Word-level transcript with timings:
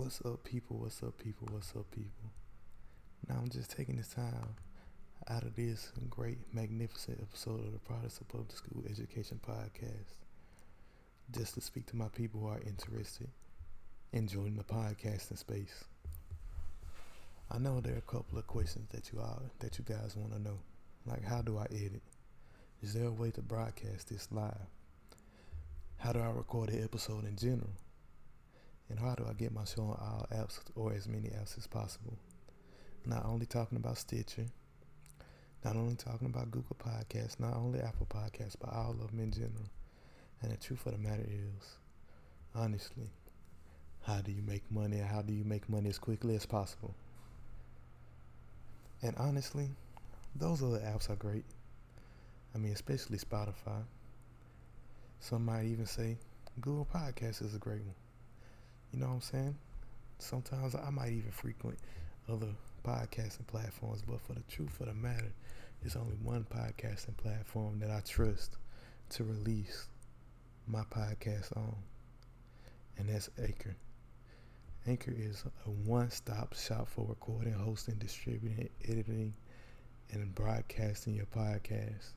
What's 0.00 0.22
up, 0.24 0.44
people? 0.44 0.78
What's 0.78 1.02
up, 1.02 1.18
people? 1.18 1.46
What's 1.52 1.76
up, 1.76 1.90
people? 1.90 2.32
Now 3.28 3.34
I'm 3.36 3.50
just 3.50 3.70
taking 3.70 3.96
this 3.96 4.08
time 4.08 4.56
out 5.28 5.42
of 5.42 5.54
this 5.56 5.92
great, 6.08 6.38
magnificent 6.54 7.20
episode 7.20 7.66
of 7.66 7.72
the 7.72 7.94
of 7.94 8.28
Public 8.28 8.50
School 8.50 8.82
Education 8.88 9.38
Podcast 9.46 10.24
just 11.30 11.52
to 11.52 11.60
speak 11.60 11.84
to 11.88 11.96
my 11.96 12.08
people 12.08 12.40
who 12.40 12.48
are 12.48 12.62
interested 12.66 13.28
in 14.14 14.26
joining 14.26 14.56
the 14.56 14.64
podcasting 14.64 15.36
space. 15.36 15.84
I 17.50 17.58
know 17.58 17.82
there 17.82 17.92
are 17.92 17.98
a 17.98 18.00
couple 18.00 18.38
of 18.38 18.46
questions 18.46 18.88
that 18.92 19.12
you 19.12 19.20
all 19.20 19.42
that 19.58 19.78
you 19.78 19.84
guys 19.84 20.16
want 20.16 20.32
to 20.32 20.40
know, 20.40 20.60
like 21.04 21.24
how 21.24 21.42
do 21.42 21.58
I 21.58 21.64
edit? 21.64 22.02
Is 22.82 22.94
there 22.94 23.08
a 23.08 23.12
way 23.12 23.32
to 23.32 23.42
broadcast 23.42 24.08
this 24.08 24.28
live? 24.32 24.66
How 25.98 26.14
do 26.14 26.20
I 26.20 26.30
record 26.30 26.70
an 26.70 26.82
episode 26.82 27.26
in 27.26 27.36
general? 27.36 27.74
And 28.90 28.98
how 28.98 29.14
do 29.14 29.24
I 29.28 29.32
get 29.34 29.52
my 29.52 29.64
show 29.64 29.82
on 29.82 29.98
all 30.00 30.26
apps 30.34 30.58
or 30.74 30.92
as 30.92 31.06
many 31.06 31.28
apps 31.28 31.56
as 31.56 31.66
possible? 31.66 32.18
Not 33.06 33.24
only 33.24 33.46
talking 33.46 33.78
about 33.78 33.98
Stitcher, 33.98 34.46
not 35.64 35.76
only 35.76 35.94
talking 35.94 36.26
about 36.26 36.50
Google 36.50 36.76
Podcasts, 36.76 37.38
not 37.38 37.54
only 37.54 37.80
Apple 37.80 38.06
Podcasts, 38.06 38.56
but 38.60 38.72
all 38.72 38.90
of 38.90 39.10
them 39.10 39.20
in 39.20 39.30
general. 39.30 39.70
And 40.42 40.50
the 40.50 40.56
truth 40.56 40.84
of 40.86 40.92
the 40.92 40.98
matter 40.98 41.24
is, 41.26 41.66
honestly, 42.54 43.08
how 44.02 44.20
do 44.20 44.32
you 44.32 44.42
make 44.42 44.62
money? 44.70 44.98
How 44.98 45.22
do 45.22 45.32
you 45.32 45.44
make 45.44 45.68
money 45.68 45.88
as 45.88 45.98
quickly 45.98 46.34
as 46.34 46.46
possible? 46.46 46.94
And 49.02 49.14
honestly, 49.18 49.68
those 50.34 50.62
other 50.62 50.80
apps 50.80 51.10
are 51.10 51.16
great. 51.16 51.44
I 52.54 52.58
mean, 52.58 52.72
especially 52.72 53.18
Spotify. 53.18 53.82
Some 55.20 55.44
might 55.44 55.66
even 55.66 55.86
say 55.86 56.16
Google 56.60 56.88
Podcasts 56.92 57.44
is 57.44 57.54
a 57.54 57.58
great 57.58 57.82
one. 57.82 57.94
You 58.92 58.98
know 58.98 59.06
what 59.06 59.14
I'm 59.14 59.20
saying? 59.20 59.56
Sometimes 60.18 60.74
I 60.74 60.90
might 60.90 61.12
even 61.12 61.30
frequent 61.30 61.78
other 62.28 62.48
podcasting 62.84 63.46
platforms, 63.46 64.02
but 64.02 64.20
for 64.20 64.32
the 64.32 64.42
truth 64.48 64.80
of 64.80 64.86
the 64.86 64.94
matter, 64.94 65.32
there's 65.80 65.94
only 65.94 66.16
one 66.22 66.44
podcasting 66.50 67.16
platform 67.16 67.78
that 67.80 67.90
I 67.90 68.00
trust 68.00 68.56
to 69.10 69.24
release 69.24 69.86
my 70.66 70.82
podcast 70.82 71.56
on, 71.56 71.76
and 72.98 73.08
that's 73.08 73.30
Anchor. 73.40 73.76
Anchor 74.88 75.14
is 75.16 75.44
a 75.66 75.70
one 75.70 76.10
stop 76.10 76.56
shop 76.56 76.88
for 76.88 77.06
recording, 77.06 77.52
hosting, 77.52 77.94
distributing, 77.94 78.70
editing, 78.88 79.34
and 80.10 80.34
broadcasting 80.34 81.14
your 81.14 81.26
podcast. 81.26 82.12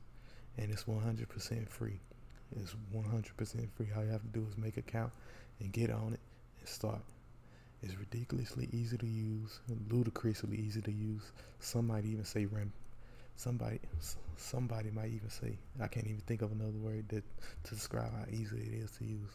And 0.56 0.72
it's 0.72 0.84
100% 0.84 1.68
free. 1.68 2.00
It's 2.56 2.74
100% 2.94 3.70
free. 3.76 3.86
All 3.96 4.04
you 4.04 4.10
have 4.10 4.22
to 4.22 4.28
do 4.28 4.46
is 4.48 4.56
make 4.56 4.76
an 4.76 4.84
account 4.88 5.12
and 5.60 5.72
get 5.72 5.90
on 5.90 6.14
it 6.14 6.20
start. 6.68 7.00
It's 7.82 7.96
ridiculously 7.98 8.68
easy 8.72 8.96
to 8.96 9.06
use, 9.06 9.60
ludicrously 9.90 10.56
easy 10.56 10.80
to 10.80 10.90
use. 10.90 11.32
Some 11.60 11.86
might 11.88 12.04
even 12.06 12.24
say 12.24 12.46
ram. 12.46 12.72
Somebody, 13.36 13.80
somebody 14.36 14.90
might 14.90 15.10
even 15.10 15.28
say 15.28 15.58
I 15.80 15.88
can't 15.88 16.06
even 16.06 16.22
think 16.26 16.42
of 16.42 16.52
another 16.52 16.78
word 16.78 17.08
that 17.08 17.24
to 17.64 17.74
describe 17.74 18.12
how 18.12 18.24
easy 18.30 18.56
it 18.56 18.84
is 18.84 18.90
to 18.92 19.04
use. 19.04 19.30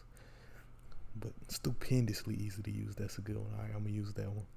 But 1.19 1.31
stupendously 1.47 2.35
easy 2.35 2.61
to 2.63 2.71
use. 2.71 2.95
That's 2.95 3.17
a 3.17 3.21
good 3.21 3.37
one. 3.37 3.47
All 3.55 3.63
right, 3.63 3.71
I'm 3.75 3.83
gonna 3.83 3.95
use 3.95 4.13
that 4.13 4.29
one. 4.29 4.47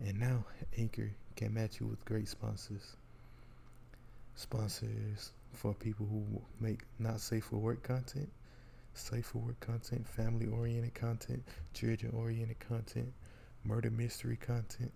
And 0.00 0.18
now 0.18 0.44
Anchor 0.78 1.10
can 1.36 1.52
match 1.52 1.80
you 1.80 1.86
with 1.86 2.04
great 2.04 2.28
sponsors. 2.28 2.96
Sponsors 4.36 5.32
for 5.52 5.74
people 5.74 6.06
who 6.06 6.24
make 6.58 6.80
not 6.98 7.20
safe 7.20 7.44
for 7.44 7.56
work 7.56 7.82
content 7.82 8.30
for 8.94 9.38
work 9.38 9.60
content, 9.60 10.06
family 10.06 10.46
oriented 10.46 10.94
content, 10.94 11.42
children 11.72 12.12
oriented 12.16 12.58
content, 12.60 13.12
murder 13.64 13.90
mystery 13.90 14.36
content, 14.36 14.92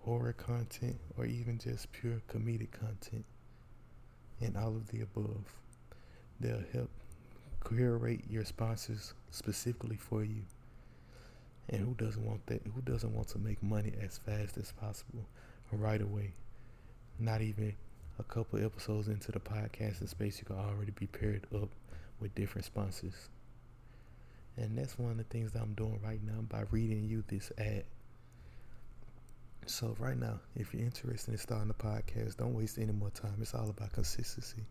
horror 0.00 0.32
content, 0.32 0.98
or 1.16 1.24
even 1.24 1.58
just 1.58 1.90
pure 1.92 2.20
comedic 2.28 2.70
content, 2.72 3.24
and 4.40 4.56
all 4.56 4.76
of 4.76 4.88
the 4.88 5.00
above. 5.00 5.44
They'll 6.40 6.62
help 6.72 6.90
curate 7.66 8.24
your 8.28 8.44
sponsors 8.44 9.14
specifically 9.30 9.96
for 9.96 10.24
you. 10.24 10.42
And 11.68 11.80
who 11.80 11.94
doesn't 11.94 12.24
want 12.24 12.46
that? 12.46 12.62
Who 12.74 12.80
doesn't 12.80 13.14
want 13.14 13.28
to 13.28 13.38
make 13.38 13.62
money 13.62 13.92
as 14.00 14.18
fast 14.18 14.56
as 14.56 14.72
possible 14.72 15.26
right 15.72 16.00
away? 16.00 16.32
Not 17.18 17.42
even 17.42 17.74
a 18.18 18.22
couple 18.22 18.64
episodes 18.64 19.08
into 19.08 19.32
the 19.32 19.40
podcasting 19.40 20.08
space, 20.08 20.38
you 20.38 20.44
can 20.44 20.56
already 20.56 20.92
be 20.92 21.06
paired 21.06 21.46
up 21.54 21.68
with 22.20 22.34
different 22.34 22.64
sponsors. 22.64 23.28
And 24.56 24.76
that's 24.76 24.98
one 24.98 25.12
of 25.12 25.18
the 25.18 25.24
things 25.24 25.52
that 25.52 25.62
I'm 25.62 25.74
doing 25.74 26.00
right 26.04 26.20
now 26.22 26.40
by 26.48 26.64
reading 26.70 27.04
you 27.04 27.22
this 27.28 27.52
ad. 27.58 27.84
So 29.66 29.94
right 29.98 30.18
now, 30.18 30.40
if 30.56 30.72
you're 30.72 30.82
interested 30.82 31.32
in 31.32 31.38
starting 31.38 31.70
a 31.70 31.74
podcast, 31.74 32.38
don't 32.38 32.54
waste 32.54 32.78
any 32.78 32.92
more 32.92 33.10
time. 33.10 33.36
It's 33.40 33.54
all 33.54 33.68
about 33.68 33.92
consistency, 33.92 34.64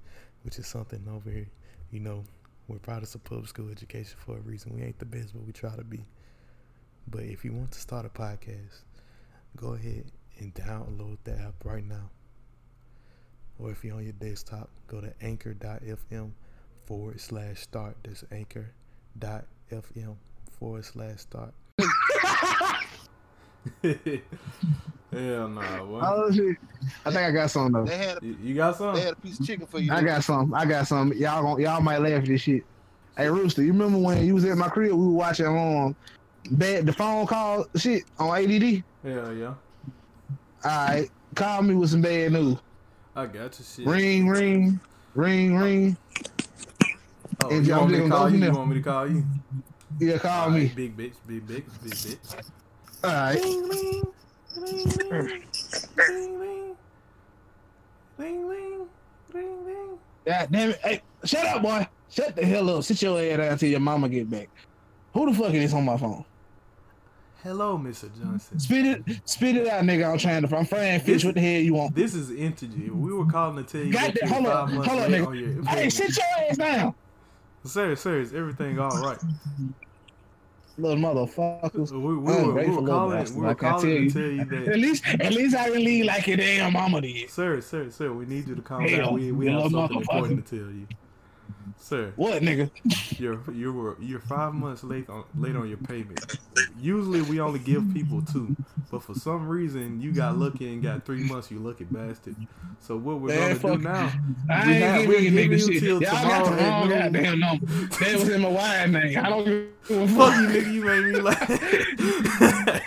which 0.43 0.59
is 0.59 0.67
something 0.67 1.07
over 1.09 1.29
here. 1.29 1.47
You 1.91 1.99
know, 2.01 2.23
we're 2.67 2.79
products 2.79 3.15
of 3.15 3.23
public 3.23 3.47
school 3.47 3.69
education 3.69 4.17
for 4.25 4.37
a 4.37 4.41
reason. 4.41 4.75
We 4.75 4.81
ain't 4.81 4.99
the 4.99 5.05
best, 5.05 5.33
but 5.33 5.45
we 5.45 5.53
try 5.53 5.75
to 5.75 5.83
be. 5.83 6.03
But 7.07 7.23
if 7.23 7.45
you 7.45 7.53
want 7.53 7.71
to 7.71 7.79
start 7.79 8.05
a 8.05 8.09
podcast, 8.09 8.81
go 9.55 9.75
ahead 9.75 10.11
and 10.39 10.53
download 10.53 11.17
the 11.23 11.33
app 11.39 11.63
right 11.63 11.85
now. 11.85 12.09
Or 13.59 13.71
if 13.71 13.83
you're 13.85 13.95
on 13.95 14.03
your 14.03 14.13
desktop, 14.13 14.69
go 14.87 14.99
to 14.99 15.13
anchor.fm 15.21 16.31
forward 16.87 17.19
slash 17.19 17.59
start. 17.59 17.97
That's 18.03 18.23
anchor.fm 18.31 20.15
forward 20.57 20.85
slash 20.85 21.19
start. 21.19 21.53
Hell 23.83 25.49
nah, 25.49 25.85
what? 25.85 26.03
Oh 26.05 26.31
shit! 26.31 26.55
I 27.05 27.11
think 27.11 27.21
I 27.23 27.31
got 27.31 27.51
some 27.51 27.73
though. 27.73 27.85
They 27.85 27.97
had 27.97 28.23
a, 28.23 28.25
You, 28.25 28.37
you 28.41 28.55
got 28.55 28.77
some? 28.77 28.95
they 28.95 29.01
had 29.01 29.13
a 29.13 29.17
piece 29.17 29.39
of 29.39 29.45
chicken 29.45 29.67
for 29.67 29.79
you. 29.79 29.91
I 29.91 30.01
got 30.01 30.23
some. 30.23 30.53
I 30.53 30.65
got 30.65 30.87
some. 30.87 31.11
Y'all 31.13 31.43
gon' 31.43 31.61
y'all 31.61 31.81
might 31.81 31.97
laugh 31.99 32.23
at 32.23 32.25
this 32.25 32.41
shit. 32.41 32.63
Hey 33.17 33.29
Rooster, 33.29 33.63
you 33.63 33.73
remember 33.73 33.97
when 33.97 34.25
you 34.25 34.33
was 34.33 34.45
at 34.45 34.57
my 34.57 34.69
crib? 34.69 34.91
We 34.91 35.07
were 35.07 35.11
watching 35.11 35.45
um 35.47 35.95
bad 36.51 36.85
the 36.85 36.93
phone 36.93 37.27
call 37.27 37.65
shit 37.75 38.03
on 38.17 38.29
ADD. 38.37 38.83
Hell 39.03 39.33
yeah. 39.33 39.53
All 40.63 40.87
right, 40.87 41.09
call 41.35 41.61
me 41.63 41.75
with 41.75 41.89
some 41.89 42.01
bad 42.01 42.31
news. 42.31 42.57
I 43.15 43.25
got 43.25 43.33
your 43.35 43.51
shit. 43.51 43.85
Ring, 43.85 44.27
ring, 44.27 44.79
ring, 45.15 45.55
ring. 45.55 45.97
Oh, 47.43 47.49
If 47.49 47.67
you 47.67 47.73
y'all 47.73 47.81
want 47.81 47.91
me 47.91 47.99
to 47.99 48.09
call 48.09 48.29
you? 48.29 48.45
You 48.45 48.51
want 48.51 48.69
me 48.69 48.75
to 48.75 48.81
call 48.81 49.09
you? 49.09 49.23
Yeah, 49.99 50.17
call 50.17 50.45
All 50.45 50.49
me. 50.49 50.71
Big 50.75 50.97
bitch, 50.97 51.15
big 51.25 51.47
bitch, 51.47 51.65
big 51.83 51.93
bitch. 51.93 52.43
All 53.03 53.11
right. 53.11 53.41
Ring, 53.41 53.69
ring, 53.69 54.03
ring, 54.55 55.57
ring, 55.95 56.37
ring, 58.17 58.47
ring, 58.47 58.87
ring, 59.33 59.65
ring. 59.65 59.99
God 60.25 60.47
damn 60.51 60.69
it! 60.71 60.79
Hey, 60.83 61.01
shut 61.23 61.45
up, 61.45 61.61
boy. 61.61 61.87
Shut 62.09 62.35
the 62.35 62.45
hell 62.45 62.69
up. 62.69 62.83
Sit 62.83 63.01
your 63.01 63.19
ass 63.19 63.37
down 63.37 63.51
until 63.51 63.69
your 63.69 63.79
mama 63.79 64.09
get 64.09 64.29
back. 64.29 64.49
Who 65.13 65.31
the 65.31 65.37
fuck 65.37 65.53
is 65.53 65.71
this 65.71 65.73
on 65.73 65.85
my 65.85 65.97
phone? 65.97 66.25
Hello, 67.43 67.77
Mr. 67.77 68.09
Johnson. 68.19 68.59
Spit 68.59 68.85
it, 68.85 69.21
spit 69.25 69.55
it 69.55 69.67
out, 69.67 69.83
nigga. 69.83 70.11
I'm 70.11 70.17
trying 70.17 70.45
to. 70.45 70.57
I'm 70.57 70.65
frying 70.65 70.99
fish. 70.99 71.23
What 71.23 71.35
the 71.35 71.41
hell 71.41 71.61
you 71.61 71.75
want? 71.75 71.95
This 71.95 72.15
is 72.15 72.31
Integy. 72.31 72.89
We 72.89 73.13
were 73.13 73.25
calling 73.25 73.63
to 73.63 73.71
tell 73.71 73.85
you 73.85 73.93
that 73.93 74.15
Goddamn, 74.15 74.29
hold 74.29 74.47
up, 74.47 74.69
hold 74.69 74.99
up, 74.99 75.09
nigga. 75.09 75.67
Hey, 75.67 75.89
sit 75.89 76.17
your 76.17 76.25
ass 76.49 76.57
down, 76.57 76.95
Sir, 77.67 77.95
sir, 77.95 78.19
is 78.21 78.33
everything 78.33 78.79
all 78.79 78.97
right? 79.01 79.17
little 80.77 80.97
motherfuckers. 80.97 81.91
We, 81.91 81.99
we, 81.99 82.15
were, 82.15 82.53
we 82.53 82.69
were 82.69 82.87
calling, 82.87 83.35
we 83.35 83.41
were 83.41 83.55
calling 83.55 83.81
tell 83.81 83.81
to 83.81 83.89
you. 83.89 84.09
tell 84.09 84.21
you 84.21 84.45
that 84.45 84.73
At 84.73 84.79
least, 84.79 85.03
at 85.07 85.33
least 85.33 85.55
I 85.55 85.69
can 85.69 85.83
leave 85.83 86.05
like 86.05 86.27
your 86.27 86.37
damn 86.37 86.73
mama 86.73 87.01
did. 87.01 87.29
Sir, 87.29 87.61
sir, 87.61 87.89
sir, 87.89 88.11
we 88.13 88.25
need 88.25 88.47
you 88.47 88.55
to 88.55 88.61
calm 88.61 88.81
Hell, 88.83 89.05
down. 89.07 89.13
We, 89.15 89.31
we 89.31 89.47
have 89.47 89.71
something 89.71 89.97
important 89.97 90.45
to 90.45 90.57
tell 90.57 90.71
you. 90.71 90.87
Sir, 91.87 92.11
What, 92.17 92.41
nigga? 92.41 92.69
you're 93.17 93.39
you 93.53 93.71
were 93.71 93.95
you're 94.01 94.19
five 94.19 94.53
months 94.53 94.83
late 94.83 95.07
on 95.09 95.23
late 95.37 95.55
on 95.55 95.69
your 95.69 95.77
payment. 95.77 96.19
Usually 96.77 97.21
we 97.21 97.39
only 97.39 97.59
give 97.59 97.81
people 97.93 98.21
two, 98.21 98.57
but 98.91 99.01
for 99.03 99.13
some 99.13 99.47
reason 99.47 100.01
you 100.01 100.11
got 100.11 100.37
lucky 100.37 100.67
and 100.73 100.83
got 100.83 101.05
three 101.05 101.23
months. 101.23 101.49
You 101.49 101.59
lucky 101.59 101.85
bastard. 101.85 102.35
So 102.81 102.97
what 102.97 103.21
we're 103.21 103.29
Man, 103.29 103.57
gonna 103.57 103.77
do 103.77 103.83
now? 103.83 104.11
I 104.49 104.67
We 104.67 104.73
ain't 104.73 104.83
have- 104.83 105.01
giving 105.03 105.07
we're 105.07 105.19
you 105.19 105.29
giving 105.31 105.49
nigga 105.49 105.51
you 105.67 105.73
shit. 105.75 105.81
till 105.83 106.01
Y'all 106.03 106.11
got 106.11 106.45
the 106.45 106.51
wrong 106.51 106.91
at 106.91 107.11
noon. 107.13 107.23
goddamn 107.23 107.39
number. 107.39 107.65
That 107.65 108.13
was 108.19 108.29
in 108.29 108.41
my 108.41 108.49
wide 108.49 108.91
name. 108.91 109.17
I 109.17 109.29
don't 109.29 109.45
give 109.45 109.67
a 109.89 110.07
Fuck 110.09 110.33
fuck. 110.33 110.41
you, 110.41 110.47
nigga. 110.49 110.73
You 110.73 110.83
made 110.83 111.03
me 111.05 111.21
laugh. 111.21 112.83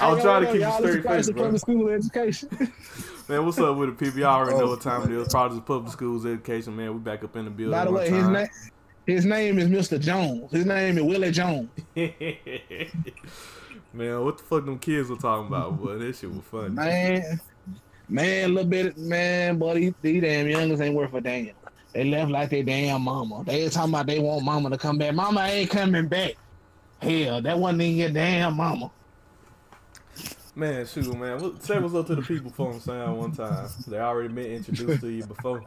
I'll 0.00 0.20
try 0.20 0.40
to 0.40 0.46
keep 0.46 0.56
a 0.56 0.58
Y'all 0.60 0.78
straight 0.78 1.04
listen 1.04 1.06
face, 1.10 1.26
to 1.26 1.32
bro. 1.32 1.42
public 1.44 1.60
school 1.60 1.88
education. 1.88 2.48
Man, 3.28 3.46
what's 3.46 3.58
up 3.58 3.76
with 3.76 3.90
the 3.90 3.94
people? 4.04 4.20
Y'all 4.20 4.36
already 4.40 4.58
know 4.58 4.64
Oh. 4.66 4.70
what 4.70 4.80
time 4.80 5.02
it 5.02 5.10
is. 5.16 5.28
Projects 5.28 5.58
of 5.58 5.66
Public 5.66 5.92
Schools 5.92 6.26
Education, 6.26 6.76
man. 6.76 6.92
We 6.92 6.98
back 6.98 7.22
up 7.24 7.36
in 7.36 7.44
the 7.46 7.50
building. 7.50 7.72
By 7.78 7.84
the 7.84 7.92
way, 7.92 8.10
his 8.10 8.26
name, 8.28 8.48
his 9.06 9.24
name 9.24 9.58
is 9.58 9.68
Mr. 9.68 10.00
Jones. 10.00 10.50
His 10.50 10.66
name 10.66 10.98
is 10.98 11.04
Willie 11.04 11.30
Jones. 11.30 11.68
man, 11.94 12.12
what 14.24 14.38
the 14.38 14.44
fuck 14.44 14.64
them 14.64 14.78
kids 14.78 15.08
were 15.08 15.16
talking 15.16 15.46
about? 15.46 15.80
Boy, 15.80 15.98
that 15.98 16.16
shit 16.16 16.30
was 16.30 16.42
funny. 16.50 16.70
Man, 16.70 17.40
man, 18.08 18.44
a 18.44 18.48
little 18.52 18.68
bit, 18.70 18.98
man, 18.98 19.58
but 19.58 19.74
these, 19.74 19.92
these 20.02 20.22
damn 20.22 20.48
youngers 20.48 20.80
ain't 20.80 20.94
worth 20.94 21.14
a 21.14 21.20
damn. 21.20 21.50
They 21.94 22.04
left 22.04 22.30
like 22.30 22.50
they 22.50 22.62
damn 22.62 23.02
mama. 23.02 23.42
They 23.44 23.68
talking 23.68 23.90
about 23.92 24.06
they 24.06 24.18
want 24.18 24.44
mama 24.44 24.70
to 24.70 24.78
come 24.78 24.98
back. 24.98 25.14
Mama 25.14 25.42
ain't 25.42 25.70
coming 25.70 26.08
back. 26.08 26.32
Hell, 27.02 27.42
that 27.42 27.58
wasn't 27.58 27.82
in 27.82 27.96
your 27.96 28.10
damn 28.10 28.56
mama. 28.56 28.90
Man, 30.54 30.86
shoot, 30.86 31.12
man. 31.18 31.40
What, 31.42 31.62
say 31.62 31.78
what's 31.80 31.94
up 31.94 32.06
to 32.06 32.14
the 32.14 32.22
people 32.22 32.52
from 32.52 32.78
Sound 32.78 33.18
one 33.18 33.32
time. 33.32 33.68
They 33.88 33.98
already 33.98 34.28
been 34.32 34.52
introduced 34.52 35.00
to 35.00 35.08
you 35.08 35.24
before. 35.24 35.64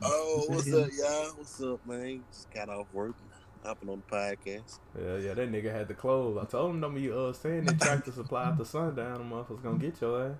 Oh, 0.00 0.44
what's 0.48 0.72
up, 0.72 0.88
y'all? 0.98 1.30
What's 1.36 1.60
up, 1.60 1.86
man? 1.86 2.24
Just 2.32 2.50
got 2.52 2.70
off 2.70 2.86
work, 2.94 3.14
hopping 3.62 3.90
on 3.90 4.02
the 4.08 4.16
podcast. 4.16 4.78
Yeah, 4.98 5.16
yeah, 5.18 5.34
that 5.34 5.52
nigga 5.52 5.70
had 5.70 5.88
to 5.88 5.94
close. 5.94 6.38
I 6.40 6.46
told 6.46 6.70
him 6.70 6.80
don't 6.80 6.94
be 6.94 7.10
uh 7.12 7.32
saying 7.34 7.64
that 7.66 7.78
tractor 7.80 8.12
supply 8.12 8.44
after 8.44 8.64
sundown, 8.64 9.18
the 9.18 9.24
motherfuckers 9.36 9.62
gonna 9.62 9.78
get 9.78 10.00
your 10.00 10.28
ass. 10.30 10.36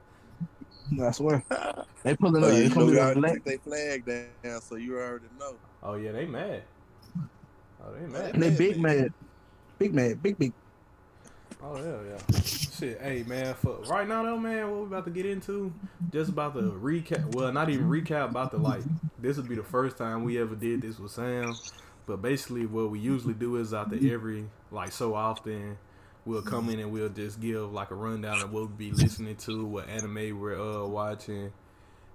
I 1.01 1.11
swear. 1.11 1.43
They 2.05 2.17
pulling 2.17 2.43
Oh, 2.43 2.49
up. 2.49 2.55
you 2.55 2.63
They 2.63 2.69
know, 2.69 2.75
coming 2.75 2.91
we 2.91 2.99
up 2.99 3.05
already 3.17 3.21
black. 3.21 3.45
took 3.45 3.63
flag 3.65 4.05
down, 4.07 4.61
so 4.61 4.77
you 4.77 4.97
already 4.97 5.27
know. 5.39 5.55
Oh 5.83 5.95
yeah, 5.95 6.13
they 6.13 6.25
mad. 6.27 6.63
Oh 7.85 7.93
they 7.95 8.07
mad. 8.07 8.35
They 8.35 8.51
big 8.51 8.81
mad. 8.81 9.13
Big 9.83 9.95
man, 9.95 10.15
Big 10.15 10.39
big. 10.39 10.53
Oh 11.61 11.77
yeah, 11.77 12.13
yeah. 12.13 12.41
Shit, 12.43 13.01
hey 13.01 13.25
man, 13.27 13.57
right 13.89 14.07
now 14.07 14.23
though, 14.23 14.39
man, 14.39 14.71
what 14.71 14.81
we 14.83 14.87
about 14.87 15.05
to 15.07 15.11
get 15.11 15.27
into? 15.27 15.73
Just 16.13 16.31
about 16.31 16.55
to 16.55 16.61
recap. 16.61 17.35
Well, 17.35 17.53
not 17.53 17.69
even 17.69 17.89
recap. 17.89 18.31
About 18.31 18.53
to 18.53 18.59
like, 18.59 18.83
this 19.19 19.39
would 19.39 19.49
be 19.49 19.57
the 19.57 19.65
first 19.65 19.99
time 19.99 20.23
we 20.23 20.41
ever 20.41 20.55
did 20.55 20.83
this 20.83 21.01
with 21.01 21.11
Sam. 21.11 21.57
But 22.07 22.23
basically, 22.23 22.65
what 22.65 22.93
we 22.93 23.01
usually 23.01 23.35
do 23.35 23.57
is 23.57 23.75
after 23.75 23.97
every 23.97 24.45
like 24.71 24.93
so 24.93 25.17
often, 25.17 25.77
we'll 26.25 26.43
come 26.43 26.71
in 26.71 26.79
and 26.79 26.93
we'll 26.93 27.09
just 27.09 27.41
give 27.41 27.73
like 27.73 27.91
a 27.91 27.97
rundown 27.97 28.37
of 28.41 28.53
what 28.53 28.53
we'll 28.53 28.67
be 28.69 28.93
listening 28.93 29.35
to, 29.35 29.65
what 29.65 29.89
anime 29.89 30.39
we're 30.39 30.61
uh 30.61 30.87
watching, 30.87 31.51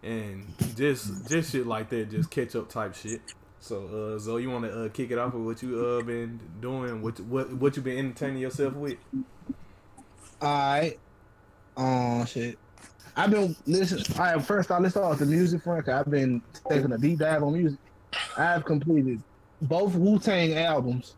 and 0.04 0.46
just 0.78 1.28
just 1.30 1.52
shit 1.52 1.68
like 1.68 1.90
that, 1.90 2.12
just 2.12 2.32
catch 2.32 2.56
up 2.56 2.70
type 2.70 2.96
shit. 2.96 3.20
So, 3.60 4.14
uh, 4.16 4.20
Zoe, 4.20 4.44
you 4.44 4.50
want 4.52 4.66
to 4.66 4.86
uh, 4.86 4.90
kick 4.90 5.12
it 5.12 5.18
off 5.18 5.34
with 5.34 5.44
what 5.44 5.64
you 5.64 5.84
uh 5.84 6.02
been 6.04 6.40
doing? 6.62 7.02
What 7.02 7.20
what 7.22 7.52
what 7.54 7.76
you 7.76 7.82
been 7.82 7.98
entertaining 7.98 8.38
yourself 8.42 8.74
with? 8.76 8.98
Alright. 10.42 11.00
Oh 11.76 12.24
shit. 12.26 12.58
I've 13.16 13.32
been 13.32 13.56
listening. 13.66 14.06
Right, 14.18 14.42
first 14.42 14.72
I'll 14.72 14.80
let's 14.80 14.94
start 14.94 15.10
with 15.10 15.20
the 15.20 15.26
music 15.26 15.64
front. 15.64 15.86
'cause 15.86 15.94
I've 16.06 16.12
been 16.12 16.42
taking 16.70 16.92
a 16.92 16.98
deep 16.98 17.20
dive 17.20 17.44
on 17.44 17.54
music. 17.54 17.80
I've 18.38 18.64
completed 18.64 19.22
both 19.64 19.96
Wu 19.96 20.20
Tang 20.20 20.54
albums, 20.54 21.16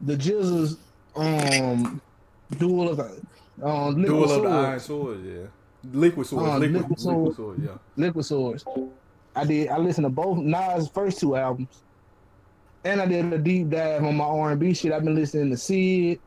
the 0.00 0.16
GZA's 0.16 0.78
um 1.14 2.00
Duel 2.58 2.88
of 2.88 3.00
um 3.62 3.94
Liquid 3.96 4.06
Duel 4.06 4.32
of 4.32 4.42
the 4.42 4.48
Iron 4.48 4.80
Sword, 4.80 5.20
yeah. 5.24 5.46
Liquid 5.92 6.26
Swords, 6.26 6.46
Uh, 6.48 6.58
liquid, 6.58 6.72
Liquid 6.72 6.90
liquid, 6.90 7.00
Sword. 7.00 7.36
sword, 7.36 7.62
yeah. 7.62 7.78
Liquid 7.96 8.24
Swords. 8.24 8.64
I 9.36 9.44
did. 9.44 9.68
I 9.68 9.78
listened 9.78 10.04
to 10.04 10.10
both 10.10 10.38
Nas' 10.38 10.88
first 10.88 11.20
two 11.20 11.36
albums, 11.36 11.82
and 12.84 13.00
I 13.00 13.06
did 13.06 13.32
a 13.32 13.38
deep 13.38 13.70
dive 13.70 14.04
on 14.04 14.16
my 14.16 14.24
R 14.24 14.50
and 14.52 14.60
B 14.60 14.74
shit. 14.74 14.92
I've 14.92 15.04
been 15.04 15.14
listening 15.14 15.50
to 15.50 15.56
Sid 15.56 16.18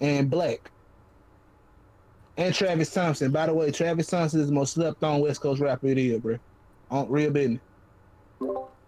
and 0.00 0.30
Black, 0.30 0.70
and 2.36 2.54
Travis 2.54 2.92
Thompson. 2.92 3.30
By 3.30 3.46
the 3.46 3.54
way, 3.54 3.70
Travis 3.70 4.06
Thompson 4.06 4.40
is 4.40 4.46
the 4.48 4.52
most 4.54 4.74
slept 4.74 5.02
on 5.04 5.20
West 5.20 5.40
Coast 5.40 5.60
rapper 5.60 5.88
it 5.88 5.98
is, 5.98 6.20
bro. 6.20 6.38
On 6.90 7.08
real 7.10 7.30
business. 7.30 7.60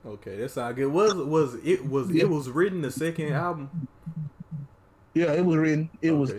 Okay, 0.07 0.37
that 0.37 0.51
sound 0.51 0.77
good. 0.77 0.87
Was 0.87 1.15
was 1.15 1.57
it 1.63 1.85
was 1.87 2.11
Yeah. 2.11 2.23
it 2.23 2.31
was 2.31 2.49
written 2.49 2.81
the 2.81 2.91
second 2.91 3.33
album? 3.35 3.87
Yeah, 5.13 5.33
it 5.33 5.45
was 5.45 5.57
written. 5.57 5.91
It 6.01 6.13
was 6.13 6.33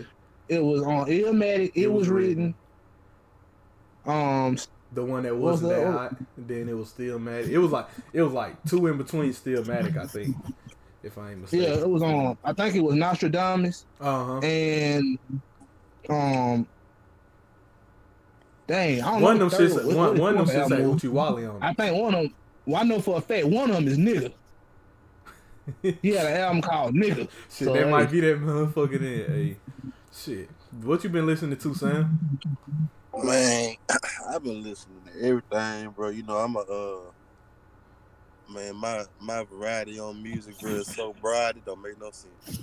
it 0.48 0.62
was 0.62 0.82
on 0.82 1.06
Illmatic. 1.06 1.70
It, 1.74 1.82
It 1.84 1.92
was, 1.92 2.08
was 2.08 2.08
written. 2.08 2.54
Um, 4.04 4.56
the 4.94 5.04
one 5.04 5.22
that 5.24 5.34
What 5.34 5.52
was 5.52 5.62
wasn't 5.62 5.80
that? 5.84 5.84
that 5.90 5.92
hot. 5.98 6.16
Then 6.36 6.68
it 6.68 6.74
was 6.76 6.88
still 6.90 7.18
mad. 7.18 7.46
It 7.46 7.58
was 7.58 7.70
like 7.72 7.86
it 8.12 8.22
was 8.22 8.32
like 8.32 8.62
two 8.64 8.86
in 8.86 8.96
between 8.98 9.32
Stillmatic, 9.32 9.96
I 9.96 10.06
think. 10.06 10.36
If 11.02 11.18
I 11.18 11.30
ain't 11.32 11.40
mistaken. 11.40 11.66
yeah, 11.68 11.78
it 11.80 11.88
was 11.88 12.02
on. 12.02 12.36
I 12.44 12.52
think 12.52 12.76
it 12.76 12.80
was 12.80 12.94
Nastradamus. 12.94 13.84
Uh 14.00 14.24
huh. 14.24 14.38
and 14.40 15.18
um 16.08 16.66
dang, 18.66 19.02
I 19.02 19.10
don't 19.12 19.22
One 19.22 19.38
know. 19.38 19.46
of 19.46 19.50
them 19.52 19.70
What- 19.70 19.84
one, 19.86 19.96
what 19.96 20.18
one 20.18 20.38
of 20.38 20.46
them 20.48 20.68
say 20.68 20.76
Oochie 20.76 21.08
Wally 21.10 21.44
on 21.46 21.62
I 21.62 21.72
think 21.74 21.96
one 22.00 22.14
of 22.14 22.22
them. 22.22 22.34
Well, 22.66 22.80
I 22.80 22.84
know 22.84 23.00
for 23.00 23.18
a 23.18 23.20
fact 23.20 23.46
one 23.46 23.70
of 23.70 23.76
them 23.76 23.88
is 23.88 23.98
nigga. 23.98 24.32
He 26.02 26.08
had 26.10 26.26
an 26.26 26.36
album 26.38 26.60
called 26.62 26.94
Nigga. 26.94 27.18
Shit, 27.18 27.30
So, 27.48 27.72
that 27.72 27.84
hey. 27.84 27.90
might 27.90 28.10
be 28.10 28.20
that 28.20 28.40
motherfucker 28.40 28.94
in. 28.96 29.32
Hey, 29.32 29.56
shit. 30.12 30.50
What 30.82 31.04
you 31.04 31.10
been 31.10 31.24
listening 31.26 31.56
to, 31.56 31.74
Sam? 31.74 32.38
Man, 33.16 33.74
I've 34.30 34.42
been 34.42 34.62
listening 34.62 35.02
to 35.04 35.26
everything, 35.26 35.90
bro. 35.90 36.08
You 36.08 36.22
know, 36.22 36.38
I'm 36.38 36.56
a 36.56 36.60
uh 36.60 37.10
man, 38.48 38.76
my 38.76 39.04
my 39.20 39.44
variety 39.44 39.98
on 39.98 40.22
music, 40.22 40.58
bro, 40.60 40.72
is 40.72 40.88
so 40.88 41.14
broad 41.20 41.56
it 41.56 41.64
don't 41.64 41.82
make 41.82 41.98
no 42.00 42.10
sense. 42.10 42.62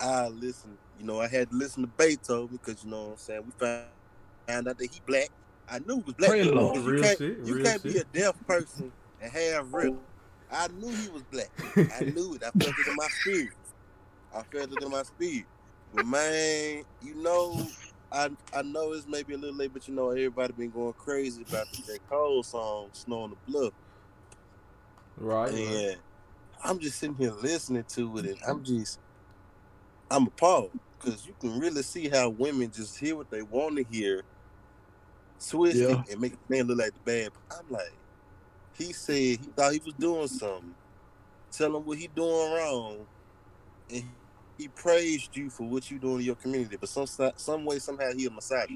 I 0.00 0.28
listen, 0.28 0.78
you 0.98 1.04
know, 1.04 1.20
I 1.20 1.28
had 1.28 1.50
to 1.50 1.56
listen 1.56 1.82
to 1.82 1.88
Beethoven 1.88 2.56
because 2.56 2.82
you 2.84 2.90
know 2.90 3.04
what 3.04 3.10
I'm 3.12 3.16
saying, 3.18 3.42
we 3.44 3.52
found 3.52 3.86
found 4.46 4.68
out 4.68 4.78
that 4.78 4.90
he 4.90 5.00
black. 5.06 5.30
I 5.68 5.78
knew 5.78 5.96
he 5.96 6.02
was 6.04 6.14
black. 6.14 6.30
Prelude. 6.30 6.72
because 6.72 6.86
you 6.86 6.92
Real 6.92 7.02
can't, 7.02 7.18
shit, 7.18 7.38
you 7.44 7.54
real 7.54 7.64
can't 7.64 7.82
be 7.82 7.98
a 7.98 8.04
deaf 8.04 8.36
person 8.46 8.92
and 9.20 9.32
have 9.32 9.72
rhythm. 9.72 10.00
I 10.50 10.68
knew 10.68 10.90
he 10.90 11.08
was 11.08 11.22
black. 11.24 11.50
I 11.94 12.02
knew 12.04 12.34
it. 12.34 12.42
I 12.42 12.50
felt 12.50 12.78
it 12.78 12.86
in 12.86 12.96
my 12.96 13.08
spirit. 13.08 13.50
I 14.34 14.42
felt 14.42 14.72
it 14.72 14.82
in 14.82 14.90
my 14.90 15.02
spirit. 15.02 15.46
But 15.92 16.04
man, 16.04 16.84
you 17.00 17.22
know, 17.22 17.60
I 18.14 18.30
I 18.54 18.62
know 18.62 18.92
it's 18.92 19.06
maybe 19.08 19.34
a 19.34 19.38
little 19.38 19.56
late, 19.56 19.72
but 19.74 19.88
you 19.88 19.94
know 19.94 20.10
everybody 20.10 20.52
been 20.54 20.70
going 20.70 20.94
crazy 20.94 21.42
about 21.42 21.66
the 21.72 21.78
J. 21.78 21.98
Cole 22.08 22.42
song 22.44 22.90
"Snow 22.92 23.22
on 23.22 23.30
the 23.30 23.36
Bluff," 23.46 23.74
Right. 25.16 25.52
right. 25.52 25.96
I'm 26.64 26.78
just 26.78 26.98
sitting 26.98 27.16
here 27.16 27.32
listening 27.32 27.84
to 27.90 28.18
it, 28.18 28.26
and 28.26 28.38
I'm 28.46 28.64
just 28.64 29.00
I'm 30.10 30.26
appalled 30.28 30.72
because 30.98 31.26
you 31.26 31.34
can 31.40 31.58
really 31.58 31.82
see 31.82 32.08
how 32.08 32.30
women 32.30 32.70
just 32.70 32.98
hear 32.98 33.16
what 33.16 33.30
they 33.30 33.42
want 33.42 33.76
to 33.76 33.84
hear, 33.84 34.22
twist 35.48 35.76
Yeah. 35.76 36.02
it, 36.02 36.10
and 36.12 36.20
make 36.20 36.32
the 36.32 36.56
man 36.56 36.66
look 36.66 36.78
like 36.78 36.94
the 36.94 37.00
bad. 37.00 37.32
I'm 37.50 37.68
like, 37.68 37.92
he 38.78 38.92
said 38.92 39.14
he 39.16 39.36
thought 39.56 39.72
he 39.72 39.82
was 39.84 39.94
doing 39.94 40.28
something. 40.28 40.74
Tell 41.52 41.76
him 41.76 41.84
what 41.84 41.98
he 41.98 42.08
doing 42.08 42.52
wrong, 42.54 43.06
and 43.90 44.04
he 44.58 44.68
praised 44.68 45.36
you 45.36 45.50
for 45.50 45.64
what 45.64 45.90
you 45.90 45.98
doing 45.98 46.20
in 46.20 46.26
your 46.26 46.34
community. 46.36 46.76
But 46.78 46.88
some 46.88 47.06
some 47.36 47.64
way 47.64 47.78
somehow 47.78 48.12
he 48.16 48.26
a 48.26 48.30
messiah. 48.30 48.66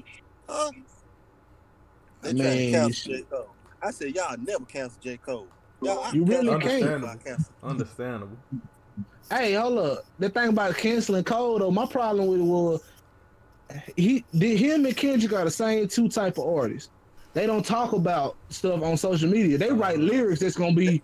Huh? 0.47 0.71
They 2.21 2.33
trying 2.33 2.57
to 2.57 2.71
cancel 2.71 3.13
J. 3.13 3.21
Cole. 3.21 3.49
I 3.81 3.91
said 3.91 4.15
y'all 4.15 4.35
never 4.37 4.65
cancel 4.65 4.99
J. 5.01 5.17
Cole. 5.17 5.47
Y'all, 5.81 6.13
You 6.13 6.25
really 6.25 6.47
cancel 6.47 6.69
can't. 6.69 6.83
J. 6.83 6.99
Cole, 6.99 7.05
I 7.09 7.15
cancel. 7.15 7.53
Understandable. 7.63 8.37
Hey, 9.29 9.53
hold 9.53 9.77
up. 9.77 10.05
The 10.17 10.29
thing 10.29 10.49
about 10.49 10.75
canceling 10.75 11.23
Cole 11.23 11.59
though, 11.59 11.71
my 11.71 11.85
problem 11.85 12.27
with 12.27 12.39
it 12.39 12.43
was 12.43 12.83
he 13.95 14.25
did 14.33 14.57
him 14.57 14.85
and 14.85 14.97
Kendrick 14.97 15.33
are 15.33 15.45
the 15.45 15.51
same 15.51 15.87
two 15.87 16.09
type 16.09 16.37
of 16.37 16.47
artists. 16.47 16.89
They 17.33 17.45
don't 17.45 17.65
talk 17.65 17.93
about 17.93 18.35
stuff 18.49 18.81
on 18.81 18.97
social 18.97 19.29
media. 19.29 19.57
They 19.57 19.71
write 19.71 19.97
uh-huh. 19.97 20.03
lyrics 20.03 20.39
that's 20.39 20.57
gonna 20.57 20.73
be 20.73 21.01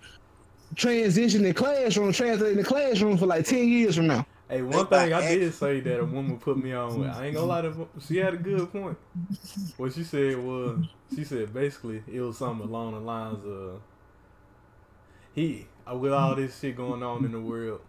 transitioning 0.73 1.45
in 1.45 1.53
classroom, 1.53 2.11
translating 2.11 2.57
in 2.57 2.63
the 2.63 2.67
classroom 2.67 3.17
for 3.17 3.27
like 3.27 3.45
ten 3.45 3.67
years 3.67 3.95
from 3.95 4.07
now. 4.07 4.25
Hey, 4.47 4.61
one 4.61 4.85
thing 4.85 5.11
I 5.11 5.21
did 5.27 5.53
say 5.55 5.79
that 5.79 5.99
a 5.99 6.05
woman 6.05 6.37
put 6.37 6.57
me 6.57 6.71
on 6.71 6.99
with, 6.99 7.09
I 7.09 7.25
ain't 7.25 7.35
gonna 7.35 7.47
lie 7.47 7.61
to 7.61 7.87
she 7.99 8.17
had 8.17 8.35
a 8.35 8.37
good 8.37 8.71
point. 8.71 8.97
What 9.77 9.93
she 9.93 10.03
said 10.03 10.37
was, 10.37 10.85
she 11.15 11.23
said 11.23 11.53
basically 11.53 12.03
it 12.11 12.21
was 12.21 12.37
something 12.37 12.67
along 12.67 12.93
the 12.93 12.99
lines 12.99 13.43
of, 13.45 13.81
he, 15.33 15.67
with 15.91 16.13
all 16.13 16.35
this 16.35 16.59
shit 16.59 16.77
going 16.77 17.01
on 17.01 17.25
in 17.25 17.31
the 17.31 17.39
world, 17.39 17.81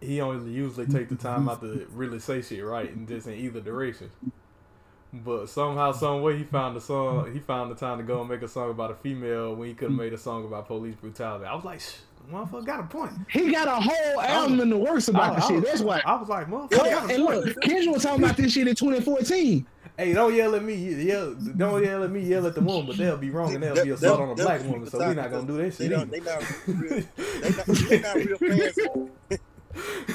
he 0.00 0.20
only 0.20 0.50
usually 0.52 0.86
take 0.86 1.08
the 1.08 1.16
time 1.16 1.48
out 1.48 1.60
to 1.60 1.86
really 1.92 2.20
say 2.20 2.40
shit 2.40 2.64
right 2.64 2.94
and 2.94 3.08
just 3.08 3.26
in 3.26 3.34
either 3.34 3.60
direction. 3.60 4.10
But 5.12 5.48
somehow, 5.48 5.92
some 5.92 6.22
way, 6.22 6.36
he 6.36 6.44
found 6.44 6.76
the 6.76 6.80
song. 6.80 7.32
He 7.32 7.40
found 7.40 7.70
the 7.70 7.74
time 7.74 7.96
to 7.98 8.04
go 8.04 8.20
and 8.20 8.28
make 8.28 8.42
a 8.42 8.48
song 8.48 8.70
about 8.70 8.90
a 8.90 8.94
female 8.94 9.54
when 9.54 9.68
he 9.68 9.74
could 9.74 9.88
have 9.88 9.98
made 9.98 10.12
a 10.12 10.18
song 10.18 10.44
about 10.44 10.66
police 10.66 10.94
brutality. 10.96 11.46
I 11.46 11.54
was 11.54 11.64
like, 11.64 11.80
Shh, 11.80 11.94
motherfucker 12.32 12.66
got 12.66 12.80
a 12.80 12.82
point. 12.84 13.12
He 13.30 13.50
got 13.50 13.68
a 13.68 13.80
whole 13.80 14.18
oh. 14.18 14.20
album 14.20 14.60
in 14.60 14.70
the 14.70 14.76
works 14.76 15.08
about 15.08 15.32
oh, 15.32 15.34
the 15.36 15.40
I- 15.40 15.44
I 15.44 15.48
shit. 15.48 15.56
was- 15.56 15.64
That's 15.64 15.80
why. 15.80 16.02
I 16.04 16.14
was 16.16 16.28
like, 16.28 16.48
motherfucker 16.48 16.82
Hey, 16.84 16.90
got 16.90 17.10
a 17.10 17.14
and 17.14 17.24
point. 17.24 17.44
look, 17.44 17.60
Kendrick 17.62 17.94
was 17.94 18.02
talking 18.02 18.24
about 18.24 18.36
this 18.36 18.52
shit 18.52 18.68
in 18.68 18.74
2014. 18.74 19.66
Hey, 19.96 20.12
don't 20.12 20.32
yell 20.32 20.54
at 20.54 20.62
me. 20.62 20.74
Yell, 20.76 21.34
don't 21.34 21.82
yell 21.82 22.04
at 22.04 22.10
me. 22.10 22.20
Yell 22.20 22.46
at 22.46 22.54
the 22.54 22.60
woman, 22.60 22.86
but 22.86 22.96
they'll 22.96 23.16
be 23.16 23.30
wrong 23.30 23.52
and 23.52 23.62
they'll 23.64 23.84
be 23.84 23.90
assault 23.90 24.20
on 24.20 24.30
a 24.30 24.34
black 24.36 24.62
woman. 24.62 24.88
So 24.88 24.98
we're 24.98 25.14
not 25.14 25.30
gonna 25.30 25.46
do 25.46 25.56
that 25.56 25.76
They 25.76 25.88
shit. 25.88 25.90
don't. 25.90 26.10
They 26.10 26.20
not 26.20 26.40
real. 26.68 27.02
They 27.16 27.50
not, 27.50 27.66
they 27.66 28.00
not 28.00 28.14
real 28.14 28.38
fans. 28.38 29.40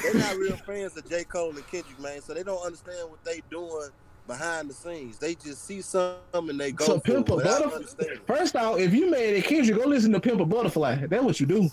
they 0.02 0.18
not 0.18 0.36
real 0.36 0.56
fans 0.56 0.96
of 0.96 1.06
J. 1.08 1.24
Cole 1.24 1.50
and 1.50 1.66
Kendrick, 1.66 2.00
man. 2.00 2.22
So 2.22 2.32
they 2.32 2.42
don't 2.42 2.64
understand 2.64 3.10
what 3.10 3.22
they 3.24 3.42
doing 3.50 3.90
behind 4.26 4.70
the 4.70 4.74
scenes. 4.74 5.18
They 5.18 5.34
just 5.34 5.66
see 5.66 5.82
something 5.82 6.48
and 6.48 6.58
they 6.58 6.72
go 6.72 6.86
So 6.86 6.92
for 6.92 6.98
it 6.98 7.04
Pimp 7.04 7.28
a 7.28 7.36
Butterfly. 7.36 8.04
First 8.26 8.56
off, 8.56 8.78
if 8.78 8.94
you 8.94 9.10
made 9.10 9.36
it 9.36 9.44
Kendrick, 9.44 9.78
go 9.78 9.86
listen 9.86 10.12
to 10.12 10.20
Pimp 10.20 10.40
a 10.40 10.46
Butterfly. 10.46 11.06
That's 11.06 11.22
what 11.22 11.38
you 11.40 11.46
do. 11.46 11.68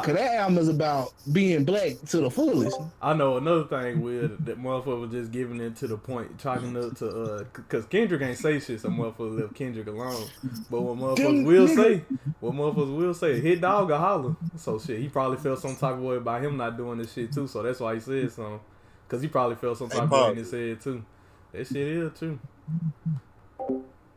I- 0.00 0.04
Cause 0.04 0.14
that 0.14 0.34
album 0.36 0.58
is 0.58 0.68
about 0.68 1.12
being 1.32 1.64
black 1.64 1.92
to 2.08 2.18
the 2.18 2.30
fullest. 2.30 2.78
I 3.00 3.14
know 3.14 3.36
another 3.36 3.64
thing 3.64 4.00
with 4.02 4.44
that 4.46 4.58
motherfucker 4.60 5.00
was 5.00 5.10
just 5.10 5.32
giving 5.32 5.60
it 5.60 5.76
to 5.76 5.86
the 5.86 5.96
point, 5.96 6.38
talking 6.38 6.76
up 6.76 6.96
to 6.98 7.08
uh, 7.08 7.44
cause 7.68 7.86
Kendrick 7.86 8.22
ain't 8.22 8.38
say 8.38 8.58
shit, 8.60 8.80
so 8.80 8.88
motherfucker 8.88 9.40
left 9.40 9.54
Kendrick 9.54 9.86
alone. 9.86 10.26
But 10.70 10.80
what 10.82 10.96
motherfuckers 10.98 11.16
Them 11.24 11.44
will 11.44 11.66
nigga- 11.68 11.76
say, 11.76 12.04
what 12.40 12.54
motherfuckers 12.54 12.96
will 12.96 13.14
say, 13.14 13.40
hit 13.40 13.60
dog 13.60 13.90
or 13.90 13.98
holler. 13.98 14.36
So 14.56 14.78
shit, 14.78 15.00
he 15.00 15.08
probably 15.08 15.38
felt 15.38 15.60
some 15.60 15.76
type 15.76 15.94
of 15.94 16.00
way 16.00 16.16
about 16.16 16.42
him 16.44 16.56
not 16.56 16.76
doing 16.76 16.98
this 16.98 17.12
shit 17.12 17.32
too. 17.32 17.46
So 17.46 17.62
that's 17.62 17.80
why 17.80 17.94
he 17.94 18.00
said 18.00 18.32
something. 18.32 18.60
Cause 19.08 19.22
he 19.22 19.28
probably 19.28 19.56
felt 19.56 19.78
some 19.78 19.88
Hey, 19.88 19.98
type 19.98 20.04
of 20.04 20.10
way 20.10 20.18
in 20.18 20.24
Paul. 20.26 20.34
his 20.34 20.50
head 20.50 20.80
too. 20.80 21.04
That 21.52 21.66
shit 21.66 21.76
is 21.76 22.18
true. 22.18 22.38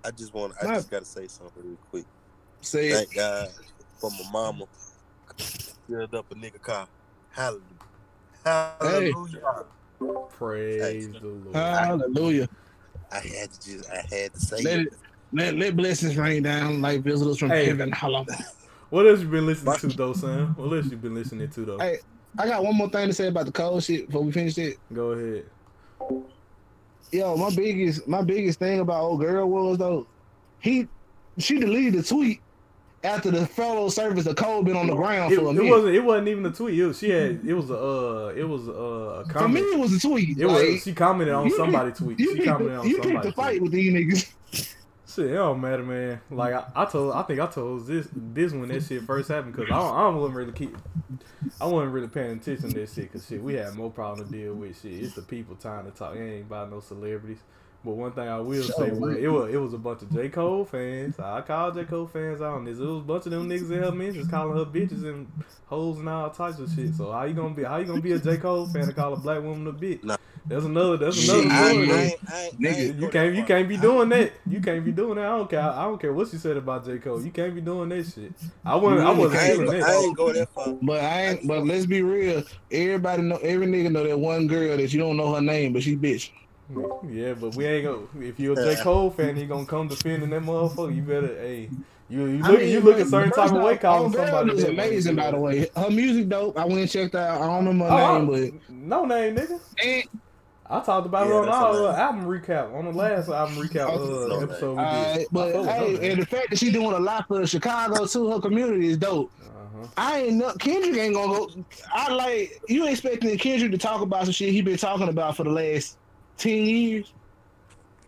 I 0.03 0.11
just 0.11 0.33
want. 0.33 0.53
I 0.61 0.75
just 0.75 0.89
gotta 0.89 1.05
say 1.05 1.27
something 1.27 1.61
real 1.63 1.77
quick. 1.91 2.05
Say 2.61 2.87
it. 2.89 2.95
Thank 2.95 3.13
God 3.15 3.49
for 3.99 4.09
my 4.11 4.31
mama. 4.31 4.65
Filled 5.89 6.13
up 6.13 6.31
a 6.31 6.35
nigga 6.35 6.61
car. 6.61 6.87
Hallelujah. 7.31 7.63
Hallelujah. 8.45 9.65
Praise 10.29 11.09
the 11.13 11.27
Lord. 11.27 11.55
Hallelujah. 11.55 12.47
I 13.11 13.15
had 13.15 13.51
to 13.51 13.59
just. 13.59 13.89
I 13.89 14.05
had 14.15 14.33
to 14.33 14.39
say 14.39 14.61
Let 14.61 14.79
it. 14.81 14.87
it 14.87 14.93
let, 15.33 15.55
let 15.55 15.75
blessings 15.75 16.15
rain 16.15 16.43
down 16.43 16.81
like 16.81 17.01
visitors 17.01 17.39
from 17.39 17.49
Hey. 17.49 17.65
heaven. 17.65 17.91
Hello. 17.95 18.23
What 18.91 19.07
else 19.07 19.21
you 19.21 19.27
been 19.27 19.47
listening 19.47 19.77
to 19.77 19.87
though, 19.87 20.13
son? 20.13 20.53
What 20.55 20.75
else 20.75 20.91
you 20.91 20.97
been 20.97 21.15
listening 21.15 21.49
to 21.49 21.65
though? 21.65 21.79
Hey. 21.79 21.97
I 22.37 22.47
got 22.47 22.63
one 22.63 22.75
more 22.75 22.89
thing 22.89 23.07
to 23.07 23.13
say 23.13 23.27
about 23.27 23.47
the 23.47 23.51
cold 23.51 23.83
shit 23.83 24.05
before 24.05 24.21
we 24.21 24.31
finish 24.31 24.57
it. 24.59 24.77
Go 24.93 25.11
ahead. 25.11 25.45
Yo, 27.11 27.35
my 27.35 27.49
biggest 27.55 28.07
my 28.07 28.21
biggest 28.21 28.59
thing 28.59 28.79
about 28.79 29.01
old 29.01 29.21
girl 29.21 29.49
was 29.49 29.79
though, 29.79 30.05
he 30.59 30.87
she 31.39 31.59
deleted 31.59 31.95
the 31.95 32.03
tweet 32.03 32.39
after 33.03 33.31
the 33.31 33.45
fellow 33.45 33.89
service 33.89 34.25
of 34.25 34.35
code 34.35 34.65
been 34.65 34.75
on 34.75 34.87
the 34.87 34.95
ground 34.95 35.31
It, 35.33 35.37
for 35.37 35.45
a 35.45 35.49
it 35.49 35.53
minute. 35.53 35.69
wasn't. 35.69 35.95
It 35.95 36.03
wasn't 36.03 36.27
even 36.27 36.45
a 36.45 36.51
tweet. 36.51 36.79
It 36.79 36.85
was, 36.87 36.99
she 36.99 37.09
had. 37.09 37.39
It 37.45 37.53
was 37.53 37.69
a. 37.69 37.77
Uh, 37.77 38.33
it 38.35 38.43
was 38.47 38.67
a, 38.67 38.71
a 38.71 39.23
for 39.25 39.47
me, 39.47 39.61
comment. 39.61 39.65
it 39.73 39.79
was 39.79 39.93
a 39.93 39.99
tweet. 40.07 40.37
It 40.37 40.47
like, 40.47 40.67
was. 40.67 40.83
She 40.83 40.93
commented 40.93 41.33
on 41.33 41.49
somebody's 41.51 41.97
tweet. 41.97 42.19
you 42.19 42.35
She 42.35 42.43
commented 42.43 42.71
the, 42.73 42.79
on 42.79 42.87
you 42.89 42.99
picked 43.01 43.23
the 43.23 43.31
fight 43.31 43.59
tweet. 43.59 43.61
with 43.63 43.71
these 43.71 43.93
niggas. 43.93 44.73
Shit, 45.07 45.31
it 45.31 45.33
don't 45.33 45.59
matter, 45.59 45.81
man. 45.83 46.21
Like 46.29 46.53
I, 46.53 46.65
I 46.75 46.85
told, 46.85 47.13
I 47.13 47.23
think 47.23 47.39
I 47.39 47.47
told 47.47 47.87
this 47.87 48.07
this 48.13 48.51
when 48.51 48.69
that 48.69 48.83
shit 48.83 49.01
first 49.03 49.29
happened 49.29 49.55
because 49.55 49.71
I 49.71 49.79
I 49.79 50.03
don't 50.11 50.31
really 50.33 50.51
keep, 50.51 50.77
I 51.59 51.65
wasn't 51.65 51.93
really 51.93 52.07
paying 52.09 52.37
attention 52.37 52.69
to 52.69 52.79
that 52.81 52.89
shit 52.89 53.11
because 53.11 53.25
shit 53.27 53.41
we 53.41 53.55
had 53.55 53.73
more 53.73 53.89
problem 53.89 54.27
to 54.27 54.31
deal 54.31 54.53
with. 54.53 54.79
Shit, 54.79 54.93
it's 54.93 55.15
the 55.15 55.23
people 55.23 55.55
time 55.55 55.85
to 55.85 55.91
talk. 55.91 56.15
It 56.15 56.19
ain't 56.21 56.45
about 56.45 56.69
no 56.69 56.79
celebrities. 56.79 57.39
But 57.83 57.91
one 57.91 58.11
thing 58.11 58.27
I 58.27 58.39
will 58.39 58.61
Sure, 58.61 58.75
say, 58.75 58.91
was, 58.91 59.15
it 59.17 59.27
was 59.29 59.53
it 59.53 59.57
was 59.57 59.73
a 59.73 59.77
bunch 59.77 60.01
of 60.01 60.11
J 60.13 60.27
Cole 60.27 60.65
fans. 60.65 61.17
I 61.17 61.39
called 61.41 61.75
J 61.75 61.85
Cole 61.85 62.07
fans 62.07 62.41
out 62.41 62.55
on 62.55 62.65
this. 62.65 62.77
It 62.77 62.83
was 62.83 62.97
a 62.99 63.05
bunch 63.05 63.25
of 63.25 63.31
them 63.31 63.47
niggas 63.47 63.71
in 63.71 63.81
her 63.81 63.91
mentions 63.91 64.27
calling 64.29 64.57
her 64.57 64.65
bitches 64.65 65.05
and 65.05 65.31
hoes 65.67 65.97
and 65.99 66.09
all 66.09 66.29
types 66.29 66.59
of 66.59 66.69
shit. 66.73 66.93
So 66.93 67.11
how 67.11 67.23
you 67.23 67.33
gonna 67.33 67.53
be? 67.55 67.63
How 67.63 67.77
you 67.77 67.85
gonna 67.85 68.01
be 68.01 68.11
a 68.11 68.19
J 68.19 68.35
Cole 68.37 68.67
fan 68.67 68.85
to 68.87 68.93
call 68.93 69.13
a 69.13 69.17
black 69.17 69.41
woman 69.41 69.65
a 69.67 69.71
bitch? 69.71 70.03
Nah. 70.03 70.17
That's 70.45 70.65
another. 70.65 70.97
That's 70.97 71.15
Shit, 71.15 71.45
another 71.45 71.49
I, 71.53 71.69
story. 71.69 71.77
ain't- 71.83 71.89
though. 71.89 72.33
I, 72.33 72.35
I, 72.35 72.45
I 72.45 72.49
Nigga, 72.59 72.99
You 73.01 73.09
can't 73.09 73.35
you 73.35 73.43
can't 73.45 73.69
be 73.69 73.77
doing 73.77 74.09
that. 74.09 74.33
You 74.47 74.59
can't 74.61 74.83
be 74.83 74.91
doing 74.91 75.15
that. 75.15 75.25
I 75.25 75.37
don't 75.37 75.49
care. 75.49 75.61
I 75.61 75.83
don't 75.83 76.01
care 76.01 76.11
what 76.11 76.27
she 76.29 76.37
said 76.37 76.57
about 76.57 76.85
J. 76.85 76.97
Cole. 76.97 77.21
You 77.23 77.31
can't 77.31 77.53
be 77.55 77.61
doing 77.61 77.87
that 77.89 78.05
shit. 78.07 78.33
I 78.65 78.75
wasn't 78.75 79.07
I 79.07 79.11
wasn't 79.11 79.39
I 79.41 79.45
ain't, 79.45 79.53
feeling 79.59 79.65
go- 79.79 79.85
I 79.85 79.89
that. 79.91 80.03
ain't 80.03 80.17
go 80.17 80.33
that 80.33 80.49
far. 80.49 80.73
But 80.81 80.99
I 81.03 81.25
ain't. 81.27 81.47
But 81.47 81.65
let's 81.65 81.85
be 81.85 82.01
real. 82.01 82.43
Everybody 82.71 83.21
know. 83.21 83.37
Every 83.37 83.67
nigga 83.67 83.91
know 83.91 84.03
that 84.05 84.19
one 84.19 84.47
girl 84.47 84.75
that 84.75 84.91
you 84.91 84.99
don't 84.99 85.15
know 85.17 85.33
her 85.35 85.41
name, 85.41 85.71
but 85.71 85.83
she 85.83 85.95
bitch. 85.95 86.31
Yeah, 87.09 87.33
but 87.33 87.55
we 87.55 87.65
ain't 87.65 87.83
go 87.85 88.07
if 88.19 88.39
you're 88.39 88.59
a 88.59 88.75
J. 88.75 88.81
Cole 88.81 89.09
fan, 89.11 89.37
you 89.37 89.45
gonna 89.47 89.65
come 89.65 89.87
defending 89.87 90.29
that 90.29 90.41
motherfucker. 90.43 90.95
You 90.95 91.01
better 91.01 91.27
hey 91.39 91.69
you 92.09 92.25
you 92.25 92.43
I 92.43 92.47
look 92.49 92.59
mean, 92.59 92.69
you 92.69 92.79
look 92.81 92.99
a 92.99 93.05
certain 93.05 93.31
type 93.31 93.51
of 93.51 93.61
way 93.63 93.77
calling 93.77 94.11
somebody. 94.13 94.51
is 94.53 94.63
amazing, 94.65 95.15
by 95.15 95.31
the 95.31 95.39
way. 95.39 95.69
Her 95.75 95.89
music 95.89 96.29
dope. 96.29 96.57
I 96.57 96.65
went 96.65 96.79
and 96.79 96.89
checked 96.89 97.15
out. 97.15 97.41
I 97.41 97.45
don't 97.47 97.65
remember 97.65 97.85
her 97.85 97.91
Oh, 97.91 98.25
name, 98.25 98.51
but 98.67 98.69
no 98.73 99.05
name, 99.05 99.35
nigga. 99.35 99.59
and, 99.83 100.03
I 100.71 100.79
talked 100.81 101.07
about 101.07 101.27
Yeah, 101.27 101.33
it 101.33 101.37
on 101.39 101.45
that's 101.47 101.57
our 101.57 101.87
uh, 101.87 101.95
album 101.97 102.25
recap 102.25 102.73
on 102.75 102.85
the 102.85 102.91
last 102.91 103.29
album 103.29 103.55
recap 103.55 103.87
uh, 103.89 104.27
No 104.27 104.39
episode 104.41 104.75
we 104.77 105.17
did. 105.17 105.27
but 105.31 105.55
I 105.55 105.73
hey, 105.77 105.95
her, 105.95 106.03
and 106.11 106.21
the 106.21 106.25
fact 106.27 106.51
that 106.51 106.59
she 106.59 106.71
doing 106.71 106.91
a 106.93 106.99
lot 106.99 107.27
for 107.27 107.45
Chicago 107.47 108.05
too, 108.05 108.29
her 108.29 108.39
community 108.39 108.87
is 108.87 108.97
dope. 108.97 109.31
Uh-huh. 109.41 109.87
I 109.97 110.19
ain't 110.23 110.35
know 110.37 110.53
Kendrick 110.59 110.95
ain't 110.97 111.15
gonna 111.15 111.33
go. 111.33 111.65
I 111.91 112.11
like 112.13 112.61
you 112.67 112.87
expecting 112.87 113.35
Kendrick 113.39 113.71
to 113.71 113.77
talk 113.79 114.01
about 114.01 114.25
some 114.25 114.33
shit 114.33 114.51
he 114.51 114.61
been 114.61 114.77
talking 114.77 115.09
about 115.09 115.35
for 115.37 115.43
the 115.43 115.49
last 115.51 115.97
ten 116.39 116.65
years. 116.65 117.13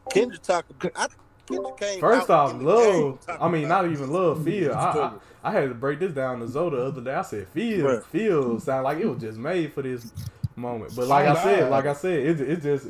Kendrick 0.09 0.41
talking. 0.41 0.91
I, 0.95 1.07
Kendrick 1.47 1.77
came 1.77 1.99
First 1.99 2.29
out 2.29 2.55
off, 2.55 2.61
love. 2.61 2.93
game 2.93 3.17
talking 3.25 3.43
I 3.43 3.49
mean, 3.49 3.67
not 3.67 3.85
even 3.89 4.11
love. 4.11 4.43
Feel. 4.43 4.73
I, 4.73 4.77
I. 4.77 5.11
I 5.43 5.51
had 5.51 5.69
to 5.69 5.75
break 5.75 5.99
this 5.99 6.13
down 6.13 6.39
to 6.39 6.47
Zoe 6.47 6.69
the 6.69 6.85
other 6.85 7.01
day. 7.01 7.15
I 7.15 7.23
said, 7.23 7.47
feel, 7.47 7.87
Right. 7.87 8.05
feel 8.05 8.59
sound 8.59 8.83
like 8.83 8.99
it 8.99 9.07
was 9.07 9.19
just 9.19 9.39
made 9.39 9.73
for 9.73 9.81
this 9.81 10.11
moment. 10.55 10.95
But 10.95 11.07
like 11.07 11.27
I 11.27 11.41
said, 11.43 11.71
like 11.71 11.85
I 11.87 11.93
said, 11.93 12.19
it's 12.27 12.41
it's 12.41 12.63
just 12.63 12.87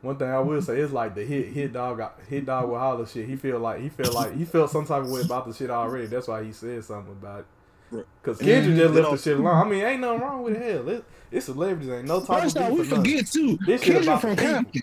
one 0.00 0.16
thing 0.16 0.28
I 0.28 0.38
will 0.38 0.62
say. 0.62 0.78
is 0.78 0.92
like 0.92 1.16
the 1.16 1.24
hit 1.24 1.48
hit 1.48 1.72
dog 1.72 1.96
got 1.98 2.20
hit 2.28 2.46
dog 2.46 2.68
with 2.70 2.78
all 2.78 2.92
holler 2.92 3.06
shit. 3.06 3.28
He 3.28 3.34
feel 3.34 3.58
like 3.58 3.80
he 3.80 3.88
feel 3.88 4.12
like 4.12 4.36
he 4.36 4.44
felt 4.44 4.70
some 4.70 4.86
type 4.86 5.02
of 5.02 5.10
way 5.10 5.22
about 5.22 5.48
the 5.48 5.52
shit 5.52 5.70
already. 5.70 6.06
That's 6.06 6.28
why 6.28 6.44
he 6.44 6.52
said 6.52 6.84
something 6.84 7.12
about 7.12 7.40
it. 7.40 7.46
Right. 7.90 8.04
Cause 8.22 8.38
Kendrick 8.38 8.76
just 8.76 8.94
left 8.94 9.10
the 9.10 9.16
shit 9.16 9.38
alone. 9.38 9.56
I 9.56 9.68
mean, 9.68 9.82
ain't 9.84 10.00
nothing 10.00 10.20
wrong 10.20 10.42
with 10.42 10.54
it. 10.56 10.62
Hell, 10.74 10.88
it, 10.90 11.04
it's 11.30 11.46
celebrities. 11.46 11.88
Ain't 11.90 12.06
no 12.06 12.20
type 12.20 12.42
First 12.42 12.56
of 12.56 12.62
off, 12.64 12.68
beef 12.70 12.78
we 12.78 12.84
or 12.84 12.84
nothing. 12.84 13.04
forget 13.04 13.26
too. 13.26 13.58
This 13.66 13.82
shit 13.82 13.86
Kendrick 13.94 14.04
about 14.04 14.20
from 14.20 14.36
the. 14.36 14.42
Compton. 14.42 14.82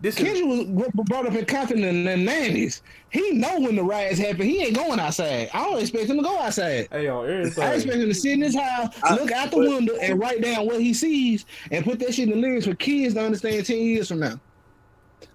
This 0.00 0.16
shit, 0.16 0.26
Kendrick 0.34 0.68
was 0.68 0.88
brought 1.06 1.26
up 1.26 1.34
in 1.34 1.44
Compton 1.44 1.84
in 1.84 2.04
the 2.04 2.16
nineties. 2.16 2.82
He 3.10 3.30
know 3.32 3.60
when 3.60 3.76
the 3.76 3.84
riots 3.84 4.18
happen. 4.18 4.42
He 4.46 4.60
ain't 4.64 4.74
going 4.76 4.98
outside. 4.98 5.50
I 5.54 5.62
don't 5.64 5.78
expect 5.80 6.10
him 6.10 6.16
to 6.16 6.22
go 6.24 6.38
outside. 6.40 6.88
hey 6.90 7.06
on 7.08 7.28
everything. 7.30 7.62
I 7.62 7.74
expect 7.74 7.96
him 7.98 8.08
to 8.08 8.14
sit 8.14 8.32
in 8.32 8.40
his 8.42 8.56
house, 8.56 8.94
I- 9.04 9.14
look 9.14 9.30
out 9.30 9.50
the 9.52 9.58
but- 9.58 9.68
window, 9.68 9.94
and 10.00 10.18
write 10.18 10.42
down 10.42 10.66
what 10.66 10.80
he 10.80 10.92
sees, 10.94 11.46
and 11.70 11.84
put 11.84 12.00
that 12.00 12.12
shit 12.14 12.28
in 12.28 12.34
the 12.34 12.40
lyrics 12.40 12.66
for 12.66 12.74
kids 12.74 13.14
to 13.14 13.24
understand 13.24 13.64
ten 13.66 13.78
years 13.78 14.08
from 14.08 14.18
now. 14.20 14.40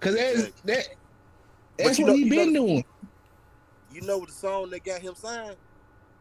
Cause 0.00 0.14
that's 0.16 0.50
that. 0.64 0.88
That's 1.78 1.98
what 1.98 2.08
know- 2.08 2.12
he 2.14 2.28
been 2.28 2.52
know- 2.52 2.66
doing. 2.66 2.84
You 3.94 4.02
know 4.02 4.24
the 4.24 4.32
song 4.32 4.68
that 4.70 4.84
got 4.84 5.00
him 5.00 5.14
signed 5.14 5.56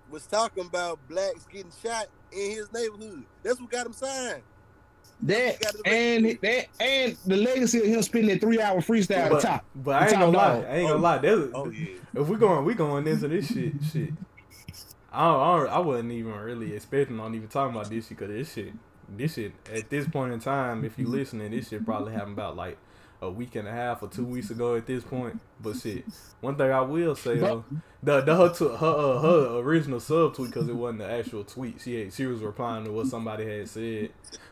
was 0.09 0.25
talking 0.25 0.65
about 0.65 0.99
blacks 1.07 1.45
getting 1.51 1.71
shot 1.83 2.07
in 2.31 2.51
his 2.51 2.71
neighborhood. 2.73 3.25
That's 3.43 3.59
what 3.59 3.69
got 3.71 3.85
him 3.85 3.93
signed. 3.93 4.43
That 5.23 5.63
and 5.85 6.37
that 6.43 6.67
and 6.79 7.17
the 7.25 7.37
legacy 7.37 7.79
of 7.79 7.85
him 7.85 8.01
spending 8.03 8.29
that 8.29 8.41
three 8.41 8.61
hour 8.61 8.81
freestyle 8.81 9.17
at 9.17 9.31
the 9.31 9.39
top. 9.39 9.65
but 9.75 9.95
I 9.95 10.05
ain't 10.05 10.13
Top 10.13 10.19
gonna 10.21 10.37
lie. 10.37 10.59
I 10.59 10.75
ain't 10.77 10.89
gonna 10.89 11.01
lie. 11.01 11.17
There's, 11.17 11.49
Oh 11.55 11.69
yeah. 11.69 11.87
If 12.13 12.27
we're 12.27 12.37
going, 12.37 12.65
we 12.65 12.75
going 12.75 13.07
into 13.07 13.27
this 13.27 13.47
shit. 13.47 13.73
Shit, 13.91 14.11
I 15.11 15.25
don't, 15.27 15.41
I, 15.41 15.57
don't, 15.57 15.69
I 15.69 15.79
wasn't 15.79 16.11
even 16.11 16.33
really 16.33 16.75
expecting 16.75 17.19
on 17.19 17.33
even 17.33 17.47
talking 17.47 17.75
about 17.75 17.89
this 17.89 18.07
shit 18.07 18.17
because 18.17 18.33
this 18.33 18.53
shit, 18.53 18.73
this 19.09 19.33
shit 19.33 19.53
at 19.73 19.89
this 19.89 20.07
point 20.07 20.33
in 20.33 20.39
time, 20.39 20.85
if 20.85 20.99
you 20.99 21.07
listening, 21.07 21.49
this 21.49 21.69
shit 21.69 21.83
probably 21.83 22.13
happened 22.13 22.33
about 22.33 22.55
like 22.55 22.77
a 23.21 23.29
week 23.29 23.55
and 23.55 23.67
a 23.67 23.71
half 23.71 24.03
or 24.03 24.09
two 24.09 24.23
weeks 24.23 24.49
ago 24.49 24.75
at 24.75 24.85
this 24.85 25.03
point. 25.03 25.39
But 25.59 25.75
shit, 25.81 26.05
one 26.41 26.55
thing 26.55 26.71
I 26.71 26.81
will 26.81 27.15
say 27.15 27.37
though, 27.37 27.65
the 28.03 28.21
the 28.21 28.35
her 28.35 28.49
her 28.77 28.87
uh, 28.87 29.21
her 29.21 29.59
original 29.59 29.99
subtweet 29.99 30.47
because 30.47 30.67
it 30.67 30.75
wasn't 30.75 30.99
the 30.99 31.09
actual 31.09 31.43
tweet. 31.43 31.81
She 31.81 31.99
had, 31.99 32.13
she 32.13 32.25
was 32.25 32.41
replying 32.41 32.85
to 32.85 32.91
what 32.91 33.07
somebody 33.07 33.45
had 33.45 33.67
said. 33.69 34.11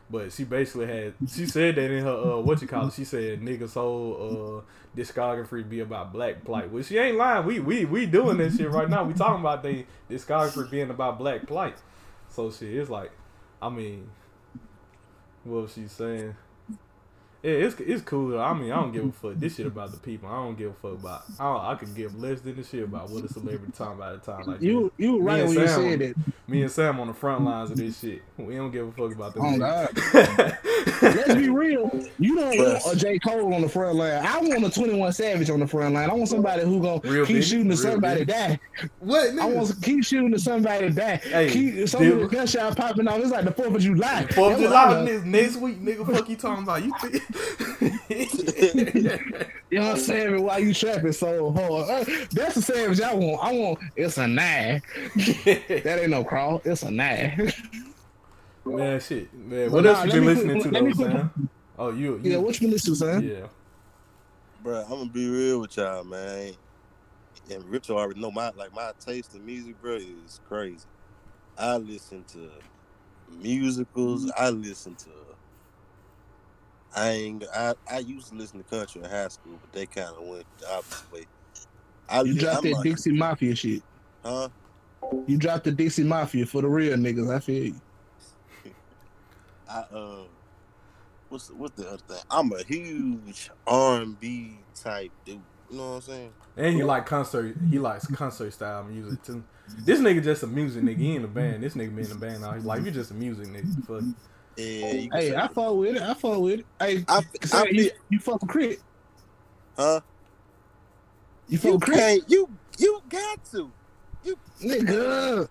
But 0.10 0.32
she 0.32 0.44
basically 0.44 0.88
had 0.88 1.14
she 1.28 1.48
said 1.48 1.76
that 1.76 1.92
in 1.92 2.04
her 2.04 2.36
uh 2.38 2.40
what 2.40 2.62
you 2.62 2.68
call 2.68 2.88
it. 2.88 2.94
She 2.94 3.06
said 3.06 3.42
niggas 3.42 3.74
whole 3.74 4.64
uh 4.64 4.98
discography 5.00 5.68
be 5.68 5.80
about 5.80 6.14
black 6.14 6.44
plight. 6.44 6.72
Well 6.72 6.84
she 6.84 6.98
ain't 6.98 7.18
lying. 7.18 7.46
We 7.46 7.60
we 7.60 7.86
we 7.86 8.06
doing 8.06 8.38
this 8.38 8.58
shit 8.58 8.70
right 8.70 8.90
now. 8.90 9.04
We 9.04 9.14
talking 9.14 9.40
about 9.40 9.64
the 9.64 9.86
discography 10.10 10.70
being 10.70 10.90
about 10.92 11.18
black 11.18 11.48
plight. 11.48 11.78
So 12.30 12.52
shit, 12.52 12.76
it's 12.76 12.90
like 12.90 13.12
I 13.62 13.70
mean 13.70 14.10
what 15.44 15.64
was 15.64 15.74
she 15.74 15.88
saying? 15.88 16.36
Yeah, 17.46 17.52
it's 17.68 17.80
it's 17.80 18.02
cool. 18.02 18.40
I 18.42 18.54
mean, 18.54 18.72
I 18.72 18.78
don't 18.78 18.92
give 18.92 19.06
a 19.06 19.12
fuck. 19.22 19.34
This 19.36 19.56
shit 19.58 19.68
about 19.68 19.92
the 19.92 19.98
people. 19.98 20.28
I 20.30 20.34
don't 20.38 20.58
give 20.58 20.72
a 20.72 20.74
fuck 20.74 20.94
about. 21.00 21.24
I 21.40 21.44
don't, 21.44 21.62
I 21.66 21.75
could 21.75 21.96
give 21.96 22.20
less 22.20 22.42
than 22.42 22.56
the 22.56 22.64
shit 22.64 22.84
about 22.84 23.10
what 23.12 23.24
a 23.24 23.30
celebrity 23.32 23.72
talking 23.78 23.98
about 23.98 24.16
at 24.16 24.22
a 24.24 24.25
time 24.25 24.46
like 24.48 24.62
You 24.62 24.92
you 24.98 25.22
right 25.22 25.42
and 25.42 25.50
when 25.50 25.60
you 25.60 25.68
said 25.68 26.00
that. 26.00 26.16
Me 26.48 26.64
and 26.64 26.72
Sam 26.72 27.00
on 27.00 27.08
the 27.08 27.14
front 27.14 27.44
lines 27.46 27.70
of 27.72 27.78
this 27.78 28.00
shit. 28.00 28.24
We 28.38 28.56
don't 28.56 28.72
give 28.72 28.88
a 28.88 28.92
fuck 28.92 29.14
about 29.14 29.36
them. 29.36 29.44
Oh. 29.46 29.58
God. 29.60 29.90
Let's 31.02 31.36
be 31.36 31.50
real. 31.50 31.90
You 32.20 32.36
don't 32.36 32.56
Trust. 32.56 32.86
want 32.86 32.98
a 32.98 33.00
J. 33.00 33.20
Cole 33.20 33.54
on 33.54 33.62
the 33.62 33.70
front 33.70 33.96
line. 33.98 34.25
I 34.25 34.38
want 34.40 34.64
a 34.66 34.70
21 34.70 35.12
Savage 35.14 35.50
on 35.50 35.60
the 35.60 35.68
front 35.68 35.94
line. 35.94 36.10
I 36.10 36.14
want 36.14 36.30
somebody 36.30 36.64
who 36.64 36.82
gonna 36.82 37.02
Real 37.04 37.25
keep 37.25 37.38
big, 37.38 37.44
shooting 37.44 37.70
to 37.70 37.78
somebody 37.78 38.20
big. 38.25 38.28
die. 38.28 38.60
what? 39.00 39.38
I 39.38 39.46
want 39.46 39.68
to 39.70 39.82
keep 39.82 40.04
shooting 40.04 40.32
to 40.32 40.40
somebody 40.40 40.90
die. 40.90 41.18
Hey, 41.18 41.50
keep 41.50 41.88
some 41.88 42.02
dude. 42.02 42.30
gunshot 42.32 42.75
popping 42.78 43.08
off. 43.08 43.20
It's 43.20 43.32
like 43.32 43.46
the 43.46 43.52
Fourth 43.52 43.75
of 43.75 43.82
July. 43.82 44.25
Fourth 44.28 44.54
of 44.56 44.60
That's 44.62 44.72
what 44.72 44.75
I 44.75 44.86
July 44.90 44.96
want. 44.96 45.06
next, 45.06 45.25
next 45.25 45.56
week, 45.58 45.82
nigga. 45.82 46.14
Fuck 46.16 46.30
you 46.30 46.36
talking 46.36 46.64
about? 46.64 46.84
You 46.84 46.94
think? 47.02 47.24
You 49.72 49.80
know 49.80 49.88
what 49.88 49.96
I'm 49.96 50.00
saying? 50.00 50.44
Why 50.44 50.60
you 50.60 50.74
trapping 50.74 51.12
so 51.12 51.51
hard? 51.51 51.89
Uh, 51.89 52.06
That's 52.32 52.56
the 52.56 52.62
savage 52.62 53.01
I 53.01 53.13
want. 53.13 53.44
I 53.44 53.51
want. 53.51 53.80
It's 53.96 54.18
a 54.18 54.27
nine. 54.27 54.82
That 55.15 56.00
ain't 56.01 56.12
no 56.12 56.24
crawl. 56.24 56.62
It's 56.63 56.84
a 56.84 56.92
nine. 56.92 57.51
man, 58.63 59.00
shit, 59.01 59.34
man. 59.34 59.72
What 59.72 59.84
nah, 59.84 60.04
else 60.04 60.06
you 60.06 60.12
been 60.12 60.22
me 60.22 60.27
put- 60.36 60.46
listening 60.46 60.63
to 60.63 60.70
let 60.72 60.84
me 60.84 60.94
though, 60.94 61.04
put- 61.04 61.12
Sam? 61.12 61.50
Oh, 61.77 61.89
you, 61.92 62.22
you 62.24 62.32
yeah, 62.32 62.38
what 62.38 62.56
you 62.56 62.62
been 62.68 62.72
listening 62.72 62.96
to, 62.96 63.00
son? 63.00 63.24
yeah. 63.27 63.48
Bro, 64.63 64.84
I'm 64.84 64.89
gonna 64.89 65.10
be 65.10 65.30
real 65.30 65.62
with 65.62 65.75
y'all, 65.75 66.04
man. 66.04 66.54
And 67.51 67.63
Rich 67.65 67.89
already 67.89 68.20
know 68.20 68.32
my 68.32 68.51
like 68.56 68.74
my 68.74 68.92
taste 69.00 69.36
in 69.36 69.46
music, 69.46 69.82
bro, 69.82 69.96
is 69.96 70.39
crazy. 70.48 70.86
I 71.58 71.75
listen 71.77 72.24
to 72.34 72.50
musicals. 73.42 74.32
I 74.38 74.51
listen 74.51 74.96
to. 74.96 75.10
I 76.96 77.10
ain't. 77.10 77.44
I, 77.54 77.74
I 77.92 78.00
used 78.00 78.30
to 78.30 78.36
listen 78.36 78.64
to 78.64 78.64
country 78.64 79.02
in 79.04 79.10
high 79.10 79.28
school, 79.28 79.58
but 79.62 79.72
they 79.74 79.86
kind 79.86 80.16
of 80.16 80.24
went 80.25 80.46
the 80.60 80.72
opposite 80.72 81.12
way. 81.12 81.25
I 82.08 82.22
You 82.22 82.36
dropped 82.36 82.58
I'm 82.66 82.72
that 82.72 82.75
like, 82.78 82.84
Dixie 82.84 83.12
Mafia 83.12 83.56
shit. 83.56 83.84
huh? 84.24 84.50
You 85.28 85.38
dropped 85.38 85.66
the 85.66 85.72
Dixie 85.72 86.04
Mafia 86.04 86.46
for 86.46 86.62
the 86.62 86.68
real 86.68 86.98
niggas. 86.98 87.34
I 87.34 87.40
feel 87.40 87.66
you. 87.66 87.82
I 89.70 89.80
uh, 89.80 90.24
what's 91.30 91.50
what's 91.52 91.75
the 91.75 91.88
other 91.88 91.98
thing? 92.08 92.22
I'm 92.30 92.52
a 92.54 92.64
huge 92.64 93.50
R 93.68 94.02
and 94.02 94.20
B 94.20 94.60
type 94.74 95.12
dude. 95.25 95.42
You 95.70 95.78
know 95.78 95.90
what 95.90 95.96
I'm 95.96 96.02
saying? 96.02 96.34
And 96.58 96.75
he 96.75 96.84
like 96.84 97.06
concert. 97.08 97.58
He 97.70 97.80
likes 97.80 98.06
concert 98.08 98.54
style 98.54 98.84
music 98.84 99.22
too. 99.24 99.44
This 99.84 100.00
nigga 100.00 100.24
just 100.24 100.44
a 100.44 100.48
music 100.48 100.84
nigga. 100.84 100.98
He 100.98 101.16
in 101.16 101.24
the 101.24 101.28
band. 101.28 101.64
This 101.64 101.74
nigga 101.74 101.96
be 101.96 102.04
in 102.04 102.10
the 102.10 102.16
band 102.16 102.42
now. 102.42 102.54
He's 102.54 102.66
like 102.66 102.84
you 102.86 102.92
just 102.92 103.12
a 103.12 103.16
music 103.16 103.48
nigga. 103.48 103.86
Fuck. 103.86 104.04
Yeah, 104.58 105.08
Hey, 105.14 105.36
I 105.36 105.48
that. 105.48 105.50
fuck 105.50 105.76
with 105.76 105.98
it. 105.98 106.02
I 106.04 106.14
fuck 106.16 106.40
with 106.42 106.62
it. 106.62 106.68
Hey, 106.80 107.08
I, 107.08 107.22
say 107.46 107.50
I 107.52 107.66
you, 107.72 107.86
feel, 107.86 107.92
you 108.10 108.20
fuck 108.20 108.42
with 108.42 108.52
Crit. 108.52 108.80
huh? 109.78 110.02
You 111.48 111.58
fuck 111.60 111.74
You 111.74 111.76
with 111.76 111.84
Crit. 111.84 112.10
You 112.28 112.60
you 112.80 113.02
got 113.10 113.40
to. 113.52 113.74
You 114.24 114.38
nigga. 114.64 115.48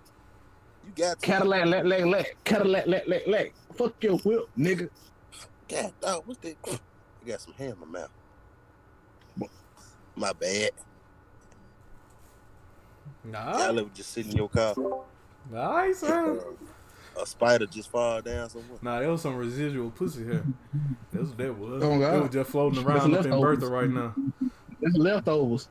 You 0.82 0.92
got 0.92 1.20
to. 1.22 1.34
Cadillac, 1.34 1.66
lack, 1.66 1.84
lack, 1.84 2.04
lack. 2.06 2.26
Cadillac, 2.44 2.86
lack, 2.86 3.08
lack, 3.08 3.22
lack. 3.26 3.54
Fuck 3.76 3.94
your 4.02 4.18
whip, 4.18 4.42
nigga. 4.58 4.88
God, 5.68 5.92
dog, 6.00 6.22
what's 6.26 6.40
that? 6.40 6.56
You 7.20 7.28
got 7.28 7.40
some 7.42 7.54
hair 7.54 7.72
in 7.72 7.80
my 7.80 7.86
mouth. 7.86 8.10
My 10.16 10.32
bad. 10.34 10.70
Nah, 13.24 13.68
Y'all 13.68 13.78
ever 13.78 13.90
just 13.90 14.12
sit 14.12 14.26
in 14.26 14.36
your 14.36 14.48
car? 14.50 14.76
nice. 15.50 16.02
Huh? 16.02 16.36
A 17.20 17.26
spider 17.26 17.66
just 17.66 17.90
fall 17.90 18.20
down 18.20 18.50
somewhere. 18.50 18.78
Nah, 18.82 19.00
there 19.00 19.10
was 19.10 19.22
some 19.22 19.36
residual 19.36 19.90
pussy 19.90 20.24
hair. 20.24 20.44
That's 21.12 21.28
what 21.28 21.38
that 21.38 21.58
was. 21.58 21.82
Oh, 21.82 21.98
God. 21.98 22.16
It 22.16 22.22
was 22.22 22.30
just 22.30 22.50
floating 22.50 22.84
That's 22.84 23.04
around 23.04 23.14
up 23.14 23.24
in. 23.26 23.40
Bertha 23.40 23.66
right 23.66 23.90
now. 23.90 24.14
That's 24.80 24.96
leftovers. 24.96 25.68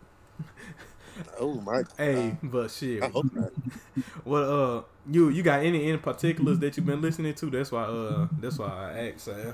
Oh 1.40 1.54
my. 1.62 1.84
Hey, 1.98 2.38
but 2.42 2.72
shit. 2.72 3.04
I 3.04 3.08
hope 3.08 3.34
not. 3.34 3.52
What 4.24 4.44
uh, 4.44 4.82
you 5.10 5.30
you 5.30 5.44
got 5.44 5.64
any 5.64 5.90
in 5.90 6.00
particulars 6.00 6.60
that 6.60 6.76
you've 6.76 6.86
been 6.86 7.02
listening 7.02 7.36
to? 7.36 7.46
That's 7.50 7.72
why 7.72 7.84
uh, 7.84 8.28
that's 8.40 8.58
why 8.58 8.68
I 8.68 9.10
asked. 9.10 9.26
Sam. 9.26 9.54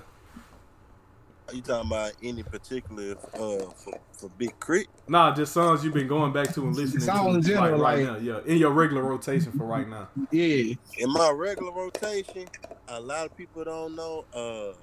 Are 1.50 1.56
you 1.56 1.62
talking 1.64 1.90
about 1.90 2.12
any 2.22 2.44
particular 2.44 3.16
uh 3.34 3.72
for, 3.84 3.94
for 4.14 4.30
Big 4.38 4.52
K.R.I.T.? 4.60 4.88
Nah, 5.08 5.34
just 5.34 5.52
songs 5.52 5.84
you've 5.84 5.96
been 5.96 6.08
going 6.08 6.32
back 6.32 6.54
to 6.54 6.62
and 6.62 6.76
listening 6.76 7.02
Songs 7.02 7.48
to 7.48 7.52
in 7.52 7.58
general, 7.58 7.82
right 7.82 8.06
like- 8.06 8.06
now. 8.06 8.18
Yeah, 8.18 8.40
in 8.46 8.60
your 8.60 8.70
regular 8.72 9.02
rotation 9.02 9.52
for 9.52 9.66
right 9.66 9.88
now. 9.90 10.10
Yeah. 10.32 10.76
In 11.00 11.12
my 11.12 11.32
regular 11.32 11.72
rotation, 11.72 12.46
a 12.88 13.02
lot 13.02 13.26
of 13.26 13.36
people 13.36 13.64
don't 13.64 13.96
know 13.96 14.26
uh 14.32 14.74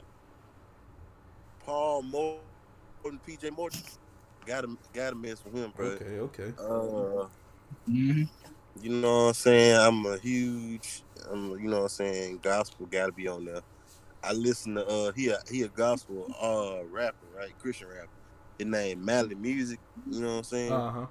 Paul 1.65 2.03
Morton, 2.03 3.21
PJ 3.27 3.57
Morton. 3.57 3.79
Gotta 4.45 4.77
gotta 4.93 5.15
mess 5.15 5.45
with 5.45 5.55
him, 5.55 5.73
bro. 5.77 5.87
Okay, 5.87 6.19
okay. 6.19 6.53
Uh 6.59 7.29
hmm 7.87 8.23
You 8.81 8.91
know 8.91 9.17
what 9.27 9.29
I'm 9.29 9.35
saying? 9.35 9.77
I'm 9.77 10.05
a 10.07 10.19
huge, 10.19 11.05
I'm, 11.31 11.51
you 11.61 11.69
know 11.69 11.77
what 11.77 11.83
I'm 11.85 11.89
saying? 11.91 12.39
Gospel 12.43 12.87
got 12.87 13.07
to 13.07 13.13
be 13.13 13.29
on 13.29 13.45
there. 13.45 13.61
I 14.27 14.33
listen 14.33 14.75
to, 14.75 14.87
uh, 14.87 15.13
he 15.13 15.29
a, 15.29 15.39
he 15.51 15.63
a 15.63 15.69
gospel 15.69 16.27
uh 16.43 16.85
rapper, 16.91 17.27
right? 17.37 17.57
Christian 17.61 17.89
rapper. 17.89 18.09
His 18.59 18.67
name 18.67 19.05
Mali 19.05 19.35
Music, 19.35 19.79
you 20.11 20.21
know 20.21 20.29
what 20.29 20.37
I'm 20.39 20.45
saying? 20.45 20.73
Uh 20.73 20.91
huh. 20.91 21.07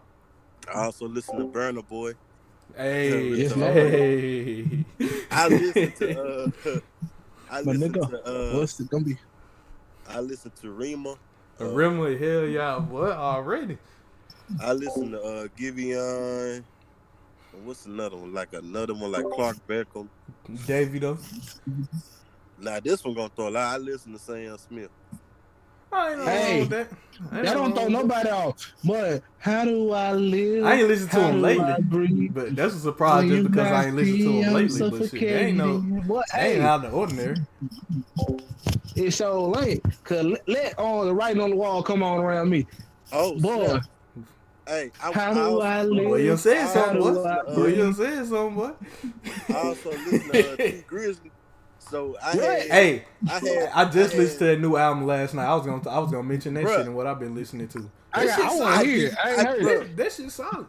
I 0.73 0.85
also 0.85 1.07
listen 1.07 1.37
to 1.37 1.45
Burna 1.45 1.87
Boy. 1.87 2.13
Hey, 2.75 3.29
Yes, 3.35 3.55
Lord. 3.55 3.73
hey. 3.73 4.85
I 5.31 5.47
listen 5.47 5.91
to, 5.93 6.19
uh, 6.19 6.79
I 7.51 7.61
My 7.61 7.71
listen 7.71 7.93
nigga, 7.93 8.09
to, 8.09 8.53
uh, 8.55 8.57
What's 8.59 8.79
it 8.79 8.89
gonna 8.89 9.03
be? 9.05 9.17
I 10.07 10.19
listen 10.19 10.51
to 10.61 10.71
Rema. 10.71 11.15
The 11.57 11.65
Uh, 11.65 11.69
Rimley, 11.69 12.19
hell 12.19 12.45
yeah, 12.45 12.79
what 12.79 13.11
already? 13.11 13.77
I 14.59 14.73
listen 14.73 15.11
to, 15.11 15.21
uh, 15.21 15.47
Giveon. 15.57 16.65
What's 17.63 17.85
another 17.85 18.17
one? 18.17 18.33
Like 18.33 18.49
another 18.53 18.93
one, 18.93 19.11
like 19.11 19.23
Clark 19.33 19.57
Beckham. 19.69 20.09
Davey 20.67 20.99
though. 20.99 21.17
Now 22.57 22.79
this 22.79 23.03
one 23.03 23.13
gonna 23.15 23.29
throw 23.35 23.49
a 23.49 23.51
lot. 23.51 23.75
I 23.75 23.77
listen 23.77 24.13
to 24.13 24.19
Sam 24.19 24.57
Smith. 24.57 24.89
I 25.91 26.15
Hey, 26.25 26.63
that. 26.63 26.89
I 27.31 27.41
That 27.41 27.53
don't 27.53 27.73
throw 27.73 27.87
nobody 27.87 28.29
off. 28.29 28.53
But 28.83 29.23
how 29.37 29.65
do 29.65 29.91
I 29.91 30.11
live? 30.13 30.65
I 30.65 30.75
ain't 30.75 30.87
listened 30.87 31.11
to 31.11 31.17
How 31.19 31.31
him 31.31 31.41
lately. 31.41 31.73
Breathe? 31.89 32.33
But 32.33 32.55
that's 32.55 32.75
a 32.75 32.79
surprise 32.79 33.29
just 33.29 33.43
because 33.43 33.71
I 33.71 33.85
ain't 33.85 33.95
got 33.95 34.01
listened 34.01 34.23
to 34.23 34.29
him 34.29 34.53
lately. 34.53 34.89
But 34.89 35.09
shit, 35.09 35.11
they 35.21 35.45
ain't 35.47 35.57
no, 35.57 35.65
suffocating. 35.73 36.07
What? 36.07 36.25
they 36.33 36.39
ain't 36.39 36.55
Hey, 36.57 36.61
out 36.61 36.75
of 36.85 36.91
the 36.91 36.97
ordinary. 36.97 37.37
It's 38.95 39.17
so 39.17 39.49
late. 39.49 39.83
Cause 40.03 40.23
let, 40.23 40.41
let 40.47 40.79
on 40.79 41.07
the 41.07 41.13
writing 41.13 41.41
on 41.41 41.49
the 41.51 41.55
wall 41.55 41.83
come 41.83 42.03
on 42.03 42.19
around 42.19 42.49
me. 42.49 42.65
Oh, 43.11 43.39
Boy, 43.39 43.65
snap. 43.65 43.83
Hey, 44.67 44.91
I, 45.01 45.11
how 45.11 45.33
do 45.33 45.61
I 45.61 45.83
live? 45.83 46.05
Boy, 46.05 46.15
you 46.17 46.37
said 46.37 46.61
How 46.61 46.73
something, 46.73 47.01
do 47.01 47.19
boy. 47.19 47.29
I 47.29 47.37
Boy, 47.43 47.53
breathe? 47.55 47.77
you 47.77 47.93
said 47.93 48.25
something, 48.25 48.55
boy. 48.55 48.71
I 49.51 49.57
also 49.57 49.91
listen 49.91 50.29
to 50.29 50.53
uh, 50.53 50.57
Tee 50.57 50.83
Grizzley. 50.91 51.31
So 51.95 52.17
I 52.21 52.31
had, 52.31 52.61
Hey, 52.63 53.05
I 53.29 53.33
had, 53.39 53.69
I 53.73 53.85
just 53.85 54.11
had- 54.11 54.19
listened 54.19 54.39
to 54.39 54.45
that 54.47 54.59
new 54.59 54.75
album 54.75 55.05
last 55.07 55.33
night. 55.33 55.45
I 55.45 55.55
was 55.55 55.65
gonna, 55.65 55.89
I 55.89 55.99
was 55.99 56.11
gonna 56.11 56.23
mention 56.23 56.53
that 56.55 56.65
Bruh. 56.65 56.75
shit 56.77 56.85
and 56.87 56.95
what 56.95 57.07
I've 57.07 57.19
been 57.19 57.33
listening 57.35 57.69
to. 57.69 57.89
I, 58.13 58.25
That 58.25 58.37
got, 58.37 58.51
I 58.51 58.55
want 58.59 58.79
to 58.81 58.85
hear. 58.85 59.07
it. 59.07 59.13
I 59.23 59.29
ain't 59.31 59.39
I- 59.39 59.43
heard 59.45 59.61
bruh. 59.61 59.81
it. 59.83 59.97
That 59.97 60.11
shit 60.11 60.31
solid. 60.31 60.67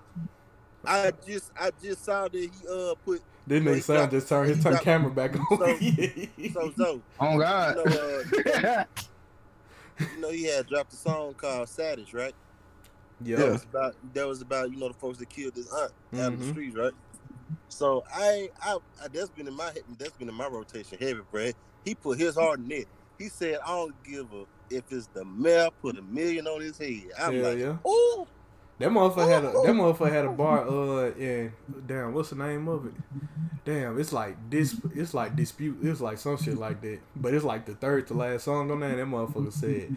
I 0.85 1.13
just, 1.27 1.51
I 1.61 1.71
just 1.83 2.05
saw 2.05 2.29
that 2.29 2.33
he 2.35 2.49
uh 2.71 2.95
put 3.05 3.21
This 3.45 3.61
Well, 3.65 3.75
nigga 3.75 4.05
he 4.05 4.17
just 4.17 4.29
turned 4.29 4.49
his 4.51 4.59
he 4.59 4.63
turn 4.63 4.79
camera 4.79 5.11
back 5.11 5.35
on. 5.35 5.59
So- 5.59 5.77
so 6.55 6.73
so. 6.77 7.03
Oh 7.19 7.33
You 7.35 7.41
God. 7.41 7.77
know, 7.77 7.83
uh, 7.83 8.85
you 9.99 10.21
know, 10.21 10.31
he 10.31 10.45
had 10.45 10.69
dropped 10.69 10.93
a 10.93 10.97
song 10.97 11.35
called 11.35 11.69
"Savage," 11.69 12.15
right? 12.15 12.35
That 13.23 13.29
yeah. 13.29 13.45
was 13.51 13.65
about 13.65 13.97
that 14.15 14.27
was 14.29 14.43
about 14.43 14.71
you 14.71 14.77
know 14.77 14.89
the 14.89 14.95
folks 14.95 15.19
that 15.19 15.29
killed 15.29 15.57
his 15.57 15.69
aunt 15.73 15.93
out 16.21 16.33
in 16.35 16.39
the 16.39 16.47
streets, 16.51 16.77
right? 16.77 16.93
So 17.69 18.05
I, 18.13 18.49
I, 18.63 18.79
I, 19.03 19.09
that's 19.09 19.31
been 19.31 19.49
in 19.49 19.55
my 19.55 19.71
that's 19.99 20.17
been 20.17 20.29
in 20.29 20.35
my 20.35 20.47
rotation 20.47 20.99
heavy, 20.99 21.21
Brad. 21.31 21.55
He 21.85 21.95
put 21.95 22.19
his 22.19 22.35
heart 22.37 22.59
in 22.59 22.71
it. 22.71 22.89
He 23.19 23.29
said, 23.29 23.59
"I 23.65 23.69
don't 23.69 24.05
give 24.05 24.27
a 24.33 24.45
if 24.71 24.85
it's 24.91 25.07
the 25.09 25.25
mayor 25.25 25.69
put 25.83 25.99
a 25.99 26.03
million 26.03 26.47
on 26.47 26.61
his 26.61 26.79
head." 26.79 27.03
I'm 27.19 27.35
Hell 27.35 27.51
like, 27.51 27.59
yeah. 27.59 27.77
"Ooh, 27.89 28.27
That 28.79 28.91
motherfucker 28.91 29.29
had 29.29 29.45
a 29.45 29.53
that 29.53 29.75
motherfucker 29.75 30.13
had 30.13 30.25
a 30.25 30.31
bar 30.31 30.69
uh 30.69 31.13
in 31.15 31.53
damn 31.87 32.13
what's 32.13 32.31
the 32.31 32.37
name 32.37 32.69
of 32.69 32.87
it? 32.87 32.93
Damn, 33.65 33.99
it's 33.99 34.13
like 34.13 34.37
this 34.51 34.77
it's 34.95 35.15
like 35.15 35.35
dispute 35.35 35.79
it's 35.83 36.01
like 36.01 36.19
some 36.19 36.37
shit 36.37 36.57
like 36.59 36.81
that. 36.83 37.01
But 37.15 37.35
it's 37.35 37.45
like 37.45 37.67
the 37.67 37.75
third 37.75 38.07
to 38.09 38.15
last 38.15 38.45
song 38.45 38.71
on 38.71 38.81
there. 38.81 38.97
That 38.97 39.07
motherfucker 39.07 39.53
said, 39.53 39.97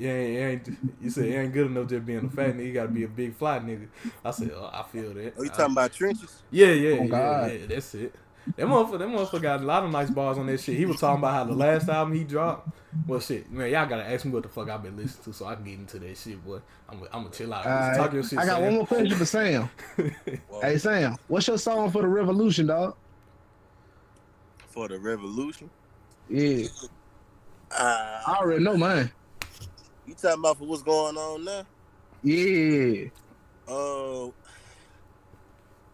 "You 0.00 0.08
ain't, 0.08 0.32
you 0.32 0.40
ain't 0.40 0.78
you 1.02 1.10
said 1.10 1.24
it 1.26 1.34
ain't 1.34 1.52
good 1.52 1.66
enough 1.66 1.88
just 1.88 2.04
being 2.06 2.24
a 2.24 2.28
fat 2.30 2.54
nigga. 2.56 2.66
You 2.66 2.72
gotta 2.72 2.88
be 2.88 3.04
a 3.04 3.08
big 3.08 3.34
fly 3.34 3.58
nigga." 3.60 3.88
I 4.24 4.30
said, 4.30 4.50
oh, 4.54 4.70
"I 4.72 4.82
feel 4.84 5.12
that." 5.14 5.38
are 5.38 5.44
you 5.44 5.50
I- 5.52 5.56
talking 5.56 5.72
about 5.72 5.92
trenches?" 5.92 6.42
yeah, 6.50 6.66
yeah, 6.68 6.96
Oh, 6.98 7.02
yeah, 7.02 7.06
God. 7.08 7.52
yeah. 7.52 7.66
That's 7.66 7.94
it. 7.94 8.14
That 8.56 8.66
motherfucker, 8.66 8.98
that 8.98 9.08
motherfucker 9.08 9.42
got 9.42 9.60
a 9.60 9.64
lot 9.64 9.84
of 9.84 9.90
nice 9.92 10.10
bars 10.10 10.36
on 10.36 10.46
that 10.46 10.58
shit. 10.60 10.76
He 10.76 10.84
was 10.84 10.98
talking 10.98 11.18
about 11.20 11.32
how 11.32 11.44
the 11.44 11.52
last 11.54 11.88
album 11.88 12.12
he 12.16 12.24
dropped. 12.24 12.70
Well, 13.06 13.20
shit, 13.20 13.48
man, 13.52 13.70
y'all 13.70 13.86
gotta 13.88 14.04
ask 14.04 14.24
me 14.24 14.32
what 14.32 14.42
the 14.42 14.48
fuck 14.48 14.68
I've 14.68 14.82
been 14.82 14.96
listening 14.96 15.22
to 15.24 15.32
so 15.32 15.46
I 15.46 15.54
can 15.54 15.62
get 15.64 15.74
into 15.74 15.98
that 16.00 16.16
shit, 16.18 16.44
boy. 16.44 16.58
I'm, 16.88 17.02
I'm 17.12 17.22
gonna 17.22 17.30
chill 17.30 17.54
out. 17.54 17.64
Alright. 17.64 17.96
Talk 17.96 18.12
your 18.12 18.24
shit. 18.24 18.40
I 18.40 18.44
got 18.46 18.56
Sam. 18.56 18.64
one 18.64 18.74
more 18.74 18.86
question 18.86 19.16
for 19.16 19.24
Sam. 19.24 19.70
Well, 20.48 20.60
Hey 20.62 20.76
Sam, 20.78 21.16
what's 21.28 21.46
your 21.46 21.56
song 21.56 21.90
for 21.92 22.02
the 22.02 22.08
revolution, 22.08 22.66
dog? 22.66 22.96
for 24.66 24.88
the 24.88 24.98
revolution. 24.98 25.70
Yeah, 26.28 26.66
Uh, 27.70 28.20
I 28.26 28.36
already 28.40 28.64
know 28.64 28.76
mine. 28.76 29.10
You 30.06 30.14
talking 30.14 30.40
about 30.40 30.58
for 30.58 30.64
what's 30.64 30.82
going 30.82 31.16
on 31.16 31.44
now? 31.44 31.64
Yeah. 32.22 33.04
Uh, 33.68 34.30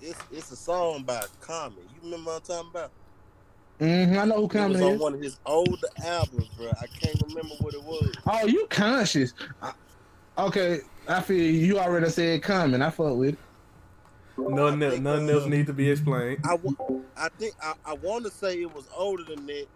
it's 0.00 0.18
it's 0.32 0.50
a 0.50 0.56
song 0.56 1.02
by 1.04 1.24
Common. 1.40 1.78
You 1.94 2.00
remember 2.04 2.30
what 2.32 2.36
I'm 2.36 2.42
talking 2.42 2.70
about? 2.70 2.90
Mm-hmm. 3.80 4.18
I 4.18 4.24
know 4.24 4.36
who 4.36 4.44
It 4.44 4.50
Common 4.50 4.72
was 4.72 4.80
on 4.82 4.92
is. 4.94 5.00
one 5.00 5.14
of 5.14 5.20
his 5.20 5.38
older 5.46 5.86
albums, 6.04 6.48
bro. 6.56 6.68
I 6.80 6.86
can't 6.86 7.20
remember 7.28 7.54
what 7.60 7.74
it 7.74 7.82
was. 7.82 8.12
Oh, 8.26 8.46
you 8.46 8.66
conscious? 8.70 9.34
I- 9.62 9.72
Okay, 10.38 10.82
I 11.08 11.20
feel 11.20 11.52
you 11.52 11.80
already 11.80 12.08
said 12.10 12.44
Common. 12.44 12.80
I 12.80 12.90
fuck 12.90 13.16
with 13.16 13.30
it. 13.34 13.38
Nothing, 14.36 14.82
I 14.82 14.86
else, 14.86 14.92
think, 14.94 15.02
nothing 15.02 15.28
uh, 15.30 15.32
else 15.32 15.46
need 15.46 15.66
to 15.66 15.72
be 15.72 15.90
explained. 15.90 16.38
I, 16.44 16.56
I 17.16 17.28
think 17.30 17.54
I, 17.60 17.74
I 17.84 17.94
want 17.94 18.24
to 18.24 18.30
say 18.30 18.60
it 18.62 18.72
was 18.72 18.88
older 18.96 19.24
than 19.24 19.46
that, 19.46 19.66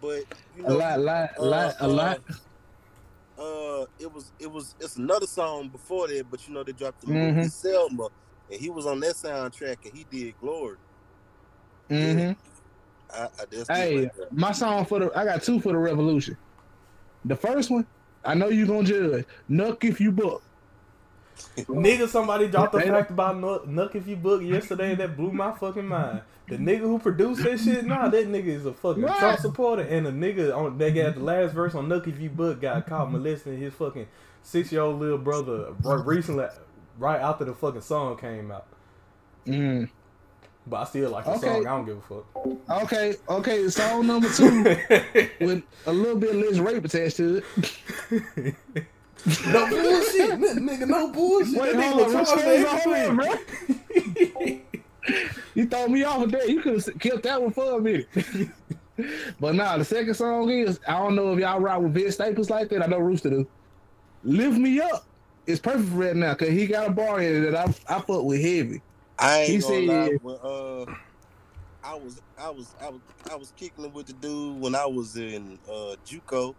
but 0.00 0.24
you 0.56 0.66
A 0.66 0.72
lot, 0.72 0.98
lot, 0.98 1.30
a 1.38 1.40
uh, 1.40 1.44
lot, 1.44 1.74
a 1.78 1.84
uh, 1.84 1.88
lot. 1.88 2.18
Uh, 2.28 2.34
it 3.98 4.12
was 4.12 4.32
it 4.38 4.50
was 4.50 4.74
it's 4.80 4.96
another 4.96 5.26
song 5.26 5.68
before 5.68 6.08
that, 6.08 6.30
but 6.30 6.46
you 6.46 6.54
know 6.54 6.62
they 6.62 6.72
dropped 6.72 7.00
the 7.00 7.06
Mhm. 7.06 7.36
movie 7.36 7.48
Selma, 7.48 8.08
and 8.50 8.60
he 8.60 8.70
was 8.70 8.86
on 8.86 9.00
that 9.00 9.14
soundtrack, 9.14 9.76
and 9.84 9.94
he 9.96 10.04
did 10.10 10.36
Glory. 10.38 10.76
Mm-hmm. 11.90 12.32
I, 13.12 13.28
I 13.38 13.72
Hey, 13.72 14.10
my 14.30 14.52
song 14.52 14.84
for 14.84 15.00
the 15.00 15.10
I 15.16 15.24
got 15.24 15.42
two 15.42 15.60
for 15.60 15.72
the 15.72 15.78
revolution. 15.78 16.36
The 17.24 17.36
first 17.36 17.70
one, 17.70 17.86
I 18.24 18.34
know 18.34 18.48
you 18.48 18.66
gonna 18.66 18.84
judge. 18.84 19.26
Knuck 19.48 19.84
if 19.84 20.00
you 20.00 20.12
buck. 20.12 20.42
Nigga, 21.56 22.08
somebody 22.08 22.48
dropped 22.48 22.74
a 22.74 22.80
fact 22.80 23.10
about 23.10 23.36
Knuck, 23.36 23.94
if 23.94 24.06
you 24.06 24.16
buck 24.16 24.42
yesterday 24.42 24.94
that 24.94 25.16
blew 25.16 25.32
my 25.32 25.52
fucking 25.52 25.86
mind. 25.86 26.22
The 26.48 26.56
nigga 26.56 26.80
who 26.80 26.98
produced 26.98 27.44
that 27.44 27.60
shit, 27.60 27.84
nah, 27.86 28.08
that 28.08 28.26
nigga 28.26 28.48
is 28.48 28.66
a 28.66 28.72
fucking 28.72 29.04
What? 29.04 29.18
Trump 29.20 29.38
supporter, 29.38 29.82
and 29.82 30.04
the 30.04 30.10
nigga 30.10 30.56
on 30.56 30.78
that 30.78 30.94
got 30.96 31.14
the 31.14 31.20
last 31.20 31.52
verse 31.54 31.76
on 31.76 31.86
Knuck 31.88 32.08
if 32.08 32.18
you 32.20 32.28
buck 32.28 32.60
got 32.60 32.86
caught 32.88 33.12
molesting 33.12 33.56
his 33.56 33.72
fucking 33.74 34.08
six 34.42 34.72
year 34.72 34.80
old 34.82 34.98
little 34.98 35.18
brother 35.18 35.72
right 35.82 36.04
recently, 36.04 36.46
right 36.98 37.20
after 37.20 37.44
the 37.44 37.54
fucking 37.54 37.82
song 37.82 38.16
came 38.16 38.50
out. 38.50 38.66
Mm. 39.46 39.88
but 40.66 40.76
I 40.76 40.84
still 40.84 41.10
like 41.10 41.24
the 41.24 41.30
Okay. 41.32 41.46
song. 41.46 41.66
I 41.66 41.70
don't 41.70 41.84
give 41.86 41.98
a 41.98 42.00
fuck. 42.00 42.82
Okay, 42.82 43.14
okay. 43.28 43.68
Song 43.68 44.06
number 44.08 44.28
two 44.28 44.62
with 45.40 45.62
a 45.86 45.92
little 45.92 46.16
bit 46.18 46.34
less 46.34 46.58
rape 46.58 46.84
attached 46.84 47.16
to 47.18 47.42
it. 48.10 48.54
no 49.26 49.68
bullshit, 49.68 50.30
N- 50.30 50.40
nigga. 50.66 50.86
No 50.88 51.10
bullshit. 51.12 51.60
Wait, 51.60 51.72
that 51.76 51.82
hold 51.92 52.06
nigga 52.08 52.16
on. 52.18 52.24
charged 52.26 52.30
What's 52.30 52.84
for 52.84 52.90
on, 52.90 53.10
everything. 53.10 53.16
bro? 53.16 54.60
You 55.54 55.66
throw 55.66 55.88
me 55.88 56.04
off 56.04 56.20
with 56.22 56.32
that. 56.32 56.48
You 56.48 56.60
could 56.62 56.74
have 56.84 56.98
kept 57.00 57.22
that 57.24 57.40
one 57.42 57.52
for 57.52 57.78
a 57.78 57.80
minute. 57.80 58.08
but 59.40 59.54
nah, 59.54 59.76
the 59.78 59.84
second 59.84 60.14
song 60.14 60.48
is 60.50 60.78
I 60.86 60.98
don't 60.98 61.16
know 61.16 61.32
if 61.32 61.40
y'all 61.40 61.60
rock 61.60 61.82
with 61.82 61.94
Vince 61.94 62.14
Staples 62.14 62.50
like 62.50 62.68
that. 62.70 62.82
I 62.82 62.86
know 62.86 62.98
Rooster 62.98 63.30
do. 63.30 63.48
Lift 64.22 64.58
me 64.58 64.80
up. 64.80 65.04
It's 65.46 65.60
perfect 65.60 65.88
for 65.88 65.96
right 65.96 66.14
now 66.16 66.34
because 66.34 66.50
he 66.50 66.66
got 66.66 66.88
a 66.88 66.92
bar 66.92 67.20
in 67.20 67.44
it 67.44 67.50
that 67.50 67.68
I 67.88 67.96
I 67.96 68.00
fuck 68.00 68.24
with 68.24 68.40
heavy. 68.40 68.82
I 69.18 69.38
ain't 69.40 69.48
He 69.50 69.58
gonna 69.58 69.80
lie. 69.92 70.08
said- 70.08 70.18
When, 70.22 70.36
uh, 70.42 70.86
I 71.82 71.94
was, 71.94 72.20
I 72.36 72.50
was, 72.50 72.74
I 72.80 72.90
was, 72.90 73.00
I 73.32 73.36
was 73.36 73.52
kicking 73.52 73.84
it 73.86 73.92
with 73.92 74.06
the 74.06 74.12
dude 74.12 74.60
when 74.60 74.74
I 74.74 74.86
was 74.86 75.16
in 75.16 75.58
uh 75.66 75.96
JUCO. 76.06 76.54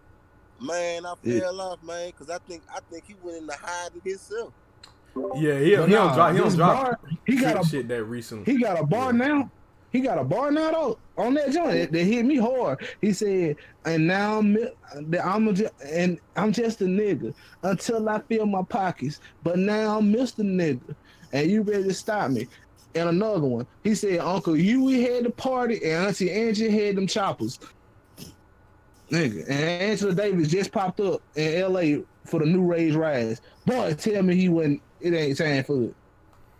Man, 0.61 1.05
I 1.05 1.13
Yeah. 1.23 1.39
fell 1.39 1.61
off, 1.61 1.83
man, 1.83 2.07
because 2.09 2.29
I 2.29 2.37
think, 2.47 2.63
I 2.73 2.79
think 2.91 3.05
he 3.07 3.15
went 3.21 3.37
into 3.37 3.53
hiding 3.59 4.01
himself. 4.03 4.53
Yeah, 5.35 5.59
he, 5.59 5.71
he 5.71 5.75
But 5.75 5.89
don't 5.89 6.13
drop. 6.13 6.31
He 6.33 6.37
don't 6.39 6.55
drop. 6.55 6.83
bar, 6.83 6.99
he 7.25 7.35
got 7.37 7.55
shit, 7.57 7.65
a 7.65 7.69
shit 7.69 7.87
that 7.89 8.03
recently. 8.05 8.53
He 8.53 8.61
got 8.61 8.79
a 8.79 8.85
bar 8.85 9.11
Yeah. 9.11 9.17
now. 9.27 9.51
He 9.91 9.99
got 9.99 10.17
a 10.19 10.23
bar 10.23 10.51
now 10.51 10.71
though 10.71 10.99
on 11.17 11.33
that 11.33 11.51
joint 11.51 11.71
that, 11.73 11.91
that 11.91 12.03
hit 12.05 12.23
me 12.25 12.37
hard. 12.37 12.79
He 13.01 13.11
said, 13.11 13.57
"And 13.83 14.07
now 14.07 14.37
I'm 14.39 14.57
I'm 15.21 15.49
a, 15.49 15.53
and 15.85 16.17
I'm 16.37 16.53
just 16.53 16.79
a 16.79 16.85
nigga 16.85 17.33
until 17.63 18.07
I 18.07 18.21
fill 18.29 18.45
my 18.45 18.61
pockets. 18.69 19.19
But 19.43 19.59
now 19.59 19.97
I'm 19.97 20.13
Mr. 20.13 20.45
Nigga, 20.45 20.95
and 21.33 21.51
you 21.51 21.63
ready 21.63 21.83
to 21.83 21.93
stop 21.93 22.31
me?" 22.31 22.47
And 22.95 23.09
another 23.09 23.41
one, 23.47 23.67
he 23.83 23.93
said, 23.93 24.19
"Uncle 24.19 24.53
Huey 24.53 25.01
had 25.01 25.25
the 25.25 25.31
party, 25.31 25.83
and 25.83 26.07
Auntie 26.07 26.31
Angie 26.31 26.69
had 26.69 26.95
them 26.95 27.07
choppers." 27.07 27.59
Nigga, 29.11 29.41
and 29.49 29.51
Angela 29.51 30.13
Davis 30.13 30.47
just 30.49 30.71
popped 30.71 30.99
up 31.01 31.21
in 31.35 31.55
L.A. 31.61 32.03
for 32.25 32.39
the 32.39 32.45
new 32.45 32.61
Rage 32.63 32.95
Rise. 32.95 33.41
Boy, 33.65 33.93
tell 33.93 34.23
me 34.23 34.35
he 34.35 34.47
wasn't. 34.49 34.81
It 35.01 35.13
ain't 35.13 35.37
time 35.37 35.63
for 35.65 35.83
it. 35.83 35.95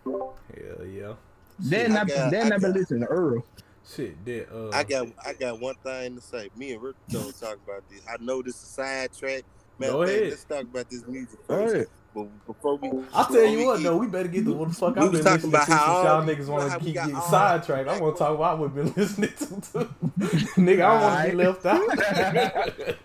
Hell 0.04 0.86
yeah. 0.86 1.14
Then 1.58 1.92
I 1.96 2.00
I, 2.00 2.04
got- 2.04 2.30
then 2.30 2.52
I 2.52 2.56
I 2.56 2.58
been 2.58 2.72
listening 2.74 3.00
to 3.00 3.06
Earl. 3.06 3.44
Shit, 3.88 4.24
that. 4.26 4.48
Uh, 4.54 4.70
I 4.70 4.84
got, 4.84 5.08
I 5.26 5.32
got 5.32 5.60
one 5.60 5.74
thing 5.82 6.14
to 6.16 6.20
say. 6.20 6.50
Me 6.56 6.72
and 6.72 6.82
Rick 6.82 6.96
don't 7.08 7.38
talk 7.40 7.58
about 7.66 7.88
this. 7.90 8.00
I 8.08 8.22
know 8.22 8.42
this 8.42 8.56
is 8.56 8.62
a 8.62 8.66
sidetrack. 8.66 9.42
Man, 9.78 9.90
Go 9.90 10.00
man, 10.00 10.08
ahead. 10.08 10.28
let's 10.30 10.44
talk 10.44 10.62
about 10.62 10.88
this 10.90 11.06
music 11.06 11.38
All 11.48 11.56
first. 11.56 11.90
Right. 12.14 12.28
But 12.46 12.46
before 12.46 12.76
we, 12.76 12.90
I'll 13.14 13.24
tell 13.26 13.44
you 13.46 13.66
what 13.66 13.76
get- 13.78 13.82
though, 13.84 13.96
we 13.96 14.06
better 14.06 14.28
get 14.28 14.44
the 14.44 14.52
what 14.52 14.68
the 14.68 14.74
fuck 14.74 14.96
We 14.96 15.02
I've 15.02 15.10
was 15.12 15.20
been 15.20 15.24
talking 15.26 15.50
listening 15.50 15.54
about 15.54 15.66
to 15.66 15.72
how 15.74 16.02
y'all 16.04 16.22
niggas 16.26 16.46
want 16.48 16.72
to 16.72 16.78
keep 16.78 16.94
getting 16.94 17.14
all- 17.14 17.22
sidetracked. 17.30 17.88
I 17.88 18.00
want 18.00 18.16
to 18.16 18.18
talk 18.18 18.34
about 18.34 18.58
what 18.58 18.72
we've 18.74 18.84
been 18.84 18.94
listening 19.02 19.30
to 19.30 19.46
too. 19.46 19.88
Nigga, 20.60 20.82
I 20.84 20.92
don't 20.92 21.02
want 21.02 21.24
to 21.24 21.30
be 21.30 21.36
left 21.36 21.66
out. 21.66 22.98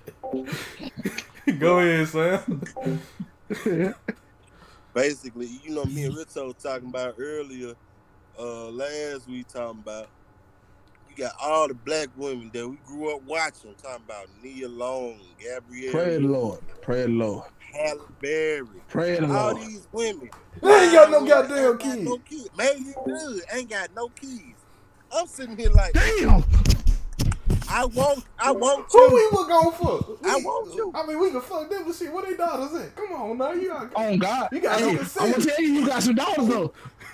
Go 1.59 1.79
ahead, 1.79 2.07
Sam. 2.09 2.61
basically, 4.93 5.47
you 5.63 5.73
know, 5.75 5.85
me 5.85 6.05
and 6.05 6.15
Rizzo 6.15 6.51
talking 6.53 6.89
about 6.89 7.15
earlier, 7.17 7.73
uh, 8.39 8.69
last 8.69 9.27
week 9.27 9.47
talking 9.47 9.79
about 9.79 10.09
you 11.09 11.15
got 11.23 11.33
all 11.41 11.67
the 11.67 11.73
black 11.73 12.09
women 12.17 12.51
that 12.53 12.67
we 12.67 12.77
grew 12.85 13.15
up 13.15 13.23
watching. 13.23 13.73
Talking 13.81 14.03
about 14.05 14.27
Nia 14.43 14.67
Long, 14.67 15.19
Gabrielle. 15.41 15.91
Pray 15.91 16.13
the 16.17 16.27
Lord. 16.27 16.59
Pray 16.81 17.01
the 17.03 17.07
Lord. 17.07 17.45
Halle 17.73 17.99
Berry, 18.21 18.65
Pray 18.89 19.15
the 19.19 19.25
all 19.25 19.51
Lord. 19.53 19.57
these 19.57 19.87
women. 19.91 20.29
They 20.61 20.83
ain't 20.83 20.93
got 20.93 21.11
no 21.11 21.19
Ain't 21.19 21.27
goddamn 21.27 21.71
got 21.73 21.79
kids. 21.81 22.01
No 22.03 22.17
kids. 22.19 22.49
Maybe 22.57 22.79
you 22.81 22.95
good. 23.05 23.41
Ain't 23.53 23.69
got 23.69 23.89
no 23.95 24.09
kids. 24.09 24.65
I'm 25.15 25.27
sitting 25.27 25.57
here 25.57 25.69
like, 25.71 25.93
Damn. 25.93 26.43
I 27.69 27.85
want, 27.85 28.23
I 28.39 28.51
want 28.51 28.85
Who 28.91 29.13
we 29.13 29.27
were 29.37 29.47
going 29.47 29.71
for? 29.73 30.17
I 30.25 30.35
We- 30.37 30.43
want 30.43 30.73
you. 30.75 30.91
I 30.95 31.05
mean, 31.05 31.19
we 31.19 31.31
can 31.31 31.41
fuck 31.41 31.69
them, 31.69 31.83
but 31.85 31.95
shit, 31.95 32.11
what 32.13 32.25
they 32.25 32.35
daughters 32.35 32.73
in? 32.81 32.89
Come 32.91 33.11
on 33.13 33.37
now, 33.37 33.51
you 33.51 33.67
got. 33.69 33.95
On 33.95 34.17
God. 34.17 34.49
You 34.51 34.59
got 34.61 34.79
hey, 34.79 34.93
no 34.93 34.99
I'm 35.19 35.31
gonna 35.31 35.43
tell 35.43 35.61
you, 35.61 35.67
you 35.73 35.85
got 35.85 36.03
some 36.03 36.15
daughters 36.15 36.47
though. 36.47 36.73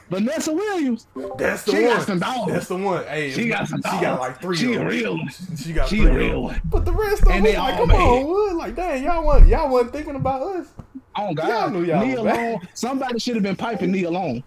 Vanessa 0.10 0.54
Williams. 0.54 1.08
That's 1.38 1.64
the 1.64 1.72
She 1.72 1.86
one. 1.86 1.98
got 1.98 2.06
some 2.08 2.20
dollars. 2.20 2.54
That's 2.54 2.68
the 2.68 2.76
one. 2.78 3.04
Hey, 3.06 3.32
She 3.32 3.48
got 3.48 3.68
some 3.68 3.82
She 3.82 4.00
got 4.02 4.20
like 4.20 4.40
three. 4.42 4.58
She 4.58 4.66
of 4.68 4.72
a 4.74 4.78
them. 4.80 4.88
real. 4.88 5.18
She 5.58 5.74
got 5.74 5.90
She 5.90 5.98
three. 6.02 6.08
a 6.10 6.14
real 6.14 6.44
one. 6.44 6.62
But 6.66 6.86
the 6.86 6.92
rest 6.92 7.22
of 7.24 7.30
them, 7.30 7.44
like, 7.44 7.78
come 7.78 7.88
made. 7.88 7.96
on, 7.98 8.28
Wood. 8.28 8.54
Like, 8.56 8.76
dang, 8.76 9.04
y'all 9.04 9.24
want 9.26 9.48
y'all 9.48 9.70
wasn't 9.72 9.94
thinking 9.94 10.16
about 10.16 10.42
us. 10.56 10.68
On 11.16 11.34
God. 11.34 11.48
Y'all 11.48 11.70
knew 11.72 11.84
y'all 11.84 12.06
Nia 12.06 12.22
was. 12.22 12.36
Long. 12.38 12.62
Somebody 12.76 13.18
should 13.20 13.36
have 13.36 13.44
been 13.44 13.56
piping 13.56 13.92
Nia 13.92 14.12
Long. 14.12 14.44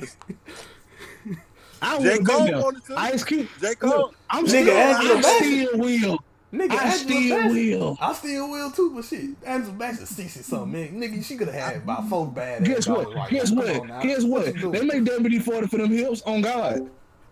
I 1.82 1.98
J. 1.98 1.98
would 1.98 2.06
have 2.06 2.24
Cole 2.26 2.62
wanted 2.62 2.84
to. 2.86 2.96
Ice 2.98 3.24
Cube. 3.24 3.48
J. 3.60 3.74
Cole. 3.76 4.12
I'm 4.30 4.44
Nigga, 4.44 4.48
still, 4.48 4.70
Angela 4.76 5.18
I 5.18 5.22
Bassett. 5.22 5.68
still 5.68 5.78
will. 5.78 6.18
Nigga, 6.52 6.70
I 6.72 6.84
Angela 6.84 6.92
still 6.96 7.36
Bassett. 7.38 7.52
will. 7.80 7.98
I 8.00 8.12
still 8.14 8.50
will 8.50 8.70
too, 8.70 8.92
but 8.94 9.04
shit, 9.04 9.30
Angela 9.44 9.72
Bassett 9.74 10.08
sixty 10.08 10.42
something, 10.42 10.72
man. 10.72 11.00
Nigga, 11.00 11.24
she 11.24 11.36
could 11.36 11.48
have 11.48 11.56
had 11.74 11.76
about 11.82 12.08
four 12.08 12.26
bad. 12.30 12.64
Guess 12.64 12.86
what? 12.88 13.14
right 13.14 13.30
Guess 13.30 13.50
now. 13.50 13.62
what? 13.62 14.02
Guess 14.02 14.24
what? 14.24 14.54
you? 14.56 14.70
They 14.72 14.82
make 14.84 15.04
WD 15.04 15.42
forty 15.42 15.66
for 15.66 15.78
them 15.78 15.90
hips. 15.90 16.22
On 16.22 16.40
God, 16.40 16.90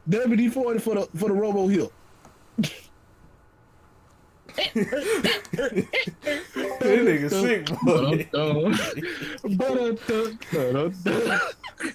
WD 0.08 0.52
forty 0.52 0.78
for 0.80 0.94
the 0.96 1.08
for 1.16 1.28
the 1.28 1.34
Robo 1.34 1.68
hip. 1.68 1.90
That 6.80 6.98
nigga 7.00 7.28
sick, 7.30 7.66
boy. 7.82 8.28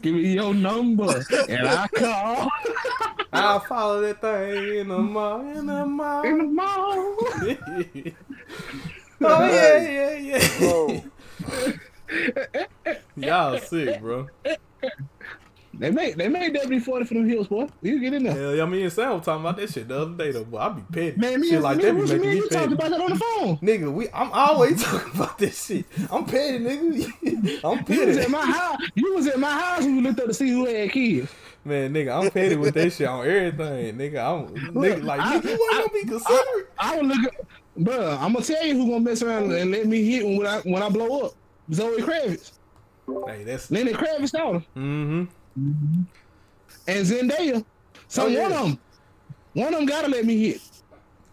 Give 0.01 0.15
me 0.15 0.33
your 0.33 0.53
number 0.53 1.23
and 1.47 1.67
I 1.67 1.87
call 1.87 2.49
I'll 3.31 3.59
follow 3.59 4.01
that 4.01 4.21
thing 4.21 4.79
in 4.79 4.87
the 4.87 4.97
mall, 4.97 5.41
in 5.41 5.67
the 5.67 5.85
mall. 5.85 6.23
in 6.23 6.37
the 6.39 6.43
mall. 6.45 6.75
oh 9.21 9.21
yeah, 9.21 10.15
yeah, 10.15 10.47
Bro, 10.57 11.03
yeah. 12.85 12.95
Y'all 13.15 13.59
sick, 13.59 14.01
bro. 14.01 14.27
They 15.79 15.89
made 15.91 16.17
they 16.17 16.27
made 16.27 16.53
WD 16.53 16.81
forty 16.83 17.05
for 17.05 17.13
them 17.13 17.27
hills, 17.27 17.47
boy. 17.47 17.67
You 17.81 17.99
get 18.01 18.13
in 18.13 18.23
there. 18.23 18.33
Hell, 18.33 18.55
yeah, 18.55 18.65
me 18.65 18.83
and 18.83 18.91
Sam 18.91 19.13
was 19.13 19.25
talking 19.25 19.41
about 19.45 19.55
that 19.57 19.69
shit 19.71 19.87
the 19.87 20.01
other 20.01 20.11
day, 20.15 20.31
though. 20.31 20.43
Boy, 20.43 20.57
I 20.57 20.69
be 20.69 20.81
petty. 20.91 21.17
Man, 21.17 21.39
me 21.39 21.47
shit 21.47 21.55
and 21.55 21.63
like 21.63 21.77
me, 21.77 21.83
that 21.85 21.93
be 21.95 22.01
making 22.01 22.19
me 22.21 22.35
you 22.35 22.49
talked 22.49 22.73
about 22.73 22.89
that 22.91 22.99
on 22.99 23.09
the 23.11 23.15
phone. 23.15 23.57
Nigga, 23.59 23.91
we 23.91 24.09
I'm 24.09 24.29
always 24.33 24.83
talking 24.83 25.13
about 25.15 25.37
this 25.37 25.65
shit. 25.67 25.85
I'm 26.11 26.25
petty, 26.25 26.59
nigga. 26.59 27.63
I'm 27.63 27.83
petty. 27.85 28.01
You 28.01 28.07
was 28.07 28.17
at 28.17 28.29
my 28.29 28.45
house. 28.45 28.77
You 28.95 29.15
was 29.15 29.27
at 29.27 29.39
my 29.39 29.51
house 29.51 29.83
when 29.85 29.95
you 29.95 30.01
looked 30.01 30.19
up 30.19 30.25
to 30.27 30.33
see 30.33 30.49
who 30.49 30.65
had 30.65 30.91
kids. 30.91 31.31
Man, 31.63 31.93
nigga, 31.93 32.23
I'm 32.23 32.29
petty 32.31 32.55
with 32.57 32.73
that 32.73 32.91
shit 32.91 33.07
on 33.07 33.25
everything. 33.25 33.97
Nigga, 33.97 34.17
I'm 34.23 34.47
nigga, 34.73 35.03
like 35.03 35.21
I- 35.21 35.39
nigga, 35.39 35.45
you 35.49 35.69
I- 35.71 35.77
gonna 35.79 35.93
be 35.93 36.09
considerate. 36.09 36.69
I 36.77 36.97
would 36.97 37.05
look 37.05 37.33
at, 37.33 37.45
bro. 37.77 38.17
I'm 38.19 38.33
gonna 38.33 38.43
tell 38.45 38.65
you 38.65 38.73
who 38.75 38.87
gonna 38.87 38.99
mess 38.99 39.21
around 39.21 39.51
and 39.53 39.71
let 39.71 39.87
me 39.87 40.03
hit 40.03 40.25
when 40.25 40.45
I 40.45 40.59
when 40.59 40.83
I 40.83 40.89
blow 40.89 41.27
up. 41.27 41.33
Zoe 41.71 42.01
Kravitz, 42.01 42.51
hey, 43.27 43.43
that's 43.43 43.69
Lenny 43.69 43.93
Kravitz 43.93 44.31
daughter, 44.31 44.59
mm-hmm. 44.75 45.25
Mm-hmm. 45.57 46.01
and 46.87 47.05
Zendaya. 47.05 47.65
So 48.07 48.23
Oh, 48.23 48.27
yeah. 48.27 48.43
one 48.43 48.51
of 48.53 48.63
them, 48.63 48.79
one 49.53 49.67
of 49.73 49.79
them 49.79 49.85
gotta 49.85 50.07
let 50.07 50.25
me 50.25 50.37
hit. 50.37 50.61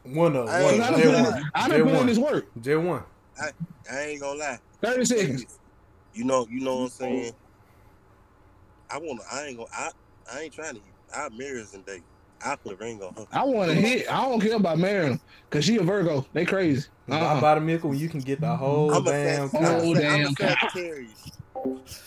One 0.04 0.36
of 0.36 0.48
I 0.48 0.62
one 0.62 0.74
ain't 0.74 0.82
I 0.82 0.88
of 0.88 0.92
done 0.92 1.00
J 1.00 1.06
put 1.06 1.16
in, 1.16 1.22
this, 1.22 1.32
one. 1.32 1.70
Done 1.70 1.82
put 1.82 2.00
in 2.00 2.06
this 2.06 2.18
work. 2.18 2.46
J 2.60 2.76
one. 2.76 3.02
I 3.40 3.50
I 3.92 4.00
ain't 4.02 4.20
gonna 4.20 4.38
lie. 4.38 4.58
Thirty 4.82 5.04
seconds. 5.04 5.58
You 6.12 6.24
know, 6.24 6.46
you 6.50 6.60
know 6.60 6.76
what 6.76 6.82
I'm 6.84 6.88
saying. 6.90 7.32
I 8.90 8.98
wanna. 8.98 9.20
I 9.32 9.44
ain't 9.46 9.56
gonna. 9.56 9.68
I, 9.72 9.90
I 10.32 10.40
ain't 10.42 10.52
trying 10.54 10.74
to. 10.74 10.80
I 11.14 11.28
marry 11.30 11.62
Zendaya. 11.62 12.02
I 12.44 12.56
put 12.56 12.74
a 12.74 12.76
ring 12.76 13.02
on 13.02 13.14
her. 13.16 13.26
I 13.32 13.44
want 13.44 13.70
to 13.70 13.74
hit. 13.76 14.10
I 14.12 14.22
don't 14.28 14.40
care 14.40 14.56
about 14.56 14.78
marrying 14.78 15.14
her 15.14 15.18
because 15.50 15.64
she 15.64 15.76
a 15.76 15.82
Virgo. 15.82 16.26
They 16.32 16.44
crazy. 16.44 16.86
Buy 17.08 17.18
Uh-uh. 17.18 17.40
by 17.40 17.54
the 17.56 17.60
nickel 17.60 17.94
you 17.94 18.08
can 18.08 18.20
get 18.20 18.40
the 18.40 18.56
whole 18.56 18.92
I'm 18.92 19.04
damn 19.04 19.48
Sag- 19.48 19.60
cow. 19.60 19.78
I'm 19.78 19.80
a, 19.80 19.94
Sag- 19.94 20.04
I'm 20.04 20.34
damn 20.34 20.48
a. 20.50 20.56
Sagittarius. 20.56 21.32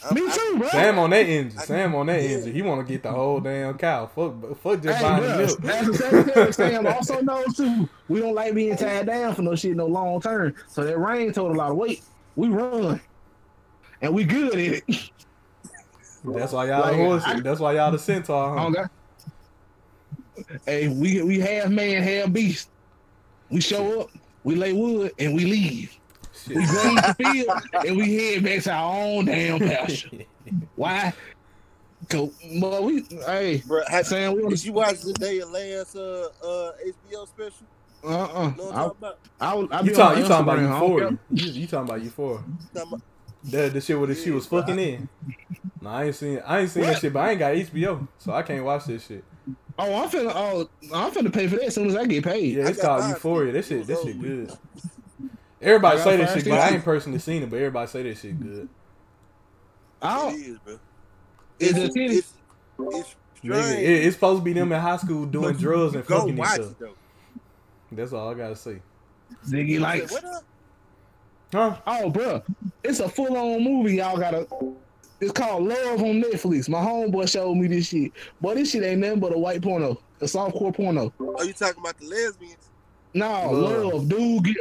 I'm- 0.04 0.14
Me 0.16 0.22
too, 0.32 0.56
bro. 0.60 0.68
Sam 0.70 1.00
on 1.00 1.10
that 1.12 1.26
engine. 1.28 1.60
Sam 1.60 1.96
on 1.96 2.06
that 2.08 2.20
engine. 2.20 2.54
He 2.54 2.62
want 2.62 2.86
to 2.86 2.92
get 2.94 3.04
the 3.04 3.12
whole 3.12 3.40
damn 3.40 3.78
cow. 3.78 4.08
Fuck, 4.08 4.60
fuck 4.62 4.82
just 4.82 4.98
Hey, 4.98 5.04
buying 5.04 5.24
bro, 5.24 5.38
milk. 5.38 5.66
as 5.66 5.88
a 5.88 5.94
Sagittarius, 5.94 6.56
Sam 6.56 6.88
also 6.88 7.22
knows 7.22 7.56
too. 7.56 7.90
We 8.08 8.20
don't 8.22 8.36
like 8.36 8.54
being 8.56 8.76
tied 8.76 9.06
down 9.08 9.36
for 9.36 9.42
no 9.42 9.56
shit 9.56 9.76
no 9.76 9.86
long 9.88 10.22
term. 10.22 10.54
So 10.68 10.84
that 10.84 10.98
rain 10.98 11.32
told 11.34 11.52
a 11.56 11.58
lot 11.58 11.72
of 11.72 11.78
weight. 11.78 12.02
We 12.36 12.48
run, 12.50 13.02
and 14.02 14.14
we 14.14 14.24
good 14.24 14.54
at 14.54 14.60
it. 14.60 14.84
That's 16.26 16.52
why 16.54 16.68
y'all 16.68 16.82
Like, 16.82 16.92
the 16.92 17.04
horse. 17.04 17.24
I- 17.26 17.40
That's 17.40 17.60
why 17.60 17.74
y'all 17.74 17.92
the 17.92 18.00
centaur. 18.00 18.58
Huh? 18.58 18.66
Oh, 18.68 18.72
God. 18.72 18.90
Hey, 20.66 20.88
we 20.88 21.22
we 21.22 21.40
half 21.40 21.70
man, 21.70 22.02
half 22.02 22.32
beast. 22.32 22.70
We 23.50 23.60
show 23.62 24.02
up, 24.02 24.10
we 24.44 24.56
lay 24.56 24.74
wood, 24.74 25.12
and 25.20 25.34
we 25.36 25.46
leave. 25.46 25.99
Shit. 26.48 26.58
We 26.58 26.66
graze 26.66 26.96
the 26.96 27.16
field, 27.16 27.62
and 27.86 27.98
we 27.98 28.16
head 28.16 28.44
back 28.44 28.64
to 28.64 28.72
our 28.72 28.96
own 28.96 29.26
damn 29.26 29.60
pasture. 29.60 30.10
Why? 30.76 31.14
Cause, 32.10 32.30
but 32.62 32.84
we, 32.84 33.06
hey, 33.26 33.62
Bro, 33.68 33.82
have, 33.88 34.08
Sam, 34.08 34.34
we 34.34 34.44
on 34.44 34.50
did 34.50 34.60
the, 34.60 34.66
you 34.66 34.74
watch 34.74 34.96
Zendaya 34.96 35.52
last 35.52 35.96
uh, 35.96 36.30
uh, 36.44 36.72
HBO 36.88 37.28
special? 37.28 37.68
uh, 38.04 38.08
uh, 38.08 38.52
You 38.52 38.58
know 38.58 38.70
I'm 38.70 38.74
talking 38.74 38.98
about? 38.98 39.20
I, 39.40 39.46
I, 39.46 39.52
I 39.52 39.82
You 39.82 39.90
be 39.90 39.96
talking? 39.96 40.22
You 40.24 40.28
talking 40.28 40.44
about 40.44 40.60
Instagram. 40.60 40.72
I 40.72 40.80
don't 40.80 40.92
euphoria? 40.92 41.20
You, 41.30 41.52
you 41.52 41.68
talking 41.68 41.90
about 41.90 42.04
euphoria? 42.04 42.44
The 43.44 43.70
the 43.70 43.82
shit 43.82 43.98
where 43.98 44.08
the 44.08 44.16
she 44.16 44.32
was 44.32 44.46
fucking 44.48 44.80
in. 44.80 45.10
No, 45.82 45.90
I 45.90 46.06
ain't 46.06 46.16
seen 46.16 46.42
I 46.46 46.60
ain't 46.60 46.70
seen 46.70 46.84
that 46.84 47.00
shit, 47.00 47.14
but 47.14 47.20
I 47.20 47.32
ain't 47.32 47.40
got 47.40 47.54
HBO, 47.54 48.08
so 48.18 48.34
I 48.34 48.42
can't 48.44 48.64
watch 48.66 48.86
this 48.86 49.06
shit. 49.06 49.24
Oh, 49.78 50.04
I'm 50.04 50.10
finna. 50.10 50.32
Oh, 50.36 50.70
I'm 50.94 51.12
finna 51.12 51.32
pay 51.34 51.48
for 51.48 51.56
that 51.56 51.66
as 51.66 51.76
soon 51.76 51.88
as 51.88 51.96
I 51.96 52.06
get 52.06 52.24
paid. 52.24 52.56
Yeah, 52.56 52.68
it's 52.68 52.82
called. 52.82 53.08
Euphoria. 53.08 53.54
That 53.54 53.60
It 53.60 53.66
shit, 53.66 53.78
was 53.80 53.88
that 53.88 53.98
shit 54.04 54.18
with. 54.18 54.48
good. 54.48 54.58
Everybody 55.62 56.00
say 56.00 56.18
that 56.18 56.34
shit 56.34 56.44
good. 56.46 56.54
I 56.54 56.70
ain't 56.70 56.84
personally 56.86 57.20
seen 57.20 57.44
it, 57.44 57.50
but 57.50 57.58
everybody 57.58 57.88
say 57.88 58.04
that 58.04 58.18
shit 58.18 58.40
good. 58.40 58.70
I 60.02 60.16
It 60.16 60.32
don't. 60.32 60.42
is, 60.42 60.60
bro. 60.60 60.74
Is 61.60 61.78
It's, 61.78 61.96
it 61.96 62.02
it's, 62.02 62.34
it's 62.80 63.16
Nigga, 63.44 63.72
it, 63.74 64.06
it's 64.06 64.16
supposed 64.16 64.40
to 64.42 64.44
be 64.44 64.54
them 64.54 64.72
in 64.72 64.80
high 64.80 64.98
school 64.98 65.26
doing 65.26 65.54
but 65.54 65.60
drugs 65.60 65.96
and 65.96 66.06
fucking 66.06 66.38
each 66.38 66.46
other. 66.46 66.76
That's 67.92 68.14
all 68.14 68.30
I 68.30 68.34
gotta 68.34 68.56
say. 68.56 68.82
Ziggy 69.46 69.78
I 69.78 69.80
likes. 69.80 70.12
what 70.12 70.26
up? 70.26 70.44
Huh? 71.54 71.78
Oh, 71.88 72.10
bro, 72.10 72.42
it's 72.84 73.00
a 73.00 73.10
full 73.10 73.36
on 73.36 73.64
movie. 73.64 73.96
Y'all 73.96 74.18
gotta. 74.18 74.48
It's 75.22 75.32
called 75.34 75.66
Love 75.68 76.02
on 76.02 76.22
Netflix. 76.22 76.70
My 76.70 76.80
homeboy 76.80 77.30
showed 77.30 77.56
me 77.56 77.68
this 77.68 77.88
shit. 77.88 78.14
Boy, 78.40 78.56
this 78.56 78.72
shit 78.72 78.84
ain't 78.84 79.02
nothing 79.02 79.20
but 79.20 79.34
a 79.34 79.38
white 79.38 79.62
porno, 79.62 79.98
a 80.22 80.26
softcore 80.26 80.74
porno. 80.76 81.14
Are 81.38 81.44
you 81.46 81.54
talking 81.54 81.82
about 81.82 81.98
the 81.98 82.06
lesbians? 82.08 82.69
No, 83.14 83.52
Love. 83.52 83.94
love, 83.94 84.10
dude. 84.10 84.44
Get, 84.44 84.56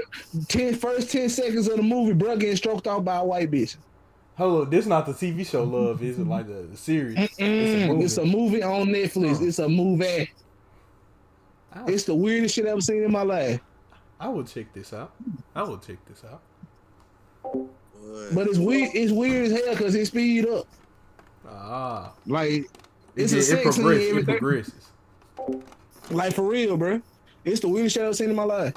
ten 0.49 0.75
first 0.75 1.11
ten 1.11 1.29
seconds 1.29 1.69
of 1.69 1.77
the 1.77 1.83
movie, 1.83 2.15
bro, 2.15 2.37
getting 2.37 2.57
stroked 2.57 2.87
out 2.87 3.05
by 3.05 3.17
a 3.17 3.25
white 3.25 3.51
bitch. 3.51 3.77
Hello, 4.37 4.65
this 4.65 4.87
not 4.87 5.05
the 5.05 5.13
TV 5.13 5.45
show 5.47 5.65
Love, 5.65 6.03
is 6.03 6.19
it? 6.19 6.27
Like 6.27 6.47
the, 6.47 6.63
the 6.71 6.77
series? 6.77 7.17
Mm-mm. 7.17 8.03
It's 8.03 8.17
a 8.19 8.25
movie 8.25 8.63
on 8.63 8.87
Netflix. 8.87 9.39
Huh. 9.39 9.45
It's 9.45 9.59
a 9.59 9.69
movie. 9.69 10.31
I, 11.73 11.85
It's 11.89 12.05
the 12.05 12.15
weirdest 12.15 12.55
shit 12.55 12.65
I've 12.65 12.73
ever 12.73 12.81
seen 12.81 13.03
in 13.03 13.11
my 13.13 13.23
life. 13.23 13.61
I 14.21 14.29
will 14.29 14.45
check 14.45 14.73
this 14.73 14.93
out. 14.93 15.13
I 15.55 15.63
will 15.65 15.79
check 15.79 15.97
this 16.07 16.23
out. 16.25 16.41
But 18.33 18.47
it's 18.47 18.59
weird. 18.59 18.91
It's 18.95 19.13
weird 19.13 19.47
as 19.47 19.53
hell 19.61 19.75
because 19.75 19.95
it 19.95 20.07
speed 20.07 20.47
up. 20.47 20.67
Ah, 21.47 22.13
Like 22.27 22.51
it, 22.51 22.67
it's 23.17 23.33
a 23.33 23.39
it, 23.39 23.43
sex 23.43 23.77
scene. 23.77 23.85
progresses. 23.85 24.17
It 24.17 24.27
progresses. 24.27 24.89
Like 26.11 26.33
for 26.35 26.43
real, 26.49 26.77
bro. 26.77 27.03
It's 27.45 27.61
the 27.61 27.69
weirdest 27.69 27.95
shit 27.95 28.05
I've 28.05 28.17
seen 28.17 28.31
in 28.31 28.37
my 28.37 28.45
life. 28.45 28.75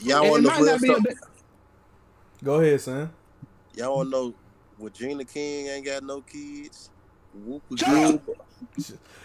y'all 0.00 0.22
And 0.22 0.30
want 0.30 0.44
it 0.44 0.50
to 0.50 0.58
know 0.58 0.64
not 0.64 0.80
be 0.80 0.88
something? 0.88 1.16
Go 2.42 2.60
ahead, 2.60 2.80
son. 2.80 3.10
Y'all 3.74 3.96
want 3.96 4.08
to 4.08 4.10
know 4.10 4.34
Regina 4.78 5.24
King 5.24 5.66
ain't 5.66 5.86
got 5.86 6.02
no 6.02 6.20
kids? 6.22 6.90
Whoop 7.44 7.62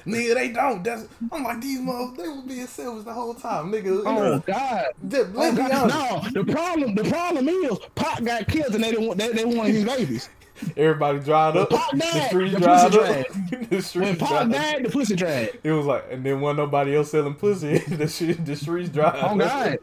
Nigga, 0.06 0.36
they 0.36 0.50
don't. 0.50 0.84
That's 0.84 1.08
I'm 1.32 1.44
like 1.44 1.60
these 1.60 1.80
motherfuckers. 1.80 2.18
They 2.18 2.28
was 2.28 2.44
being 2.48 2.68
selfish 2.68 3.06
the 3.06 3.14
whole 3.14 3.34
time, 3.34 3.72
nigga. 3.72 4.04
Oh 4.06 4.14
know, 4.14 4.44
God. 4.46 4.86
just, 5.08 5.30
Oh, 5.34 5.40
let's 5.40 5.58
be 5.58 5.64
God. 5.64 5.90
No, 5.90 6.42
the 6.42 6.52
problem, 6.52 6.94
the 6.96 7.04
problem 7.06 7.50
is 7.50 7.78
Pop 7.96 8.24
got 8.24 8.48
kids 8.48 8.76
and 8.76 8.84
they 8.84 8.92
didn't 8.92 9.08
want 9.08 9.20
they, 9.20 9.32
they 9.32 9.46
wanted 9.46 9.74
his 9.74 9.84
babies. 9.84 10.30
Everybody 10.78 11.20
dried 11.20 11.58
up. 11.58 11.70
Pop 11.70 11.92
The 11.92 12.02
street 12.02 12.50
streets 12.50 12.54
the 12.54 12.60
dried 12.60 12.92
pussy 12.92 13.20
up. 13.20 13.28
the 13.50 13.68
When 13.70 13.82
streets 13.82 14.20
Pop 14.20 14.30
dried 14.30 14.42
up. 14.46 14.52
died, 14.52 14.86
the 14.86 14.90
pussy 14.90 15.16
dried. 15.16 15.60
It 15.64 15.72
was 15.72 15.86
like, 15.86 16.06
and 16.10 16.26
then 16.26 16.40
wasn't 16.42 16.60
nobody 16.60 16.96
else 16.96 17.12
selling 17.12 17.34
pussy. 17.36 17.78
the 17.88 18.08
shit, 18.08 18.46
the 18.46 18.56
streets 18.56 18.90
dried. 18.90 19.16
Oh, 19.22 19.36
God. 19.38 19.78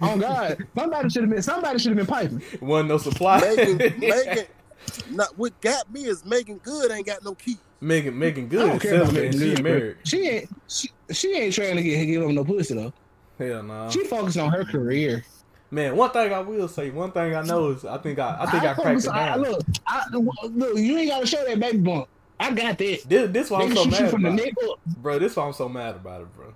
Oh 0.00 0.18
God. 0.18 0.66
Somebody 0.76 1.08
should 1.10 1.22
have 1.22 1.30
been 1.30 1.42
somebody 1.42 1.78
should 1.78 1.96
have 1.96 2.06
been 2.06 2.06
piping. 2.06 2.42
wasn't 2.60 2.88
no 2.88 2.98
supply. 2.98 3.40
Megan, 3.40 3.98
Megan, 4.00 4.46
not 5.10 5.36
what 5.38 5.58
got 5.60 5.92
me 5.92 6.04
is 6.04 6.24
Meagan 6.24 6.58
Good 6.58 6.90
ain't 6.90 7.06
got 7.06 7.24
no 7.24 7.34
key. 7.34 7.58
Megan, 7.80 8.18
Megan 8.18 8.44
I 8.44 8.48
good 8.48 8.66
don't 8.68 8.78
care 8.80 9.00
about 9.02 9.12
Megan 9.12 9.32
she 9.32 9.38
Good, 9.38 9.62
bro. 9.62 9.72
married. 9.72 9.96
She 10.04 10.28
ain't 10.28 10.48
she, 10.68 10.90
she 11.12 11.34
ain't 11.34 11.54
trying 11.54 11.76
to 11.76 11.82
get 11.82 12.04
give 12.06 12.22
him 12.22 12.34
no 12.34 12.44
pussy 12.44 12.74
though. 12.74 12.92
Hell 13.38 13.62
no. 13.62 13.90
She 13.90 14.04
focused 14.04 14.38
on 14.38 14.50
her 14.50 14.64
career. 14.64 15.24
Man, 15.74 15.96
one 15.96 16.10
thing 16.10 16.32
I 16.32 16.38
will 16.38 16.68
say, 16.68 16.90
one 16.90 17.10
thing 17.10 17.34
I 17.34 17.42
know 17.42 17.70
is 17.70 17.84
I 17.84 17.98
think 17.98 18.18
I, 18.20 18.36
I 18.40 18.46
think 18.50 18.62
I, 18.62 18.74
cracked 18.74 18.76
focus- 19.02 19.06
it 19.06 19.10
I- 19.10 19.34
look, 19.36 19.60
I, 19.86 20.02
look, 20.12 20.76
you 20.78 20.96
ain't 20.98 21.10
gotta 21.10 21.26
show 21.26 21.44
that 21.44 21.58
baby 21.58 21.78
bump. 21.78 22.06
I 22.38 22.52
got 22.52 22.78
that. 22.78 23.00
This, 23.08 23.30
this 23.32 23.50
why 23.50 23.62
I'm 23.62 23.74
so 23.74 23.84
mad 23.84 24.10
from 24.10 24.22
the 24.22 24.28
about, 24.28 24.36
neck 24.44 24.54
it. 24.56 24.70
up. 24.70 24.78
bro. 24.98 25.18
This 25.18 25.34
why 25.34 25.46
I'm 25.46 25.52
so 25.52 25.68
mad 25.68 25.96
about 25.96 26.20
it, 26.22 26.34
bro. 26.36 26.54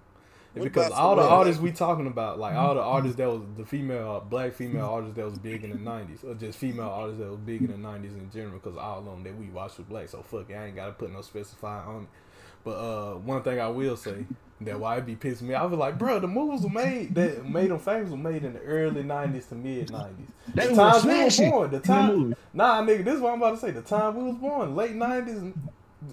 What 0.55 0.65
because 0.65 0.91
all 0.93 1.15
the 1.17 1.23
Sabrina? 1.23 1.37
artists 1.39 1.63
we 1.63 1.73
talking 1.73 2.07
about, 2.07 2.39
like 2.39 2.55
all 2.55 2.75
the 2.75 2.81
artists 2.81 3.17
that 3.17 3.29
was 3.29 3.43
the 3.57 3.65
female, 3.65 4.17
uh, 4.17 4.21
black 4.21 4.53
female 4.55 4.87
artists 4.87 5.17
that 5.17 5.25
was 5.25 5.39
big 5.39 5.63
in 5.65 5.71
the 5.71 5.77
'90s, 5.77 6.25
or 6.25 6.35
just 6.35 6.59
female 6.59 6.89
artists 6.89 7.21
that 7.21 7.29
was 7.31 7.39
big 7.41 7.63
in 7.63 7.69
the 7.69 7.89
'90s 7.89 8.17
in 8.19 8.31
general, 8.33 8.59
because 8.59 8.77
all 8.77 9.01
of 9.01 9.05
them 9.05 9.23
that 9.25 9.37
we 9.37 9.47
watched 9.51 9.79
was 9.79 9.87
black. 9.87 10.09
So 10.09 10.23
fuck 10.23 10.49
it, 10.49 10.55
I 10.55 10.67
ain't 10.67 10.77
gotta 10.77 10.93
put 10.93 11.13
no 11.13 11.23
specify 11.23 11.85
on 11.85 12.03
it. 12.05 12.09
But 12.65 12.71
uh, 12.73 13.15
one 13.19 13.43
thing 13.43 13.61
I 13.61 13.69
will 13.69 13.97
say 13.97 14.25
that 14.61 14.81
why 14.81 14.97
it 14.97 15.07
be 15.07 15.15
pissing 15.15 15.43
me, 15.43 15.55
I 15.55 15.65
was 15.65 15.79
like, 15.79 15.99
bro, 15.99 16.19
the 16.19 16.27
movies 16.27 16.63
were 16.63 16.71
made 16.71 17.15
that 17.15 17.49
made 17.49 17.71
them 17.71 17.79
famous 17.79 18.11
were 18.11 18.17
made 18.17 18.45
in 18.45 18.55
the 18.55 18.61
early 18.61 19.03
'90s 19.03 19.49
to 19.51 19.55
mid 19.55 19.89
'90s. 19.89 20.11
They 20.55 20.67
the 20.69 20.75
times 20.75 21.05
we 21.05 21.45
were 21.47 21.51
born, 21.51 21.71
the 21.71 21.81
time, 21.81 22.37
nah, 22.53 22.83
nigga, 22.83 23.05
this 23.05 23.15
is 23.15 23.21
what 23.21 23.33
I'm 23.33 23.39
about 23.39 23.53
to 23.53 23.59
say. 23.59 23.71
The 23.71 23.83
time 23.83 24.17
we 24.17 24.25
was 24.25 24.37
born, 24.37 24.75
late 24.75 24.95
'90s 24.95 25.55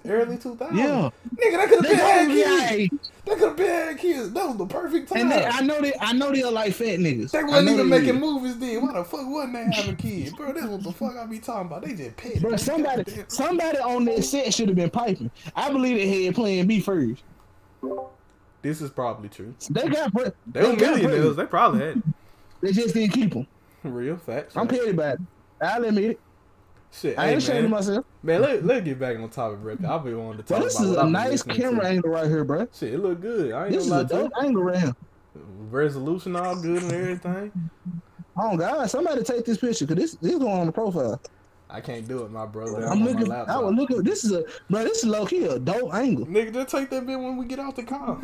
early 0.05 0.37
2000s. 0.37 0.75
Yeah. 0.75 1.09
nigga, 1.35 1.57
that 1.57 1.69
could 1.69 1.75
have 1.77 1.83
They 1.83 1.89
been 1.89 1.97
had 1.97 2.89
kids. 2.89 3.11
They 3.25 3.33
could 3.35 3.41
have 3.41 3.57
been 3.57 3.67
had 3.67 3.97
kids. 3.97 4.31
That 4.31 4.47
was 4.47 4.57
the 4.57 4.65
perfect 4.65 5.09
time. 5.09 5.21
And 5.21 5.31
they, 5.31 5.45
I 5.45 5.61
know 5.61 5.81
they, 5.81 5.93
I 5.99 6.13
know 6.13 6.31
they're 6.31 6.51
like 6.51 6.73
fat 6.73 6.99
niggas. 6.99 7.31
They 7.31 7.43
wasn't 7.43 7.69
even 7.69 7.89
making 7.89 8.19
movies 8.19 8.57
then. 8.57 8.81
Why 8.85 8.93
the 8.93 9.03
fuck 9.03 9.27
wasn't 9.27 9.53
they 9.53 9.75
having 9.75 9.95
kids, 9.95 10.33
bro? 10.33 10.53
That's 10.53 10.67
what 10.67 10.83
the 10.83 10.91
fuck 10.91 11.15
I 11.15 11.25
be 11.25 11.39
talking 11.39 11.67
about. 11.67 11.83
They 11.83 11.93
just 11.93 12.17
petty. 12.17 12.39
Bro, 12.39 12.57
somebody, 12.57 13.03
somebody 13.27 13.77
on 13.79 14.05
that 14.05 14.23
set 14.23 14.53
should 14.53 14.69
have 14.69 14.77
been 14.77 14.89
piping. 14.89 15.31
I 15.55 15.71
believe 15.71 15.97
they 15.97 16.25
had 16.25 16.35
Plan 16.35 16.67
B 16.67 16.79
first. 16.79 17.23
This 18.65 18.81
is 18.81 18.89
probably 18.89 19.29
true. 19.29 19.53
They 19.69 19.87
got, 19.87 20.11
pre- 20.11 20.31
They 20.47 20.61
were 20.61 20.75
got 20.75 20.95
millionaires. 20.99 21.35
They 21.35 21.45
probably 21.45 21.79
had 21.81 21.97
it. 21.97 22.03
They 22.61 22.71
just 22.71 22.95
didn't 22.95 23.11
keep 23.13 23.31
them. 23.31 23.45
real 23.83 24.17
facts. 24.17 24.57
I'm 24.57 24.67
petty 24.67 24.89
about 24.89 25.15
it. 25.15 25.21
I'll 25.61 25.83
admit 25.85 26.03
it. 26.11 26.19
Shit, 26.91 27.19
I 27.19 27.27
ain't 27.27 27.37
ashamed 27.37 27.65
of 27.65 27.69
myself. 27.71 28.05
Man, 28.23 28.41
let, 28.41 28.65
let's 28.65 28.83
get 28.83 28.97
back 28.97 29.17
on 29.19 29.29
topic, 29.29 29.59
bro. 29.59 29.73
I've 29.87 30.03
been 30.03 30.17
wanting 30.17 30.41
to 30.41 30.47
talk 30.47 30.63
this 30.63 30.79
about 30.79 30.89
is 30.89 30.95
what 30.97 31.05
a 31.05 31.09
nice 31.11 31.43
camera 31.43 31.81
to. 31.81 31.87
angle 31.87 32.09
right 32.09 32.25
here, 32.27 32.43
bro. 32.43 32.67
Shit, 32.73 32.93
it 32.93 32.97
look 32.97 33.21
good. 33.21 33.51
I 33.51 33.65
ain't 33.65 33.73
This 33.73 33.83
is 33.85 33.91
a 33.91 33.97
lie 33.97 34.03
to 34.05 34.15
you. 34.15 34.21
dope 34.23 34.31
angle 34.41 34.63
right 34.63 34.79
here. 34.79 34.95
Resolution 35.69 36.35
all 36.35 36.55
good 36.59 36.81
and 36.81 36.91
everything. 36.91 37.69
Oh 38.35 38.57
God, 38.57 38.89
somebody 38.89 39.21
take 39.23 39.45
this 39.45 39.59
picture 39.59 39.85
because 39.85 40.01
this 40.01 40.15
this 40.15 40.39
going 40.39 40.59
on 40.61 40.65
the 40.65 40.71
profile. 40.71 41.21
I 41.69 41.81
can't 41.81 42.07
do 42.07 42.23
it, 42.23 42.31
my 42.31 42.45
brother. 42.47 42.85
I'm 42.87 43.01
on 43.01 43.03
looking. 43.03 43.31
I 43.31 43.59
was 43.59 43.75
looking. 43.75 44.01
This 44.01 44.23
is 44.23 44.31
a 44.31 44.43
bro. 44.71 44.83
This 44.83 44.99
is 44.99 45.05
low 45.05 45.25
key 45.27 45.43
a 45.45 45.59
dope 45.59 45.93
angle. 45.93 46.25
Nigga, 46.25 46.51
just 46.53 46.69
take 46.69 46.89
that 46.89 47.05
bit 47.05 47.19
when 47.19 47.37
we 47.37 47.45
get 47.45 47.59
out 47.59 47.75
the 47.75 47.83
car. 47.83 48.19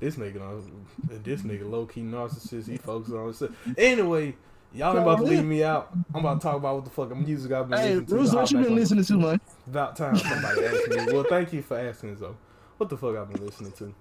This 0.00 0.16
nigga, 0.16 0.62
this 1.08 1.42
nigga 1.42 1.70
low 1.70 1.86
key 1.86 2.02
narcissist. 2.02 2.66
He 2.68 2.76
focuses 2.78 3.14
on 3.14 3.24
himself. 3.24 3.74
Anyway, 3.76 4.34
y'all 4.72 4.90
ain't 4.90 4.98
about 5.02 5.18
to 5.18 5.24
leave 5.24 5.44
me 5.44 5.62
out. 5.62 5.94
I'm 6.14 6.20
about 6.20 6.40
to 6.40 6.42
talk 6.46 6.56
about 6.56 6.74
what 6.76 6.84
the 6.84 6.90
fuck 6.90 7.16
music 7.16 7.52
I've 7.52 7.68
been 7.68 7.78
Hey, 7.78 8.00
listening 8.00 8.06
to. 8.06 8.14
Bruce, 8.16 8.32
what 8.32 8.50
you 8.50 8.58
been 8.58 8.74
listening 8.74 9.04
to, 9.04 9.18
man? 9.18 9.40
About 9.66 9.96
time 9.96 10.16
somebody 10.16 10.64
asked 10.64 10.88
me. 10.88 11.04
Well, 11.12 11.24
thank 11.24 11.52
you 11.52 11.62
for 11.62 11.78
asking, 11.78 12.16
though. 12.16 12.36
What 12.78 12.88
the 12.90 12.96
fuck 12.96 13.16
I've 13.16 13.28
been 13.28 13.44
listening 13.44 13.72
to? 13.72 13.94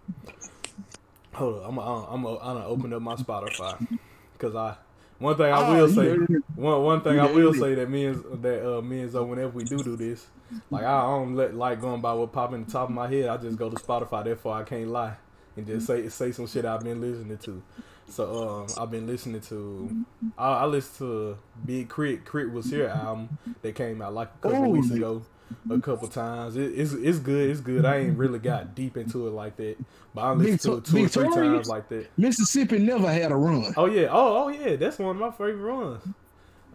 Hold 1.34 1.60
on, 1.64 1.70
I'm 1.70 1.76
gonna 1.76 2.06
I'm 2.08 2.24
gonna 2.24 2.38
I'm 2.40 2.54
gonna 2.56 2.66
open 2.68 2.94
up 2.94 3.02
my 3.02 3.16
Spotify 3.16 3.80
because 4.34 4.56
I 4.56 4.78
one 5.20 5.38
thing 5.38 5.52
I 5.52 5.60
Oh, 5.60 5.72
will 5.76 5.88
say 5.88 6.10
one 6.56 6.84
one 6.84 7.02
thing 7.02 7.20
I 7.20 7.26
will 7.28 7.54
say 7.54 7.76
that 7.76 7.90
me 7.90 8.06
and 8.08 8.42
that 8.42 8.68
uh 8.78 8.82
me 8.82 9.02
and 9.02 9.12
Zoe 9.12 9.26
whenever 9.26 9.50
we 9.50 9.64
do 9.64 9.84
do 9.84 9.96
this 9.96 10.26
like 10.72 10.84
I 10.86 11.02
don't 11.02 11.36
let 11.36 11.54
like 11.54 11.82
going 11.82 12.02
by 12.02 12.14
what 12.14 12.34
pop 12.34 12.54
in 12.54 12.66
the 12.66 12.72
top 12.72 12.90
of 12.90 12.96
my 12.96 13.08
head 13.08 13.30
I 13.30 13.38
just 13.38 13.58
go 13.58 13.70
to 13.70 13.76
Spotify 13.78 14.24
therefore 14.24 14.56
I 14.56 14.64
can't 14.64 14.88
lie 14.90 15.18
and 15.60 15.68
just 15.68 15.88
say 15.88 16.08
say 16.10 16.32
some 16.32 16.48
shit 16.48 16.66
I've 16.66 16.84
been 16.84 17.00
listening 17.00 17.38
to. 17.38 17.62
So 18.10 18.50
um, 18.50 18.68
I've 18.82 18.90
been 18.90 19.06
listening 19.06 19.42
to 19.42 20.06
I, 20.38 20.50
I 20.50 20.66
listened 20.66 20.98
to 20.98 21.38
Big 21.66 21.90
K.R.I.T. 21.90 22.22
K.R.I.T. 22.26 22.52
was 22.52 22.70
here 22.70 22.88
album 22.88 23.38
that 23.62 23.76
came 23.76 24.02
out 24.02 24.14
like 24.14 24.30
a 24.44 24.50
couple 24.50 24.66
Ooh. 24.66 24.70
weeks 24.70 24.92
ago 24.92 25.24
a 25.70 25.80
couple 25.80 26.08
times. 26.08 26.56
It, 26.56 26.78
it's 26.78 26.94
it's 26.94 27.20
good. 27.20 27.50
It's 27.50 27.62
good. 27.62 27.86
I 27.86 27.98
ain't 27.98 28.18
really 28.18 28.40
got 28.40 28.76
deep 28.76 28.98
into 28.98 29.28
it 29.28 29.32
like 29.32 29.58
that, 29.58 29.78
but 30.14 30.22
I 30.22 30.32
listened 30.32 30.62
to 30.62 30.78
it 30.78 30.86
two 30.86 31.06
or 31.06 31.08
three 31.08 31.36
times 31.36 31.68
like 31.68 31.90
that. 31.90 32.08
Mississippi 32.18 32.80
never 32.80 33.12
had 33.12 33.32
a 33.32 33.36
run. 33.36 33.74
Oh 33.78 33.86
yeah. 33.86 34.08
Oh 34.12 34.46
oh 34.46 34.48
yeah. 34.50 34.76
That's 34.76 35.00
one 35.00 35.16
of 35.16 35.18
my 35.18 35.32
favorite 35.32 35.56
runs. 35.58 36.04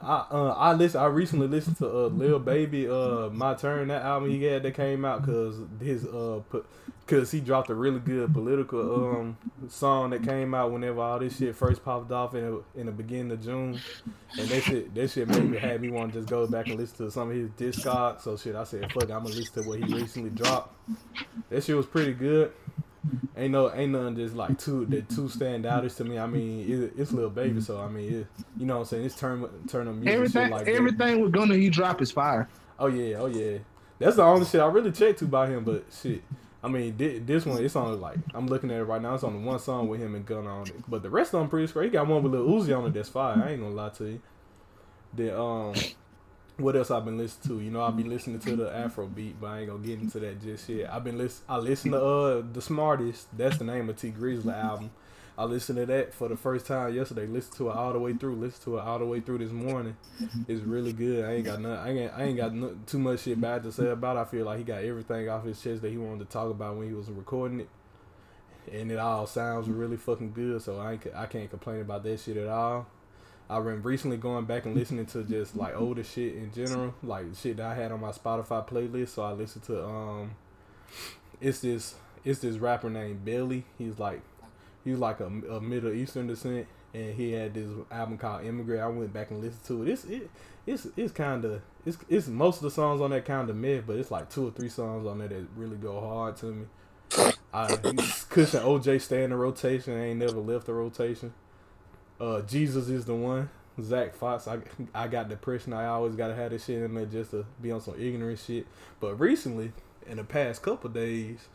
I 0.04 0.26
uh 0.30 0.54
I 0.56 0.72
listen. 0.74 1.00
I 1.00 1.06
recently 1.06 1.46
listened 1.46 1.78
to 1.78 1.88
uh 1.88 2.06
Lil 2.08 2.38
Baby 2.38 2.88
uh 2.88 3.30
My 3.30 3.54
Turn 3.54 3.88
that 3.88 4.02
album 4.02 4.30
he 4.30 4.42
had 4.44 4.62
that 4.62 4.74
came 4.74 5.04
out 5.04 5.22
because 5.24 5.56
his 5.80 6.04
uh 6.04 6.40
put 6.50 6.66
because 7.06 7.30
he 7.30 7.40
dropped 7.40 7.70
a 7.70 7.74
really 7.74 8.00
good 8.00 8.32
political 8.32 9.16
um 9.16 9.36
song 9.68 10.10
that 10.10 10.22
came 10.22 10.54
out 10.54 10.72
whenever 10.72 11.00
all 11.00 11.18
this 11.18 11.38
shit 11.38 11.56
first 11.56 11.84
popped 11.84 12.12
off 12.12 12.34
in 12.34 12.44
the, 12.44 12.80
in 12.80 12.86
the 12.86 12.92
beginning 12.92 13.32
of 13.32 13.42
June. 13.42 13.80
And 14.38 14.48
that 14.48 14.62
shit 14.62 14.94
that 14.94 15.10
shit 15.10 15.28
made 15.28 15.50
me 15.50 15.58
had 15.58 15.80
me 15.80 15.90
want 15.90 16.12
to 16.12 16.20
just 16.20 16.28
go 16.28 16.46
back 16.46 16.66
and 16.66 16.78
listen 16.78 17.06
to 17.06 17.10
some 17.10 17.30
of 17.30 17.36
his 17.36 17.48
discog 17.50 18.20
so 18.20 18.36
shit 18.36 18.54
I 18.54 18.64
said 18.64 18.92
fuck 18.92 19.04
I'm 19.04 19.22
gonna 19.22 19.28
listen 19.28 19.62
to 19.62 19.68
what 19.68 19.78
he 19.78 19.94
recently 19.94 20.30
dropped. 20.30 20.74
That 21.48 21.64
shit 21.64 21.76
was 21.76 21.86
pretty 21.86 22.12
good 22.12 22.52
ain't 23.36 23.52
no 23.52 23.72
ain't 23.74 23.92
nothing 23.92 24.16
just 24.16 24.34
like 24.34 24.58
two 24.58 24.86
the 24.86 25.02
two 25.02 25.28
stand 25.28 25.66
outers 25.66 25.96
to 25.96 26.04
me. 26.04 26.18
I 26.18 26.26
mean, 26.26 26.60
it, 26.70 26.92
it's 26.96 27.12
Lil 27.12 27.30
Baby, 27.30 27.60
so 27.60 27.80
I 27.80 27.88
mean, 27.88 28.12
it, 28.20 28.26
you 28.58 28.66
know 28.66 28.74
what 28.74 28.80
I'm 28.80 28.86
saying. 28.86 29.04
It's 29.04 29.16
turn 29.16 29.48
turn 29.68 29.88
on 29.88 30.00
music 30.00 30.14
Everything, 30.14 30.50
like 30.50 30.64
that. 30.66 30.74
everything 30.74 31.20
with 31.20 31.32
Gunna 31.32 31.56
he 31.56 31.70
drop 31.70 32.00
is 32.02 32.10
fire. 32.10 32.48
Oh 32.78 32.86
yeah, 32.86 33.16
oh 33.18 33.26
yeah. 33.26 33.58
That's 33.98 34.16
the 34.16 34.22
only 34.22 34.44
shit 34.46 34.60
I 34.60 34.66
really 34.66 34.92
checked 34.92 35.20
to 35.20 35.26
by 35.26 35.46
him. 35.48 35.64
But 35.64 35.84
shit, 36.02 36.22
I 36.62 36.68
mean, 36.68 36.96
this 36.96 37.46
one 37.46 37.62
it's 37.64 37.76
on 37.76 38.00
like 38.00 38.18
I'm 38.34 38.46
looking 38.46 38.70
at 38.70 38.78
it 38.78 38.84
right 38.84 39.00
now. 39.00 39.14
It's 39.14 39.24
on 39.24 39.32
the 39.34 39.46
one 39.46 39.58
song 39.58 39.88
with 39.88 40.00
him 40.00 40.14
and 40.14 40.24
Gunna 40.26 40.48
on 40.48 40.66
it, 40.68 40.74
but 40.88 41.02
the 41.02 41.10
rest 41.10 41.34
of 41.34 41.40
them 41.40 41.48
pretty 41.48 41.66
straight. 41.68 41.86
He 41.86 41.90
got 41.90 42.06
one 42.06 42.22
with 42.22 42.32
Lil 42.32 42.46
Uzi 42.48 42.76
on 42.76 42.86
it 42.86 42.94
that's 42.94 43.08
fire. 43.08 43.42
I 43.44 43.52
ain't 43.52 43.60
gonna 43.60 43.74
lie 43.74 43.90
to 43.90 44.04
you. 44.04 44.20
Then 45.12 45.34
um, 45.34 45.74
what 46.56 46.76
else 46.76 46.90
I've 46.90 47.04
been 47.04 47.18
listening 47.18 47.58
to? 47.58 47.64
You 47.64 47.70
know, 47.70 47.82
I've 47.82 47.96
been 47.96 48.06
mm-hmm. 48.06 48.14
listening 48.14 48.38
to 48.40 48.56
the 48.56 48.74
Afro 48.74 49.06
beat, 49.06 49.40
but 49.40 49.48
I 49.48 49.60
ain't 49.60 49.68
gonna 49.68 49.84
get 49.84 50.00
into 50.00 50.20
that 50.20 50.40
just 50.40 50.68
yet. 50.68 50.92
I've 50.92 51.04
been 51.04 51.18
listen. 51.18 51.44
I 51.48 51.56
listen 51.56 51.90
to 51.92 51.98
mm-hmm. 51.98 52.48
uh 52.48 52.52
the 52.52 52.62
Smartest. 52.62 53.36
That's 53.36 53.58
the 53.58 53.64
name 53.64 53.88
of 53.88 53.96
Tee 53.96 54.12
Grizzley 54.12 54.44
mm-hmm. 54.44 54.66
album. 54.66 54.90
I 55.36 55.44
listened 55.44 55.78
to 55.78 55.86
that 55.86 56.14
for 56.14 56.28
the 56.28 56.36
first 56.36 56.64
time 56.64 56.94
yesterday. 56.94 57.26
Listened 57.26 57.56
to 57.56 57.70
it 57.70 57.74
all 57.74 57.92
the 57.92 57.98
way 57.98 58.12
through. 58.12 58.36
Listened 58.36 58.62
to 58.64 58.78
it 58.78 58.82
all 58.82 59.00
the 59.00 59.04
way 59.04 59.18
through 59.18 59.38
this 59.38 59.50
morning. 59.50 59.96
It's 60.46 60.62
really 60.62 60.92
good. 60.92 61.24
I 61.24 61.32
ain't 61.32 61.44
got 61.44 61.60
nothing. 61.60 61.78
I 61.78 61.98
ain't. 61.98 62.12
I 62.12 62.22
ain't 62.22 62.36
got 62.36 62.54
no, 62.54 62.76
too 62.86 63.00
much 63.00 63.22
shit 63.22 63.40
bad 63.40 63.64
to 63.64 63.72
say 63.72 63.88
about. 63.88 64.16
it. 64.16 64.20
I 64.20 64.24
feel 64.26 64.44
like 64.44 64.58
he 64.58 64.64
got 64.64 64.84
everything 64.84 65.28
off 65.28 65.44
his 65.44 65.60
chest 65.60 65.82
that 65.82 65.90
he 65.90 65.98
wanted 65.98 66.20
to 66.20 66.32
talk 66.32 66.50
about 66.50 66.76
when 66.76 66.86
he 66.86 66.94
was 66.94 67.10
recording 67.10 67.60
it, 67.60 67.68
and 68.72 68.92
it 68.92 68.98
all 69.00 69.26
sounds 69.26 69.68
really 69.68 69.96
fucking 69.96 70.32
good. 70.32 70.62
So 70.62 70.78
I 70.78 70.92
ain't, 70.92 71.06
I 71.16 71.26
can't 71.26 71.50
complain 71.50 71.80
about 71.80 72.04
that 72.04 72.20
shit 72.20 72.36
at 72.36 72.48
all. 72.48 72.86
I've 73.48 73.64
been 73.64 73.82
recently 73.82 74.16
going 74.16 74.46
back 74.46 74.64
and 74.64 74.74
listening 74.74 75.06
to 75.06 75.22
just 75.22 75.54
like 75.54 75.76
older 75.76 76.02
shit 76.02 76.34
in 76.34 76.52
general, 76.52 76.94
like 77.02 77.26
shit 77.36 77.58
that 77.58 77.66
I 77.66 77.74
had 77.74 77.92
on 77.92 78.00
my 78.00 78.10
Spotify 78.10 78.66
playlist. 78.66 79.10
So 79.10 79.22
I 79.22 79.32
listened 79.32 79.64
to 79.64 79.84
um, 79.84 80.30
it's 81.40 81.60
this 81.60 81.94
it's 82.24 82.40
this 82.40 82.56
rapper 82.56 82.88
named 82.88 83.24
Belly. 83.24 83.64
He's 83.76 83.98
like 83.98 84.22
he's 84.84 84.98
like 84.98 85.20
a, 85.20 85.26
a 85.26 85.60
Middle 85.60 85.92
Eastern 85.92 86.26
descent, 86.26 86.66
and 86.94 87.14
he 87.14 87.32
had 87.32 87.52
this 87.54 87.68
album 87.90 88.16
called 88.16 88.44
Immigrant. 88.44 88.82
I 88.82 88.88
went 88.88 89.12
back 89.12 89.30
and 89.30 89.42
listened 89.42 89.64
to 89.66 89.82
it. 89.82 89.88
It's 89.90 90.04
it 90.04 90.30
it's 90.66 90.86
it's 90.96 91.12
kind 91.12 91.44
of 91.44 91.60
it's 91.84 91.98
it's 92.08 92.28
most 92.28 92.56
of 92.56 92.62
the 92.62 92.70
songs 92.70 93.02
on 93.02 93.10
that 93.10 93.26
kind 93.26 93.50
of 93.50 93.56
mid, 93.56 93.86
but 93.86 93.96
it's 93.96 94.10
like 94.10 94.30
two 94.30 94.48
or 94.48 94.50
three 94.52 94.70
songs 94.70 95.06
on 95.06 95.18
there 95.18 95.28
that 95.28 95.46
really 95.54 95.76
go 95.76 96.00
hard 96.00 96.36
to 96.38 96.46
me. 96.46 96.66
I 97.52 97.66
Cushion 98.30 98.62
OJ 98.62 99.00
stay 99.02 99.22
in 99.22 99.30
the 99.30 99.36
rotation. 99.36 99.94
I 99.94 100.06
ain't 100.06 100.18
never 100.18 100.40
left 100.40 100.66
the 100.66 100.72
rotation. 100.72 101.34
Uh, 102.20 102.42
Jesus 102.42 102.88
is 102.88 103.04
the 103.04 103.14
one. 103.14 103.50
Zack 103.80 104.14
Fox. 104.14 104.46
I 104.46 104.58
I 104.94 105.08
got 105.08 105.28
depression. 105.28 105.72
I 105.72 105.86
always 105.86 106.14
gotta 106.14 106.34
have 106.34 106.50
this 106.50 106.64
shit 106.64 106.82
in 106.82 106.94
there 106.94 107.06
just 107.06 107.32
to 107.32 107.44
be 107.60 107.72
on 107.72 107.80
some 107.80 107.94
ignorant 107.98 108.38
shit. 108.38 108.66
But 109.00 109.18
recently, 109.18 109.72
in 110.06 110.18
the 110.18 110.24
past 110.24 110.62
couple 110.62 110.90
days, 110.90 111.48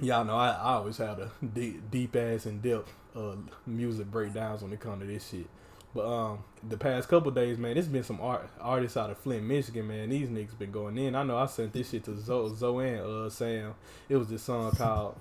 y'all 0.00 0.24
know 0.24 0.36
I, 0.36 0.50
I 0.50 0.74
always 0.74 0.98
have 0.98 1.18
a 1.18 1.30
deep, 1.44 1.90
deep 1.90 2.14
ass 2.14 2.46
in 2.46 2.60
depth 2.60 2.92
uh 3.16 3.36
music 3.66 4.10
breakdowns 4.10 4.62
when 4.62 4.72
it 4.72 4.80
comes 4.80 5.00
to 5.00 5.06
this 5.06 5.28
shit. 5.28 5.46
But 5.94 6.06
um, 6.06 6.44
the 6.62 6.76
past 6.76 7.08
couple 7.08 7.30
days, 7.30 7.56
man, 7.56 7.78
it's 7.78 7.88
been 7.88 8.04
some 8.04 8.20
art 8.20 8.50
artists 8.60 8.98
out 8.98 9.10
of 9.10 9.18
Flint, 9.18 9.44
Michigan, 9.44 9.88
man. 9.88 10.10
These 10.10 10.28
niggas 10.28 10.58
been 10.58 10.70
going 10.70 10.98
in. 10.98 11.14
I 11.14 11.22
know 11.22 11.38
I 11.38 11.46
sent 11.46 11.72
this 11.72 11.90
shit 11.90 12.04
to 12.04 12.16
Zo 12.16 12.54
Zoe 12.54 12.90
and 12.90 13.00
uh 13.00 13.30
Sam. 13.30 13.74
It 14.08 14.16
was 14.16 14.28
this 14.28 14.42
song 14.42 14.72
called 14.72 15.16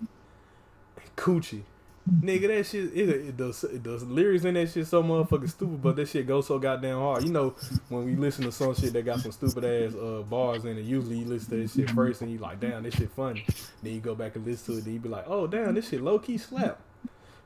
Coochie. 1.15 1.63
Nigga, 2.08 2.48
that 2.48 2.65
shit, 2.68 2.91
it, 2.94 3.10
it, 3.10 3.38
the, 3.38 3.80
the 3.82 4.06
lyrics 4.06 4.46
in 4.46 4.54
that 4.54 4.70
shit 4.70 4.86
so 4.86 5.02
motherfucking 5.02 5.50
stupid, 5.50 5.82
but 5.82 5.96
that 5.96 6.08
shit 6.08 6.28
goes 6.28 6.46
so 6.46 6.60
goddamn 6.60 7.00
hard. 7.00 7.24
You 7.24 7.32
know, 7.32 7.56
when 7.89 8.06
we 8.06 8.15
listen 8.15 8.44
to 8.44 8.52
some 8.52 8.76
shit 8.76 8.94
that 8.94 9.06
got 9.06 9.22
some 9.22 9.32
stupid 9.32 9.65
ass 9.65 9.96
uh, 9.96 10.22
bars 10.22 10.65
in 10.65 10.78
it, 10.78 10.82
usually 10.82 11.18
you 11.20 11.26
listen 11.26 11.50
to 11.50 11.56
this 11.58 11.74
shit 11.74 11.89
first 11.89 12.22
and 12.22 12.32
you 12.32 12.38
like, 12.38 12.60
damn, 12.60 12.84
this 12.84 12.94
shit 12.94 13.10
funny. 13.10 13.44
Then 13.82 13.94
you 13.94 14.02
go 14.02 14.13
back 14.13 14.36
and 14.36 14.46
listen 14.46 14.76
to 14.76 14.80
it, 14.80 14.86
then 14.86 14.94
you 14.94 15.00
be 15.00 15.10
like, 15.10 15.26
oh, 15.28 15.48
damn, 15.48 15.74
this 15.74 15.89
shit 15.89 16.02
low 16.02 16.20
key 16.20 16.38
slap. 16.38 16.80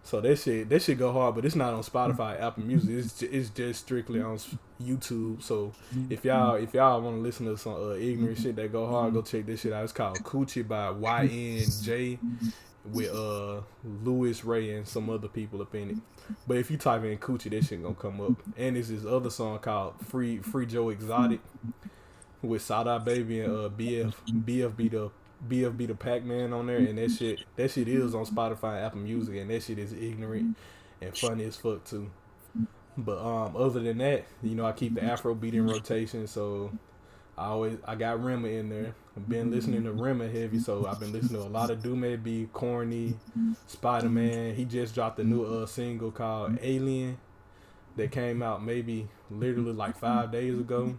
So 0.04 0.20
that 0.22 0.40
shit, 0.40 0.68
that 0.70 0.82
shit 0.82 0.98
go 0.98 1.14
hard, 1.14 1.36
but 1.36 1.46
it's 1.46 1.56
not 1.56 1.74
on 1.74 1.84
Spotify, 1.84 2.42
Apple 2.42 2.64
Music. 2.64 2.90
It's 2.90 3.20
just, 3.20 3.34
it's 3.34 3.50
just 3.50 3.82
strictly 3.82 4.22
on 4.22 4.40
YouTube. 4.82 5.42
So 5.42 5.74
if 6.10 6.26
y'all 6.26 6.56
if 6.56 6.74
y'all 6.74 7.02
want 7.02 7.18
to 7.18 7.22
listen 7.22 7.46
to 7.46 7.58
some 7.58 7.76
uh, 7.76 7.94
ignorant 7.94 8.40
shit 8.40 8.56
that 8.56 8.72
go 8.72 8.88
hard, 8.88 9.14
go 9.14 9.22
check 9.22 9.46
this 9.46 9.62
shit 9.62 9.74
out. 9.74 9.84
It's 9.84 9.94
called 9.94 10.18
Coochie 10.24 10.68
by 10.68 10.90
YN 10.92 11.64
Jay 11.84 12.18
with 12.86 13.14
uh 13.14 13.62
Louie 13.84 14.34
Ray 14.44 14.72
and 14.72 14.88
some 14.88 15.10
other 15.10 15.28
people 15.28 15.62
up 15.62 15.76
in 15.76 15.92
it. 15.92 15.98
But 16.48 16.58
if 16.58 16.72
you 16.72 16.78
type 16.78 17.04
in 17.04 17.18
Coochie, 17.18 17.52
that 17.52 17.66
shit 17.66 17.82
gonna 17.82 17.96
come 17.96 18.22
up. 18.22 18.34
And 18.58 18.76
there's 18.76 18.90
this 18.90 19.06
other 19.06 19.30
song 19.30 19.60
called 19.60 19.96
Free 20.06 20.40
Free 20.40 20.66
Joe 20.66 20.90
Exotic 20.90 21.42
with 22.42 22.62
Sada 22.62 23.00
Baby 23.00 23.42
and 23.42 23.54
uh 23.54 23.70
BF 23.70 24.14
BF 24.46 24.76
be 24.76 24.88
the 24.90 25.12
BF 25.48 25.76
be 25.78 25.86
the 25.86 25.96
Pac 25.96 26.24
Man 26.24 26.54
on 26.54 26.68
there 26.68 26.78
and 26.78 26.98
that 26.98 27.12
shit 27.12 27.44
that 27.56 27.72
shit 27.72 27.88
is 27.88 28.16
on 28.16 28.26
Spotify 28.26 28.78
and 28.78 28.86
Apple 28.86 29.00
Music 29.00 29.36
and 29.36 29.50
that 29.50 29.64
shit 29.64 29.80
is 29.80 29.94
ignorant 29.94 30.58
and 31.02 31.18
funny 31.18 31.44
as 31.46 31.56
fuck 31.56 31.84
too. 31.84 32.10
But 32.98 33.20
um 33.20 33.56
other 33.56 33.80
than 33.80 33.98
that, 34.00 34.26
you 34.42 34.56
know, 34.56 34.66
I 34.66 34.72
keep 34.72 34.96
the 34.96 35.04
Afro 35.04 35.34
beat 35.36 35.54
in 35.54 35.68
rotation, 35.68 36.28
so 36.28 36.72
I 37.40 37.46
always 37.46 37.78
I 37.88 37.96
got 37.96 38.24
Rema 38.24 38.50
in 38.50 38.70
there. 38.70 38.94
I've 39.16 39.30
been 39.30 39.50
listening 39.50 39.84
to 39.86 39.92
Rema 39.94 40.28
heavy, 40.28 40.60
so 40.60 40.86
I've 40.86 41.00
been 41.00 41.14
listening 41.14 41.42
to 41.42 41.48
a 41.48 41.50
lot 41.50 41.70
of 41.72 41.80
Dumebi, 41.80 42.52
Corny, 42.52 43.16
Spider 43.68 44.10
Man. 44.10 44.56
He 44.56 44.66
just 44.66 44.94
dropped 44.94 45.20
a 45.20 45.24
new 45.24 45.44
uh 45.44 45.66
single 45.66 46.12
called 46.12 46.60
Alien 46.62 47.18
that 47.96 48.12
came 48.12 48.44
out 48.44 48.64
maybe 48.64 49.08
literally 49.32 49.74
like 49.74 49.98
five 49.98 50.32
days 50.32 50.60
ago. 50.60 50.98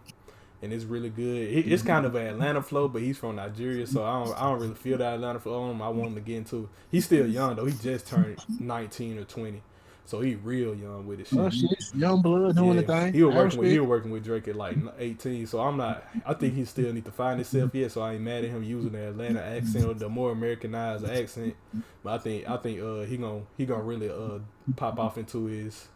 And 0.63 0.71
it's 0.71 0.83
really 0.85 1.09
good. 1.09 1.47
It, 1.49 1.71
it's 1.71 1.81
kind 1.81 2.05
of 2.05 2.13
an 2.13 2.27
Atlanta 2.27 2.61
flow, 2.61 2.87
but 2.87 3.01
he's 3.01 3.17
from 3.17 3.37
Nigeria, 3.37 3.87
so 3.87 4.03
I 4.03 4.23
don't 4.23 4.37
I 4.37 4.43
don't 4.43 4.59
really 4.59 4.75
feel 4.75 4.97
that 4.99 5.15
Atlanta 5.15 5.39
flow 5.39 5.63
on 5.63 5.71
him. 5.71 5.81
I 5.81 5.89
want 5.89 6.09
him 6.09 6.15
to 6.15 6.21
get 6.21 6.37
into. 6.37 6.69
He's 6.91 7.05
still 7.05 7.25
young 7.27 7.55
though. 7.55 7.65
He 7.65 7.73
just 7.73 8.07
turned 8.07 8.37
nineteen 8.59 9.17
or 9.17 9.23
twenty, 9.23 9.63
so 10.11 10.19
he 10.19 10.35
real 10.35 10.75
young 10.75 11.07
with 11.07 11.19
his 11.19 11.29
shit. 11.29 11.39
Oh 11.39 11.49
shit, 11.49 11.95
young 11.95 12.21
blood 12.21 12.53
doing 12.53 12.75
the 12.75 12.83
thing. 12.83 13.13
He 13.13 13.23
was 13.23 13.33
working 13.33 13.59
with 13.59 13.71
he 13.71 13.79
was 13.79 13.87
working 13.87 14.11
with 14.11 14.25
Drake 14.25 14.45
at 14.49 14.57
like 14.57 14.75
18, 14.99 15.47
so 15.47 15.61
I'm 15.61 15.77
not. 15.77 16.05
I 16.25 16.33
think 16.33 16.53
he 16.53 16.65
still 16.65 16.91
need 16.91 17.05
to 17.05 17.11
find 17.11 17.39
himself 17.39 17.73
yet. 17.73 17.93
So 17.93 18.01
I 18.01 18.15
ain't 18.15 18.21
mad 18.21 18.43
at 18.43 18.49
him 18.49 18.61
using 18.61 18.91
the 18.91 19.07
Atlanta 19.07 19.41
accent 19.41 19.85
or 19.85 19.93
the 19.93 20.09
more 20.09 20.33
Americanized 20.33 21.09
accent. 21.09 21.55
But 22.03 22.15
I 22.15 22.17
think 22.17 22.49
I 22.49 22.57
think 22.57 22.81
uh 22.81 23.01
he 23.03 23.15
gonna 23.15 23.43
he 23.57 23.65
gonna 23.65 23.83
really 23.83 24.09
uh 24.09 24.39
pop 24.75 24.99
off 24.99 25.17
into 25.17 25.45
his 25.45 25.87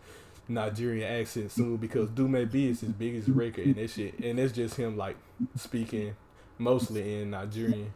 Nigerian 0.47 1.11
accent 1.11 1.51
soon 1.51 1.75
because 1.75 2.07
Dumebi 2.07 2.69
is 2.69 2.79
his 2.79 2.93
biggest 2.93 3.27
record 3.27 3.65
and 3.65 3.75
that 3.75 3.89
shit 3.89 4.17
and 4.19 4.39
it's 4.39 4.53
just 4.53 4.75
him 4.75 4.95
like 4.95 5.17
speaking 5.57 6.15
mostly 6.57 7.21
in 7.21 7.31
Nigerian 7.31 7.91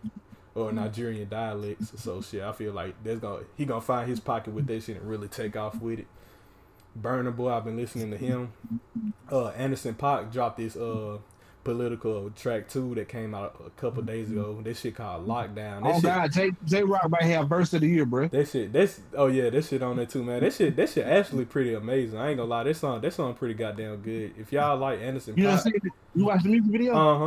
or 0.55 0.71
Nigerian 0.71 1.27
dialects. 1.29 1.93
So 2.01 2.21
shit, 2.21 2.41
I 2.41 2.51
feel 2.51 2.73
like 2.73 2.95
that's 3.03 3.19
gonna 3.19 3.43
he 3.55 3.65
gonna 3.65 3.81
find 3.81 4.09
his 4.09 4.19
pocket 4.19 4.53
with 4.53 4.67
that 4.67 4.83
shit 4.83 4.97
and 4.97 5.09
really 5.09 5.27
take 5.27 5.55
off 5.55 5.79
with 5.81 5.99
it. 5.99 6.07
Burna 6.99 7.35
Boy, 7.35 7.51
I've 7.53 7.65
been 7.65 7.77
listening 7.77 8.11
to 8.11 8.17
him. 8.17 8.51
Uh, 9.31 9.49
Anderson 9.49 9.93
Paak 9.95 10.31
dropped 10.31 10.57
this 10.57 10.75
uh 10.75 11.17
political 11.63 12.31
track 12.31 12.67
two 12.67 12.95
that 12.95 13.07
came 13.07 13.35
out 13.35 13.61
a 13.65 13.69
couple 13.79 14.01
days 14.01 14.31
ago. 14.31 14.59
This 14.63 14.79
shit 14.79 14.95
called 14.95 15.27
Lockdown. 15.27 15.83
That 15.83 15.85
Oh 15.85 15.93
shit, 15.95 16.03
God, 16.03 16.31
J 16.31 16.51
Jay 16.65 16.83
Rock 16.83 17.09
might 17.09 17.23
have 17.23 17.47
verse 17.47 17.73
of 17.73 17.81
the 17.81 17.87
year, 17.87 18.05
bro. 18.05 18.27
that 18.29 18.47
shit, 18.47 18.73
that's 18.73 18.99
oh 19.13 19.27
yeah, 19.27 19.49
that 19.49 19.65
shit 19.65 19.83
on 19.83 19.97
there 19.97 20.05
too, 20.07 20.23
man. 20.23 20.39
That 20.41 20.53
shit, 20.53 20.75
that 20.77 20.89
shit 20.89 21.05
actually 21.05 21.45
pretty 21.45 21.73
amazing. 21.75 22.17
I 22.17 22.29
ain't 22.29 22.37
gonna 22.37 22.49
lie, 22.49 22.63
that 22.63 22.75
song, 22.75 23.01
that 23.01 23.13
song 23.13 23.33
pretty 23.35 23.53
goddamn 23.53 23.97
good. 23.97 24.33
If 24.37 24.51
y'all 24.51 24.77
like 24.77 24.99
Anderson 24.99 25.35
You 25.37 25.43
know 25.43 25.49
what 25.49 25.55
I'm 25.57 25.61
saying? 25.61 25.81
You 26.15 26.25
watched 26.25 26.43
the 26.43 26.49
music 26.49 26.71
video? 26.71 26.95
uh 26.95 27.17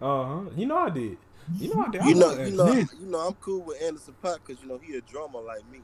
huh, 0.00 0.06
uh 0.06 0.24
huh. 0.44 0.50
You 0.56 0.66
know 0.66 0.76
I 0.78 0.90
did. 0.90 1.16
You 1.58 1.74
know 1.74 1.84
I 1.86 1.90
did. 1.90 2.00
I 2.02 2.08
You 2.08 2.14
know, 2.14 2.32
you 2.44 2.50
know, 2.56 2.74
This- 2.74 2.94
you 3.00 3.06
know, 3.06 3.18
I'm 3.28 3.34
cool 3.34 3.62
with 3.62 3.82
Anderson 3.82 4.14
Paak 4.22 4.38
because 4.46 4.62
you 4.62 4.68
know 4.68 4.78
he 4.82 4.96
a 4.96 5.00
drummer 5.00 5.40
like 5.40 5.68
me. 5.70 5.80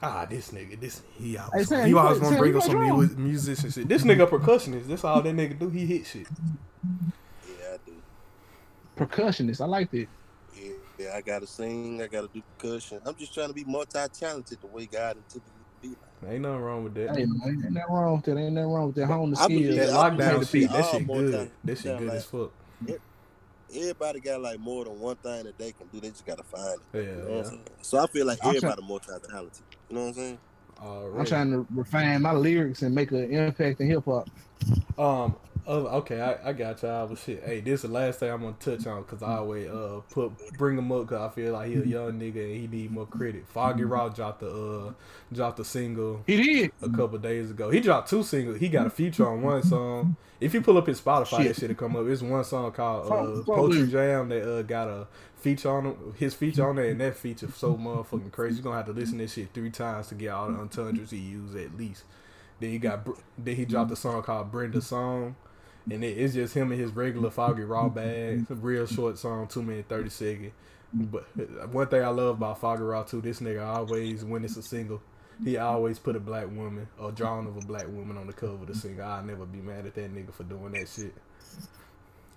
Ah, 0.00 0.24
this 0.26 0.52
nigga, 0.52 0.78
this 0.80 1.02
he 1.16 1.32
Hey, 1.32 1.38
always, 1.38 1.68
Sam, 1.68 1.84
he 1.84 1.90
you 1.90 1.98
always 1.98 2.20
want 2.20 2.34
to 2.34 2.38
bring 2.40 2.54
up 2.56 2.62
some 2.62 2.70
drums? 2.72 3.16
mu- 3.16 3.22
musician 3.24 3.70
shit. 3.70 3.88
This 3.88 4.04
nigga 4.04 4.28
percussionist. 4.28 4.86
That's 4.86 5.02
all 5.04 5.20
that 5.22 5.34
nigga 5.34 5.58
do. 5.58 5.68
He 5.70 5.86
hit 5.86 6.06
shit. 6.06 6.26
Yeah, 7.48 7.74
I 7.74 7.76
do. 7.84 7.92
Percussionist. 8.96 9.60
I 9.60 9.64
like 9.66 9.90
that. 9.90 10.06
Yeah, 10.56 10.70
yeah, 10.98 11.12
I 11.16 11.20
gotta 11.20 11.46
sing. 11.48 12.00
I 12.00 12.06
gotta 12.06 12.28
do 12.32 12.42
percussion. 12.58 13.00
I'm 13.04 13.16
just 13.16 13.34
trying 13.34 13.48
to 13.48 13.54
be 13.54 13.64
multi-talented 13.64 14.60
the 14.60 14.66
way 14.68 14.86
God 14.86 15.16
intended 15.16 15.50
me 15.82 15.90
to 15.92 15.96
be. 16.22 16.28
Ain't 16.32 16.42
nothing 16.42 16.58
wrong 16.60 16.84
with 16.84 16.94
that. 16.94 17.16
Hey, 17.16 17.24
man, 17.26 17.40
ain't 17.48 17.72
nothing 17.72 17.92
wrong 17.94 18.16
with 18.16 18.24
that. 18.24 18.36
Ain't 18.38 18.52
nothing 18.52 18.70
wrong 18.70 18.86
with 18.88 18.96
that. 18.96 19.06
Hone 19.06 19.30
the 19.32 19.38
I 19.40 19.46
believe 19.48 19.72
skills. 19.72 19.90
That 19.90 19.96
I 19.98 20.10
lockdown 20.10 20.16
believe 20.32 20.48
shit, 20.48 20.70
that 20.70 20.90
shit 20.90 21.06
good. 21.08 21.50
That 21.64 21.78
shit 21.78 21.98
good 21.98 22.06
like- 22.08 22.16
as 22.16 22.24
fuck. 22.24 22.52
Everybody 23.74 24.20
got 24.20 24.40
like 24.40 24.58
more 24.58 24.84
than 24.84 24.98
one 24.98 25.16
thing 25.16 25.44
that 25.44 25.58
they 25.58 25.72
can 25.72 25.86
do. 25.88 26.00
They 26.00 26.08
just 26.10 26.26
gotta 26.26 26.42
find 26.42 26.80
it. 26.80 26.96
Yeah, 26.96 27.00
You 27.00 27.28
know 27.28 27.42
yeah. 27.44 27.58
So 27.82 27.98
I 27.98 28.06
feel 28.06 28.26
like 28.26 28.38
I'm 28.42 28.56
everybody 28.56 28.82
multi-talented. 28.82 29.62
You 29.88 29.96
know 29.96 30.02
what 30.02 30.08
I'm 30.08 30.14
saying? 30.14 30.38
Alright. 30.80 31.20
I'm 31.20 31.26
trying 31.26 31.50
to 31.50 31.66
refine 31.74 32.22
my 32.22 32.32
lyrics 32.32 32.82
and 32.82 32.94
make 32.94 33.10
an 33.10 33.30
impact 33.32 33.80
in 33.80 33.88
hip 33.88 34.04
hop. 34.04 34.28
Um. 34.98 35.36
Oh, 35.70 35.86
okay, 35.98 36.18
I, 36.22 36.48
I 36.48 36.52
got 36.54 36.82
y'all. 36.82 37.06
But 37.06 37.18
shit, 37.18 37.44
hey, 37.44 37.60
this 37.60 37.74
is 37.74 37.82
the 37.82 37.88
last 37.88 38.20
thing 38.20 38.30
I'm 38.32 38.40
gonna 38.40 38.56
touch 38.58 38.86
on 38.86 39.02
because 39.02 39.22
I 39.22 39.36
always 39.36 39.68
uh 39.68 40.00
put 40.10 40.32
bring 40.56 40.78
him 40.78 40.90
up 40.90 41.02
because 41.08 41.30
I 41.30 41.34
feel 41.34 41.52
like 41.52 41.68
he 41.68 41.74
a 41.74 41.84
young 41.84 42.12
nigga 42.12 42.42
and 42.42 42.54
he 42.56 42.66
need 42.66 42.90
more 42.90 43.04
credit. 43.04 43.44
Foggieraw 43.52 44.14
dropped 44.14 44.40
the 44.40 44.48
uh 44.50 44.92
dropped 45.30 45.58
the 45.58 45.66
single 45.66 46.22
He 46.26 46.42
did. 46.42 46.72
a 46.80 46.88
couple 46.88 47.18
days 47.18 47.50
ago. 47.50 47.68
He 47.68 47.80
dropped 47.80 48.08
two 48.08 48.22
singles. 48.22 48.58
He 48.60 48.70
got 48.70 48.86
a 48.86 48.90
feature 48.90 49.28
on 49.28 49.42
one 49.42 49.62
song. 49.62 50.16
If 50.40 50.54
you 50.54 50.62
pull 50.62 50.78
up 50.78 50.86
his 50.86 51.02
Spotify, 51.02 51.36
Shit. 51.42 51.56
that 51.56 51.60
shit 51.68 51.76
come 51.76 51.96
up. 51.96 52.06
It's 52.06 52.22
one 52.22 52.44
song 52.44 52.72
called 52.72 53.12
uh, 53.12 53.42
Poetry 53.42 53.88
Jam 53.88 54.30
that 54.30 54.50
uh, 54.50 54.62
got 54.62 54.88
a 54.88 55.06
feature 55.36 55.68
on 55.68 55.84
him. 55.84 56.14
His 56.16 56.32
feature 56.32 56.66
on 56.66 56.76
there, 56.76 56.86
and 56.88 57.00
that 57.02 57.14
feature 57.16 57.50
so 57.54 57.74
motherfucking 57.74 58.32
crazy. 58.32 58.54
You're 58.56 58.64
gonna 58.64 58.76
have 58.76 58.86
to 58.86 58.92
listen 58.92 59.18
to 59.18 59.24
this 59.24 59.34
shit 59.34 59.52
three 59.52 59.68
times 59.70 60.06
to 60.06 60.14
get 60.14 60.28
all 60.30 60.50
the 60.50 60.58
entendres 60.58 61.10
he 61.10 61.18
used 61.18 61.54
at 61.56 61.76
least. 61.76 62.04
Then 62.58 62.70
he 62.70 62.78
got 62.78 63.06
then 63.36 63.54
he 63.54 63.66
dropped 63.66 63.90
a 63.90 63.96
song 63.96 64.22
called 64.22 64.50
Brenda 64.50 64.80
Song. 64.80 65.36
And 65.90 66.04
it, 66.04 66.18
it's 66.18 66.34
just 66.34 66.54
him 66.54 66.72
and 66.72 66.80
his 66.80 66.92
regular 66.92 67.30
Foggieraw 67.30 67.94
bag, 67.94 68.46
real 68.48 68.86
short 68.86 69.18
song, 69.18 69.46
two 69.46 69.62
minute 69.62 69.86
thirty 69.88 70.10
second. 70.10 70.52
But 70.92 71.24
one 71.70 71.86
thing 71.88 72.02
I 72.02 72.08
love 72.08 72.36
about 72.36 72.60
Foggieraw 72.60 73.08
too, 73.08 73.20
this 73.20 73.40
nigga 73.40 73.66
always 73.66 74.24
when 74.24 74.44
it's 74.44 74.56
a 74.56 74.62
single, 74.62 75.00
he 75.44 75.56
always 75.56 75.98
put 75.98 76.16
a 76.16 76.20
black 76.20 76.46
woman 76.50 76.88
or 76.98 77.12
drawing 77.12 77.46
of 77.46 77.56
a 77.56 77.60
black 77.60 77.86
woman 77.88 78.16
on 78.16 78.26
the 78.26 78.32
cover 78.32 78.54
of 78.54 78.66
the 78.66 78.74
single. 78.74 79.04
I'll 79.04 79.22
never 79.22 79.46
be 79.46 79.58
mad 79.58 79.86
at 79.86 79.94
that 79.94 80.14
nigga 80.14 80.32
for 80.32 80.44
doing 80.44 80.72
that 80.72 80.88
shit. 80.88 81.14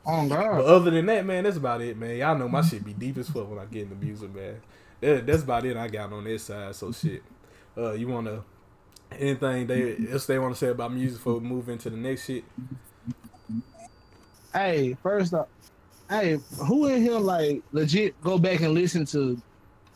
Oh 0.06 0.28
God. 0.28 0.58
But 0.58 0.66
other 0.66 0.92
than 0.92 1.06
that, 1.08 1.26
man, 1.26 1.44
that's 1.44 1.58
about 1.58 1.82
it, 1.82 1.98
man. 1.98 2.18
Y'all 2.18 2.38
know 2.38 2.50
my 2.50 2.62
shit 2.62 2.84
be 2.84 2.94
deep 2.94 3.18
as 3.18 3.30
fuck 3.30 3.50
when 3.50 3.60
I 3.60 3.66
get 3.66 3.84
in 3.84 3.90
the 3.90 3.96
music, 3.96 4.34
man. 4.34 4.62
That, 5.00 5.26
that's 5.26 5.44
about 5.44 5.66
it 5.66 5.78
I 5.78 5.88
got 5.88 6.12
on 6.12 6.24
this 6.24 6.44
side. 6.44 6.76
So 6.76 6.92
shit. 6.92 7.24
Uh, 7.78 7.94
you 7.94 8.08
wanna 8.08 8.44
anything 9.12 9.68
they 9.68 9.96
else 10.12 10.26
they 10.26 10.40
wanna 10.40 10.56
say 10.56 10.68
about 10.68 10.94
music 10.94 11.18
before 11.18 11.36
we 11.36 11.40
move 11.42 11.70
into 11.70 11.90
the 11.90 11.98
next 11.98 12.26
shit? 12.26 12.44
Hey, 14.54 14.96
first 15.02 15.34
up, 15.34 15.50
hey, 16.10 16.38
who 16.68 16.88
in 16.88 17.02
here 17.02 17.18
like 17.18 17.62
legit 17.72 18.20
go 18.22 18.38
back 18.38 18.62
and 18.62 18.74
listen 18.74 19.06
to 19.08 19.42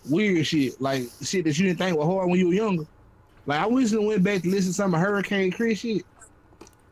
weird 0.10 0.45
shit, 0.47 0.80
like 0.80 1.03
shit 1.22 1.43
that 1.45 1.58
you 1.58 1.66
didn't 1.68 1.80
think 1.80 1.97
was 1.97 2.06
hard 2.08 2.30
when 2.30 2.39
you 2.39 2.47
were 2.47 2.53
younger? 2.53 2.86
Like 3.45 3.60
I 3.60 3.68
recently 3.68 4.08
went 4.08 4.24
back 4.24 4.41
to 4.43 4.49
listen 4.49 4.72
to 4.72 4.74
some 4.74 4.93
of 4.93 4.99
Hurricane 5.01 5.51
Chris 5.51 5.80
shit. 5.80 6.06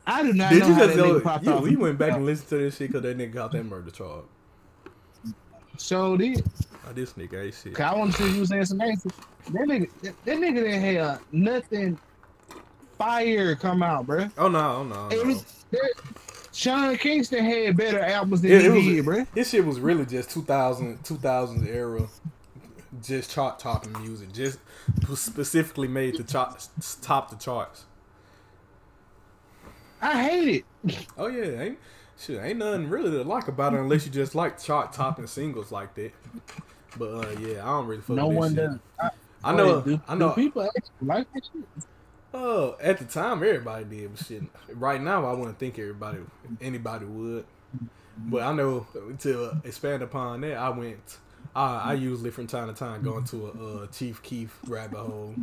I 0.06 0.22
do 0.24 0.34
not 0.34 0.52
Did 0.52 0.60
know 0.60 0.68
you 0.68 0.74
how 0.74 0.80
just 0.86 0.98
that 0.98 1.04
go? 1.04 1.14
nigga 1.20 1.24
popped 1.24 1.48
off. 1.48 1.64
we 1.64 1.76
went 1.78 1.98
back 1.98 2.12
and 2.14 2.26
listened 2.26 2.50
to 2.50 2.58
this 2.58 2.76
shit 2.78 2.90
because 2.92 3.04
that 3.04 3.18
nigga 3.18 3.32
got 3.34 3.52
that 3.54 3.64
murder 3.64 3.90
charge. 3.90 4.26
So 5.78 6.18
did. 6.18 6.44
Oh, 6.88 6.92
this 6.94 7.14
nigga 7.14 7.46
ain't 7.46 7.54
shit. 7.56 7.74
Cause 7.74 7.86
I 7.94 7.98
want 7.98 8.14
to 8.16 8.24
see 8.24 8.38
you 8.38 8.46
saying 8.46 8.66
some 8.66 8.82
answers. 8.82 9.14
That 9.46 9.54
nigga, 9.68 9.90
that, 10.02 10.26
that 10.26 10.38
nigga 10.38 10.56
didn't 10.56 10.82
have 10.82 11.22
nothing 11.32 11.98
fire 12.98 13.56
come 13.56 13.82
out, 13.82 14.06
bruh. 14.06 14.32
Oh 14.38 14.50
no, 14.50 14.60
oh 14.60 14.84
no, 14.84 15.08
Every, 15.08 15.36
no. 15.36 15.42
that, 15.72 15.94
Sean 16.54 16.96
Kingston 16.98 17.44
had 17.44 17.76
better 17.76 18.00
albums 18.00 18.42
than 18.42 18.52
It, 18.52 18.62
he 18.62 18.68
it 18.68 18.72
was, 18.72 18.84
did, 18.84 19.06
bruh. 19.06 19.28
This 19.34 19.50
shit 19.50 19.66
was 19.66 19.80
really 19.80 20.06
just 20.06 20.30
2000, 20.30 21.00
2000s 21.04 21.68
era, 21.68 22.08
just 23.02 23.32
chart 23.32 23.58
topping 23.58 23.94
music, 24.02 24.32
just 24.32 24.60
specifically 25.16 25.88
made 25.88 26.16
to 26.16 26.24
chart, 26.24 26.68
top 27.02 27.32
the 27.32 27.36
charts. 27.38 27.86
I 30.00 30.22
hate 30.22 30.66
it. 30.86 31.08
Oh 31.18 31.28
yeah, 31.28 31.62
ain't 31.62 31.80
shit 32.20 32.40
ain't 32.44 32.60
nothing 32.60 32.90
really 32.90 33.10
to 33.10 33.24
like 33.24 33.48
about 33.48 33.74
it 33.74 33.80
unless 33.80 34.06
you 34.06 34.12
just 34.12 34.36
like 34.36 34.62
chart 34.62 34.94
topping 34.94 35.28
singles 35.28 35.72
like 35.72 35.96
that. 35.96 36.12
But 36.98 37.10
uh, 37.10 37.30
yeah, 37.40 37.64
I 37.64 37.68
don't 37.68 37.88
really 37.88 38.02
fuck 38.02 38.16
No 38.16 38.28
with 38.28 38.36
this 38.36 38.40
one 38.40 38.56
shit. 38.56 38.58
does. 38.58 38.80
I, 39.02 39.10
I 39.52 39.56
know, 39.56 39.76
Wait, 39.78 39.86
do, 39.86 40.02
I 40.08 40.16
know. 40.16 40.30
Do 40.30 40.36
people 40.36 40.64
actually 40.64 40.92
like 41.02 41.34
that 41.34 41.44
shit? 41.52 41.86
Uh, 42.34 42.72
at 42.82 42.98
the 42.98 43.06
time, 43.06 43.44
everybody 43.44 43.86
did, 43.86 44.16
but 44.16 44.26
shit. 44.26 44.44
Right 44.74 45.00
now, 45.02 45.26
I 45.26 45.34
wouldn't 45.34 45.60
think 45.60 45.78
everybody, 45.78 46.20
anybody 46.62 47.06
would. 47.06 47.46
But 48.18 48.44
I 48.44 48.54
know 48.54 48.88
to 49.20 49.58
expand 49.64 50.04
upon 50.04 50.42
that, 50.42 50.58
I 50.58 50.70
went. 50.70 51.18
I, 51.56 51.78
I 51.78 51.94
usually 51.94 52.32
from 52.32 52.48
time 52.48 52.68
to 52.68 52.74
time 52.74 53.04
go 53.04 53.18
into 53.18 53.48
a 53.48 53.84
uh, 53.84 53.88
Chief 53.88 54.22
Keef 54.24 54.58
rabbit 54.68 54.98
hole, 54.98 55.36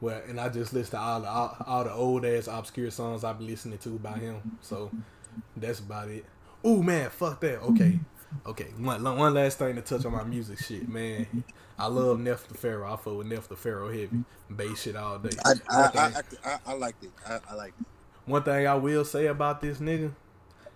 where 0.00 0.22
and 0.22 0.40
I 0.40 0.48
just 0.48 0.72
listen 0.72 0.92
to 0.92 0.98
all 0.98 1.20
the 1.20 1.28
all, 1.28 1.56
all 1.66 1.84
the 1.84 1.92
old 1.92 2.24
ass 2.24 2.48
obscure 2.48 2.90
songs 2.90 3.24
I've 3.24 3.38
been 3.38 3.46
listening 3.46 3.78
to 3.78 3.90
by 3.98 4.18
him. 4.18 4.58
So 4.60 4.90
that's 5.56 5.80
about 5.80 6.08
it. 6.08 6.24
Oh 6.64 6.82
man, 6.82 7.10
fuck 7.10 7.40
that. 7.40 7.60
Okay, 7.62 7.98
okay. 8.46 8.66
One 8.78 9.02
one 9.02 9.34
last 9.34 9.58
thing 9.58 9.76
to 9.76 9.82
touch 9.82 10.04
on 10.04 10.12
my 10.12 10.24
music 10.24 10.58
shit, 10.58 10.88
man. 10.88 11.44
I 11.78 11.86
love 11.86 12.18
Nef 12.18 12.48
the 12.48 12.54
Pharaoh. 12.54 12.92
I 12.92 12.96
fuck 12.96 13.18
with 13.18 13.26
Nef 13.28 13.48
the 13.48 13.56
Pharaoh 13.56 13.88
heavy, 13.88 14.24
bass 14.50 14.82
shit 14.82 14.96
all 14.96 15.18
day. 15.18 15.30
I 15.44 15.52
I, 15.70 15.90
I, 15.94 16.22
I, 16.44 16.58
I 16.66 16.72
like 16.74 16.96
it. 17.02 17.10
I, 17.26 17.38
I 17.50 17.54
like 17.54 17.72
it. 17.80 17.86
one 18.26 18.42
thing 18.42 18.66
I 18.66 18.74
will 18.74 19.04
say 19.04 19.26
about 19.26 19.60
this 19.60 19.78
nigga, 19.78 20.12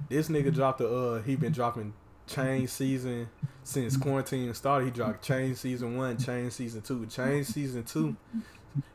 this 0.09 0.29
nigga 0.29 0.55
dropped 0.55 0.81
a 0.81 0.89
uh 0.89 1.23
he 1.23 1.37
been 1.37 1.53
dropping 1.53 1.95
Chain 2.27 2.69
season 2.69 3.29
since 3.65 3.97
quarantine 3.97 4.55
started. 4.55 4.87
He 4.87 4.91
dropped 4.93 5.23
Chain 5.25 5.55
season 5.57 5.97
one, 5.97 6.17
Chain 6.19 6.51
season 6.51 6.81
two, 6.83 7.05
Chain 7.07 7.45
season 7.45 7.83
two, 7.85 8.17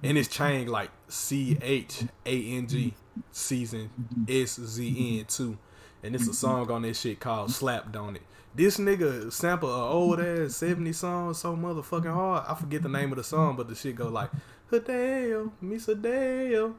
and 0.02 0.18
it's 0.18 0.30
Chain 0.30 0.68
like 0.68 0.90
C 1.10 1.58
H 1.62 2.04
A 2.26 2.58
N 2.58 2.68
G 2.68 2.94
season 3.32 3.90
S 4.30 4.60
Z 4.60 5.20
N 5.20 5.26
two, 5.26 5.58
and 6.04 6.16
it's 6.16 6.28
a 6.28 6.34
song 6.34 6.72
on 6.72 6.84
this 6.84 7.02
shit 7.02 7.20
called 7.20 7.52
Slapped 7.52 7.96
on 7.96 8.16
it. 8.16 8.22
This 8.58 8.78
nigga 8.78 9.32
sample 9.32 9.70
a 9.70 9.88
old 9.88 10.20
ass 10.20 10.56
70 10.56 10.92
song 10.94 11.36
so 11.36 11.56
motherfucking 11.56 12.12
hard. 12.12 12.44
I 12.48 12.56
forget 12.56 12.82
the 12.82 12.90
name 12.90 13.12
of 13.12 13.18
the 13.20 13.24
song, 13.24 13.56
but 13.56 13.70
the 13.70 13.76
shit 13.76 13.96
go 13.96 14.10
like 14.10 14.32
Hideo, 14.72 15.52
Misadeo. 15.64 16.74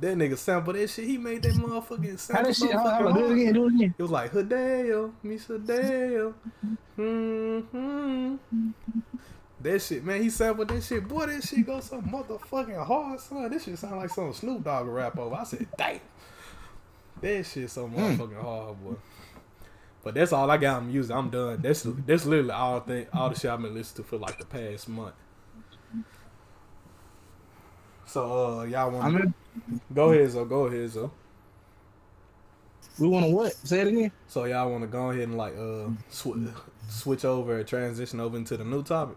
That 0.00 0.18
nigga 0.18 0.36
sample 0.36 0.72
that 0.72 0.90
shit. 0.90 1.04
He 1.04 1.18
made 1.18 1.42
that 1.42 1.52
motherfucking 1.52 2.10
How 2.10 2.16
sample. 2.16 2.44
that 2.46 2.56
shit? 2.56 2.72
Hold 2.72 3.14
motherfucking 3.14 3.14
do 3.14 3.26
it 3.26 3.32
again. 3.32 3.54
Do 3.54 3.66
it 3.66 3.74
again. 3.74 3.94
It 3.96 4.02
was 4.02 4.10
like 4.10 4.32
Hideo, 4.32 5.12
Misadeo. 5.24 6.34
Mm-hmm. 6.98 8.34
That 9.60 9.82
shit, 9.82 10.04
man, 10.04 10.20
he 10.20 10.30
sampled 10.30 10.66
that 10.66 10.82
shit. 10.82 11.06
Boy, 11.06 11.26
that 11.26 11.44
shit 11.44 11.64
goes 11.64 11.84
so 11.84 12.00
motherfucking 12.00 12.84
hard, 12.84 13.20
son. 13.20 13.48
This 13.50 13.62
shit 13.62 13.78
sound 13.78 13.98
like 13.98 14.10
some 14.10 14.32
Snoop 14.32 14.64
Dogg 14.64 14.88
rap 14.88 15.16
over. 15.16 15.36
I 15.36 15.44
said, 15.44 15.68
damn. 15.78 16.00
That 17.20 17.46
shit 17.46 17.70
so 17.70 17.86
motherfucking 17.88 18.42
hard, 18.42 18.82
boy. 18.82 18.94
But 20.04 20.14
that's 20.14 20.32
all 20.34 20.50
I 20.50 20.58
got 20.58 20.78
on 20.82 20.88
music. 20.88 21.16
I'm 21.16 21.30
done. 21.30 21.62
That's 21.62 21.82
that's 21.84 22.26
literally 22.26 22.52
all 22.52 22.80
thing 22.80 23.06
all 23.14 23.30
the 23.30 23.36
shit 23.36 23.50
I've 23.50 23.62
been 23.62 23.74
listening 23.74 24.04
to 24.04 24.10
for 24.10 24.18
like 24.18 24.38
the 24.38 24.46
past 24.46 24.88
month. 24.88 25.14
So 28.06 28.60
uh 28.60 28.64
y'all 28.64 28.90
want 28.90 29.16
to 29.16 29.34
go 29.94 30.12
ahead, 30.12 30.32
so 30.32 30.44
go 30.44 30.66
ahead, 30.66 30.90
so. 30.92 31.10
we 32.98 33.08
want 33.08 33.26
to 33.26 33.32
what? 33.32 33.54
Say 33.64 33.80
it 33.80 33.88
again. 33.88 34.12
So 34.28 34.44
y'all 34.44 34.70
want 34.70 34.82
to 34.82 34.88
go 34.88 35.10
ahead 35.10 35.24
and 35.28 35.36
like 35.36 35.56
uh 35.58 35.88
sw- 36.10 36.38
switch 36.88 37.24
over, 37.24 37.62
transition 37.64 38.20
over 38.20 38.36
into 38.36 38.56
the 38.56 38.64
new 38.64 38.82
topic 38.82 39.16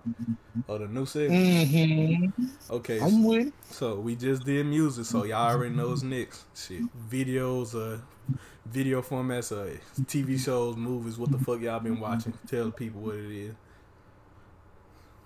or 0.67 0.79
the 0.79 0.87
new 0.87 1.05
segment? 1.05 1.69
Mm-hmm. 1.69 2.45
Okay, 2.69 2.99
I'm 2.99 3.23
with 3.23 3.51
so 3.69 3.95
we 3.95 4.15
just 4.15 4.45
did 4.45 4.65
music, 4.65 5.05
so 5.05 5.23
y'all 5.23 5.53
already 5.53 5.75
know 5.75 5.89
what's 5.89 6.03
next. 6.03 6.45
Shit, 6.55 6.81
videos, 7.09 7.75
uh, 7.75 7.99
video 8.65 9.01
formats, 9.01 9.51
uh, 9.51 9.77
TV 10.03 10.39
shows, 10.39 10.75
movies. 10.75 11.17
What 11.17 11.31
the 11.31 11.39
fuck 11.39 11.61
y'all 11.61 11.79
been 11.79 11.99
watching? 11.99 12.33
Tell 12.47 12.65
the 12.65 12.71
people 12.71 13.01
what 13.01 13.15
it 13.15 13.31
is. 13.31 13.55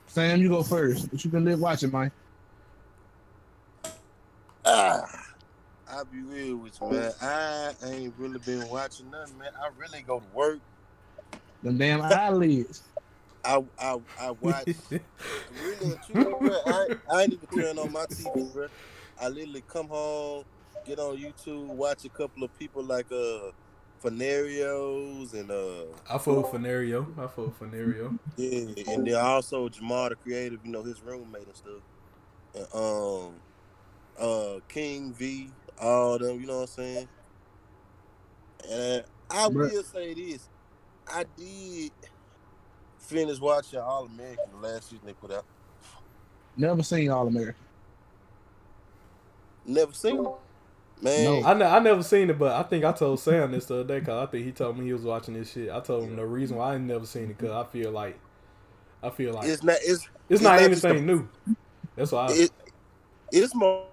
Sam, 0.08 0.42
you 0.42 0.50
go 0.50 0.62
first. 0.62 1.12
What 1.12 1.24
you 1.24 1.32
been 1.32 1.46
live 1.46 1.60
watching, 1.60 1.92
Mike? 1.92 2.12
Ah, 4.66 5.06
I'll 5.89 6.06
be 6.06 6.22
real 6.22 6.58
with 6.58 6.78
you, 6.82 6.92
man. 6.92 7.12
I 7.22 7.74
ain't 7.86 8.14
really 8.18 8.39
been 8.39 8.68
watching 8.70 9.10
nothing, 9.10 9.38
man. 9.38 9.52
I 9.58 9.70
really 9.78 10.02
go 10.02 10.20
to 10.20 10.26
work. 10.36 10.60
Them 11.62 11.78
damn 11.78 12.01
eyelids. 12.01 12.84
I 13.43 13.59
I 13.80 13.97
I 14.20 14.32
watch 14.32 14.68
really 15.51 15.91
and 15.91 15.99
bro. 16.39 16.51
I, 16.68 16.88
I 17.12 17.24
ain't 17.24 17.34
even 17.34 17.47
turn 17.49 17.78
on 17.78 17.91
my 17.91 18.05
TV, 18.05 18.53
bro. 18.53 18.68
I 19.20 19.30
literally 19.30 19.64
come 19.68 19.88
home, 19.89 20.45
get 20.86 20.99
on 20.99 21.18
YouTube, 21.18 21.76
watch 21.76 22.05
a 22.05 22.09
couple 22.09 22.43
of 22.43 22.53
people 22.53 22.84
like 22.84 23.12
uh 23.12 23.51
Fenarios 24.03 25.34
and 25.34 25.51
uh 25.51 25.86
I 26.09 26.18
follow 26.18 26.43
Fenario. 26.43 27.18
I 27.18 27.28
follow 27.28 27.51
Fenario. 27.51 28.18
yeah, 28.38 28.74
and 28.93 29.05
then 29.05 29.16
also 29.16 29.70
Jamal 29.70 30.09
the 30.09 30.16
creative, 30.16 30.62
you 30.66 30.72
know, 30.72 30.84
his 30.84 31.01
roommate 31.01 31.47
and 31.47 31.55
stuff. 31.55 31.84
And 32.53 32.68
um 32.74 33.41
uh 34.20 34.59
King 34.70 35.14
V, 35.14 35.53
all 35.80 36.18
them, 36.20 36.39
you 36.39 36.47
know 36.47 36.57
what 36.57 36.62
I'm 36.62 36.68
saying? 36.68 37.09
And 38.70 39.05
I 39.30 39.47
Bruh. 39.47 39.70
will 39.72 39.84
say 39.84 40.14
this. 40.14 40.49
I 41.08 41.26
did 41.38 41.91
finish 42.99 43.39
watching 43.39 43.80
All 43.80 44.06
American 44.06 44.45
the 44.60 44.68
last 44.68 44.89
season 44.89 45.06
they 45.06 45.14
put 45.14 45.32
out. 45.32 45.45
Never 46.58 46.84
seen 46.84 47.10
All 47.10 47.28
American. 47.28 47.56
Never 49.66 49.93
seen 49.93 50.26
it. 50.26 50.32
Man, 51.02 51.24
No. 51.24 51.43
I, 51.43 51.54
ne- 51.56 51.66
I 51.66 51.80
never 51.80 52.04
seen 52.04 52.30
it, 52.30 52.38
but 52.38 52.52
I 52.54 52.64
think 52.64 52.86
I 52.86 52.91
told 52.91 53.20
Sam 53.20 53.52
this 53.52 53.66
the 53.66 53.76
other 53.76 53.84
day 53.86 53.99
because 53.99 54.28
I 54.28 54.30
think 54.30 54.45
he 54.45 54.52
told 54.52 54.78
me 54.78 54.86
he 54.86 54.93
was 54.93 55.02
watching 55.02 55.34
this 55.34 55.52
shit. 55.52 55.72
I 55.72 55.80
told 55.80 56.04
him 56.04 56.16
the 56.16 56.26
reason 56.26 56.58
why 56.58 56.74
I 56.74 56.76
ain't 56.76 56.84
never 56.84 57.06
seen 57.06 57.24
it 57.24 57.38
because 57.38 57.52
I 57.52 57.64
feel 57.70 57.91
like 57.91 58.20
I 59.02 59.10
feel 59.10 59.34
like 59.34 59.47
it's 59.47 59.64
not 59.64 59.78
it's 59.82 60.08
It's 60.30 60.41
not 60.41 60.62
It's 60.62 60.62
not 60.62 60.70
just 60.70 60.86
anything 60.86 61.06
new. 61.06 61.28
That's 61.95 62.12
why. 62.12 62.28
I, 62.28 62.32
it, 62.34 62.52
it's 63.32 63.56
more, 63.56 63.88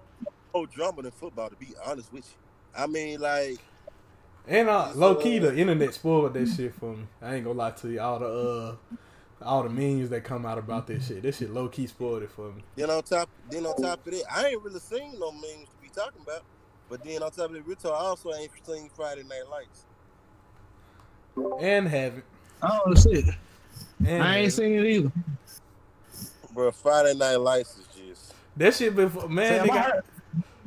more 0.53 0.67
drama 0.67 1.01
than 1.01 1.11
football. 1.11 1.49
To 1.49 1.55
be 1.55 1.69
honest 1.83 2.13
with 2.13 2.25
you, 2.25 2.81
I 2.81 2.85
mean, 2.85 3.19
like 3.19 3.59
and 4.47 4.69
uh, 4.69 4.91
low 4.95 5.15
key, 5.15 5.39
the 5.39 5.55
internet 5.55 5.93
spoiled 5.93 6.33
that 6.33 6.47
shit 6.47 6.73
for 6.75 6.95
me. 6.95 7.03
I 7.21 7.35
ain't 7.35 7.45
gonna 7.45 7.57
lie 7.57 7.71
to 7.71 7.89
you. 7.89 8.01
All 8.01 8.19
the 8.19 8.25
uh, 8.27 8.75
all 9.41 9.63
the 9.63 9.69
memes 9.69 10.09
that 10.09 10.23
come 10.23 10.45
out 10.45 10.57
about 10.57 10.87
this 10.87 11.07
shit. 11.07 11.21
This 11.21 11.37
shit 11.37 11.51
low 11.51 11.67
key 11.67 11.87
spoiled 11.87 12.23
it 12.23 12.31
for 12.31 12.51
me. 12.51 12.63
then 12.75 12.89
on 12.89 13.03
top, 13.03 13.29
then 13.49 13.65
on 13.65 13.75
top 13.81 14.05
of 14.05 14.13
that, 14.13 14.23
I 14.31 14.47
ain't 14.47 14.61
really 14.63 14.79
seen 14.79 15.19
no 15.19 15.31
memes 15.31 15.69
to 15.69 15.77
be 15.81 15.89
talking 15.89 16.21
about. 16.21 16.43
But 16.89 17.03
then 17.03 17.21
on 17.21 17.31
top 17.31 17.49
of 17.49 17.53
that, 17.53 17.65
real 17.65 17.75
talk, 17.75 17.93
I 17.93 18.05
also 18.05 18.33
ain't 18.33 18.51
seen 18.65 18.89
Friday 18.95 19.23
Night 19.23 19.43
Lights. 19.49 19.85
And 21.61 21.87
have 21.87 22.17
it. 22.17 22.23
Oh 22.61 22.93
shit. 22.95 23.25
And 24.05 24.23
I 24.23 24.33
have 24.33 24.43
ain't 24.43 24.53
seen 24.53 24.73
it 24.73 24.85
either. 24.85 25.11
Bro, 26.53 26.71
Friday 26.71 27.13
Night 27.17 27.35
Lights 27.35 27.77
is 27.77 27.87
just 27.95 28.33
that 28.57 28.73
shit 28.73 28.95
before 28.95 29.29
man. 29.29 29.65
Sam, 29.65 29.71
I 29.71 29.77
Nigga, 29.77 29.83
heard, 29.91 30.03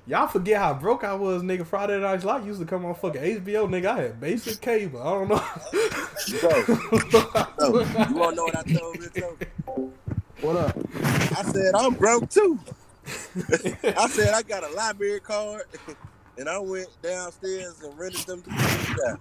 Y'all 0.04 0.26
forget 0.26 0.60
how 0.60 0.74
broke 0.74 1.04
I 1.04 1.14
was, 1.14 1.42
nigga. 1.42 1.64
Friday 1.64 2.00
Night 2.00 2.24
Light 2.24 2.44
used 2.44 2.58
to 2.60 2.66
come 2.66 2.84
on 2.84 2.94
fucking 2.94 3.22
HBO, 3.22 3.68
nigga. 3.68 3.86
I 3.86 4.00
had 4.02 4.20
basic 4.20 4.60
cable. 4.60 5.00
I 5.00 5.10
don't 5.12 5.28
know. 5.28 5.42
Bro, 6.40 8.06
you 8.08 8.16
wanna 8.16 8.36
know 8.36 8.44
what 8.44 8.56
I 8.56 8.62
told 8.72 8.98
Rito? 8.98 9.38
What 10.40 10.56
up? 10.56 10.76
I 10.94 11.42
said 11.44 11.74
I'm 11.76 11.94
broke 11.94 12.28
too. 12.28 12.58
I 13.06 14.08
said 14.08 14.34
I 14.34 14.42
got 14.42 14.64
a 14.64 14.74
library 14.74 15.20
card, 15.20 15.62
and 16.36 16.48
I 16.48 16.58
went 16.58 16.88
downstairs 17.00 17.80
and 17.84 17.96
rented 17.96 18.26
them 18.26 18.42
to 18.42 18.50
the 18.50 19.18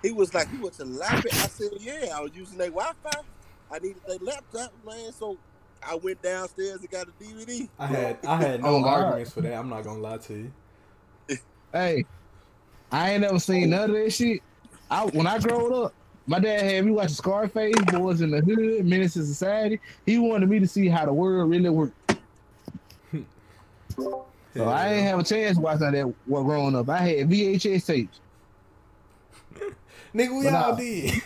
He 0.00 0.12
was 0.12 0.32
like, 0.32 0.46
"You 0.52 0.62
went 0.62 0.74
to 0.74 0.84
the 0.84 0.90
library?" 0.90 1.30
I 1.32 1.48
said, 1.48 1.70
"Yeah, 1.80 2.10
I 2.14 2.20
was 2.20 2.30
using 2.34 2.58
their 2.58 2.70
Wi-Fi. 2.70 3.20
I 3.72 3.78
needed 3.80 4.02
their 4.06 4.18
laptop, 4.18 4.72
man. 4.86 5.12
So 5.12 5.38
I 5.86 5.96
went 5.96 6.22
downstairs 6.22 6.80
and 6.80 6.90
got 6.90 7.08
a 7.08 7.12
DVD." 7.12 7.70
I 7.78 7.86
had 7.86 8.20
I 8.24 8.36
had 8.42 8.62
no 8.62 8.76
Oh, 8.76 8.84
arguments 8.84 9.32
for 9.32 9.42
that. 9.42 9.54
I'm 9.54 9.68
not 9.68 9.84
gonna 9.84 10.00
lie 10.00 10.18
to 10.18 10.34
you. 10.34 10.54
Hey, 11.72 12.04
I 12.90 13.12
ain't 13.12 13.22
never 13.22 13.38
seen 13.40 13.70
none 13.70 13.90
of 13.90 13.96
that 13.96 14.10
shit. 14.12 14.42
I 14.90 15.06
when 15.06 15.26
I 15.26 15.38
growed 15.38 15.72
up, 15.72 15.96
my 16.26 16.38
dad 16.38 16.62
had 16.64 16.84
me 16.84 16.92
watching 16.92 17.14
Scarface, 17.16 17.84
Boys 17.84 18.20
in 18.20 18.30
the 18.30 18.40
Hood, 18.40 18.86
Menace 18.86 19.14
to 19.14 19.24
Society. 19.24 19.80
He 20.06 20.18
wanted 20.18 20.48
me 20.48 20.60
to 20.60 20.68
see 20.68 20.88
how 20.88 21.06
the 21.06 21.12
world 21.12 21.50
really 21.50 21.70
worked. 21.70 21.96
So 24.56 24.68
I 24.68 24.94
ain't 24.94 25.02
have 25.02 25.18
a 25.18 25.24
chance 25.24 25.56
to 25.56 25.62
watch 25.62 25.80
none 25.80 25.94
of 25.96 26.08
that 26.08 26.16
while 26.24 26.44
growing 26.44 26.76
up. 26.76 26.88
I 26.88 26.98
had 26.98 27.28
VHS 27.28 27.86
tapes. 27.86 28.20
Nigga, 30.14 30.38
we 30.38 30.44
But 30.44 30.54
all 30.54 30.70
nah. 30.70 30.76
did. 30.76 31.22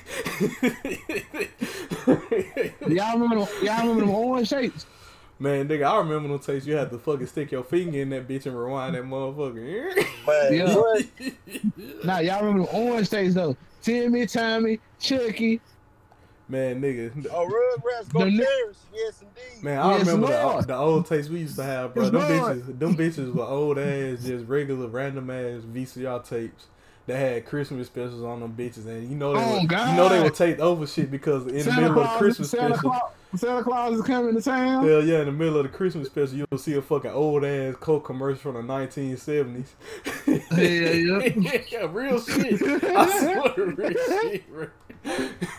Y'all 2.96 3.18
remember? 3.18 3.44
Them, 3.44 3.48
y'all 3.62 3.80
remember 3.82 4.00
them 4.00 4.10
orange 4.10 4.48
shapes? 4.48 4.86
Man, 5.38 5.68
nigga, 5.68 5.84
I 5.86 5.98
remember 5.98 6.28
them 6.28 6.38
tapes. 6.38 6.66
You 6.66 6.74
had 6.76 6.90
to 6.90 6.98
fucking 6.98 7.26
stick 7.26 7.52
your 7.52 7.62
finger 7.62 8.00
in 8.00 8.08
that 8.10 8.26
bitch 8.26 8.46
and 8.46 8.58
rewind 8.58 8.94
that 8.94 9.04
motherfucker. 9.04 9.94
Man, 10.26 10.52
Yeah. 10.52 10.74
what? 10.74 11.04
Nah, 12.04 12.18
y'all 12.18 12.42
remember 12.44 12.64
the 12.70 12.76
orange 12.76 13.10
tapes 13.10 13.34
though? 13.34 13.56
Timmy, 13.82 14.26
Tommy, 14.26 14.80
Chucky. 14.98 15.60
Man, 16.48 16.80
nigga. 16.80 17.26
Oh, 17.30 17.46
Rugrats 17.46 18.10
go 18.12 18.20
The 18.24 18.30
ni- 18.30 18.38
Paris. 18.38 18.86
Yes, 18.92 19.20
indeed. 19.22 19.62
Man, 19.62 19.78
I 19.78 19.90
Yes, 19.98 20.06
remember 20.06 20.26
the, 20.28 20.66
the 20.66 20.74
old 20.76 21.06
tapes 21.06 21.28
we 21.28 21.40
used 21.40 21.56
to 21.56 21.62
have, 21.62 21.94
bro. 21.94 22.04
Yes, 22.04 22.12
Them 22.12 22.22
Lord. 22.22 22.56
bitches, 22.64 22.78
them 22.78 22.96
bitches 22.96 23.34
were 23.34 23.44
old 23.44 23.78
ass, 23.78 24.24
just 24.24 24.46
regular 24.46 24.88
random 24.88 25.28
ass 25.30 25.62
VCR 25.62 26.26
tapes 26.26 26.66
that 27.08 27.16
had 27.16 27.46
Christmas 27.46 27.88
specials 27.88 28.22
on 28.22 28.40
them 28.40 28.54
bitches, 28.56 28.86
and 28.86 29.08
you 29.10 29.16
know 29.16 29.32
they 29.34 29.40
Oh, 29.42 29.54
were, 29.54 29.60
you 29.60 29.96
know 29.96 30.08
they 30.08 30.22
were 30.22 30.30
taped 30.30 30.60
over 30.60 30.86
shit 30.86 31.10
because 31.10 31.46
in 31.46 31.54
the 31.56 31.62
Santa 31.64 31.80
middle 31.80 32.00
of 32.02 32.10
the 32.12 32.18
Christmas 32.18 32.50
Santa 32.50 32.74
special, 32.74 32.90
Claus, 32.90 33.12
Santa 33.40 33.62
Claus 33.64 33.98
is 33.98 34.02
coming 34.04 34.34
to 34.34 34.40
town. 34.42 34.86
hell 34.86 35.02
yeah, 35.04 35.20
in 35.20 35.26
the 35.26 35.32
middle 35.32 35.56
of 35.56 35.64
the 35.64 35.68
Christmas 35.76 36.06
special, 36.06 36.36
you'll 36.38 36.58
see 36.58 36.74
a 36.74 36.82
fucking 36.82 37.10
old 37.10 37.44
ass 37.44 37.74
Coke 37.80 38.04
commercial 38.04 38.52
from 38.52 38.66
the 38.66 38.72
1970s. 38.72 39.66
yeah. 40.56 41.62
yeah, 41.80 41.86
real 41.90 42.20
shit. 42.20 42.62
I 42.62 43.18
swear, 43.20 43.66
real 43.66 43.92
shit, 44.22 44.48
bro. 44.52 44.66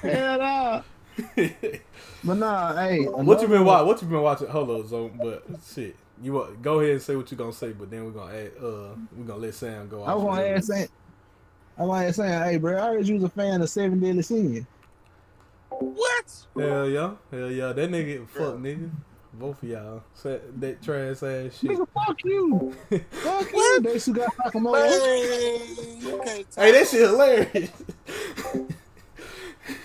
Hell 0.02 0.38
nah. 0.40 0.82
But 2.24 2.34
nah, 2.38 2.76
hey. 2.76 3.06
What 3.06 3.42
you 3.42 3.48
been 3.48 3.66
watching? 3.66 3.88
What 3.88 4.02
you 4.02 4.08
been 4.08 4.22
watching? 4.22 4.48
Hold 4.48 4.70
on, 4.70 4.88
Zone. 4.88 5.20
But 5.22 5.46
shit, 5.74 5.96
you 6.22 6.58
go 6.62 6.80
ahead 6.80 6.92
and 6.94 7.02
say 7.02 7.16
what 7.16 7.32
you're 7.32 7.38
gonna 7.38 7.54
say. 7.54 7.72
But 7.72 7.90
then 7.90 8.06
we're 8.06 8.12
gonna 8.12 8.34
add, 8.34 8.52
uh, 8.62 8.96
we're 9.16 9.26
gonna 9.26 9.40
let 9.40 9.54
Sam 9.54 9.88
go. 9.88 10.04
I 10.04 10.14
was 10.14 10.24
gonna 10.24 10.42
ask 10.44 10.68
saying, 10.68 10.90
I 11.80 11.84
was 11.84 12.00
gonna 12.02 12.14
saying, 12.14 12.44
hey, 12.44 12.58
bro, 12.58 12.78
I 12.78 12.88
heard 12.94 13.08
you 13.08 13.16
was 13.16 13.24
a 13.24 13.30
fan 13.30 13.62
of 13.62 13.70
Seven 13.70 14.02
Deadly 14.02 14.22
Sins. 14.22 14.66
What? 15.70 16.46
Hell 16.58 16.90
yeah, 16.90 17.12
hell 17.32 17.50
yeah. 17.50 17.72
That 17.72 17.90
nigga, 17.90 18.28
fuck 18.28 18.56
nigga. 18.56 18.90
Both 19.32 19.64
of 19.64 19.70
y'all, 19.70 20.04
Sa- 20.14 20.40
that 20.58 20.84
trash 20.84 21.24
ass 21.24 21.58
shit. 21.58 21.72
Nigga, 21.72 21.88
fuck 21.94 22.18
you. 22.26 22.76
fuck 23.12 23.54
you. 23.54 23.80
They 23.82 23.98
still 24.00 24.16
got 24.16 24.36
Sakamoto. 24.36 24.74
Man, 24.74 26.02
you 26.02 26.22
can't 26.26 26.48
Hey, 26.58 26.72
that 26.74 26.88
shit 26.88 27.02
hilarious. 27.02 27.72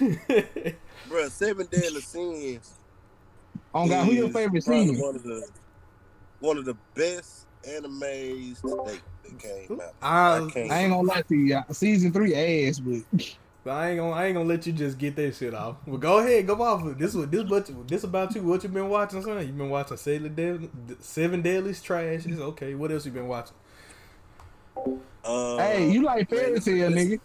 Bro, 1.08 1.28
Seven 1.28 1.66
Deadly 1.70 2.00
Sins. 2.00 2.72
Oh 3.72 3.88
God, 3.88 4.06
who 4.06 4.12
your 4.12 4.30
favorite 4.30 4.64
probably 4.64 4.86
scene? 4.88 5.00
One 5.00 5.14
of 5.14 5.22
the 5.22 5.46
one 6.40 6.58
of 6.58 6.64
the 6.64 6.76
best 6.96 7.46
animes 7.68 8.60
to 8.62 8.82
date 8.84 9.02
that 9.24 9.38
came 9.68 9.80
out. 9.80 9.94
I, 10.02 10.38
I. 10.38 10.60
I 10.74 10.78
ain't 10.80 10.92
gonna 10.92 11.02
lie 11.08 11.22
to 11.22 11.34
you. 11.34 11.60
Season 11.72 12.12
three 12.12 12.34
ass, 12.34 12.80
but 12.80 13.70
I 13.70 13.90
ain't 13.90 13.98
gonna, 13.98 14.12
I 14.12 14.26
ain't 14.26 14.34
gonna 14.34 14.48
let 14.48 14.66
you 14.66 14.72
just 14.72 14.98
get 14.98 15.16
that 15.16 15.34
shit 15.34 15.54
off. 15.54 15.76
Well, 15.86 15.98
go 15.98 16.18
ahead, 16.18 16.46
go 16.46 16.54
off. 16.62 16.98
This, 16.98 17.14
what 17.14 17.30
this, 17.30 17.44
what, 17.44 17.88
this 17.88 18.04
about 18.04 18.34
you. 18.34 18.42
What 18.42 18.62
you 18.62 18.68
been 18.68 18.88
watching, 18.88 19.22
son? 19.22 19.38
You 19.46 19.52
been 19.52 19.70
watching 19.70 19.96
Seven 19.96 20.34
Deadly, 20.34 20.70
Seven 21.00 21.40
Deadly's 21.42 21.80
trash? 21.82 22.26
It's 22.26 22.40
okay. 22.40 22.74
What 22.74 22.92
else 22.92 23.06
you 23.06 23.12
been 23.12 23.28
watching? 23.28 23.54
Uh, 25.24 25.56
hey, 25.58 25.90
you 25.90 26.02
like 26.02 26.28
Fairy 26.28 26.60
Tail, 26.60 26.90
nigga? 26.90 27.18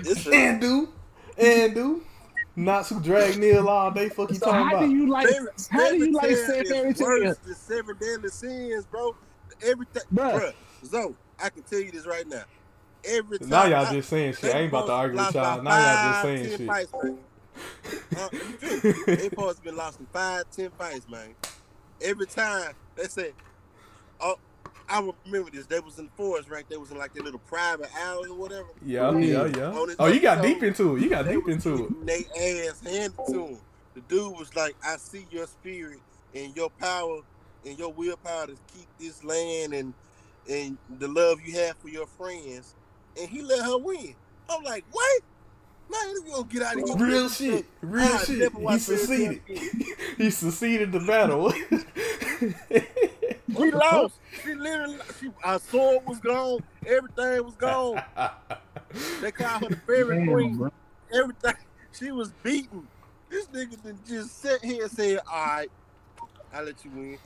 It's 0.00 0.26
a, 0.26 0.34
And 0.34 0.60
do, 0.60 0.88
and 1.36 1.74
do. 1.74 2.02
Not 2.54 2.86
who 2.86 3.00
drag 3.00 3.38
Neil 3.38 3.68
all 3.68 3.90
day. 3.90 4.08
Fuck 4.10 4.28
you 4.30 4.36
So 4.36 4.46
talking 4.46 4.64
how 4.66 4.76
about? 4.76 4.86
do 4.88 4.90
you 4.94 5.08
like? 5.08 5.26
favorite, 5.28 5.68
How 5.70 5.88
do 5.90 5.96
you 5.96 6.12
like 6.12 6.28
tale 6.28 6.36
say 6.46 6.60
is 6.60 6.70
Fairy 6.70 6.94
Tail? 6.94 7.06
worse 7.06 7.36
than 7.38 7.54
Seven 7.54 7.96
Deadly 7.98 8.28
Sins, 8.28 8.86
bro. 8.86 9.14
Everything, 9.64 10.02
Bruh. 10.12 10.32
bruh. 10.40 10.54
So 10.84 11.14
I 11.42 11.48
can 11.50 11.62
tell 11.62 11.80
you 11.80 11.90
this 11.92 12.06
right 12.06 12.26
now. 12.26 12.44
Every 13.04 13.38
time 13.38 13.48
now 13.48 13.64
y'all 13.66 13.86
I- 13.86 13.92
just 13.94 14.08
saying 14.08 14.34
shit. 14.34 14.54
I 14.54 14.58
ain't 14.60 14.68
about 14.68 14.86
to 14.86 14.92
argue 14.92 15.18
with 15.18 15.34
y'all. 15.34 15.60
about 15.60 15.64
Now 15.64 15.78
y'all 15.78 16.12
just 16.12 16.22
saying 16.22 16.58
shit. 16.58 16.66
Fights, 16.68 16.92
man. 17.02 17.18
Uh, 18.16 18.28
you 18.32 18.38
feel 18.58 18.92
me? 18.92 19.02
they 19.16 19.28
supposed 19.28 19.58
to 19.58 19.64
been 19.64 19.76
lost 19.76 19.98
in 20.00 20.06
five, 20.06 20.44
ten 20.50 20.70
fights, 20.70 21.06
man. 21.08 21.34
Every 22.00 22.26
time 22.26 22.72
they 22.96 23.04
say, 23.04 23.32
"Oh, 24.20 24.36
I 24.88 24.98
remember 25.26 25.50
this." 25.50 25.66
They 25.66 25.80
was 25.80 25.98
in 25.98 26.06
the 26.06 26.10
forest, 26.12 26.48
right? 26.48 26.64
They 26.68 26.76
was 26.76 26.90
in 26.90 26.96
like 26.98 27.12
their 27.14 27.22
little 27.22 27.40
private 27.40 27.90
alley 27.98 28.30
or 28.30 28.36
whatever. 28.36 28.68
Yeah, 28.84 29.10
Yeah. 29.12 29.46
yeah, 29.46 29.56
yeah. 29.56 29.94
Oh, 29.98 30.06
you 30.06 30.20
got 30.20 30.42
deep 30.42 30.62
into 30.62 30.96
it. 30.96 31.02
You 31.02 31.10
got 31.10 31.26
deep 31.26 31.46
into 31.48 31.86
it. 31.86 32.06
They 32.06 32.68
ass 32.68 32.80
handed 32.82 33.18
to 33.28 33.46
him. 33.46 33.58
The 33.94 34.00
dude 34.02 34.38
was 34.38 34.54
like, 34.56 34.74
"I 34.84 34.96
see 34.96 35.26
your 35.30 35.46
spirit 35.46 36.00
and 36.34 36.54
your 36.56 36.70
power 36.70 37.20
and 37.66 37.78
your 37.78 37.92
willpower 37.92 38.46
to 38.46 38.56
keep 38.72 38.88
this 38.98 39.22
land 39.24 39.74
and 39.74 39.94
and 40.48 40.76
the 40.98 41.08
love 41.08 41.40
you 41.44 41.54
have 41.58 41.76
for 41.78 41.88
your 41.88 42.06
friends." 42.06 42.74
And 43.18 43.28
he 43.28 43.42
let 43.42 43.64
her 43.64 43.78
win. 43.78 44.14
I'm 44.48 44.62
like, 44.64 44.84
"What? 44.90 45.22
Man, 45.90 46.00
you 46.10 46.24
gonna 46.32 46.44
get 46.44 46.62
out 46.62 46.78
of 46.78 46.86
here?" 46.88 46.96
Real 46.96 47.28
shit. 47.28 47.54
shit. 47.54 47.66
Real 47.82 48.18
I 48.18 48.24
shit. 48.24 48.38
never 48.38 48.58
He 48.58 48.64
watched 48.64 48.84
Fairy 48.86 48.98
Tail 48.98 49.06
succeeded. 49.06 49.42
again. 49.48 49.70
he 50.18 50.30
succeeded 50.30 50.92
the 50.92 51.00
battle. 51.00 51.52
We 53.54 53.70
lost. 53.70 54.18
She 54.42 54.54
literally, 54.54 54.98
she, 55.20 55.28
our 55.44 55.58
sword 55.58 56.04
was 56.06 56.18
gone. 56.20 56.60
Everything 56.86 57.44
was 57.44 57.54
gone. 57.56 58.02
They 59.20 59.30
called 59.30 59.62
her 59.64 59.68
the 59.68 59.76
fairy 59.86 60.16
Damn, 60.16 60.28
queen. 60.32 60.56
bro. 60.56 60.70
Everything. 61.12 61.54
She 61.92 62.10
was 62.10 62.32
beaten. 62.42 62.88
This 63.30 63.46
nigga 63.48 63.82
done 63.82 63.98
just 64.06 64.40
sat 64.40 64.64
here 64.64 64.84
and 64.84 64.92
said, 64.92 65.20
"All 65.30 65.44
right, 65.46 65.70
I'll 66.52 66.64
let 66.64 66.84
you 66.84 66.90
win." 66.90 67.18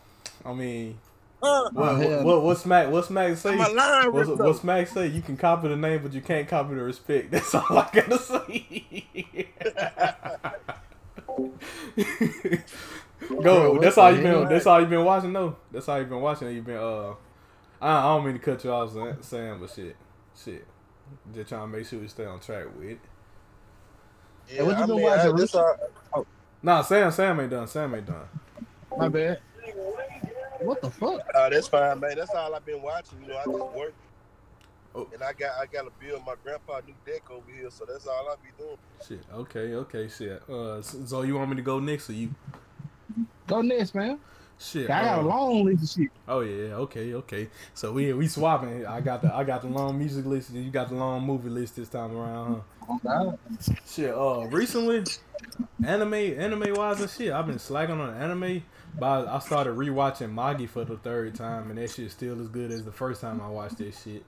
I 0.45 0.53
mean, 0.53 0.99
Uh, 1.43 1.68
what, 1.72 1.97
hell. 1.97 2.16
what, 2.18 2.24
what, 2.24 2.43
what 2.43 2.59
Smack? 2.59 2.91
What 2.91 3.05
Smack 3.05 3.37
say? 3.37 3.57
my 3.57 3.66
line 3.68 4.12
What's, 4.12 4.28
ripped 4.28 4.41
what 4.41 4.68
up. 4.68 4.89
Say? 4.89 5.07
You 5.09 5.22
can 5.22 5.37
copy 5.37 5.68
the 5.68 5.76
name, 5.76 6.03
but 6.03 6.12
you 6.12 6.20
can't 6.20 6.49
copy 6.49 6.74
the 6.74 6.82
respect. 6.82 7.30
That's 7.32 7.55
all 7.55 7.64
I 7.78 7.89
gotta 7.93 8.18
say. 8.18 9.49
Go. 13.28 13.41
Bro, 13.41 13.80
that's 13.80 13.99
all 13.99 14.11
the 14.12 14.16
you 14.18 14.22
been. 14.22 14.32
hell? 14.32 14.47
That's 14.49 14.66
all 14.66 14.80
you 14.80 14.87
been 14.87 15.05
watching. 15.05 15.32
though. 15.32 15.57
That's 15.72 15.89
all 15.89 15.99
you 15.99 16.05
been 16.05 16.20
watching. 16.20 16.49
You 16.55 16.62
been. 16.62 16.76
Uh, 16.76 17.14
I, 17.80 17.99
I 17.99 18.03
don't 18.03 18.24
mean 18.24 18.34
to 18.34 18.39
cut 18.39 18.62
you 18.62 18.70
off, 18.72 18.93
Sam- 18.93 19.22
Sam, 19.22 19.59
but 19.61 19.70
shit, 19.70 19.97
shit. 20.37 20.66
Just 21.34 21.49
trying 21.49 21.62
to 21.70 21.76
make 21.78 21.87
sure 21.87 21.99
we 21.99 22.09
stay 22.09 22.24
on 22.24 22.41
track 22.41 22.66
with 22.76 22.91
it. 22.91 22.99
Yeah, 24.49 24.62
what 24.62 24.76
you 24.78 24.84
I 24.84 24.87
been 24.87 24.97
mean, 24.97 25.05
watching, 25.05 25.32
I, 25.32 25.37
this 25.37 25.55
Richard? 25.55 25.76
all- 26.12 26.26
Nah, 26.62 26.82
Sam, 26.82 27.11
Sam 27.11 27.41
ain't 27.41 27.51
done. 27.51 27.66
Sam 27.66 27.95
ain't 27.95 28.07
done. 28.07 28.26
My 28.97 29.09
bad. 29.09 29.41
What 30.61 30.80
the 30.80 30.90
fuck? 30.90 31.20
uh, 31.34 31.48
that's 31.48 31.68
fine, 31.68 32.00
man. 32.00 32.16
That's 32.16 32.30
all 32.30 32.54
I've 32.54 32.66
been 32.66 32.82
watching. 32.82 33.20
You 33.22 33.28
know, 33.28 33.38
I 33.38 33.44
just 33.44 33.76
work. 33.76 33.94
Oh. 34.94 35.09
And 35.12 35.22
I 35.22 35.32
got 35.34 35.59
I 35.61 35.66
got 35.66 35.82
to 35.82 35.92
build 36.00 36.24
my 36.24 36.34
grandpa 36.42 36.78
a 36.78 36.82
new 36.82 36.94
deck 37.04 37.30
over 37.30 37.44
here, 37.54 37.70
so 37.70 37.84
that's 37.84 38.07
all 38.07 38.28
I 38.28 38.34
be 38.42 38.50
doing. 38.57 38.78
Shit. 39.07 39.20
Okay. 39.32 39.74
Okay. 39.74 40.09
Shit. 40.09 40.48
Uh, 40.48 40.80
so 40.80 41.22
you 41.22 41.36
want 41.36 41.50
me 41.50 41.57
to 41.57 41.62
go 41.62 41.78
next, 41.78 42.09
or 42.09 42.14
you? 42.14 42.34
Go 43.46 43.61
next, 43.61 43.94
man. 43.94 44.18
Shit. 44.59 44.88
I 44.90 45.02
got 45.02 45.18
uh, 45.18 45.22
a 45.22 45.24
long 45.24 45.64
list 45.64 45.82
of 45.82 46.02
shit. 46.02 46.11
Oh 46.26 46.40
yeah, 46.40 46.74
okay, 46.76 47.12
okay. 47.12 47.48
So 47.74 47.92
we 47.92 48.12
we 48.14 48.26
swapping. 48.26 48.86
I 48.86 49.02
got 49.02 49.20
the 49.20 49.34
I 49.34 49.44
got 49.44 49.61
the 49.61 49.68
long 49.68 49.98
music 49.98 50.24
list, 50.24 50.50
and 50.50 50.64
you 50.64 50.70
got 50.70 50.88
the 50.88 50.94
long 50.94 51.22
movie 51.22 51.50
list 51.50 51.76
this 51.76 51.90
time 51.90 52.16
around. 52.16 52.62
Huh? 52.80 52.86
Oh, 52.88 53.00
God. 53.02 53.38
Shit. 53.86 54.14
Uh, 54.14 54.46
recently, 54.46 55.04
anime 55.84 56.14
anime 56.14 56.74
wise 56.74 57.00
and 57.00 57.11
shit, 57.11 57.32
I've 57.32 57.46
been 57.46 57.59
slacking 57.59 58.00
on 58.00 58.14
anime. 58.14 58.62
But 58.99 59.28
I 59.28 59.38
started 59.40 59.74
rewatching 59.76 60.32
Magi 60.32 60.66
for 60.66 60.84
the 60.84 60.97
third 60.97 61.34
time, 61.34 61.70
and 61.70 61.78
that 61.78 61.90
shit 61.90 62.11
still 62.11 62.40
as 62.40 62.49
good 62.49 62.70
as 62.72 62.84
the 62.84 62.92
first 62.92 63.20
time 63.20 63.40
I 63.40 63.49
watched 63.49 63.78
that 63.78 63.94
shit. 63.94 64.24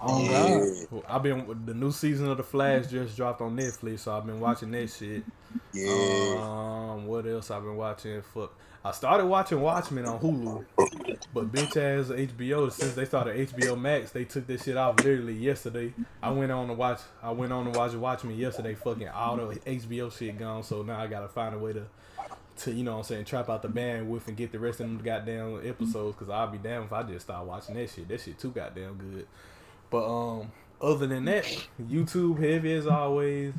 Oh, 0.00 0.22
Yeah. 0.22 0.64
God. 0.90 1.02
I've 1.08 1.22
been 1.24 1.62
the 1.66 1.74
new 1.74 1.90
season 1.90 2.28
of 2.28 2.36
The 2.36 2.44
Flash 2.44 2.86
just 2.86 3.16
dropped 3.16 3.40
on 3.40 3.56
Netflix, 3.56 4.00
so 4.00 4.16
I've 4.16 4.24
been 4.26 4.38
watching 4.38 4.70
that 4.70 4.88
shit. 4.90 5.24
Yeah. 5.72 6.36
Um, 6.40 7.06
what 7.06 7.26
else 7.26 7.50
I've 7.50 7.64
been 7.64 7.76
watching? 7.76 8.22
Fuck, 8.22 8.52
I 8.84 8.92
started 8.92 9.26
watching 9.26 9.60
Watchmen 9.60 10.06
on 10.06 10.20
Hulu, 10.20 10.64
but 11.34 11.50
bitch 11.50 11.76
ass 11.76 12.10
HBO 12.10 12.70
since 12.70 12.94
they 12.94 13.04
started 13.06 13.48
HBO 13.48 13.76
Max, 13.78 14.12
they 14.12 14.24
took 14.24 14.46
this 14.46 14.62
shit 14.62 14.76
off 14.76 14.98
literally 14.98 15.34
yesterday. 15.34 15.92
I 16.22 16.30
went 16.30 16.52
on 16.52 16.68
to 16.68 16.74
watch. 16.74 17.00
I 17.20 17.32
went 17.32 17.52
on 17.52 17.72
to 17.72 17.76
watch 17.76 17.92
Watchmen 17.94 18.36
yesterday. 18.38 18.74
Fucking 18.74 19.08
all 19.08 19.36
the 19.36 19.56
HBO 19.56 20.16
shit 20.16 20.38
gone, 20.38 20.62
so 20.62 20.82
now 20.82 21.00
I 21.00 21.08
gotta 21.08 21.28
find 21.28 21.56
a 21.56 21.58
way 21.58 21.72
to. 21.72 21.86
To 22.58 22.72
you 22.72 22.84
know 22.84 22.92
what 22.92 22.98
I'm 22.98 23.04
saying, 23.04 23.24
trap 23.26 23.48
out 23.48 23.62
the 23.62 23.68
bandwidth 23.68 24.26
and 24.26 24.36
get 24.36 24.52
the 24.52 24.58
rest 24.58 24.80
of 24.80 24.86
them 24.86 24.98
goddamn 24.98 25.60
episodes. 25.64 26.16
Cause 26.18 26.28
I'll 26.28 26.48
be 26.48 26.58
damn 26.58 26.84
if 26.84 26.92
I 26.92 27.02
just 27.04 27.26
start 27.26 27.46
watching 27.46 27.76
that 27.76 27.90
shit. 27.90 28.08
That 28.08 28.20
shit 28.20 28.38
too 28.38 28.50
goddamn 28.50 28.96
good. 28.96 29.26
But 29.90 30.06
um, 30.06 30.52
other 30.80 31.06
than 31.06 31.24
that, 31.26 31.44
YouTube 31.80 32.38
heavy 32.38 32.74
as 32.74 32.86
always. 32.86 33.54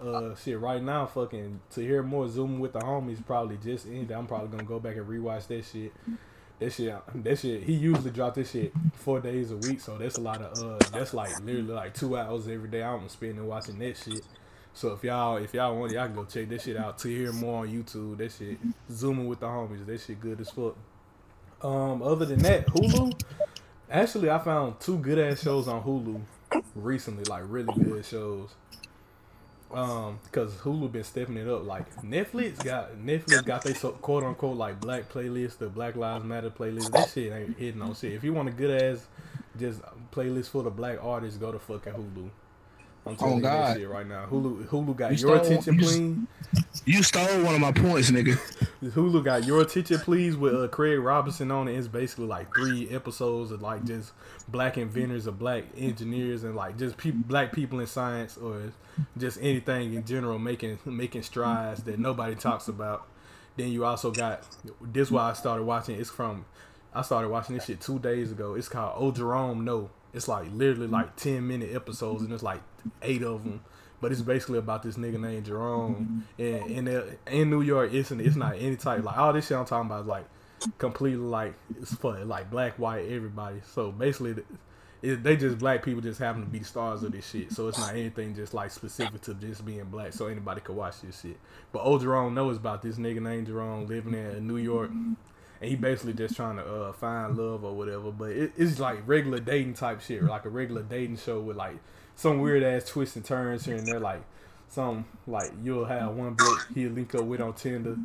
Uh, 0.00 0.34
shit, 0.34 0.58
right 0.58 0.82
now, 0.82 1.06
fucking 1.06 1.60
to 1.70 1.80
hear 1.80 2.02
more 2.02 2.28
zooming 2.28 2.60
with 2.60 2.72
the 2.72 2.80
homies 2.80 3.24
probably 3.24 3.56
just 3.56 3.86
ended. 3.86 4.12
I'm 4.12 4.26
probably 4.26 4.48
gonna 4.48 4.64
go 4.64 4.78
back 4.78 4.96
and 4.96 5.06
rewatch 5.06 5.46
that 5.46 5.64
shit. 5.64 5.92
That 6.58 6.72
shit, 6.72 6.94
that 7.24 7.38
shit. 7.38 7.62
He 7.62 7.72
usually 7.74 8.10
drop 8.10 8.34
this 8.34 8.50
shit 8.50 8.72
four 8.94 9.20
days 9.20 9.50
a 9.50 9.56
week, 9.56 9.80
so 9.80 9.96
that's 9.96 10.18
a 10.18 10.20
lot 10.20 10.42
of 10.42 10.62
uh, 10.62 10.78
that's 10.92 11.14
like 11.14 11.30
literally 11.44 11.72
like 11.72 11.94
two 11.94 12.16
hours 12.18 12.48
every 12.48 12.68
day. 12.68 12.82
I'm 12.82 13.08
spending 13.08 13.46
watching 13.46 13.78
that 13.78 13.96
shit. 13.96 14.22
So 14.74 14.92
if 14.92 15.04
y'all 15.04 15.36
if 15.36 15.54
y'all 15.54 15.76
want, 15.76 15.92
y'all 15.92 16.06
can 16.06 16.16
go 16.16 16.24
check 16.24 16.48
this 16.48 16.64
shit 16.64 16.76
out. 16.76 16.98
To 16.98 17.08
hear 17.08 17.32
more 17.32 17.60
on 17.60 17.68
YouTube, 17.68 18.18
that 18.18 18.32
shit 18.32 18.58
zooming 18.90 19.28
with 19.28 19.40
the 19.40 19.46
homies, 19.46 19.86
that 19.86 20.00
shit 20.00 20.20
good 20.20 20.40
as 20.40 20.50
fuck. 20.50 20.76
Um, 21.62 22.02
other 22.02 22.26
than 22.26 22.40
that, 22.40 22.66
Hulu. 22.66 23.18
Actually, 23.88 24.30
I 24.30 24.38
found 24.38 24.80
two 24.80 24.98
good 24.98 25.18
ass 25.18 25.42
shows 25.42 25.68
on 25.68 25.82
Hulu 25.82 26.20
recently, 26.74 27.22
like 27.24 27.44
really 27.46 27.72
good 27.72 28.04
shows. 28.04 28.50
Um, 29.72 30.18
because 30.24 30.54
Hulu 30.54 30.90
been 30.90 31.04
stepping 31.04 31.36
it 31.36 31.48
up. 31.48 31.64
Like 31.64 32.02
Netflix 32.02 32.62
got 32.64 32.96
Netflix 32.96 33.44
got 33.44 33.62
they 33.62 33.74
so, 33.74 33.92
quote 33.92 34.24
unquote 34.24 34.56
like 34.56 34.80
black 34.80 35.08
playlist, 35.08 35.58
the 35.58 35.68
Black 35.68 35.94
Lives 35.94 36.24
Matter 36.24 36.50
playlist. 36.50 36.90
That 36.90 37.10
shit 37.10 37.32
ain't 37.32 37.56
hitting 37.56 37.80
on 37.80 37.94
shit. 37.94 38.12
If 38.12 38.24
you 38.24 38.32
want 38.32 38.48
a 38.48 38.52
good 38.52 38.82
ass 38.82 39.06
just 39.58 39.80
playlist 40.10 40.48
for 40.48 40.64
the 40.64 40.70
black 40.70 40.98
artists, 41.00 41.38
go 41.38 41.52
to 41.52 41.60
fucking 41.60 41.92
Hulu. 41.92 42.30
I'm 43.06 43.16
telling 43.16 43.34
Oh, 43.34 43.36
you 43.36 43.42
God. 43.42 43.76
shit 43.76 43.88
right 43.88 44.06
now. 44.06 44.26
Hulu 44.30 44.66
Hulu 44.66 44.96
got 44.96 45.12
You 45.12 45.28
your 45.28 45.36
stole- 45.36 45.46
attention, 45.46 45.74
you- 45.74 45.80
please. 45.80 46.16
You 46.86 47.02
stole 47.02 47.42
one 47.44 47.54
of 47.54 47.60
my 47.60 47.72
points, 47.72 48.10
nigga. 48.10 48.38
Hulu 48.82 49.24
got 49.24 49.44
your 49.44 49.60
attention, 49.62 49.98
please, 49.98 50.36
with 50.36 50.54
uh, 50.54 50.68
Craig 50.68 50.98
Robinson 51.00 51.50
on 51.50 51.68
it. 51.68 51.76
It's 51.76 51.88
basically 51.88 52.26
like 52.26 52.54
three 52.54 52.88
episodes 52.90 53.50
of 53.50 53.60
like 53.62 53.84
just 53.84 54.12
black 54.48 54.78
inventors 54.78 55.26
or 55.26 55.32
black 55.32 55.64
engineers 55.76 56.44
and 56.44 56.54
like 56.56 56.78
just 56.78 56.96
people, 56.96 57.20
black 57.26 57.52
people 57.52 57.80
in 57.80 57.86
science 57.86 58.36
or 58.36 58.72
just 59.18 59.38
anything 59.40 59.94
in 59.94 60.04
general 60.06 60.38
making 60.38 60.78
making 60.84 61.22
strides 61.22 61.82
that 61.84 61.98
nobody 61.98 62.34
talks 62.34 62.68
about. 62.68 63.06
Then 63.56 63.68
you 63.70 63.84
also 63.84 64.10
got 64.10 64.44
this. 64.80 65.10
Why 65.10 65.30
I 65.30 65.32
started 65.34 65.64
watching. 65.64 65.98
It's 66.00 66.10
from 66.10 66.44
I 66.94 67.02
started 67.02 67.28
watching 67.28 67.54
this 67.56 67.66
shit 67.66 67.80
two 67.80 67.98
days 67.98 68.30
ago. 68.32 68.54
It's 68.54 68.68
called 68.68 68.94
Oh 68.96 69.10
Jerome 69.12 69.64
No. 69.64 69.90
It's 70.14 70.28
like 70.28 70.46
literally 70.52 70.86
mm-hmm. 70.86 70.94
like 70.94 71.16
ten 71.16 71.46
minute 71.46 71.74
episodes 71.74 72.22
and 72.22 72.32
it's 72.32 72.42
like 72.42 72.62
eight 73.02 73.22
of 73.22 73.44
them. 73.44 73.60
But 74.00 74.12
it's 74.12 74.20
basically 74.20 74.58
about 74.58 74.82
this 74.82 74.96
nigga 74.96 75.18
named 75.18 75.46
Jerome 75.46 76.24
mm-hmm. 76.38 76.68
in 76.76 76.88
in, 76.88 77.18
in 77.26 77.50
New 77.50 77.62
York. 77.62 77.92
It's 77.92 78.10
it's 78.10 78.36
not 78.36 78.54
any 78.58 78.76
type 78.76 79.02
like 79.04 79.16
all 79.16 79.32
this 79.32 79.48
shit 79.48 79.56
I'm 79.56 79.64
talking 79.64 79.90
about 79.90 80.02
is 80.02 80.06
like 80.06 80.26
completely 80.78 81.24
like 81.24 81.54
it's 81.80 81.94
for 81.94 82.18
like 82.24 82.50
black 82.50 82.78
white 82.78 83.10
everybody. 83.10 83.60
So 83.64 83.92
basically. 83.92 84.34
the- 84.34 84.44
It, 85.04 85.22
they 85.22 85.36
just 85.36 85.58
black 85.58 85.84
people 85.84 86.00
just 86.00 86.18
happen 86.18 86.40
to 86.40 86.48
be 86.48 86.60
the 86.60 86.64
stars 86.64 87.02
of 87.02 87.12
this 87.12 87.28
shit, 87.28 87.52
so 87.52 87.68
it's 87.68 87.78
not 87.78 87.92
anything 87.92 88.34
just 88.34 88.54
like 88.54 88.70
specific 88.70 89.20
to 89.26 89.34
just 89.34 89.62
being 89.62 89.84
black, 89.84 90.14
so 90.14 90.28
anybody 90.28 90.62
could 90.62 90.76
watch 90.76 91.02
this 91.02 91.20
shit. 91.20 91.36
But 91.72 91.80
old 91.80 92.00
Jerome 92.00 92.32
knows 92.32 92.56
about 92.56 92.80
this 92.80 92.96
nigga 92.96 93.20
named 93.20 93.48
Jerome 93.48 93.86
living 93.86 94.14
in 94.14 94.46
New 94.46 94.56
York, 94.56 94.90
and 95.64 95.70
he 95.70 95.76
basically 95.76 96.12
just 96.12 96.36
trying 96.36 96.56
to 96.56 96.64
uh, 96.64 96.92
find 96.92 97.38
love 97.38 97.64
or 97.64 97.72
whatever. 97.72 98.12
But 98.12 98.32
it, 98.32 98.52
it's 98.58 98.78
like 98.78 98.98
regular 99.08 99.40
dating 99.40 99.74
type 99.74 100.02
shit, 100.02 100.22
like 100.22 100.44
a 100.44 100.50
regular 100.50 100.82
dating 100.82 101.16
show 101.16 101.40
with 101.40 101.56
like 101.56 101.76
some 102.14 102.40
weird 102.40 102.62
ass 102.62 102.84
twists 102.84 103.16
and 103.16 103.24
turns 103.24 103.64
here 103.64 103.76
and 103.76 103.86
there. 103.86 103.98
Like 103.98 104.22
some 104.68 105.06
like 105.26 105.52
you'll 105.62 105.86
have 105.86 106.14
one 106.14 106.36
bitch 106.36 106.74
he'll 106.74 106.92
link 106.92 107.14
up 107.14 107.24
with 107.24 107.40
on 107.40 107.54
Tinder, 107.54 107.96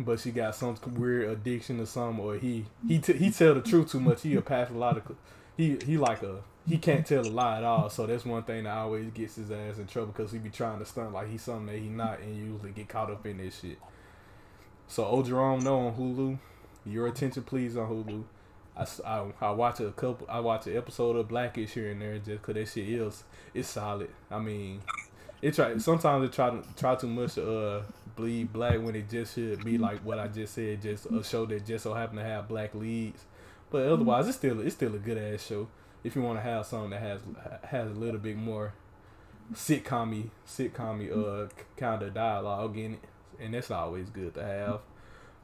but 0.00 0.18
she 0.18 0.32
got 0.32 0.56
some 0.56 0.76
weird 0.96 1.30
addiction 1.30 1.78
or 1.78 1.86
something, 1.86 2.24
or 2.24 2.34
he 2.38 2.66
he 2.88 2.98
t- 2.98 3.12
he 3.12 3.30
tell 3.30 3.54
the 3.54 3.62
truth 3.62 3.92
too 3.92 4.00
much. 4.00 4.22
He'll 4.22 4.42
pass 4.42 4.68
a 4.68 4.74
lot 4.74 4.96
of 4.96 5.16
he 5.56 5.78
he 5.86 5.96
like 5.96 6.24
a 6.24 6.40
he 6.68 6.76
can't 6.76 7.06
tell 7.06 7.24
a 7.24 7.30
lie 7.30 7.58
at 7.58 7.64
all. 7.64 7.88
So 7.88 8.04
that's 8.04 8.24
one 8.24 8.42
thing 8.42 8.64
that 8.64 8.76
always 8.76 9.08
gets 9.12 9.36
his 9.36 9.52
ass 9.52 9.78
in 9.78 9.86
trouble 9.86 10.08
because 10.08 10.32
he 10.32 10.38
be 10.38 10.50
trying 10.50 10.80
to 10.80 10.84
stunt 10.84 11.12
like 11.12 11.28
he's 11.30 11.42
something 11.42 11.66
that 11.66 11.78
he 11.78 11.88
not, 11.88 12.18
and 12.18 12.36
usually 12.36 12.72
get 12.72 12.88
caught 12.88 13.12
up 13.12 13.24
in 13.26 13.38
this 13.38 13.60
shit. 13.60 13.78
So 14.88 15.04
old 15.04 15.26
Jerome 15.26 15.60
no 15.60 15.86
on 15.86 15.94
Hulu. 15.94 16.38
Your 16.84 17.06
attention, 17.06 17.42
please, 17.42 17.76
on 17.76 17.88
Hulu. 17.88 18.24
I 18.76 19.26
I 19.40 19.50
watch 19.50 19.80
a 19.80 19.90
couple. 19.90 20.26
I 20.30 20.40
watch 20.40 20.66
an 20.66 20.76
episode 20.76 21.16
of 21.16 21.28
Blackish 21.28 21.72
here 21.72 21.90
and 21.90 22.00
there 22.00 22.18
just 22.18 22.42
cause 22.42 22.54
that 22.54 22.68
shit 22.68 22.88
is 22.88 23.24
it's 23.52 23.68
solid. 23.68 24.08
I 24.30 24.38
mean, 24.38 24.80
it 25.42 25.54
try 25.54 25.76
sometimes 25.78 26.28
it 26.28 26.32
try 26.32 26.50
to 26.50 26.62
try 26.76 26.94
too 26.94 27.08
much 27.08 27.34
to 27.34 27.58
uh 27.58 27.82
bleed 28.16 28.52
black 28.52 28.80
when 28.80 28.94
it 28.96 29.10
just 29.10 29.34
should 29.34 29.64
be 29.64 29.76
like 29.76 30.00
what 30.00 30.18
I 30.18 30.28
just 30.28 30.54
said, 30.54 30.82
just 30.82 31.06
a 31.06 31.22
show 31.22 31.46
that 31.46 31.66
just 31.66 31.84
so 31.84 31.94
happen 31.94 32.16
to 32.16 32.24
have 32.24 32.48
black 32.48 32.74
leads. 32.74 33.24
But 33.70 33.86
otherwise, 33.86 34.28
it's 34.28 34.38
still 34.38 34.60
it's 34.60 34.76
still 34.76 34.94
a 34.94 34.98
good 34.98 35.18
ass 35.18 35.46
show. 35.46 35.68
If 36.02 36.16
you 36.16 36.22
want 36.22 36.38
to 36.38 36.42
have 36.42 36.64
something 36.64 36.90
that 36.90 37.02
has 37.02 37.20
has 37.64 37.90
a 37.90 37.94
little 37.94 38.20
bit 38.20 38.36
more 38.36 38.72
sitcom 39.52 40.30
sitcom 40.46 41.10
uh 41.10 41.48
kind 41.76 42.02
of 42.02 42.14
dialogue 42.14 42.78
in 42.78 42.94
it, 42.94 43.00
and 43.38 43.52
that's 43.52 43.70
always 43.70 44.08
good 44.08 44.34
to 44.34 44.44
have. 44.44 44.80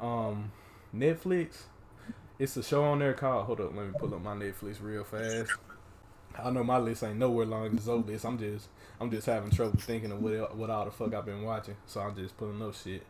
Um, 0.01 0.53
Netflix, 0.95 1.63
it's 2.39 2.57
a 2.57 2.63
show 2.63 2.85
on 2.85 2.99
there 2.99 3.15
called. 3.15 3.47
Hold 3.47 3.61
up, 3.61 3.75
let 3.75 3.87
me 3.87 3.93
pull 3.99 4.15
up 4.15 4.23
my 4.23 4.35
Netflix 4.35 4.83
real 4.83 5.05
fast. 5.05 5.53
I 6.39 6.51
know 6.51 6.63
my 6.63 6.79
list 6.79 7.03
ain't 7.03 7.19
nowhere 7.19 7.47
long 7.47 7.77
as 7.77 7.85
Zoe 7.85 8.03
list. 8.03 8.25
I'm 8.25 8.39
just 8.39 8.69
I'm 9.01 9.11
just 9.11 9.27
having 9.27 9.51
trouble 9.51 9.79
thinking 9.79 10.13
of 10.13 10.23
what 10.23 10.57
what 10.57 10.71
all 10.71 10.85
the 10.85 10.91
fuck 10.91 11.15
I've 11.15 11.25
been 11.25 11.43
watching, 11.43 11.77
so 11.87 12.01
I'm 12.01 12.15
just 12.15 12.37
pulling 12.37 12.63
up 12.63 12.75
shit. 12.75 13.03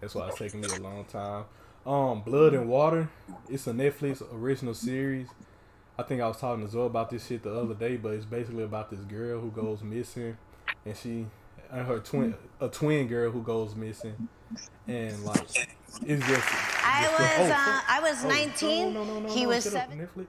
That's 0.00 0.14
why 0.14 0.28
it's 0.28 0.38
taking 0.38 0.60
me 0.60 0.68
a 0.68 0.80
long 0.80 1.04
time. 1.04 1.44
Um, 1.86 2.22
Blood 2.22 2.54
and 2.54 2.68
Water, 2.68 3.08
it's 3.48 3.66
a 3.66 3.72
Netflix 3.72 4.22
original 4.34 4.74
series. 4.74 5.28
I 5.98 6.02
think 6.02 6.20
I 6.20 6.28
was 6.28 6.38
talking 6.38 6.64
to 6.64 6.70
Zoe 6.70 6.86
about 6.86 7.10
this 7.10 7.26
shit 7.26 7.42
the 7.42 7.54
other 7.54 7.74
day, 7.74 7.96
but 7.96 8.14
it's 8.14 8.24
basically 8.24 8.64
about 8.64 8.90
this 8.90 9.00
girl 9.00 9.40
who 9.40 9.50
goes 9.50 9.82
missing, 9.82 10.36
and 10.84 10.96
she 10.96 11.26
and 11.70 11.86
her 11.86 12.00
twin 12.00 12.34
a 12.60 12.68
twin 12.68 13.06
girl 13.06 13.30
who 13.30 13.42
goes 13.42 13.74
missing, 13.74 14.28
and 14.86 15.24
like 15.24 15.46
it's 16.06 16.26
just. 16.26 16.73
I 16.84 17.08
was 17.18 17.50
oh, 17.50 17.52
uh. 17.52 17.80
I 17.88 18.00
was 18.00 18.24
Oh, 18.24 18.28
19. 18.28 18.92
no, 18.94 19.04
no, 19.04 19.20
no, 19.20 19.28
he 19.28 19.46
was 19.46 19.64
seven. 19.64 19.98
Netflix. 19.98 20.26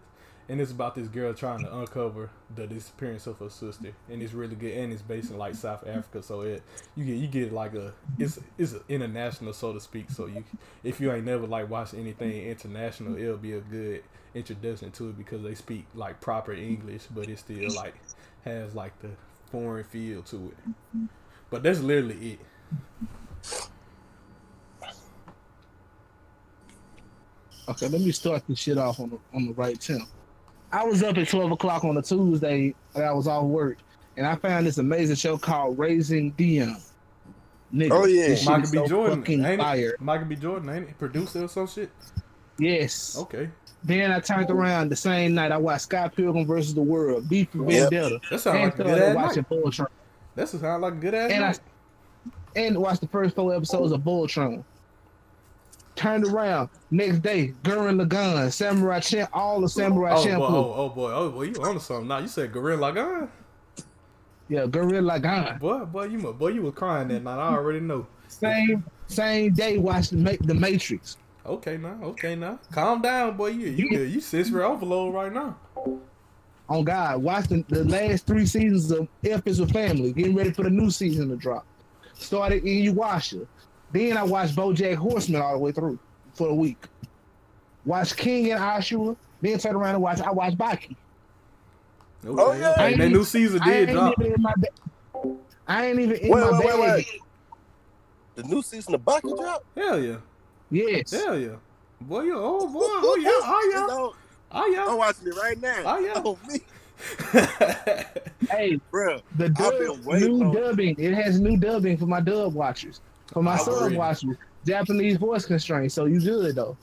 And 0.48 0.62
it's 0.62 0.72
about 0.72 0.94
this 0.94 1.08
girl 1.08 1.34
trying 1.34 1.64
to 1.64 1.76
uncover 1.80 2.30
the 2.54 2.68
disappearance 2.68 3.26
of 3.26 3.40
her 3.40 3.50
sister, 3.50 3.94
and 4.12 4.22
it's 4.22 4.32
really 4.34 4.56
good. 4.56 4.74
And 4.78 4.94
it's 4.94 5.02
based 5.02 5.32
in 5.32 5.40
like 5.40 5.56
South 5.56 5.88
Africa, 5.88 6.22
so 6.22 6.42
it 6.42 6.62
you 6.96 7.04
get 7.04 7.16
you 7.18 7.28
get 7.28 7.52
like 7.52 7.74
a 7.74 7.94
it's 8.20 8.38
it's 8.60 8.74
a 8.74 8.82
international 8.88 9.54
so 9.54 9.74
to 9.74 9.80
speak. 9.80 10.12
So 10.12 10.28
you 10.28 10.44
if 10.84 11.02
you 11.02 11.12
ain't 11.12 11.26
never 11.26 11.48
like 11.48 11.68
watched 11.68 11.96
anything 11.96 12.32
international, 12.48 13.18
it'll 13.18 13.38
be 13.38 13.54
a 13.54 13.60
good 13.60 14.04
introduction 14.36 14.92
to 14.92 15.10
it 15.10 15.18
because 15.18 15.42
they 15.42 15.56
speak 15.56 15.88
like 15.96 16.22
proper 16.22 16.54
English, 16.54 17.08
but 17.10 17.28
it 17.28 17.40
still 17.40 17.74
like 17.76 17.96
has 18.44 18.76
like 18.76 19.00
the 19.00 19.10
foreign 19.50 19.84
feel 19.84 20.22
to 20.22 20.54
it. 20.56 21.10
But 21.50 21.64
that's 21.64 21.80
literally 21.80 22.34
it. 22.34 22.40
Okay, 27.68 27.88
let 27.88 28.02
me 28.02 28.12
start 28.12 28.44
this 28.48 28.60
shit 28.60 28.78
off 28.78 29.00
on 29.00 29.10
the 29.10 29.20
on 29.34 29.48
the 29.48 29.54
right 29.54 29.80
temp. 29.80 30.04
I 30.72 30.84
was 30.84 31.02
up 31.04 31.18
at 31.18 31.28
twelve 31.30 31.52
o'clock 31.52 31.84
on 31.84 31.98
a 31.98 32.02
Tuesday 32.02 32.76
and 32.94 33.04
I 33.04 33.12
was 33.12 33.28
off 33.28 33.46
work, 33.46 33.78
and 34.18 34.26
I 34.28 34.36
found 34.36 34.68
this 34.68 34.78
amazing 34.78 35.16
show 35.16 35.38
called 35.38 35.78
Raising 35.80 36.32
Dion. 36.32 36.78
Nigga, 37.74 37.92
Oh, 37.92 38.06
yeah. 38.06 38.28
this 38.28 38.40
shit 38.42 38.50
Michael 38.50 38.64
is 38.64 38.72
B. 38.72 38.78
so 38.78 38.88
Jordan, 38.88 39.20
fucking 39.22 39.46
ain't 39.46 39.60
fire. 39.62 39.90
it? 39.92 40.02
Michael 40.02 40.28
B. 40.28 40.36
Jordan, 40.36 40.70
ain't 40.70 40.90
it? 40.90 40.98
Producer 41.00 41.44
or 41.44 41.48
some 41.48 41.68
shit. 41.68 41.90
Yes. 42.58 43.18
Okay, 43.18 43.50
Then 43.84 44.12
I 44.12 44.20
turned 44.20 44.50
around 44.50 44.90
the 44.90 44.96
same 44.96 45.34
night. 45.34 45.52
I 45.52 45.58
watched 45.58 45.82
Scott 45.84 46.16
Pilgrim 46.16 46.46
versus 46.46 46.74
the 46.74 46.82
World, 46.82 47.28
Beef 47.28 47.50
for 47.50 47.70
Yep. 47.70 47.90
Vendetta, 47.92 48.20
that 48.30 48.40
sounds 48.40 48.56
and 48.56 48.64
like 48.66 48.74
a 48.76 48.78
good 48.78 48.86
started 48.88 49.04
ass 49.10 49.16
watching 49.16 49.38
night. 49.38 49.50
Bull 49.50 49.72
Train, 49.72 49.88
That 50.36 50.48
sounds 50.50 50.82
like 50.82 50.94
a 50.94 50.96
good 50.96 51.14
ass 51.16 51.32
and 51.32 51.44
I 51.46 51.56
and 52.56 52.78
watched 52.78 53.02
the 53.02 53.08
first 53.08 53.36
four 53.36 53.54
episodes 53.54 53.92
of 53.92 54.04
Bull 54.06 54.28
Train. 54.28 54.64
Turned 55.96 56.26
around 56.26 56.70
next 56.92 57.20
day, 57.20 57.54
Gurren 57.64 58.02
Lagann, 58.02 58.52
Samurai 58.52 59.00
Champ, 59.00 59.30
all 59.32 59.62
the 59.62 59.70
Samurai 59.70 60.14
Oh, 60.16 60.20
oh 60.20 60.38
boy, 60.38 60.46
oh, 60.46 60.74
oh 60.76 60.90
boy, 60.90 61.12
oh 61.12 61.30
boy, 61.32 61.42
you 61.44 61.56
on 61.64 61.76
to 61.76 61.80
something 61.80 62.08
now? 62.08 62.18
You 62.18 62.28
said 62.28 62.52
Gorilla 62.52 62.92
Lagan? 62.92 63.30
Yeah, 64.50 64.66
Gurren 64.66 65.10
Lagann. 65.10 65.60
Boy, 65.60 65.86
boy, 65.86 66.04
you 66.06 66.34
boy, 66.34 66.50
you 66.50 66.62
were 66.64 66.74
crying 66.74 67.08
that 67.08 67.24
night. 67.24 67.40
I 67.40 67.54
already 67.54 67.80
know. 67.80 68.08
Same 68.28 68.84
same 69.08 69.54
day, 69.54 69.78
watched 69.78 70.12
the, 70.12 70.18
Ma- 70.18 70.32
the 70.42 70.54
Matrix. 70.54 71.18
Okay, 71.46 71.78
now, 71.78 71.98
okay, 72.02 72.36
now, 72.36 72.60
calm 72.72 73.02
down, 73.02 73.38
boy. 73.38 73.48
You 73.48 73.68
you 73.68 74.00
you 74.02 74.20
sensory 74.20 74.64
overload 74.64 75.14
right 75.14 75.32
now. 75.32 75.56
On 76.68 76.84
God, 76.84 77.22
watching 77.22 77.64
the, 77.70 77.84
the 77.84 77.84
last 77.86 78.26
three 78.26 78.46
seasons 78.46 78.92
of 78.92 79.08
F 79.24 79.46
is 79.46 79.60
a 79.60 79.68
Family, 79.68 80.12
getting 80.12 80.36
ready 80.36 80.52
for 80.52 80.64
the 80.64 80.70
new 80.70 80.90
season 80.90 81.30
to 81.30 81.36
drop. 81.36 81.66
Started 82.16 82.64
Inuyasha. 82.64 83.46
Then 83.92 84.18
I 84.18 84.24
watched 84.24 84.56
BoJack 84.56 84.96
Horseman 84.96 85.42
all 85.42 85.54
the 85.54 85.60
way 85.60 85.72
through 85.72 86.00
for 86.34 86.50
a 86.50 86.54
week. 86.56 86.78
Watched 87.86 88.18
Kengan 88.18 88.58
Ashura. 88.60 89.16
Then 89.42 89.58
turned 89.60 89.76
around 89.76 89.96
and 89.96 90.04
watched. 90.04 90.22
I 90.22 90.32
watched 90.32 90.58
Baki. 90.58 90.96
Okay, 92.26 92.42
Oh, 92.42 92.54
yeah. 92.54 92.72
okay. 92.72 92.96
That 92.98 93.10
new 93.10 93.24
season 93.24 93.62
I 93.62 93.66
did 93.70 93.90
ain't 93.90 93.98
drop. 93.98 94.14
even 94.20 94.34
in 94.34 94.42
my. 94.42 94.54
Ba- 94.58 94.68
I 95.68 95.86
ain't 95.88 96.00
even 96.00 96.18
in 96.18 96.30
Wait, 96.32 96.42
my 96.42 96.52
wait, 96.60 96.66
wait, 96.66 96.78
bag. 96.80 96.96
wait. 96.96 97.08
The 98.36 98.44
new 98.44 98.62
season 98.62 98.96
of 98.96 99.02
Baki 99.02 99.38
drop? 99.38 99.64
Hell 99.76 100.04
yeah, 100.04 100.18
Yes. 100.72 101.12
hell 101.12 101.38
yeah. 101.40 101.56
Boy, 102.02 102.22
you 102.24 102.36
oh 102.38 102.68
boy, 102.68 102.80
oh 102.82 103.18
yeah, 103.22 103.30
oh 103.32 103.72
yeah, 103.74 103.84
It's 103.84 103.94
on- 103.94 104.00
oh 104.00 104.16
I'm 104.52 104.74
yeah. 104.74 104.94
watching 104.96 105.28
it 105.28 105.36
right 105.36 105.62
now. 105.62 105.82
Oh, 105.86 106.00
yeah. 106.00 106.14
Oh, 106.26 106.38
me, 106.48 106.60
Hey, 108.50 108.80
bro. 108.92 109.20
the 109.38 109.46
I've 109.46 109.54
dub, 109.56 109.78
been 109.80 110.04
waiting 110.04 110.40
new 110.40 110.46
on- 110.46 110.54
dubbing. 110.56 110.96
It 110.98 111.14
has 111.14 111.40
new 111.40 111.58
dubbing 111.58 111.98
for 111.98 112.06
my 112.06 112.20
dub 112.22 112.54
watchers. 112.54 113.02
For 113.36 113.44
my 113.44 113.58
I 113.58 113.62
agree. 113.62 113.98
watchers, 113.98 114.38
Japanese 114.66 115.18
voice 115.18 115.46
constraints. 115.46 115.94
So 115.94 116.06
you 116.06 116.22
good 116.22 116.56
though. 116.56 116.78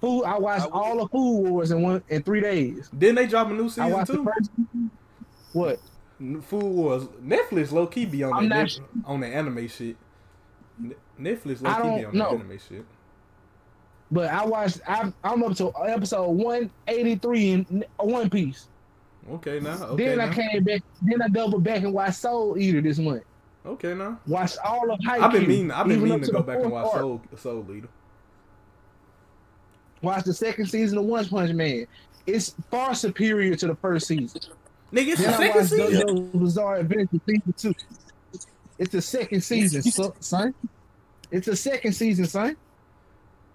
Food. 0.00 0.22
I 0.24 0.38
watched 0.38 0.66
I 0.66 0.68
all 0.70 1.02
of 1.02 1.10
Food 1.10 1.50
Wars 1.50 1.72
in 1.72 1.82
one 1.82 2.04
in 2.08 2.22
three 2.22 2.40
days. 2.40 2.88
Didn't 2.96 3.16
they 3.16 3.26
drop 3.26 3.48
a 3.48 3.52
new 3.52 3.68
I 3.80 3.90
season 3.90 3.90
watched 3.90 4.12
the 4.12 4.18
too? 4.18 4.24
first. 4.24 4.50
What? 5.52 5.80
Food 6.20 6.62
Wars. 6.62 7.04
Netflix 7.20 7.72
low 7.72 7.88
key 7.88 8.06
be 8.06 8.22
on 8.22 8.32
I'm 8.32 8.48
that 8.50 8.70
not 8.78 8.80
on 9.06 9.20
the 9.20 9.26
anime 9.26 9.66
shit. 9.66 9.96
Netflix 11.20 11.62
low 11.62 11.74
key 11.74 11.98
be 11.98 12.04
on 12.04 12.14
the 12.14 12.24
anime 12.24 12.58
shit. 12.58 12.86
But 14.10 14.30
I 14.30 14.44
watched. 14.46 14.80
I'm, 14.86 15.12
I'm 15.24 15.42
up 15.42 15.56
to 15.56 15.72
episode 15.84 16.30
183 16.30 17.50
in 17.50 17.84
One 17.98 18.30
Piece. 18.30 18.68
Okay 19.32 19.58
now. 19.60 19.82
Okay 19.82 20.08
then 20.08 20.20
I 20.20 20.26
now. 20.26 20.32
came 20.32 20.62
back. 20.62 20.82
Then 21.02 21.22
I 21.22 21.28
doubled 21.28 21.64
back 21.64 21.82
and 21.82 21.92
watched 21.92 22.18
Soul 22.18 22.56
Eater 22.56 22.80
this 22.80 22.98
month. 22.98 23.24
Okay 23.68 23.94
now. 23.94 24.18
watch 24.26 24.52
all 24.64 24.90
of 24.90 24.98
Haikyuu. 25.00 25.22
I've 25.22 25.32
been 25.32 25.46
meaning. 25.46 25.70
I've 25.70 25.86
been 25.86 26.02
meaning 26.02 26.20
up 26.20 26.26
to 26.26 26.32
go 26.32 26.42
back 26.42 26.58
and 26.60 26.70
watch. 26.70 26.92
Soul 26.92 27.20
Soul 27.36 27.64
Leader. 27.68 27.88
Watch 30.02 30.24
the 30.24 30.32
second 30.34 30.66
season 30.66 30.98
of 30.98 31.04
One 31.04 31.26
Punch 31.28 31.52
Man. 31.52 31.86
It's 32.26 32.54
far 32.70 32.94
superior 32.94 33.56
to 33.56 33.66
the 33.66 33.74
first 33.76 34.06
season. 34.06 34.40
Nigga, 34.92 35.08
it's 35.08 35.16
the 35.20 35.26
Then 35.28 35.34
I 35.34 35.36
second 35.38 35.66
season. 35.66 36.06
JoJo's 36.08 36.40
Bizarre 36.40 36.76
Adventure 36.76 37.20
season 37.26 37.54
two. 37.56 37.74
It's 38.78 38.92
the 38.92 39.02
second 39.02 39.40
season, 39.42 39.82
so- 39.82 40.14
son. 40.20 40.54
It's 41.30 41.46
the 41.46 41.56
second 41.56 41.92
season, 41.92 42.26
son. 42.26 42.56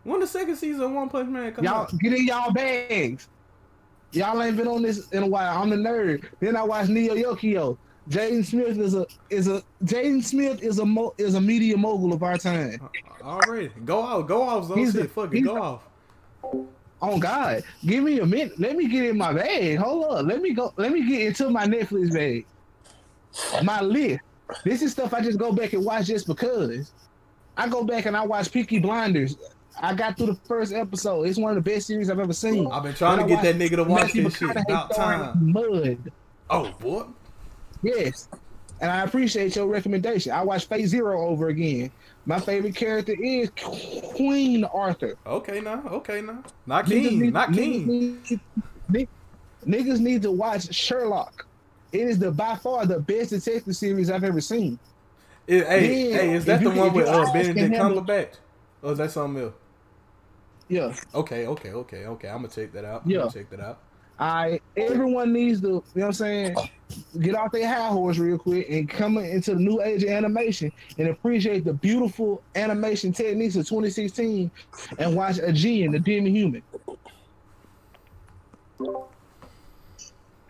When 0.03 0.19
the 0.19 0.27
second 0.27 0.57
season 0.57 0.81
of 0.83 0.91
One 0.91 1.09
Punch 1.09 1.29
Man 1.29 1.53
come 1.53 1.63
Y'all 1.65 1.83
out? 1.83 1.97
get 1.99 2.13
in 2.13 2.27
y'all 2.27 2.51
bags. 2.51 3.29
Y'all 4.11 4.43
ain't 4.43 4.57
been 4.57 4.67
on 4.67 4.81
this 4.83 5.07
in 5.09 5.23
a 5.23 5.27
while. 5.27 5.57
I'm 5.59 5.69
the 5.69 5.77
nerd. 5.77 6.25
Then 6.39 6.55
I 6.55 6.61
watched 6.63 6.89
Neo 6.89 7.15
Yokio. 7.15 7.77
Jaden 8.09 8.45
Smith 8.45 8.77
is 8.77 8.95
a 8.95 9.05
is 9.29 9.47
a 9.47 9.63
Jaden 9.85 10.23
Smith 10.23 10.61
is 10.61 10.79
a 10.79 10.85
mo, 10.85 11.13
is 11.17 11.35
a 11.35 11.41
media 11.41 11.77
mogul 11.77 12.13
of 12.13 12.21
our 12.23 12.37
time. 12.37 12.81
Uh, 13.21 13.25
already. 13.25 13.69
Go 13.85 13.99
off, 13.99 14.27
Go 14.27 14.41
off, 14.41 14.67
Zo. 14.67 14.91
Shit, 14.91 15.11
fuck 15.11 15.33
it. 15.33 15.41
Go 15.41 15.61
off. 15.61 15.83
Oh 17.01 17.17
God, 17.19 17.63
give 17.85 18.03
me 18.03 18.19
a 18.19 18.25
minute. 18.25 18.59
Let 18.59 18.75
me 18.75 18.87
get 18.87 19.05
in 19.05 19.17
my 19.17 19.33
bag. 19.33 19.77
Hold 19.77 20.05
up. 20.05 20.25
Let 20.25 20.41
me 20.41 20.53
go. 20.53 20.73
Let 20.77 20.91
me 20.91 21.07
get 21.07 21.27
into 21.27 21.49
my 21.49 21.65
Netflix 21.65 22.13
bag. 22.13 22.45
My 23.63 23.81
list. 23.81 24.19
This 24.63 24.81
is 24.81 24.91
stuff 24.91 25.13
I 25.13 25.21
just 25.21 25.39
go 25.39 25.51
back 25.51 25.73
and 25.73 25.83
watch 25.83 26.07
just 26.07 26.27
because. 26.27 26.91
I 27.55 27.67
go 27.67 27.83
back 27.83 28.05
and 28.05 28.17
I 28.17 28.25
watch 28.25 28.51
Peaky 28.51 28.79
Blinders. 28.79 29.37
I 29.81 29.93
got 29.93 30.17
through 30.17 30.27
the 30.27 30.35
first 30.47 30.73
episode. 30.73 31.23
It's 31.23 31.37
one 31.37 31.55
of 31.55 31.63
the 31.63 31.71
best 31.71 31.87
series 31.87 32.09
I've 32.09 32.19
ever 32.19 32.33
seen. 32.33 32.67
I've 32.71 32.83
been 32.83 32.93
trying 32.93 33.19
to 33.19 33.25
Then 33.25 33.43
get 33.43 33.57
that 33.57 33.63
nigga 33.71 33.75
to 33.77 33.83
watch 33.83 34.01
Matthew 34.03 34.23
this 34.23 34.37
shit. 34.37 34.55
About 34.55 34.95
time. 34.95 35.51
Mud. 35.51 36.11
Oh 36.49 36.71
boy. 36.79 37.05
Yes. 37.83 38.29
And 38.81 38.91
I 38.91 39.03
appreciate 39.03 39.55
your 39.55 39.67
recommendation. 39.67 40.31
I 40.31 40.41
watched 40.43 40.67
Fate/Zero 40.67 41.25
over 41.27 41.47
again. 41.49 41.91
My 42.25 42.39
favorite 42.39 42.75
character 42.75 43.13
is 43.21 43.49
Queen 44.15 44.63
Arthur. 44.65 45.15
Okay 45.25 45.61
now. 45.61 45.83
Okay 45.87 46.21
now. 46.21 46.43
Not 46.65 46.85
Niggas 46.85 46.89
King. 47.09 47.19
need- 47.19 47.33
Not 47.33 47.49
niggas 47.49 47.55
King. 47.55 48.21
need- 48.89 49.07
Niggas 49.65 49.99
need 49.99 50.21
to 50.23 50.31
watch 50.31 50.73
Sherlock. 50.73 51.45
It 51.93 52.01
is 52.01 52.19
the 52.19 52.31
by 52.31 52.55
far 52.55 52.85
the 52.85 52.99
best 52.99 53.29
detective 53.29 53.75
series 53.75 54.09
I've 54.09 54.23
ever 54.23 54.41
seen. 54.41 54.77
It- 55.47 55.65
hey, 55.67 56.09
Yeah, 56.11 56.17
hey, 56.17 56.33
is 56.33 56.45
that 56.45 56.57
if 56.61 56.67
the 56.67 56.73
you- 56.73 56.79
one 56.81 56.93
with 56.93 57.07
uh, 57.07 57.31
Benedict 57.31 57.75
Cumberbatch? 57.75 58.33
Or 58.81 58.91
is 58.93 58.97
that 58.97 59.11
something 59.11 59.43
else? 59.43 59.53
Yeah. 60.67 60.93
Okay, 61.13 61.45
okay, 61.47 61.71
okay, 61.71 62.05
okay. 62.05 62.27
I'm 62.29 62.37
gonna 62.37 62.47
check 62.49 62.71
that 62.73 62.83
out. 62.85 63.03
I'm 63.05 63.11
Yeah. 63.11 63.19
gonna 63.19 63.31
check 63.31 63.49
that 63.51 63.59
out. 63.59 63.79
I 64.19 64.59
everyone 64.77 65.33
needs 65.33 65.61
to, 65.61 65.67
you 65.67 65.73
know 65.73 65.81
what 65.93 66.05
I'm 66.05 66.13
saying, 66.13 66.55
get 67.19 67.35
off 67.35 67.51
their 67.51 67.67
high 67.67 67.87
horse 67.89 68.17
real 68.17 68.37
quick 68.37 68.67
and 68.69 68.87
come 68.87 69.17
into 69.17 69.55
the 69.55 69.59
new 69.59 69.81
age 69.81 70.03
of 70.03 70.09
animation 70.09 70.71
and 70.97 71.07
appreciate 71.09 71.65
the 71.65 71.73
beautiful 71.73 72.41
animation 72.55 73.11
techniques 73.11 73.55
of 73.55 73.67
2016 73.67 74.51
and 74.99 75.15
watch 75.15 75.37
Ajin, 75.37 75.91
the 75.91 75.99
Demi-Human. 75.99 76.61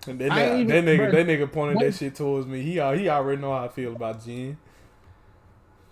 And 0.06 0.20
that, 0.20 0.32
ain't 0.34 0.34
nigga, 0.34 0.60
even- 0.60 0.68
that 0.68 0.86
nigga, 0.86 0.98
bruh, 1.00 1.12
that 1.14 1.28
nigga 1.28 1.52
pointed 1.52 1.76
what- 1.78 1.86
that 1.86 1.94
shit 1.96 2.16
towards 2.16 2.46
me. 2.48 2.62
He 2.62 2.74
he 2.74 2.80
already 2.80 3.42
know 3.42 3.54
how 3.54 3.66
I 3.66 3.68
feel 3.70 3.96
about 3.96 4.24
Jen. 4.26 4.58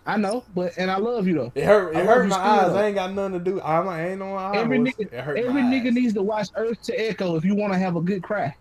I 0.06 0.18
know, 0.18 0.44
but 0.56 0.74
and 0.78 0.90
I 0.90 0.98
love 0.98 1.28
you 1.28 1.36
though. 1.36 1.52
It 1.54 1.64
hurt. 1.64 1.96
It 1.96 2.00
I 2.00 2.06
hurt 2.06 2.28
my 2.28 2.36
eyes. 2.38 2.72
though. 2.72 2.78
I 2.80 2.86
ain't 2.86 2.96
got 2.96 3.14
nothing 3.14 3.34
to 3.34 3.40
do. 3.40 3.62
I'm, 3.62 3.88
I 3.88 4.10
ain't 4.10 4.22
on 4.22 4.34
my 4.34 4.58
Every 4.58 4.80
nigga, 4.80 5.12
every 5.14 5.62
nigga 5.62 5.88
eyes. 5.88 5.94
needs 5.94 6.14
to 6.16 6.24
watch 6.24 6.50
Earth 6.56 6.82
to 6.84 6.96
Echo 7.00 7.36
if 7.36 7.46
you 7.46 7.56
want 7.56 7.74
to 7.74 7.80
have 7.80 7.96
a 7.96 8.02
good 8.02 8.24
cry. 8.24 8.56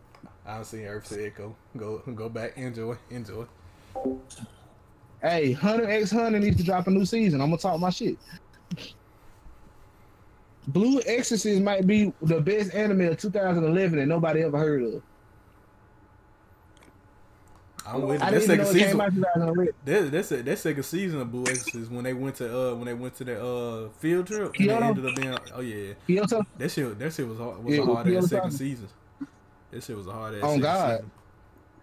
I 0.47 0.57
don't 0.57 0.64
see 0.66 0.84
Earth 0.84 1.09
to 1.09 1.26
Echo. 1.26 1.57
Go 1.76 1.99
go 2.14 2.28
back. 2.28 2.57
Enjoy. 2.59 2.95
Enjoy. 3.11 3.47
Hey, 5.22 5.53
Hunter 5.53 5.88
X 5.88 6.11
Hunter 6.11 6.38
needs 6.38 6.57
to 6.59 6.62
drop 6.62 6.86
a 6.86 6.91
new 6.91 7.05
season. 7.07 7.41
I'm 7.41 7.49
gonna 7.49 7.59
talk 7.59 7.80
my 7.80 7.91
shit. 7.91 8.18
Blue 10.68 11.01
Exorcist 11.07 11.62
might 11.62 11.86
be 11.86 12.12
the 12.22 12.41
best 12.41 12.74
anime 12.74 13.01
of 13.03 13.18
2011 13.18 13.99
that 13.99 14.07
nobody 14.07 14.43
ever 14.43 14.59
heard 14.59 14.82
of. 14.82 15.03
I'm 17.93 18.03
with 18.03 18.22
it. 18.22 18.30
That 18.30 18.43
second 18.43 18.64
know 18.64 18.70
it 18.70 18.76
came 18.78 18.91
season. 18.91 19.14
2011. 19.14 19.68
That, 19.84 20.45
that 20.45 20.59
second 20.59 20.82
season 20.82 21.20
of 21.20 21.32
Blue 21.32 21.43
Exorcist 21.43 21.91
when 21.91 22.05
they 22.05 22.12
went 22.12 22.36
to 22.36 22.57
uh 22.70 22.74
when 22.74 22.86
they 22.86 22.95
went 22.95 23.14
to 23.16 23.24
the 23.24 23.45
uh 23.45 23.88
field 23.99 24.26
trip 24.26 24.47
and 24.47 24.55
Kyoto? 24.57 24.84
ended 24.84 25.07
up 25.07 25.14
being 25.14 25.38
oh 25.55 25.61
yeah 25.61 25.95
Kyoto? 26.07 26.43
that 26.57 26.70
shit 26.70 26.99
that 26.99 27.12
shit 27.12 27.26
was 27.28 27.38
hard 27.38 27.64
was 27.64 27.74
Yeah, 27.76 27.82
a 27.82 27.86
hard 27.86 28.09
ass 28.14 28.28
second 28.28 28.53
season. 28.53 28.88
That 29.70 29.82
shit 29.82 29.97
was 29.97 30.07
a 30.07 30.12
hard 30.12 30.34
ass. 30.34 30.41
Oh, 30.45 30.59
God. 30.59 31.01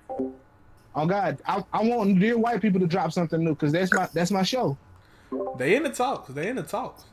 season. 0.10 0.34
Oh 0.96 1.06
God, 1.06 1.40
I, 1.46 1.64
I 1.72 1.84
want 1.84 2.20
dear 2.20 2.38
white 2.40 2.62
people 2.62 2.80
to 2.80 2.88
drop 2.88 3.12
something 3.12 3.44
new 3.44 3.52
because 3.52 3.72
that's 3.72 3.94
my 3.94 4.08
that's 4.14 4.32
my 4.32 4.42
show. 4.44 4.78
They 5.58 5.76
in 5.76 5.84
the 5.84 5.90
talks. 5.90 6.34
They 6.34 6.48
in 6.48 6.56
the 6.56 6.64
talks. 6.64 7.04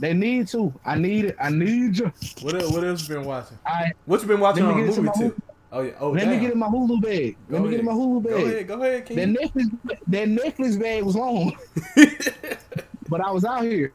They 0.00 0.12
need 0.12 0.48
to. 0.48 0.72
I 0.84 0.96
need 0.96 1.26
it. 1.26 1.36
I 1.40 1.50
need 1.50 1.98
you. 1.98 2.12
What 2.42 2.54
else, 2.54 2.72
what 2.72 2.84
else 2.84 3.08
you 3.08 3.14
been 3.16 3.24
watching? 3.24 3.58
I 3.66 3.92
What 4.06 4.22
you 4.22 4.28
been 4.28 4.40
watching 4.40 4.64
on 4.64 4.76
movie 4.86 5.08
tip? 5.16 5.36
Oh 5.70 5.82
yeah. 5.82 5.92
Oh 6.00 6.10
let 6.10 6.20
damn. 6.24 6.30
me 6.30 6.40
get 6.40 6.52
in 6.52 6.58
my 6.58 6.66
Hulu 6.68 7.00
bag. 7.02 7.36
Let 7.48 7.58
Go 7.58 7.64
me 7.64 7.70
get 7.70 7.80
in 7.80 7.84
my 7.86 7.92
ahead. 7.92 8.02
Hulu 8.02 8.22
Go 8.22 8.30
bag. 8.30 8.46
ahead. 8.46 8.68
Go 8.68 8.82
ahead, 8.82 9.06
That 9.06 9.28
Netflix 9.28 9.98
that 10.06 10.28
Netflix 10.28 10.80
bag 10.80 11.02
was 11.04 11.16
long, 11.16 11.52
but 13.08 13.20
I 13.20 13.30
was 13.30 13.44
out 13.44 13.64
here. 13.64 13.92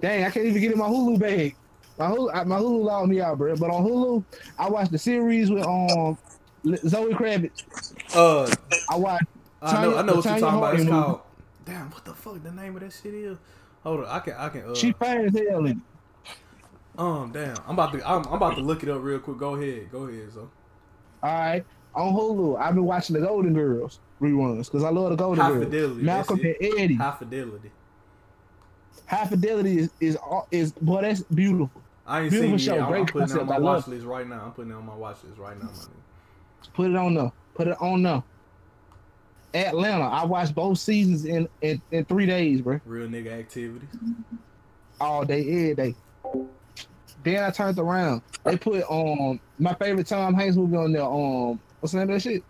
Dang, 0.00 0.24
I 0.24 0.30
can't 0.30 0.46
even 0.46 0.60
get 0.60 0.72
in 0.72 0.78
my 0.78 0.86
Hulu 0.86 1.18
bag. 1.18 1.56
My 1.98 2.06
Hulu, 2.06 2.46
my 2.46 2.56
Hulu 2.58 2.74
allowed 2.80 3.08
me 3.08 3.20
out, 3.20 3.38
bro. 3.38 3.56
But 3.56 3.70
on 3.70 3.84
Hulu, 3.84 4.24
I 4.58 4.68
watched 4.70 4.92
the 4.92 4.98
series 4.98 5.50
with 5.50 5.64
um 5.64 6.16
Zoe 6.86 7.12
Kravitz. 7.14 7.64
uh, 8.14 8.54
I 8.88 8.96
watched. 8.96 9.24
I 9.62 9.82
know. 9.82 9.96
I 9.96 10.02
know 10.02 10.14
what 10.16 10.24
you're 10.24 10.38
talking 10.38 10.58
about. 10.58 10.74
It's 10.74 10.84
movie. 10.84 10.90
called. 10.90 11.20
Damn. 11.64 11.90
What 11.90 12.04
the 12.04 12.14
fuck? 12.14 12.42
The 12.42 12.52
name 12.52 12.76
of 12.76 12.82
that 12.82 12.92
shit 12.92 13.14
is. 13.14 13.38
Hold 13.82 14.00
on. 14.00 14.06
I 14.06 14.18
can. 14.20 14.34
I 14.34 14.48
can. 14.48 14.62
Uh, 14.70 14.74
She 14.74 14.92
fine 14.92 15.24
as 15.26 15.32
hell 15.34 15.60
in 15.66 15.66
it. 15.72 15.76
Um. 17.00 17.32
Damn. 17.32 17.56
I'm 17.66 17.74
about 17.74 17.92
to. 17.92 18.08
I'm, 18.08 18.24
I'm 18.26 18.34
about 18.34 18.56
to 18.56 18.60
look 18.62 18.82
it 18.82 18.88
up 18.88 19.02
real 19.02 19.18
quick. 19.18 19.38
Go 19.38 19.54
ahead. 19.54 19.90
Go 19.90 20.04
ahead. 20.04 20.32
So. 20.32 20.50
All 21.22 21.32
right. 21.32 21.64
On 21.94 22.12
Hulu, 22.12 22.60
I've 22.60 22.74
been 22.74 22.84
watching 22.84 23.14
the 23.14 23.26
Golden 23.26 23.52
Girls 23.52 23.98
reruns 24.20 24.66
because 24.66 24.84
I 24.84 24.90
love 24.90 25.10
the 25.10 25.16
Golden 25.16 25.44
High 25.44 25.50
Girls. 25.50 25.64
fidelity. 25.64 26.02
Malcolm 26.02 26.40
and. 26.40 26.56
Eddie. 26.78 26.94
High 26.94 27.16
fidelity. 27.18 27.70
High 29.06 29.26
Fidelity 29.26 29.78
is 29.78 29.90
is 30.00 30.16
is 30.52 30.72
boy 30.72 31.02
that's 31.02 31.22
beautiful. 31.22 31.82
I 32.06 32.22
ain't 32.22 32.30
Beautiful 32.30 32.58
seen 32.58 32.74
it 32.74 32.76
show. 32.76 32.84
I'm, 32.84 32.90
great 32.90 33.00
I'm 33.00 33.06
putting 33.06 33.36
it 33.36 33.40
on 33.40 33.46
my 33.46 33.58
watch 33.58 33.86
list 33.88 34.06
right 34.06 34.26
now. 34.26 34.42
I'm 34.44 34.52
putting 34.52 34.70
it 34.70 34.74
on 34.74 34.86
my 34.86 34.94
watch 34.94 35.16
list 35.24 35.38
right 35.38 35.58
now, 35.58 35.66
my 35.66 35.70
nigga. 35.70 36.72
Put 36.74 36.90
it 36.90 36.96
on 36.96 37.14
there. 37.14 37.32
Put 37.54 37.68
it 37.68 37.76
on 37.80 38.02
there. 38.04 38.22
Atlanta. 39.52 40.04
I 40.04 40.24
watched 40.24 40.54
both 40.54 40.78
seasons 40.78 41.24
in 41.24 41.48
in, 41.60 41.82
in 41.90 42.04
three 42.04 42.26
days, 42.26 42.60
bro. 42.60 42.80
Real 42.84 43.08
nigga 43.08 43.36
activities. 43.36 43.88
All 45.00 45.24
day, 45.24 45.40
every 45.40 45.74
day. 45.74 45.94
Then 47.22 47.44
I 47.44 47.50
turned 47.50 47.78
around. 47.78 48.22
They 48.44 48.56
put 48.56 48.84
um 48.90 49.40
my 49.58 49.74
favorite 49.74 50.06
Tom 50.06 50.34
Hanks 50.34 50.56
movie 50.56 50.76
on 50.76 50.92
there. 50.92 51.04
Um, 51.04 51.60
what's 51.80 51.92
the 51.92 51.98
name 51.98 52.10
of 52.10 52.14
that 52.14 52.20
shit? 52.20 52.42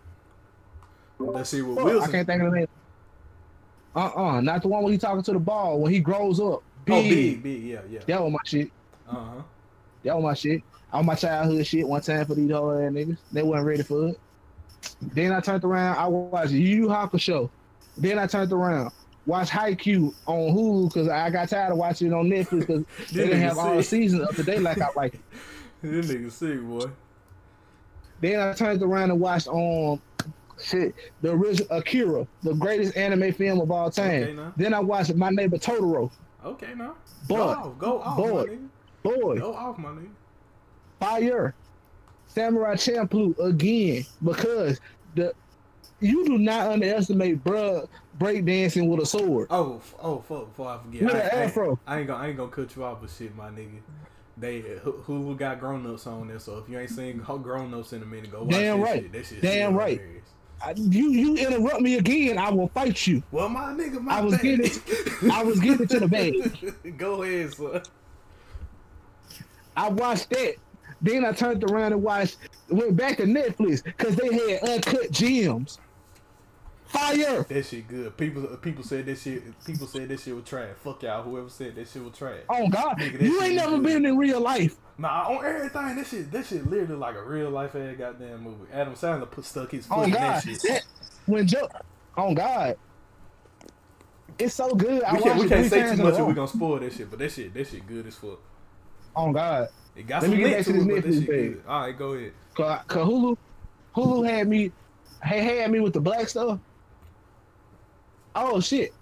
That 1.19 1.47
shit 1.47 1.65
with 1.65 1.77
Fuck, 1.77 2.09
I 2.09 2.11
can't 2.11 2.27
think 2.27 2.41
of 2.41 2.51
the 2.51 2.57
name. 2.59 2.67
Uh 3.95 4.11
uh 4.15 4.41
not 4.41 4.61
the 4.61 4.67
one 4.67 4.83
where 4.83 4.91
he 4.91 4.97
talking 4.97 5.23
to 5.23 5.33
the 5.33 5.39
ball 5.39 5.79
when 5.79 5.91
he 5.91 5.99
grows 5.99 6.39
up. 6.39 6.63
Oh, 6.89 7.01
big, 7.03 7.43
big, 7.43 7.63
yeah, 7.63 7.81
yeah. 7.89 7.99
That 8.07 8.23
was 8.23 8.31
my 8.31 8.39
shit. 8.45 8.71
Uh 9.07 9.15
huh. 9.15 9.41
That 10.03 10.15
was 10.15 10.23
my 10.23 10.33
shit. 10.33 10.63
All 10.91 11.03
my 11.03 11.15
childhood 11.15 11.65
shit 11.65 11.87
one 11.87 12.01
time 12.01 12.25
for 12.25 12.35
these 12.35 12.51
whole 12.51 12.71
ass 12.71 12.91
niggas. 12.91 13.17
They 13.31 13.43
wasn't 13.43 13.67
ready 13.67 13.83
for 13.83 14.07
it. 14.09 14.19
Then 15.01 15.31
I 15.31 15.39
turned 15.39 15.63
around. 15.63 15.97
I 15.97 16.07
watched 16.07 16.51
Yu 16.51 16.59
Yu 16.59 16.87
Hakusho. 16.87 17.49
Then 17.97 18.17
I 18.17 18.27
turned 18.27 18.51
around. 18.51 18.91
Watched 19.25 19.51
Haikyuu 19.51 20.13
on 20.25 20.55
Hulu 20.55 20.87
because 20.87 21.07
I 21.07 21.29
got 21.29 21.49
tired 21.49 21.71
of 21.71 21.77
watching 21.77 22.07
it 22.07 22.13
on 22.13 22.25
Netflix 22.27 22.59
because 22.61 22.83
they 23.11 23.25
didn't 23.25 23.41
have 23.41 23.57
all 23.57 23.75
the 23.77 23.83
seasons 23.83 24.23
up 24.23 24.35
to 24.35 24.43
date 24.43 24.61
like 24.61 24.81
I 24.81 24.87
like 24.95 25.13
it. 25.15 25.21
This 25.83 26.07
nigga 26.11 26.31
sick, 26.31 26.61
boy. 26.61 26.91
Then 28.21 28.39
I 28.39 28.53
turned 28.53 28.83
around 28.83 29.09
and 29.09 29.19
watched 29.19 29.47
um 29.47 29.99
shit 30.61 30.93
the 31.21 31.31
original 31.31 31.75
Akira, 31.75 32.27
the 32.43 32.53
greatest 32.53 32.95
anime 32.95 33.33
film 33.33 33.59
of 33.61 33.71
all 33.71 33.89
time. 33.89 34.37
Okay. 34.39 34.51
Then 34.57 34.73
I 34.75 34.79
watched 34.79 35.15
My 35.15 35.29
Neighbor 35.31 35.57
Totoro. 35.57 36.11
Okay, 36.45 36.73
now. 36.75 36.95
Boy. 37.27 37.37
Go 37.37 37.49
off. 37.49 37.77
Go 37.79 38.01
off, 38.01 38.17
Boy. 38.17 38.29
my 38.31 38.43
nigga. 38.53 38.67
Boy, 39.03 39.39
Go 39.39 39.53
off, 39.55 39.77
my 39.79 39.89
nigga. 39.89 40.09
fire. 40.99 41.55
Samurai 42.27 42.75
Champloo 42.75 43.37
again 43.39 44.05
because 44.23 44.79
the 45.15 45.33
you 45.99 46.25
do 46.25 46.37
not 46.37 46.71
underestimate 46.71 47.43
bruh 47.43 47.87
breakdancing 48.21 48.87
with 48.87 48.99
a 49.01 49.05
sword. 49.05 49.47
Oh, 49.49 49.81
oh, 49.99 50.19
fuck! 50.19 50.47
Before 50.49 50.69
I 50.69 50.77
forget, 50.77 51.03
With 51.03 51.15
I, 51.15 51.19
an 51.19 51.29
afro. 51.49 51.79
I 51.87 51.99
ain't 51.99 52.07
gonna, 52.07 52.23
I 52.23 52.27
ain't 52.27 52.37
gonna 52.37 52.51
cut 52.51 52.75
you 52.75 52.83
off, 52.83 53.01
with 53.01 53.15
shit, 53.15 53.35
my 53.35 53.49
nigga. 53.49 53.79
They 54.37 54.61
Hu- 54.61 55.03
Hulu 55.05 55.37
got 55.37 55.59
grown 55.59 55.85
ups 55.91 56.07
on 56.07 56.27
there, 56.27 56.39
so 56.39 56.57
if 56.57 56.69
you 56.69 56.79
ain't 56.79 56.89
seen 56.89 57.17
grown 57.19 57.73
ups 57.73 57.93
in 57.93 58.01
a 58.01 58.05
minute, 58.05 58.31
go 58.31 58.43
watch 58.43 58.51
Damn 58.51 58.79
that 58.79 58.83
right. 58.85 59.01
shit. 59.03 59.11
That 59.11 59.25
shit 59.25 59.41
Damn 59.41 59.75
right. 59.75 59.97
hilarious. 59.99 60.25
I, 60.63 60.73
you 60.77 61.09
you 61.09 61.35
interrupt 61.37 61.81
me 61.81 61.97
again, 61.97 62.37
I 62.37 62.49
will 62.51 62.67
fight 62.69 63.07
you. 63.07 63.23
Well, 63.31 63.49
my 63.49 63.73
nigga, 63.73 63.99
my 63.99 64.17
I 64.17 64.21
was 64.21 64.33
bad. 64.33 64.41
getting 64.43 65.31
I 65.31 65.43
was 65.43 65.59
getting 65.59 65.87
to 65.87 65.99
the 65.99 66.07
bag. 66.87 66.97
Go 66.97 67.23
ahead, 67.23 67.53
son. 67.53 67.81
I 69.75 69.89
watched 69.89 70.29
that. 70.31 70.55
Then 71.01 71.25
I 71.25 71.31
turned 71.31 71.63
around 71.63 71.93
and 71.93 72.03
watched 72.03 72.37
went 72.69 72.95
back 72.95 73.17
to 73.17 73.23
Netflix 73.23 73.83
because 73.83 74.15
they 74.15 74.51
had 74.59 74.63
uncut 74.69 75.11
gems. 75.11 75.79
Fire. 76.91 77.43
That 77.43 77.63
shit 77.65 77.87
good. 77.87 78.17
People 78.17 78.43
people 78.57 78.83
said 78.83 79.05
that 79.05 79.17
shit. 79.17 79.43
People 79.65 79.87
said 79.87 80.09
that 80.09 80.19
shit 80.19 80.35
was 80.35 80.43
trash. 80.45 80.69
Fuck 80.83 81.03
y'all. 81.03 81.23
Whoever 81.23 81.49
said 81.49 81.75
that 81.75 81.87
shit 81.87 82.03
was 82.03 82.17
trash. 82.17 82.41
Oh 82.49 82.67
God, 82.67 82.97
Nigga, 82.99 83.21
you 83.21 83.41
ain't 83.41 83.55
never 83.55 83.71
good. 83.77 83.83
been 83.83 84.05
in 84.05 84.17
real 84.17 84.41
life. 84.41 84.75
Nah, 84.97 85.29
on 85.29 85.45
everything. 85.45 85.95
That 85.95 86.05
shit. 86.07 86.31
That 86.31 86.45
shit 86.45 86.69
literally 86.69 86.95
like 86.95 87.15
a 87.15 87.23
real 87.23 87.49
life 87.49 87.75
ass 87.75 87.95
goddamn 87.97 88.41
movie. 88.43 88.65
Adam 88.73 88.93
Sandler 88.93 89.29
put 89.29 89.45
stuck 89.45 89.71
his 89.71 89.87
oh, 89.89 89.95
foot 89.95 90.01
Oh 90.01 90.03
in 90.03 90.11
God, 90.11 90.21
that 90.21 90.43
shit. 90.43 90.61
that, 90.63 90.83
when 91.25 91.47
Joe, 91.47 91.67
oh 92.17 92.33
God, 92.35 92.75
it's 94.37 94.55
so 94.55 94.73
good. 94.75 95.03
I 95.03 95.13
We 95.13 95.21
can't, 95.21 95.39
we 95.39 95.47
can't 95.49 95.69
say 95.69 95.95
too 95.95 96.03
much 96.03 96.15
or 96.15 96.19
row. 96.19 96.25
we 96.25 96.33
gonna 96.33 96.47
spoil 96.47 96.79
that 96.79 96.93
shit, 96.93 97.09
but 97.09 97.19
that 97.19 97.31
shit, 97.31 97.53
that 97.53 97.67
shit 97.67 97.85
good 97.87 98.07
as 98.07 98.15
fuck. 98.15 98.39
Oh 99.15 99.31
God, 99.31 99.69
It 99.95 100.07
got 100.07 100.21
Let 100.23 100.29
some 100.29 100.37
me 100.37 100.43
get 100.43 100.57
back 100.57 100.65
to 100.65 100.73
to 100.73 100.79
it, 100.79 100.85
this 100.85 100.85
but 100.87 101.03
that 101.03 101.05
Netflix 101.05 101.19
shit 101.19 101.27
good. 101.27 101.63
All 101.67 101.81
right, 101.81 101.97
go 101.97 102.11
ahead. 102.13 102.33
Cause, 102.55 102.79
Cause 102.87 103.07
Hulu, 103.07 103.37
Hulu 103.95 104.29
had 104.29 104.47
me, 104.47 104.71
had 105.19 105.43
had 105.43 105.71
me 105.71 105.79
with 105.79 105.93
the 105.93 106.01
black 106.01 106.27
stuff. 106.29 106.59
Oh 108.35 108.59
shit, 108.59 108.93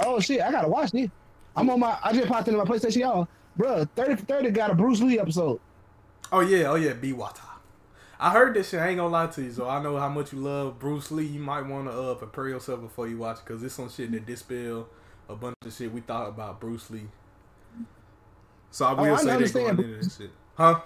oh 0.00 0.20
shit, 0.20 0.40
I 0.40 0.50
gotta 0.50 0.68
watch 0.68 0.92
this. 0.92 1.10
I'm 1.56 1.70
on 1.70 1.80
my, 1.80 1.96
I 2.02 2.12
just 2.12 2.28
popped 2.28 2.48
into 2.48 2.58
my 2.58 2.64
PlayStation, 2.64 2.96
y'all. 2.96 3.28
Bruh, 3.58 3.88
30 3.94 4.16
for 4.16 4.24
30 4.24 4.50
got 4.50 4.70
a 4.70 4.74
Bruce 4.74 5.00
Lee 5.00 5.18
episode. 5.20 5.60
Oh 6.32 6.40
yeah, 6.40 6.70
oh 6.70 6.74
yeah, 6.74 6.92
Be 6.94 7.12
Water. 7.12 7.42
I 8.18 8.30
heard 8.30 8.54
this 8.54 8.70
shit. 8.70 8.80
I 8.80 8.88
ain't 8.88 8.96
gonna 8.96 9.10
lie 9.10 9.26
to 9.28 9.42
you, 9.42 9.52
so 9.52 9.68
I 9.68 9.82
know 9.82 9.96
how 9.98 10.08
much 10.08 10.32
you 10.32 10.40
love 10.40 10.78
Bruce 10.78 11.10
Lee. 11.10 11.26
You 11.26 11.40
might 11.40 11.62
want 11.62 11.88
to 11.88 11.92
uh, 11.92 12.14
prepare 12.14 12.48
yourself 12.48 12.80
before 12.80 13.06
you 13.06 13.18
watch 13.18 13.38
it, 13.38 13.44
cause 13.44 13.62
it's 13.62 13.74
some 13.74 13.90
shit 13.90 14.10
that 14.12 14.26
dispel 14.26 14.88
a 15.28 15.34
bunch 15.34 15.56
of 15.64 15.72
shit 15.72 15.92
we 15.92 16.00
thought 16.00 16.28
about 16.28 16.60
Bruce 16.60 16.90
Lee. 16.90 17.08
So 18.70 18.84
I 18.86 18.92
will 18.92 19.04
Oh, 19.06 19.14
I 19.14 19.16
say 19.18 19.36
they 19.36 19.50
going 19.50 19.68
into 19.70 19.96
this 19.96 20.16
shit, 20.16 20.30
huh? 20.54 20.80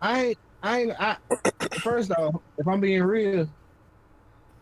I 0.00 0.24
ain't, 0.24 0.38
I 0.62 0.80
ain't, 0.80 1.00
I, 1.00 1.16
first 1.80 2.12
off, 2.12 2.36
if 2.56 2.66
I'm 2.66 2.80
being 2.80 3.02
real, 3.02 3.48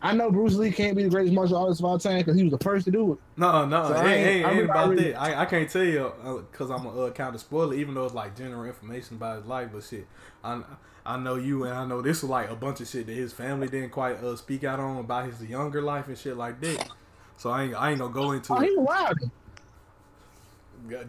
I 0.01 0.13
know 0.13 0.29
Bruce 0.31 0.53
Lee 0.55 0.71
can't 0.71 0.95
be 0.95 1.03
the 1.03 1.09
greatest 1.09 1.33
martial 1.33 1.57
artist 1.57 1.81
of 1.81 1.85
all 1.85 1.97
time 1.97 2.19
because 2.19 2.35
he 2.35 2.43
was 2.43 2.51
the 2.51 2.59
first 2.63 2.85
to 2.85 2.91
do 2.91 3.13
it. 3.13 3.19
No, 3.35 3.65
no, 3.65 3.87
So 3.87 3.93
it 3.93 3.97
I 3.97 3.99
ain't, 3.99 4.07
ain't- 4.07 4.27
ain't, 4.27 4.45
I 4.45 4.51
ain't 4.51 4.63
about 4.65 4.89
really- 4.89 5.11
that. 5.11 5.19
I, 5.21 5.41
I 5.41 5.45
can't 5.45 5.69
tell 5.69 5.83
you 5.83 6.11
because 6.51 6.69
I'm 6.69 6.85
a 6.85 7.05
uh, 7.05 7.09
kind 7.11 7.33
of 7.33 7.41
spoiler, 7.41 7.73
even 7.73 7.95
though 7.95 8.05
it's 8.05 8.13
like 8.13 8.37
general 8.37 8.63
information 8.65 9.17
about 9.17 9.37
his 9.37 9.45
life. 9.47 9.69
But 9.73 9.83
shit, 9.83 10.05
I 10.43 10.61
I 11.05 11.17
know 11.17 11.35
you 11.35 11.63
and 11.63 11.73
I 11.73 11.85
know 11.85 12.01
this 12.01 12.21
was 12.21 12.29
like 12.29 12.49
a 12.51 12.55
bunch 12.55 12.79
of 12.81 12.87
shit 12.87 13.07
that 13.07 13.13
his 13.13 13.33
family 13.33 13.67
didn't 13.67 13.89
quite 13.91 14.17
uh, 14.23 14.35
speak 14.35 14.63
out 14.63 14.79
on 14.79 14.97
about 14.97 15.25
his 15.25 15.41
younger 15.43 15.81
life 15.81 16.07
and 16.07 16.17
shit 16.17 16.37
like 16.37 16.61
that. 16.61 16.89
So 17.37 17.49
I 17.49 17.63
ain't 17.63 17.73
I 17.75 17.89
ain't 17.91 17.99
gonna 17.99 18.13
go 18.13 18.31
into 18.33 18.53
Oh, 18.53 18.57
it. 18.59 18.69
he 18.69 18.75
was 18.75 18.85
wild. 18.87 19.17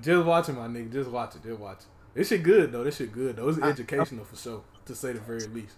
Just 0.00 0.26
watch 0.26 0.48
it, 0.48 0.52
my 0.54 0.66
nigga. 0.66 0.92
Just 0.92 1.10
watch 1.10 1.34
it. 1.36 1.42
Just 1.44 1.60
watch 1.60 1.78
it. 1.80 1.86
This 2.14 2.28
shit 2.28 2.42
good 2.42 2.72
though. 2.72 2.84
This 2.84 2.96
shit 2.96 3.12
good 3.12 3.36
though. 3.36 3.48
It's 3.48 3.58
educational 3.58 4.24
for 4.24 4.36
sure, 4.36 4.62
to 4.86 4.94
say 4.94 5.12
the 5.12 5.20
very 5.20 5.46
least. 5.46 5.74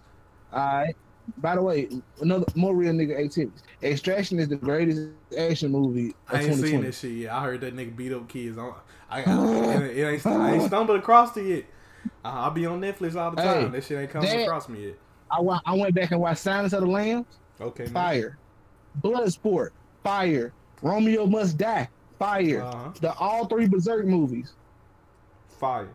All 0.52 0.58
right. 0.61 0.96
By 1.38 1.54
the 1.54 1.62
way, 1.62 1.88
another 2.20 2.46
more 2.54 2.74
real 2.74 2.92
nigga 2.92 3.24
activities. 3.24 3.62
Extraction 3.82 4.38
is 4.38 4.48
the 4.48 4.56
greatest 4.56 5.08
action 5.36 5.70
movie 5.70 6.14
of 6.28 6.34
I 6.36 6.42
ain't 6.42 6.56
seen 6.56 6.82
this 6.82 7.00
shit 7.00 7.12
yet. 7.12 7.32
I 7.32 7.42
heard 7.42 7.60
that 7.62 7.74
nigga 7.74 7.96
beat 7.96 8.12
up 8.12 8.28
kids. 8.28 8.58
I, 8.58 8.72
I, 9.10 9.22
I 9.26 9.84
it, 9.84 10.04
ain't, 10.14 10.26
I 10.26 10.52
ain't 10.54 10.64
stumbled 10.64 10.98
across 10.98 11.36
it 11.36 11.46
yet. 11.46 11.64
Uh, 12.24 12.28
I'll 12.28 12.50
be 12.50 12.66
on 12.66 12.80
Netflix 12.80 13.14
all 13.14 13.30
the 13.30 13.42
time. 13.42 13.64
Hey, 13.64 13.68
that 13.70 13.84
shit 13.84 13.98
ain't 13.98 14.10
coming 14.10 14.28
that- 14.28 14.42
across 14.44 14.68
me 14.68 14.86
yet. 14.86 14.98
I, 15.30 15.60
I 15.64 15.74
went 15.74 15.94
back 15.94 16.10
and 16.10 16.20
watched 16.20 16.40
Silence 16.40 16.72
of 16.72 16.80
the 16.80 16.86
Lambs. 16.86 17.26
Okay, 17.60 17.84
man. 17.84 17.92
Fire. 17.92 18.38
Bloodsport. 19.00 19.70
Fire. 20.02 20.52
Romeo 20.82 21.26
Must 21.26 21.56
Die. 21.56 21.88
Fire. 22.18 22.62
Uh-huh. 22.62 22.90
The 23.00 23.12
all 23.14 23.46
three 23.46 23.68
Berserk 23.68 24.06
movies. 24.06 24.54
Fire. 25.48 25.88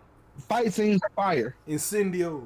Fight 0.48 0.72
scenes 0.74 1.02
fire. 1.16 1.56
Incendio. 1.68 2.44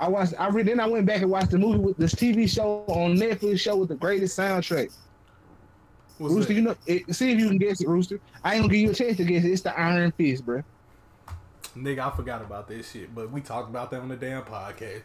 I 0.00 0.08
watched. 0.08 0.34
I 0.38 0.48
read. 0.48 0.66
Then 0.66 0.80
I 0.80 0.86
went 0.86 1.06
back 1.06 1.22
and 1.22 1.30
watched 1.30 1.50
the 1.50 1.58
movie 1.58 1.78
with 1.78 1.96
this 1.96 2.14
TV 2.14 2.48
show 2.48 2.84
on 2.88 3.16
Netflix 3.16 3.60
show 3.60 3.76
with 3.76 3.88
the 3.88 3.96
greatest 3.96 4.38
soundtrack. 4.38 4.92
What's 6.18 6.34
Rooster, 6.34 6.48
that? 6.48 6.54
you 6.54 6.62
know. 6.62 6.76
It, 6.86 7.14
see 7.14 7.32
if 7.32 7.38
you 7.38 7.48
can 7.48 7.58
guess 7.58 7.80
it, 7.80 7.88
Rooster. 7.88 8.20
I 8.44 8.54
ain't 8.54 8.62
gonna 8.62 8.72
give 8.72 8.80
you 8.82 8.90
a 8.90 8.94
chance 8.94 9.16
to 9.18 9.24
guess 9.24 9.44
it. 9.44 9.50
It's 9.50 9.62
the 9.62 9.78
Iron 9.78 10.12
Fist, 10.12 10.44
bro. 10.44 10.62
Nigga, 11.76 12.12
I 12.12 12.16
forgot 12.16 12.42
about 12.42 12.66
this 12.68 12.90
shit, 12.90 13.14
but 13.14 13.30
we 13.30 13.40
talked 13.40 13.68
about 13.68 13.90
that 13.92 14.00
on 14.00 14.08
the 14.08 14.16
damn 14.16 14.42
podcast. 14.42 15.02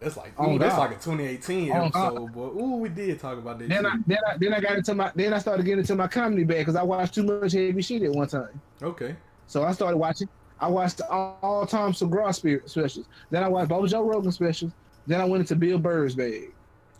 That's 0.00 0.16
like, 0.16 0.32
Oh, 0.36 0.58
that's 0.58 0.76
like 0.76 0.90
a 0.90 0.94
2018 0.94 1.70
Oh, 1.72 1.84
episode, 1.84 2.32
boy. 2.32 2.60
Ooh, 2.60 2.76
we 2.76 2.90
did 2.90 3.18
talk 3.18 3.38
about 3.38 3.58
this 3.58 3.68
Then 3.70 3.84
shit. 3.84 3.92
I 3.92 3.96
then 4.06 4.18
I 4.26 4.36
then 4.36 4.52
I 4.52 4.60
got 4.60 4.76
into 4.76 4.94
my 4.94 5.10
then 5.14 5.32
I 5.32 5.38
started 5.38 5.64
getting 5.64 5.78
into 5.80 5.94
my 5.94 6.08
comedy 6.08 6.44
bag 6.44 6.58
because 6.58 6.76
I 6.76 6.82
watched 6.82 7.14
too 7.14 7.22
much 7.22 7.52
heavy 7.52 7.80
shit 7.80 8.02
at 8.02 8.10
one 8.10 8.28
time. 8.28 8.60
Okay. 8.82 9.16
So 9.46 9.62
I 9.62 9.72
started 9.72 9.96
watching. 9.96 10.28
I 10.60 10.68
watched 10.68 11.00
all, 11.10 11.66
Tom 11.66 11.92
Segura 11.92 12.32
specials. 12.32 13.06
Then 13.30 13.42
I 13.42 13.48
watched 13.48 13.68
both 13.68 13.90
Joe 13.90 14.02
Rogan 14.02 14.32
specials. 14.32 14.72
Then 15.06 15.20
I 15.20 15.24
went 15.24 15.40
into 15.40 15.56
Bill 15.56 15.78
Burr's 15.78 16.14
bag. 16.14 16.52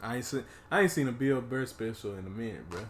I 0.02 0.16
ain't 0.16 0.24
seen 0.24 0.44
I 0.70 0.82
ain't 0.82 0.90
seen 0.90 1.08
a 1.08 1.12
Bill 1.12 1.40
Burr 1.40 1.64
special 1.66 2.14
in 2.14 2.26
a 2.26 2.30
minute, 2.30 2.68
bro. 2.68 2.80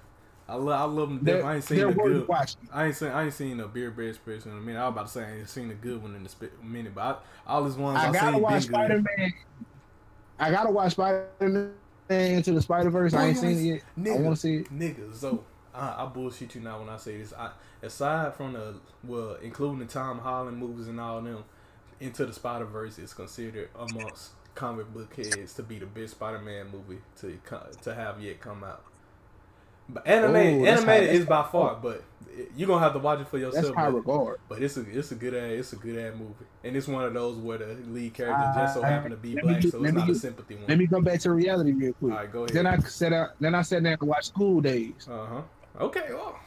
I 0.48 0.56
love 0.56 0.80
I 0.80 0.84
love 0.92 1.24
to 1.24 1.40
I 1.42 1.54
ain't 1.54 1.64
seen 1.64 1.80
a 1.80 1.92
good. 1.92 2.28
watching. 2.28 2.68
I 2.72 2.86
ain't 2.86 2.96
seen 2.96 3.08
I 3.08 3.24
ain't 3.24 3.32
seen 3.34 3.60
a 3.60 3.68
Bill 3.68 3.90
Burr 3.92 4.12
special 4.12 4.52
in 4.52 4.58
a 4.58 4.60
minute. 4.60 4.80
I 4.80 4.88
was 4.88 4.92
about 4.92 5.06
to 5.06 5.12
say 5.12 5.24
I 5.24 5.38
ain't 5.38 5.48
seen 5.48 5.70
a 5.70 5.74
good 5.74 6.02
one 6.02 6.14
in 6.16 6.26
a 6.26 6.28
spe- 6.28 6.62
minute, 6.62 6.94
but 6.94 7.22
I, 7.46 7.52
all 7.52 7.64
his 7.64 7.76
ones 7.76 7.98
I, 7.98 8.08
I 8.08 8.12
gotta 8.12 8.38
watch 8.38 8.64
Spider 8.64 9.02
Man. 9.02 9.32
I 10.38 10.50
gotta 10.50 10.70
watch 10.70 10.92
Spider 10.92 11.28
Man 11.40 11.72
into 12.10 12.52
the 12.52 12.60
Spider 12.60 12.90
Verse. 12.90 13.14
I 13.14 13.28
ain't 13.28 13.38
seen 13.38 13.58
it 13.58 13.62
yet. 13.62 13.82
I 13.96 14.00
Nigga, 14.00 14.20
want 14.20 14.36
to 14.36 14.40
see 14.40 14.56
it. 14.56 14.72
Nigga, 14.72 15.14
so 15.14 15.44
I, 15.74 16.04
I 16.04 16.06
bullshit 16.06 16.54
you 16.54 16.60
now 16.60 16.78
when 16.80 16.88
I 16.88 16.96
say 16.96 17.18
this. 17.18 17.32
I, 17.32 17.50
aside 17.82 18.34
from 18.34 18.52
the 18.54 18.74
well, 19.02 19.36
including 19.42 19.80
the 19.80 19.86
Tom 19.86 20.18
Holland 20.18 20.58
movies 20.58 20.88
and 20.88 21.00
all 21.00 21.20
them, 21.20 21.44
Into 22.00 22.24
the 22.26 22.32
Spider 22.32 22.64
Verse 22.64 22.98
is 22.98 23.12
considered 23.12 23.68
amongst 23.78 24.30
comic 24.54 24.92
book 24.94 25.14
heads 25.16 25.54
to 25.54 25.62
be 25.64 25.78
the 25.80 25.86
best 25.86 26.12
Spider 26.12 26.38
Man 26.38 26.66
movie 26.72 27.00
to 27.20 27.38
to 27.82 27.94
have 27.94 28.20
yet 28.20 28.40
come 28.40 28.62
out. 28.64 28.84
But 29.86 30.06
animated, 30.06 30.62
Ooh, 30.62 30.66
animated 30.66 31.10
high- 31.10 31.14
is 31.16 31.26
by 31.26 31.42
far, 31.42 31.74
but 31.74 32.02
you're 32.56 32.66
gonna 32.66 32.80
have 32.80 32.94
to 32.94 32.98
watch 33.00 33.20
it 33.20 33.28
for 33.28 33.36
yourself. 33.36 33.66
That's 33.66 33.76
high 33.76 33.90
but, 33.90 33.96
regard. 33.96 34.40
but 34.48 34.62
it's 34.62 34.78
a 34.78 34.80
it's 34.98 35.12
a 35.12 35.14
good 35.14 35.34
ass 35.34 35.50
it's 35.52 35.72
a 35.74 35.76
good 35.76 35.98
ass 35.98 36.18
movie, 36.18 36.32
and 36.62 36.74
it's 36.74 36.88
one 36.88 37.04
of 37.04 37.12
those 37.12 37.36
where 37.36 37.58
the 37.58 37.76
lead 37.88 38.14
character 38.14 38.50
just 38.56 38.74
so 38.74 38.82
happened 38.82 39.10
to 39.10 39.18
be 39.18 39.34
black, 39.34 39.60
get- 39.60 39.72
so 39.72 39.78
let 39.78 39.88
it's 39.88 39.94
me 39.96 40.00
not 40.00 40.10
a 40.10 40.14
sympathy 40.14 40.54
one. 40.54 40.64
Let 40.68 40.78
me 40.78 40.86
go 40.86 41.02
back 41.02 41.20
to 41.20 41.32
reality 41.32 41.72
real 41.72 41.92
quick. 41.92 42.12
All 42.12 42.18
right, 42.18 42.32
go 42.32 42.44
ahead. 42.44 42.54
Then 42.54 42.66
I 42.66 42.78
sat 42.78 43.12
out. 43.12 43.30
Then 43.40 43.54
I 43.54 43.60
sat 43.60 43.82
down 43.82 43.98
and 44.00 44.08
watched 44.08 44.28
School 44.28 44.62
Daze. 44.62 45.06
uh 45.06 45.26
huh. 45.26 45.42
Okay. 45.80 46.06
Well, 46.10 46.38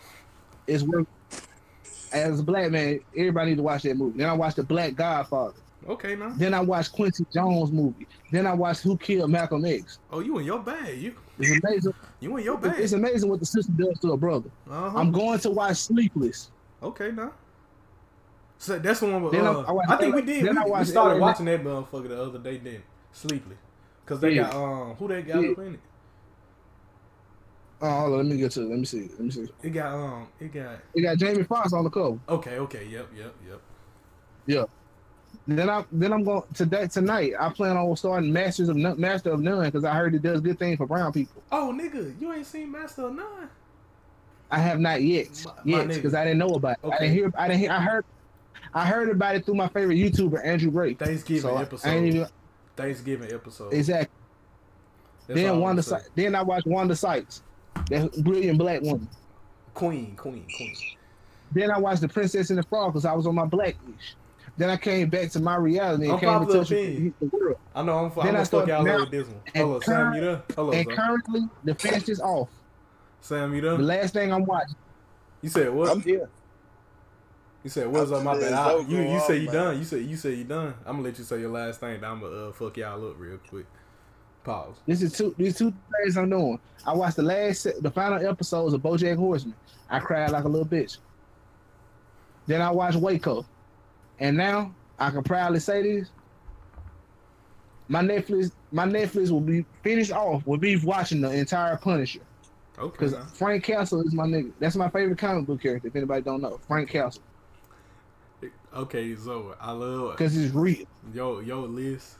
It's 0.67 0.83
worth. 0.83 1.07
As 2.13 2.39
a 2.39 2.43
black 2.43 2.71
man, 2.71 3.01
everybody 3.17 3.51
need 3.51 3.57
to 3.57 3.63
watch 3.63 3.83
that 3.83 3.97
movie. 3.97 4.17
Then 4.19 4.29
I 4.29 4.33
watched 4.33 4.55
The 4.55 4.63
Black 4.63 4.95
Godfather. 4.95 5.55
okay 5.89 6.15
now. 6.15 6.29
Then 6.37 6.53
I 6.53 6.61
watched 6.61 6.93
Quincy 6.93 7.25
Jones 7.33 7.71
movie. 7.71 8.07
Then 8.31 8.47
I 8.47 8.53
watched 8.53 8.81
Who 8.83 8.97
Killed 8.97 9.29
Malcolm 9.29 9.65
X. 9.65 9.99
Oh, 10.11 10.21
you 10.21 10.37
in 10.39 10.45
your 10.45 10.59
bag? 10.59 10.97
You 10.99 11.13
It's 11.37 11.59
amazing. 11.63 11.93
you 12.21 12.37
in 12.37 12.45
your 12.45 12.57
bag? 12.57 12.79
It's 12.79 12.93
amazing 12.93 13.29
what 13.29 13.39
the 13.41 13.45
sister 13.45 13.71
does 13.73 13.99
to 13.99 14.13
a 14.13 14.17
brother. 14.17 14.49
Uh-huh. 14.69 14.97
I'm 14.97 15.11
going 15.11 15.39
to 15.39 15.49
watch 15.51 15.75
Sleepless. 15.77 16.49
okay 16.81 17.11
now. 17.11 17.33
So 18.57 18.79
that's 18.79 19.01
the 19.01 19.05
one 19.07 19.21
with. 19.21 19.33
Then 19.33 19.45
I- 19.45 19.51
Uh, 19.53 19.63
I 19.67 19.71
watched 19.71 19.89
I 19.91 19.97
think 19.97 20.15
we 20.15 20.21
did. 20.21 20.45
then 20.45 20.55
We, 20.65 20.71
I 20.71 20.79
we 20.79 20.85
started 20.85 21.19
watching 21.21 21.45
that 21.45 21.61
motherfucker 21.63 22.07
the 22.07 22.21
other 22.23 22.39
day. 22.39 22.57
Then 22.57 22.81
Sleepless, 23.11 23.57
cause 24.05 24.19
they 24.21 24.31
Yeah. 24.31 24.43
got 24.43 24.55
um 24.55 24.95
who 24.95 25.07
they 25.09 25.21
got 25.23 25.41
Yeah. 25.43 25.51
up 25.51 25.59
in 25.59 25.73
it. 25.75 25.79
Oh, 27.79 27.89
hold 27.89 28.11
on, 28.13 28.17
let 28.17 28.25
me 28.25 28.37
get 28.37 28.51
to 28.53 28.61
it. 28.61 28.69
Let 28.69 28.79
me 28.79 28.85
see. 28.85 29.01
Let 29.09 29.19
me 29.19 29.31
see. 29.31 29.47
It 29.61 29.69
got 29.69 29.93
um 29.93 30.27
it 30.39 30.51
got 30.53 30.79
It 30.95 31.01
got 31.01 31.17
Jamie 31.17 31.43
Foxx 31.43 31.73
on 31.73 31.83
the 31.83 31.89
cover. 31.89 32.17
okay 32.29 32.57
okay 32.59 32.85
yep 32.89 33.07
yep 33.15 33.33
yep 33.47 33.61
Yeah. 34.47 34.63
Then 35.45 35.69
I 35.69 35.85
then 35.91 36.11
I'm 36.13 36.23
going 36.23 36.41
today 36.53 36.87
tonight. 36.87 37.33
I 37.39 37.49
plan 37.49 37.77
on 37.77 37.95
starting 37.95 38.33
Masters 38.33 38.69
of 38.69 38.75
None, 38.77 38.99
Master 38.99 39.31
of 39.31 39.39
None 39.41 39.65
because 39.65 39.83
I 39.85 39.93
heard 39.93 40.15
it 40.15 40.21
does 40.23 40.41
good 40.41 40.57
things 40.57 40.77
for 40.77 40.87
brown 40.87 41.11
people. 41.13 41.41
Oh, 41.51 41.73
nigga, 41.77 42.19
you 42.19 42.33
ain't 42.33 42.45
seen 42.47 42.71
Master 42.71 43.03
of 43.05 43.15
None? 43.15 43.49
I 44.49 44.59
have 44.59 44.79
not 44.79 45.01
yet, 45.03 45.45
My- 45.65 45.79
yet 45.79 45.87
because 45.89 46.13
I 46.13 46.23
didn't 46.23 46.39
know 46.39 46.47
about 46.55 46.71
it. 46.73 46.79
I 46.83 46.87
Okay. 46.87 46.97
didn't 46.99 47.13
hear. 47.13 47.33
I 47.37 47.47
didn't 47.47 47.59
hear. 47.59 47.71
I 47.71 47.81
heard. 47.81 48.05
I 48.73 48.85
heard 48.85 49.09
about 49.09 49.35
it 49.35 49.45
through 49.45 49.55
my 49.55 49.67
favorite 49.67 49.97
YouTuber 49.97 50.43
Andrew 50.43 50.71
Gray. 50.71 50.93
Thanksgiving 50.95 51.41
So 51.43 51.55
I 51.55 51.61
episode. 51.61 52.03
even 52.03 52.27
Thanksgiving 52.75 53.31
episode. 53.33 53.73
exactly. 53.73 54.09
That's 55.27 55.39
then 55.41 55.59
Wanda. 55.59 55.81
gonna 55.83 55.99
say. 55.99 56.05
Si- 56.05 56.11
Then 56.15 56.35
I 56.35 56.41
watched 56.41 56.67
Wanda 56.67 56.95
Sykes, 56.95 57.43
that 57.89 58.23
brilliant 58.23 58.57
black 58.59 58.81
woman. 58.81 59.07
Queen, 59.73 60.15
Queen, 60.15 60.45
Queen. 60.55 60.75
Then 61.51 61.71
I 61.71 61.77
watched 61.79 62.01
The 62.01 62.07
Princess 62.09 62.49
and 62.49 62.59
the 62.59 62.63
Frog 62.63 62.93
because 62.93 63.05
I 63.05 63.13
was 63.13 63.25
on 63.27 63.35
my 63.35 63.45
black 63.45 63.75
leash. 63.85 64.15
Then 64.57 64.69
I 64.71 64.77
came 64.77 65.09
back 65.09 65.29
to 65.31 65.39
my 65.39 65.55
reality 65.55 66.09
and 66.09 66.19
came 66.19 66.29
Unpopular 66.29 66.59
touch 66.61 66.71
with 66.71 67.19
the 67.19 67.25
world. 67.37 67.57
I 67.75 67.83
know 67.83 67.97
I'm, 67.99 68.05
I'm 68.05 68.15
Then 68.15 68.27
I 68.27 68.31
gonna 68.31 68.45
fuck 68.45 68.67
y'all 68.67 68.83
now- 68.83 68.93
up 68.95 68.99
with 69.01 69.11
this 69.11 69.27
one. 69.27 69.39
and 69.53 69.55
Hello, 69.55 69.79
Sam, 69.81 70.13
you 70.15 70.21
there? 70.21 70.43
Hello, 70.55 70.71
And 70.71 70.87
Sam. 70.87 70.95
currently, 70.95 71.41
the 71.63 71.75
fence 71.75 72.09
is 72.09 72.19
off. 72.19 72.49
Sam, 73.21 73.53
you 73.53 73.61
The 73.61 73.77
last 73.77 74.13
thing 74.13 74.33
I'm 74.33 74.45
watching. 74.45 74.75
You 75.43 75.49
said 75.49 75.69
what? 75.71 75.91
I'm 75.91 76.01
here. 76.01 76.27
You 77.63 77.69
said 77.69 77.87
what's 77.87 78.09
I'm 78.11 78.17
up, 78.19 78.23
my 78.23 78.35
still 78.37 78.49
bad. 78.51 78.53
I, 78.59 78.77
you 78.77 78.87
you 78.97 79.03
going 79.03 79.19
say 79.21 79.37
you 79.37 79.45
man. 79.47 79.53
done. 79.55 79.77
You 79.77 79.83
said 79.83 80.01
you 80.05 80.15
said 80.17 80.37
you 80.37 80.43
done. 80.45 80.73
I'm 80.85 80.93
gonna 80.97 81.03
let 81.09 81.17
you 81.19 81.23
say 81.25 81.39
your 81.39 81.49
last 81.51 81.79
thing. 81.81 81.99
Then 81.99 82.09
I'm 82.09 82.21
gonna 82.21 82.49
uh, 82.49 82.51
fuck 82.53 82.77
y'all 82.77 83.09
up 83.09 83.15
real 83.19 83.37
quick. 83.49 83.65
Pause. 84.47 84.75
This 84.87 85.01
is 85.01 85.11
two. 85.11 85.35
These 85.37 85.57
two 85.57 85.73
things 86.01 86.15
I'm 86.17 86.29
doing. 86.29 86.57
I 86.85 86.93
watched 86.93 87.17
the 87.17 87.23
last, 87.23 87.67
the 87.81 87.91
final 87.91 88.25
episodes 88.25 88.73
of 88.73 88.81
BoJack 88.81 89.17
Horseman. 89.17 89.53
I 89.89 89.99
cried 89.99 90.31
like 90.31 90.45
a 90.45 90.47
little 90.47 90.65
bitch. 90.65 90.99
Then 92.45 92.61
I 92.61 92.71
watched 92.71 92.95
Waco, 92.97 93.45
and 94.19 94.37
now 94.37 94.73
I 94.97 95.09
can 95.11 95.21
proudly 95.21 95.59
say 95.59 95.81
this: 95.83 96.11
my 97.89 98.01
Netflix, 98.01 98.51
my 98.71 98.85
Netflix 98.85 99.31
will 99.31 99.41
be 99.41 99.65
finished 99.83 100.13
off 100.13 100.47
with 100.47 100.61
me 100.61 100.77
watching 100.77 101.19
the 101.19 101.29
entire 101.29 101.75
Punisher 101.75 102.21
Okay. 102.79 102.91
because. 103.05 103.15
Frank 103.37 103.65
Castle 103.65 103.99
is 104.01 104.13
my 104.13 104.25
nigga. 104.25 104.53
That's 104.59 104.77
my 104.77 104.89
favorite 104.89 105.17
comic 105.17 105.45
book 105.45 105.61
character. 105.61 105.89
If 105.89 105.95
anybody 105.97 106.21
don't 106.21 106.41
know, 106.41 106.57
Frank 106.69 106.89
Castle, 106.89 107.21
Okay, 108.73 109.13
so 109.17 109.55
I 109.59 109.71
love 109.73 110.11
because 110.11 110.33
he's 110.33 110.51
real. 110.51 110.85
yo 111.13 111.41
yo 111.41 111.61
list 111.61 112.15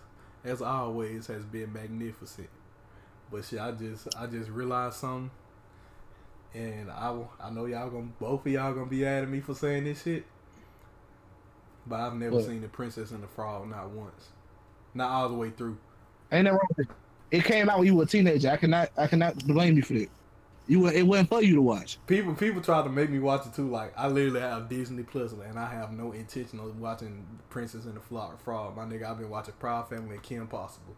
as 0.47 0.61
always 0.61 1.27
has 1.27 1.43
been 1.45 1.73
magnificent. 1.73 2.49
But 3.31 3.45
shit, 3.45 3.59
I 3.59 3.71
just 3.71 4.07
I 4.17 4.27
just 4.27 4.49
realized 4.49 4.95
something, 4.95 5.31
and 6.53 6.89
I 6.89 7.15
I 7.41 7.49
know 7.49 7.65
y'all 7.65 7.89
gonna 7.89 8.09
both 8.19 8.45
of 8.45 8.51
y'all 8.51 8.73
gonna 8.73 8.85
be 8.85 9.05
at 9.05 9.27
me 9.29 9.41
for 9.41 9.53
saying 9.53 9.83
this 9.83 10.03
shit. 10.03 10.25
But 11.85 11.99
I've 11.99 12.15
never 12.15 12.35
What? 12.35 12.45
seen 12.45 12.61
the 12.61 12.67
Princess 12.67 13.11
and 13.11 13.23
the 13.23 13.27
Frog 13.27 13.69
not 13.69 13.89
once, 13.91 14.29
not 14.93 15.09
all 15.09 15.29
the 15.29 15.35
way 15.35 15.49
through. 15.51 15.77
Ain't 16.31 16.45
that 16.45 16.51
wrong? 16.51 16.87
It 17.31 17.43
came 17.43 17.69
out 17.69 17.79
when 17.79 17.87
you 17.87 17.95
were 17.95 18.03
a 18.03 18.07
teenager. 18.07 18.49
I 18.49 18.57
cannot, 18.57 18.89
I 18.97 19.07
cannot 19.07 19.37
blame 19.45 19.75
you 19.77 19.83
for 19.83 19.93
that. 19.93 20.09
You, 20.67 20.87
it 20.87 21.03
wasn't 21.03 21.29
for 21.29 21.41
you 21.41 21.55
to 21.55 21.61
watch. 21.61 21.97
People 22.07 22.33
people 22.35 22.61
try 22.61 22.81
to 22.83 22.89
make 22.89 23.09
me 23.09 23.19
watch 23.19 23.45
it 23.45 23.53
too. 23.53 23.69
Like 23.69 23.93
I 23.97 24.07
literally 24.07 24.41
have 24.41 24.67
Disney 24.69 25.03
Plus, 25.03 25.31
and 25.31 25.57
I 25.57 25.65
have 25.67 25.91
no 25.93 26.11
intention 26.11 26.59
of 26.59 26.79
watching 26.79 27.25
Princess 27.49 27.85
and 27.85 27.95
the 27.95 28.01
Flo- 28.01 28.33
Frog. 28.43 28.75
My 28.75 28.83
nigga, 28.83 29.09
I've 29.09 29.17
been 29.17 29.29
watching 29.29 29.53
Proud 29.59 29.87
Family 29.89 30.15
and 30.15 30.23
Kim 30.23 30.45
Possible. 30.47 30.95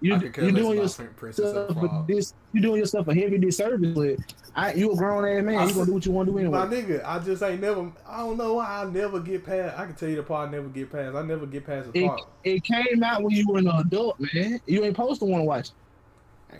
You, 0.00 0.14
I 0.14 0.18
could 0.20 0.32
care 0.32 0.44
you 0.44 0.52
doing 0.52 0.78
yourself 0.78 1.08
Princess 1.16 1.56
and 1.56 1.76
Frog. 1.76 2.06
this. 2.06 2.32
You 2.52 2.60
doing 2.60 2.78
yourself 2.80 3.08
a 3.08 3.14
heavy 3.14 3.36
disservice. 3.38 3.96
With 3.96 4.20
I, 4.54 4.74
you 4.74 4.92
a 4.92 4.96
grown 4.96 5.24
ass 5.24 5.42
man. 5.42 5.56
I 5.58 5.64
You 5.66 5.72
gonna 5.74 5.86
do 5.86 5.92
what 5.94 6.06
you 6.06 6.12
want 6.12 6.26
to 6.26 6.32
do 6.32 6.38
anyway. 6.38 6.58
My 6.58 6.66
nigga, 6.66 7.02
I 7.04 7.18
just 7.18 7.42
ain't 7.42 7.60
never. 7.60 7.90
I 8.06 8.18
don't 8.18 8.36
know 8.36 8.54
why 8.54 8.82
I 8.82 8.84
never 8.90 9.20
get 9.20 9.44
past. 9.44 9.76
I 9.78 9.86
can 9.86 9.94
tell 9.94 10.08
you 10.08 10.16
the 10.16 10.22
part 10.22 10.48
I 10.48 10.52
never 10.52 10.68
get 10.68 10.92
past. 10.92 11.16
I 11.16 11.22
never 11.22 11.46
get 11.46 11.64
past 11.66 11.92
the 11.92 12.04
It, 12.04 12.06
part. 12.06 12.20
it 12.44 12.62
came 12.62 13.02
out 13.02 13.22
when 13.22 13.34
you 13.34 13.48
were 13.48 13.58
an 13.58 13.68
adult, 13.68 14.20
man. 14.34 14.60
You 14.66 14.84
ain't 14.84 14.94
supposed 14.94 15.20
to 15.20 15.24
want 15.26 15.40
to 15.40 15.46
watch. 15.46 15.68
it. 15.70 15.72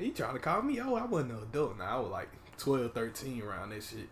You 0.01 0.13
trying 0.13 0.35
to 0.35 0.39
call 0.41 0.63
me? 0.63 0.81
Oh, 0.81 0.95
I 0.95 1.05
wasn't 1.05 1.33
an 1.33 1.39
adult 1.43 1.79
now. 1.79 1.99
I 1.99 2.01
was 2.01 2.11
like 2.11 2.29
12, 2.59 2.93
13 2.93 3.43
around 3.43 3.71
that 3.71 3.83
shit. 3.83 4.09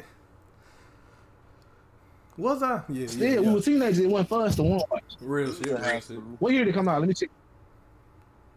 Was 2.36 2.62
I? 2.62 2.82
Yeah, 2.88 3.06
Still, 3.06 3.42
yeah, 3.44 3.48
we 3.48 3.54
were 3.54 3.60
teenagers. 3.60 3.98
It 3.98 4.08
wasn't 4.08 4.28
for 4.28 4.42
us 4.42 4.56
to 4.56 4.62
want 4.62 4.82
watch. 4.90 5.02
Real 5.20 5.52
shit, 5.54 5.66
real 5.66 6.00
shit. 6.00 6.18
What 6.38 6.52
year 6.52 6.64
did 6.64 6.70
it 6.70 6.74
come 6.74 6.88
out? 6.88 7.00
Let 7.00 7.08
me 7.08 7.14
check. 7.14 7.30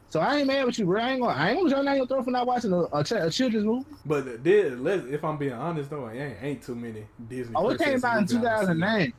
So 0.09 0.19
I 0.19 0.37
ain't 0.37 0.47
mad 0.47 0.65
with 0.65 0.79
you, 0.79 0.85
bro. 0.85 1.01
I 1.01 1.11
ain't 1.11 1.21
gonna, 1.21 1.33
I 1.33 1.49
ain't 1.49 1.59
gonna 1.59 1.69
jump 1.69 1.85
down 1.85 1.95
your 1.97 2.07
throat 2.07 2.25
for 2.25 2.31
not 2.31 2.47
watching 2.47 2.73
a, 2.73 2.81
a, 2.91 3.03
ch- 3.03 3.11
a 3.11 3.29
children's 3.29 3.63
movie. 3.63 3.85
But 4.05 4.27
uh, 4.27 4.31
there, 4.41 4.71
let 4.71 5.05
if 5.05 5.23
I'm 5.23 5.37
being 5.37 5.53
honest 5.53 5.91
though, 5.91 6.09
ain't 6.09 6.37
ain't 6.41 6.63
too 6.63 6.75
many 6.75 7.05
Disney. 7.29 7.53
Oh, 7.55 7.69
it 7.69 7.79
came 7.79 8.03
out 8.03 8.17
in 8.17 8.21
movies 8.23 8.35
I 8.37 8.41
done 8.41 8.65
seen. 8.65 8.75
2009. 8.79 9.13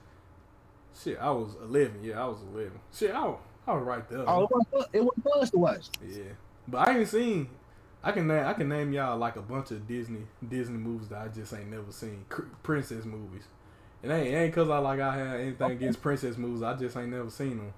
Shit, 1.03 1.19
I 1.21 1.31
was 1.31 1.55
11. 1.63 2.01
Yeah, 2.03 2.23
I 2.23 2.27
was 2.27 2.39
11. 2.53 2.73
Shit, 2.93 3.15
I 3.15 3.25
was, 3.25 3.39
I 3.67 3.73
was 3.73 3.83
right 3.85 4.09
there. 4.11 4.25
Oh, 4.29 4.43
it 4.43 4.51
wasn't, 4.51 4.89
it 4.93 5.01
wasn't 5.05 5.23
for 5.23 5.39
us 5.39 5.51
to 5.51 5.59
watch. 5.59 5.87
Yeah, 6.07 6.23
but 6.67 6.89
I 6.89 6.99
ain't 6.99 7.09
seen. 7.09 7.49
I 8.03 8.13
can 8.13 8.27
name 8.27 8.47
I 8.47 8.53
can 8.55 8.69
name 8.69 8.93
y'all 8.93 9.19
like 9.19 9.37
a 9.37 9.43
bunch 9.43 9.71
of 9.73 9.87
Disney 9.87 10.23
Disney 10.49 10.79
movies 10.79 11.09
that 11.09 11.19
I 11.23 11.29
just 11.29 11.53
ain't 11.53 11.71
never 11.71 11.93
seen. 11.93 12.25
Princess 12.63 13.05
movies. 13.05 13.43
It 14.03 14.11
ain't 14.11 14.29
it 14.29 14.37
ain't 14.37 14.55
cause 14.55 14.71
I 14.71 14.79
like 14.79 15.01
I 15.01 15.17
have 15.17 15.41
anything 15.41 15.71
against 15.73 16.01
princess 16.01 16.37
movies. 16.39 16.63
I 16.63 16.75
just 16.75 16.97
ain't 16.97 17.11
never 17.11 17.29
seen 17.31 17.59
them. 17.59 17.73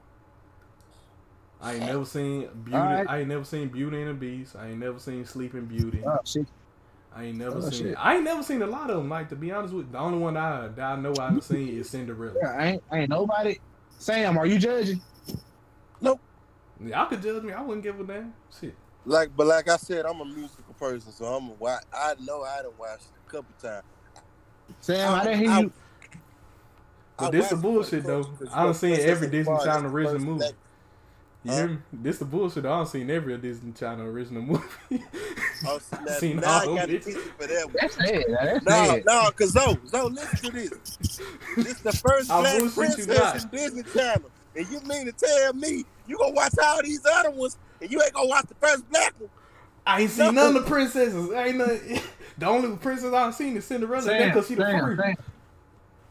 I 1.60 1.74
ain't 1.74 1.86
never 1.86 2.04
seen 2.04 2.48
Beauty. 2.64 2.76
Alright. 2.76 3.06
I 3.08 3.18
ain't 3.20 3.28
never 3.28 3.44
seen 3.44 3.68
Beauty 3.68 4.00
and 4.00 4.10
the 4.10 4.14
Beast. 4.14 4.56
I 4.56 4.68
ain't 4.68 4.78
never 4.80 4.98
seen 4.98 5.24
Sleeping 5.24 5.66
Beauty. 5.66 6.02
Oh 6.06 6.18
shit. 6.24 6.46
I 7.14 7.24
ain't 7.24 7.38
never 7.38 7.58
Oh, 7.58 7.60
seen. 7.70 7.86
shit. 7.88 7.94
I 7.98 8.14
ain't 8.16 8.24
never 8.24 8.42
seen 8.42 8.62
a 8.62 8.66
lot 8.66 8.90
of 8.90 8.96
them. 8.98 9.08
Like 9.08 9.28
to 9.30 9.36
be 9.36 9.50
honest 9.52 9.74
with, 9.74 9.86
you, 9.86 9.92
the 9.92 9.98
only 9.98 10.18
one 10.18 10.36
I 10.36 10.68
that 10.68 10.84
I 10.84 10.96
know 10.96 11.14
I've 11.18 11.42
seen 11.44 11.68
is 11.68 11.90
Cinderella. 11.90 12.34
Yeah, 12.40 12.52
I 12.52 12.66
ain't, 12.66 12.82
ain't 12.92 13.10
nobody. 13.10 13.58
Sam, 13.98 14.38
are 14.38 14.46
you 14.46 14.58
judging? 14.58 15.00
Nope. 16.00 16.20
Y'all 16.84 17.06
could 17.06 17.22
judge 17.22 17.42
me. 17.44 17.52
I 17.52 17.60
wouldn't 17.62 17.84
give 17.84 17.98
a 18.00 18.04
damn. 18.04 18.32
Shit. 18.60 18.74
Like, 19.04 19.30
but 19.36 19.46
like 19.46 19.68
I 19.68 19.76
said, 19.76 20.04
I'm 20.06 20.20
a 20.20 20.24
musical 20.24 20.74
person, 20.78 21.12
so 21.12 21.24
I'm 21.24 21.48
a 21.48 21.52
watch. 21.54 21.82
I 21.92 22.14
know 22.20 22.42
I 22.42 22.62
done 22.62 22.72
watched 22.78 23.02
it 23.04 23.26
a 23.26 23.30
couple 23.30 23.52
times. 23.60 23.84
Sam, 24.80 25.12
I, 25.14 25.24
didn't 25.24 25.38
hear 25.40 25.50
I- 25.50 25.60
you. 25.60 25.72
But 27.18 27.26
I 27.26 27.30
this 27.30 27.48
the 27.50 27.56
watched 27.56 27.56
it 27.56 27.56
for 27.56 27.62
bullshit 27.62 28.04
though. 28.04 28.22
culture, 28.24 28.44
'cause 28.44 28.54
I 28.54 28.64
done 28.64 28.74
seen 28.74 29.00
every 29.00 29.28
Disney 29.28 29.58
Channel 29.64 29.90
original 29.92 30.18
movie. 30.20 30.38
black- 30.38 30.52
You 31.44 31.52
hear 31.52 31.68
me? 31.68 31.78
This 31.92 32.18
the 32.18 32.24
bullshit. 32.24 32.64
I 32.64 32.68
done 32.68 32.86
seen 32.86 33.10
every 33.10 33.36
Disney 33.38 33.72
Channel 33.72 34.06
original 34.06 34.42
movie. 34.42 35.04
Oh, 35.66 35.78
so 35.78 35.96
now, 36.00 36.12
Seen 36.18 36.36
now 36.38 36.60
all 36.62 36.72
I 36.72 36.80
got 36.80 36.86
to 36.88 36.92
bitches. 36.98 37.04
teach 37.04 37.14
you 37.14 37.20
for 37.38 37.46
that 37.46 37.66
one. 37.66 37.76
That's 37.80 37.94
sad. 37.94 38.24
That's 38.28 38.64
No, 38.64 38.70
sad. 38.86 39.04
no, 39.04 39.30
cause 39.32 39.50
Zoe, 39.50 39.78
Zoe, 39.86 40.10
listen 40.10 40.38
to 40.38 40.50
this. 40.52 41.20
This 41.56 41.80
the 41.80 41.92
first 41.92 42.30
I 42.30 42.40
black 42.40 42.74
princess 42.74 43.44
in 43.44 43.50
Disney 43.50 43.82
Channel, 43.94 44.30
and 44.56 44.66
you 44.68 44.80
mean 44.80 45.06
to 45.06 45.12
tell 45.12 45.52
me 45.52 45.84
you 46.08 46.16
gonna 46.18 46.32
watch 46.32 46.54
all 46.62 46.82
these 46.82 47.04
other 47.06 47.30
ones, 47.30 47.58
and 47.82 47.90
you 47.92 48.00
ain't 48.02 48.12
gonna 48.12 48.28
watch 48.28 48.46
the 48.48 48.54
first 48.54 48.88
black 48.90 49.14
one? 49.18 49.28
I 49.86 50.02
ain't 50.02 50.10
seen 50.10 50.34
none 50.34 50.54
of 50.56 50.62
the 50.62 50.70
princesses. 50.70 51.30
I 51.32 51.48
Ain't 51.48 51.56
none, 51.58 51.80
the 52.38 52.46
only 52.46 52.76
princess 52.76 53.12
I've 53.12 53.34
seen 53.34 53.56
is 53.56 53.64
Cinderella. 53.64 54.02
Sam, 54.02 54.28
because 54.28 54.46
she 54.48 54.54
the 54.54 54.62
first. 54.64 55.18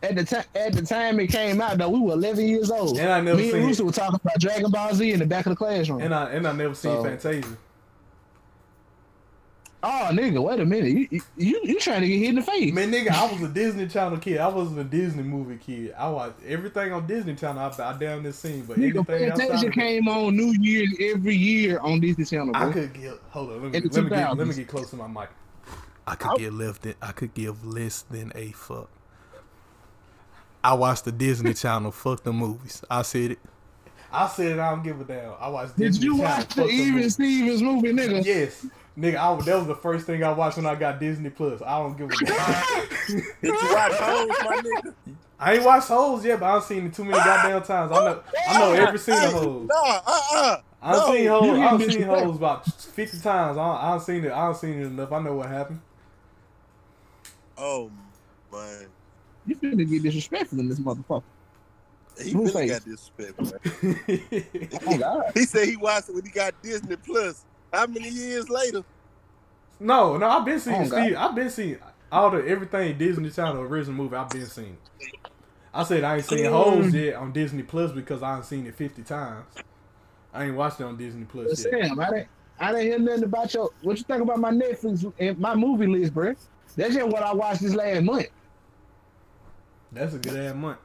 At 0.03 0.15
the 0.15 0.23
time, 0.23 0.43
at 0.55 0.73
the 0.73 0.81
time 0.81 1.19
it 1.19 1.27
came 1.27 1.61
out, 1.61 1.77
though, 1.77 1.89
we 1.89 1.99
were 1.99 2.13
11 2.13 2.47
years 2.47 2.71
old. 2.71 2.97
And 2.97 3.11
I 3.11 3.21
never 3.21 3.37
Me 3.37 3.43
and 3.43 3.51
seen 3.53 3.63
Rooster 3.65 3.83
it. 3.83 3.85
were 3.85 3.91
talking 3.91 4.19
about 4.23 4.39
Dragon 4.39 4.71
Ball 4.71 4.93
Z 4.95 5.11
in 5.11 5.19
the 5.19 5.25
back 5.27 5.45
of 5.45 5.51
the 5.51 5.55
classroom. 5.55 6.01
And 6.01 6.13
I 6.13 6.31
and 6.31 6.47
I 6.47 6.51
never 6.53 6.73
seen 6.73 6.91
So- 6.91 7.03
Fantasia. 7.03 7.57
Oh, 9.83 10.09
nigga, 10.11 10.41
wait 10.43 10.59
a 10.59 10.65
minute. 10.65 10.89
You, 10.91 11.07
you, 11.11 11.21
you, 11.37 11.61
you 11.63 11.79
trying 11.79 12.01
to 12.01 12.07
get 12.07 12.17
hit 12.19 12.29
in 12.29 12.35
the 12.35 12.41
face? 12.41 12.73
Man, 12.73 12.91
nigga, 12.91 13.09
I 13.11 13.31
was 13.31 13.41
a 13.41 13.47
Disney 13.47 13.87
Channel 13.87 14.17
kid. 14.17 14.37
I 14.39 14.47
wasn't 14.47 14.79
a 14.79 14.83
Disney 14.83 15.23
movie 15.23 15.57
kid. 15.57 15.93
I 15.97 16.09
watched 16.09 16.43
everything 16.47 16.91
on 16.93 17.07
Disney 17.07 17.35
Channel. 17.35 17.59
I, 17.79 17.83
I 17.89 17.97
damn 17.97 18.23
this 18.23 18.37
scene, 18.37 18.65
but 18.65 18.77
Nigga, 18.77 18.99
everything 18.99 19.31
outside. 19.31 19.47
Fantasia 19.47 19.67
of- 19.67 19.73
came 19.73 20.07
on 20.07 20.35
New 20.35 20.53
Year's 20.59 20.93
every 20.99 21.35
year 21.35 21.79
on 21.79 21.99
Disney 21.99 22.25
Channel, 22.25 22.51
I 22.55 22.71
could 22.71 22.93
get 22.93 23.13
Hold 23.31 23.49
on, 23.51 23.53
let 23.53 23.71
me 23.73 23.79
let 23.89 24.03
me, 24.03 24.09
get, 24.09 24.37
let 24.37 24.47
me 24.47 24.53
get 24.53 24.67
close 24.67 24.89
to 24.91 24.95
my 24.95 25.07
mic. 25.07 25.29
I 26.07 26.15
could 26.15 26.27
I'll- 26.31 26.37
give 26.37 26.53
less 26.53 26.77
than 26.79 26.95
I 27.01 27.11
could 27.11 27.33
give 27.33 27.65
less 27.65 28.01
than 28.03 28.31
a 28.35 28.51
fuck. 28.51 28.89
I 30.63 30.73
watched 30.75 31.05
the 31.05 31.11
Disney 31.11 31.53
Channel. 31.55 31.91
Fuck 31.91 32.23
the 32.23 32.31
movies. 32.33 32.83
I 32.89 33.01
said 33.01 33.31
it. 33.31 33.39
I 34.13 34.27
said 34.27 34.51
it. 34.53 34.59
I 34.59 34.69
don't 34.71 34.83
give 34.83 34.99
a 35.01 35.03
damn. 35.05 35.33
I 35.39 35.47
watched 35.47 35.77
Did 35.77 35.93
Disney 35.93 36.05
you 36.05 36.17
Channel. 36.17 36.37
watch 36.37 36.53
the 36.55 36.63
the 36.63 36.67
Even 36.69 36.93
movies. 36.95 37.13
Stevens 37.13 37.61
movie, 37.63 37.93
nigga? 37.93 38.23
Yes, 38.25 38.65
nigga. 39.01 39.15
I, 39.17 39.41
that 39.43 39.57
was 39.57 39.67
the 39.67 39.75
first 39.75 40.05
thing 40.05 40.23
I 40.23 40.31
watched 40.31 40.57
when 40.57 40.65
I 40.65 40.75
got 40.75 40.99
Disney 40.99 41.29
Plus. 41.29 41.61
I 41.61 41.79
don't 41.79 41.97
give 41.97 42.11
a 42.11 42.17
damn. 42.25 42.65
Did 43.07 43.25
you 43.61 43.69
watch 43.73 43.93
Hoes, 43.93 44.37
my 44.43 44.57
nigga? 44.57 44.93
I 45.39 45.53
ain't 45.55 45.63
watched 45.65 45.87
Hoes 45.87 46.23
yet, 46.23 46.39
but 46.39 46.45
I've 46.55 46.63
seen 46.63 46.85
it 46.87 46.93
too 46.93 47.03
many 47.03 47.17
goddamn 47.17 47.63
times. 47.63 47.91
I 47.91 47.95
know. 48.05 48.23
I 48.47 48.59
know 48.59 48.71
every 48.73 48.99
scene 48.99 49.15
of 49.15 49.33
Hoes. 49.33 49.67
No, 49.69 49.75
uh, 49.83 50.01
uh. 50.35 50.57
I've 50.83 50.95
No, 50.95 51.13
seen 51.13 51.27
hoes. 51.27 51.59
I've 51.59 51.79
seen 51.79 51.79
disrespectful. 51.79 52.25
hoes 52.25 52.35
about 52.37 52.65
fifty 52.67 53.19
times. 53.19 53.57
I 53.57 53.61
I 53.63 53.91
don't 53.91 53.99
seen 54.01 54.25
it. 54.25 54.31
I 54.31 54.45
don't 54.45 54.55
seen 54.57 54.79
it 54.81 54.85
enough. 54.85 55.11
I 55.11 55.19
know 55.21 55.35
what 55.35 55.49
happened. 55.49 55.81
Oh 57.57 57.91
man, 58.51 58.87
You 59.45 59.55
finna 59.57 59.87
get 59.89 60.03
disrespectful 60.03 60.59
in 60.59 60.69
this 60.69 60.79
motherfucker. 60.79 61.23
he 62.21 62.31
Who 62.31 62.45
really 62.45 62.67
face? 62.67 62.71
got 62.71 62.83
disrespect, 62.83 63.39
man. 63.39 64.79
Oh, 64.87 64.97
God. 64.97 65.23
He 65.35 65.43
said 65.45 65.67
he 65.67 65.77
watched 65.77 66.09
it 66.09 66.15
when 66.15 66.25
he 66.25 66.31
got 66.31 66.53
Disney 66.63 66.95
Plus. 66.95 67.45
How 67.71 67.87
many 67.87 68.09
years 68.09 68.49
later? 68.49 68.83
no, 69.79 70.17
no, 70.17 70.27
I've 70.29 70.45
been 70.45 70.59
seeing 70.59 70.75
Oh, 70.83 70.89
God. 70.89 71.03
Steve. 71.03 71.15
I've 71.17 71.35
been 71.35 71.49
seeing 71.49 71.77
all 72.11 72.29
the 72.29 72.45
everything 72.47 72.97
Disney 72.97 73.29
Channel 73.31 73.61
original 73.63 73.95
movie. 73.95 74.15
I've 74.15 74.29
been 74.29 74.45
seeing. 74.45 74.77
I 75.73 75.83
said 75.83 76.03
I 76.03 76.17
ain't 76.17 76.25
seen 76.25 76.39
Mm. 76.45 76.51
Hoes 76.51 76.93
yet 76.93 77.15
on 77.15 77.31
Disney 77.31 77.63
Plus 77.63 77.91
because 77.91 78.21
I 78.21 78.35
ain't 78.35 78.45
seen 78.45 78.65
it 78.67 78.75
fifty 78.75 79.01
times. 79.03 79.45
I 80.33 80.45
ain't 80.45 80.55
watched 80.55 80.79
it 80.79 80.83
on 80.83 80.97
Disney 80.97 81.23
But 81.23 81.31
Plus 81.45 81.65
yet. 81.65 81.87
Sam, 81.87 81.99
I 81.99 82.09
didn't, 82.09 82.27
I 82.59 82.71
didn't 82.73 82.85
hear 82.87 82.99
nothing 82.99 83.23
about 83.23 83.53
your. 83.53 83.69
What 83.81 83.97
you 83.97 84.03
think 84.03 84.21
about 84.21 84.39
my 84.39 84.51
Netflix 84.51 85.11
and 85.17 85.39
my 85.39 85.55
movie 85.55 85.87
list, 85.87 86.13
bro? 86.13 86.33
That's 86.75 86.93
just 86.95 87.07
what 87.07 87.23
I 87.23 87.33
watched 87.33 87.61
this 87.61 87.73
last 87.73 88.03
month. 88.03 88.27
That's 89.91 90.13
a 90.13 90.19
good 90.19 90.35
ass 90.37 90.55
month. 90.55 90.77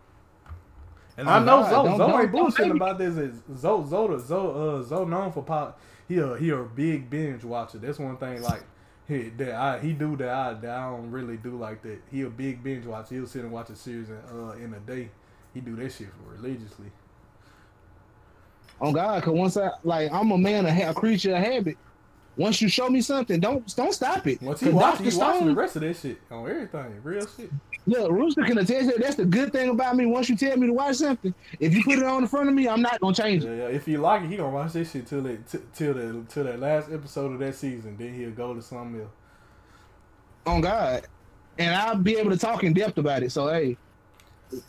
And 1.17 1.29
Oh, 1.29 1.33
I 1.33 1.39
know 1.41 1.47
God, 1.63 1.71
Zoe. 1.71 1.85
don't- 1.89 1.99
Zoe 1.99 2.09
don't- 2.11 2.21
ain't 2.23 2.33
bullshitting 2.33 2.77
about 2.77 2.99
this. 2.99 3.17
Is 3.17 3.41
Zoe, 3.57 3.87
Zoe, 3.87 4.19
Zoe, 4.21 4.79
uh, 4.79 4.83
Zoe 4.83 5.07
known 5.07 5.33
for 5.33 5.43
pop. 5.43 5.79
He 6.09 6.19
a 6.19 6.37
he 6.37 6.51
a 6.51 6.63
big 6.63 7.11
binge 7.11 7.45
watcher. 7.45 7.79
That's 7.79 7.99
one 7.99 8.17
thing. 8.17 8.43
Like 8.43 8.63
he 9.09 9.31
that 9.31 9.55
I 9.55 9.79
he 9.81 9.93
do 9.93 10.17
that 10.17 10.29
I 10.29 10.55
that 10.55 10.71
I 10.71 10.91
don't 10.91 11.11
really 11.11 11.37
do 11.37 11.57
like 11.57 11.83
that. 11.83 12.01
He 12.11 12.23
a 12.23 12.31
big 12.31 12.63
binge 12.63 12.87
watcher. 12.87 13.15
He'll 13.17 13.27
sit 13.27 13.43
and 13.43 13.53
watch 13.53 13.71
a 13.71 13.77
series 13.77 14.09
in, 14.09 14.17
uh, 14.33 14.53
in 14.53 14.75
a 14.75 14.81
day. 14.81 15.11
He 15.55 15.61
do 15.61 15.75
that 15.77 15.93
shit 15.93 16.09
religiously. 16.27 16.91
On 18.81 18.93
God, 18.93 19.23
cause 19.23 19.33
once 19.33 19.57
I 19.57 19.71
like, 19.85 20.13
I'm 20.13 20.31
a 20.33 20.39
man, 20.39 20.67
a, 20.67 20.91
a 20.91 20.95
creature 20.95 21.35
of 21.35 21.43
habit. 21.43 21.79
Once 22.37 22.61
you 22.61 22.69
show 22.69 22.91
me 22.91 23.01
something, 23.01 23.41
don't 23.41 23.75
don't 23.75 23.95
stop 23.95 24.27
it. 24.27 24.43
Once 24.43 24.61
he 24.61 24.67
'Cause 24.67 24.75
watch, 24.75 24.99
he 25.01 25.17
watching 25.17 25.47
the 25.49 25.55
rest 25.55 25.77
of 25.77 25.83
that 25.83 25.97
shit 25.97 26.19
on 26.31 26.49
everything. 26.49 27.01
Real 27.03 27.27
shit. 27.27 27.51
Look, 27.87 28.11
Rooster 28.11 28.43
can 28.43 28.59
attest 28.59 28.89
that. 28.89 29.01
That's 29.01 29.17
the 29.17 29.25
good 29.25 29.53
thing 29.53 29.71
about 29.71 29.97
me. 29.97 30.07
Once 30.07 30.29
you 30.29 30.37
tell 30.37 30.57
me 30.57 30.67
to 30.67 30.73
watch 30.73 30.97
something, 30.97 31.35
if 31.61 31.75
you 31.75 31.83
put 31.85 31.99
it 31.99 32.05
on 32.05 32.23
in 32.23 32.29
front 32.29 32.49
of 32.49 32.55
me, 32.55 32.69
I'm 32.69 32.83
not 32.83 33.01
gonna 33.01 33.15
change 33.15 33.45
it. 33.45 33.49
yeah, 33.49 33.69
yeah. 33.69 33.75
if 33.75 33.87
you 33.89 33.99
like 33.99 34.23
it, 34.23 34.31
he 34.31 34.37
gonna 34.37 34.51
watch 34.51 34.73
this 34.73 34.91
shit 34.91 35.07
till 35.07 35.25
it 35.27 35.49
t- 35.49 35.59
till 35.75 35.95
the 35.95 36.25
till 36.29 36.45
that 36.45 36.61
last 36.61 36.91
episode 36.91 37.33
of 37.33 37.39
that 37.39 37.55
season. 37.55 37.97
Then 37.97 38.15
he'll 38.15 38.31
go 38.31 38.55
to 38.55 38.63
something 38.63 39.01
else. 39.01 39.11
On 40.47 40.61
God, 40.61 41.07
and 41.59 41.75
I'll 41.75 41.97
be 41.97 42.17
able 42.17 42.31
to 42.31 42.39
talk 42.39 42.65
in 42.65 42.73
depth 42.73 42.99
about 42.99 43.23
it. 43.23 43.33
So 43.33 43.49
hey, 43.49 43.77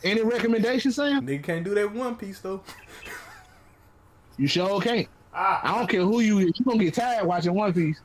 any 0.02 0.22
recommendations, 0.22 0.96
Sam? 0.96 1.26
Nigga 1.26 1.42
can't 1.42 1.64
do 1.64 1.74
that 1.74 1.92
One 1.92 2.16
Piece 2.16 2.40
though. 2.40 2.62
You 4.36 4.46
sure 4.46 4.80
can't. 4.80 5.08
Ah, 5.34 5.60
I 5.62 5.78
don't 5.78 5.88
care 5.88 6.02
who 6.02 6.20
you 6.20 6.38
is. 6.38 6.52
You 6.58 6.64
gonna 6.64 6.78
get 6.78 6.94
tired 6.94 7.26
watching 7.26 7.54
One 7.54 7.72
Piece. 7.72 8.00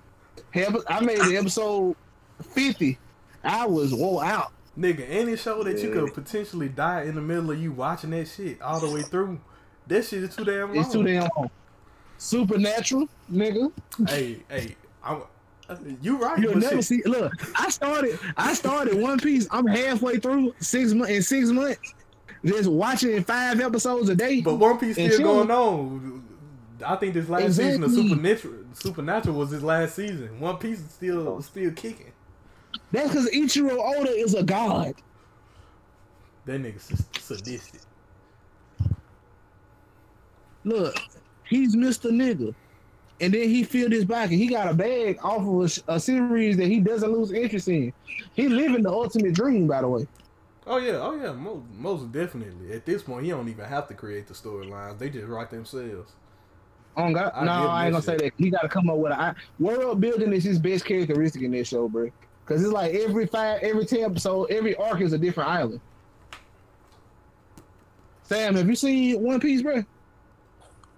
I 0.55 0.99
made 1.01 1.19
the 1.19 1.37
episode 1.37 1.95
fifty. 2.41 2.97
I 3.43 3.65
was 3.65 3.93
wore 3.93 4.23
out. 4.23 4.51
Nigga, 4.77 5.05
any 5.07 5.37
show 5.37 5.63
that 5.63 5.79
you 5.79 5.91
could 5.91 6.13
potentially 6.13 6.67
die 6.67 7.03
in 7.03 7.13
the 7.13 7.21
middle 7.21 7.51
of 7.51 7.61
you 7.61 7.71
watching 7.71 8.09
that 8.09 8.27
shit 8.27 8.59
all 8.61 8.79
the 8.79 8.89
way 8.89 9.03
through, 9.03 9.39
that 9.87 10.03
shit 10.03 10.23
is 10.23 10.35
too 10.35 10.43
damn 10.43 10.69
long. 10.69 10.77
It's 10.77 10.91
too 10.91 11.03
damn 11.03 11.29
long. 11.35 11.51
Supernatural, 12.17 13.07
nigga. 13.31 13.71
Hey, 14.07 14.39
hey, 14.49 14.75
I'm, 15.03 15.23
you 16.01 16.17
right. 16.17 16.39
You'll 16.39 16.55
never 16.55 16.77
shit, 16.77 16.85
see. 16.85 17.01
Look, 17.05 17.33
I 17.55 17.69
started. 17.69 18.17
I 18.35 18.53
started 18.53 18.99
One 18.99 19.19
Piece. 19.19 19.47
I'm 19.51 19.67
halfway 19.67 20.17
through 20.17 20.55
six 20.59 20.93
months 20.93 21.13
in 21.13 21.21
six 21.21 21.49
months, 21.49 21.93
just 22.43 22.69
watching 22.69 23.23
five 23.23 23.59
episodes 23.59 24.09
a 24.09 24.15
day. 24.15 24.41
but 24.41 24.55
One 24.55 24.79
Piece 24.79 24.95
still 24.95 25.19
going 25.19 25.51
on. 25.51 26.23
I 26.83 26.95
think 26.95 27.13
this 27.13 27.29
last 27.29 27.57
season 27.57 27.83
of 27.83 27.91
Supernatural, 27.91 28.53
Supernatural 28.73 29.35
was 29.35 29.51
his 29.51 29.63
last 29.63 29.95
season. 29.95 30.39
One 30.39 30.57
Piece 30.57 30.79
is 30.79 30.89
still 30.89 31.27
oh. 31.27 31.41
still 31.41 31.71
kicking. 31.71 32.12
That's 32.93 33.09
because 33.09 33.29
Eiichiro 33.31 33.71
Oda 33.71 34.11
is 34.11 34.35
a 34.35 34.43
god. 34.43 34.93
That 36.45 36.61
nigga 36.61 36.75
s- 36.75 37.03
sadistic. 37.19 37.81
Look, 40.63 40.95
he's 41.43 41.75
Mr. 41.75 42.11
Nigga. 42.11 42.53
And 43.19 43.33
then 43.33 43.49
he 43.49 43.63
filled 43.63 43.93
his 43.93 44.05
pocket. 44.05 44.35
He 44.35 44.47
got 44.47 44.69
a 44.69 44.75
bag 44.75 45.17
off 45.23 45.41
of 45.41 45.83
a, 45.87 45.95
a 45.95 45.99
series 45.99 46.55
that 46.57 46.67
he 46.67 46.79
doesn't 46.79 47.11
lose 47.11 47.31
interest 47.31 47.67
in. 47.67 47.91
He 48.33 48.47
living 48.47 48.83
the 48.83 48.91
ultimate 48.91 49.33
dream, 49.33 49.67
by 49.67 49.81
the 49.81 49.87
way. 49.87 50.07
Oh 50.67 50.77
yeah, 50.77 50.99
oh 51.01 51.15
yeah, 51.15 51.31
most, 51.31 51.63
most 51.75 52.11
definitely. 52.11 52.73
At 52.73 52.85
this 52.85 53.01
point, 53.01 53.25
he 53.25 53.31
don't 53.31 53.49
even 53.49 53.65
have 53.65 53.87
to 53.87 53.93
create 53.93 54.27
the 54.27 54.33
storylines; 54.33 54.97
they 54.99 55.09
just 55.09 55.27
write 55.27 55.49
themselves. 55.49 56.11
Oh 56.95 57.11
God, 57.11 57.31
I 57.35 57.43
no, 57.43 57.51
I 57.51 57.85
ain't 57.85 57.93
gonna 57.93 58.03
say 58.03 58.17
that. 58.17 58.33
He 58.37 58.49
got 58.49 58.61
to 58.61 58.69
come 58.69 58.89
up 58.89 58.97
with 58.97 59.11
a 59.11 59.19
I, 59.19 59.33
world 59.59 59.99
building 59.99 60.31
is 60.31 60.43
his 60.43 60.59
best 60.59 60.85
characteristic 60.85 61.41
in 61.41 61.51
this 61.51 61.67
show, 61.67 61.89
bro. 61.89 62.09
Because 62.45 62.63
it's 62.63 62.73
like 62.73 62.93
every 62.93 63.25
five, 63.25 63.61
every 63.61 63.85
ten 63.85 64.01
episode, 64.01 64.51
every 64.51 64.75
arc 64.75 65.01
is 65.01 65.13
a 65.13 65.17
different 65.17 65.49
island. 65.49 65.79
Sam, 68.23 68.55
have 68.55 68.67
you 68.67 68.75
seen 68.75 69.21
One 69.21 69.39
Piece, 69.39 69.61
bro? 69.61 69.83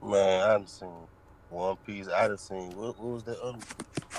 Man, 0.04 0.42
I 0.42 0.48
done 0.58 0.68
seen 0.68 0.90
One 1.50 1.76
Piece. 1.86 2.08
I 2.08 2.28
done 2.28 2.38
seen 2.38 2.72
what, 2.76 2.98
what 3.00 3.14
was 3.14 3.24
that 3.24 3.40
other? 3.40 3.60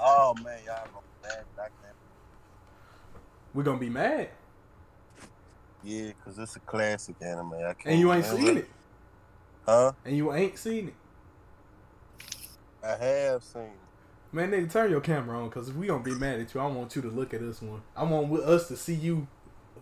Oh 0.00 0.34
man, 0.44 0.58
y'all 0.66 0.86
gonna 0.92 1.04
bad 1.22 1.44
back. 1.56 1.70
We're 3.54 3.62
gonna 3.62 3.78
be 3.78 3.88
mad, 3.88 4.28
Yeah, 5.82 6.10
cause 6.22 6.38
it's 6.38 6.56
a 6.56 6.60
classic 6.60 7.16
anime. 7.22 7.54
I 7.54 7.72
can't. 7.72 7.86
and 7.86 8.00
you 8.00 8.12
ain't 8.12 8.26
man, 8.26 8.36
seen 8.36 8.56
it, 8.58 8.68
Huh? 9.64 9.92
and 10.04 10.14
you 10.14 10.32
ain't 10.34 10.58
seen 10.58 10.88
it. 10.88 10.94
I 12.84 12.96
have 13.02 13.42
seen. 13.42 13.62
it. 13.62 13.70
Man, 14.36 14.50
nigga, 14.50 14.70
turn 14.70 14.90
your 14.90 15.00
camera 15.00 15.42
on, 15.42 15.48
cause 15.48 15.70
if 15.70 15.76
we 15.76 15.86
gonna 15.86 16.02
be 16.02 16.14
mad 16.14 16.38
at 16.40 16.52
you, 16.52 16.60
I 16.60 16.66
want 16.66 16.94
you 16.94 17.00
to 17.00 17.08
look 17.08 17.32
at 17.32 17.40
us 17.40 17.62
one. 17.62 17.80
I 17.96 18.04
want 18.04 18.28
with 18.28 18.42
us 18.42 18.68
to 18.68 18.76
see 18.76 18.92
you 18.92 19.26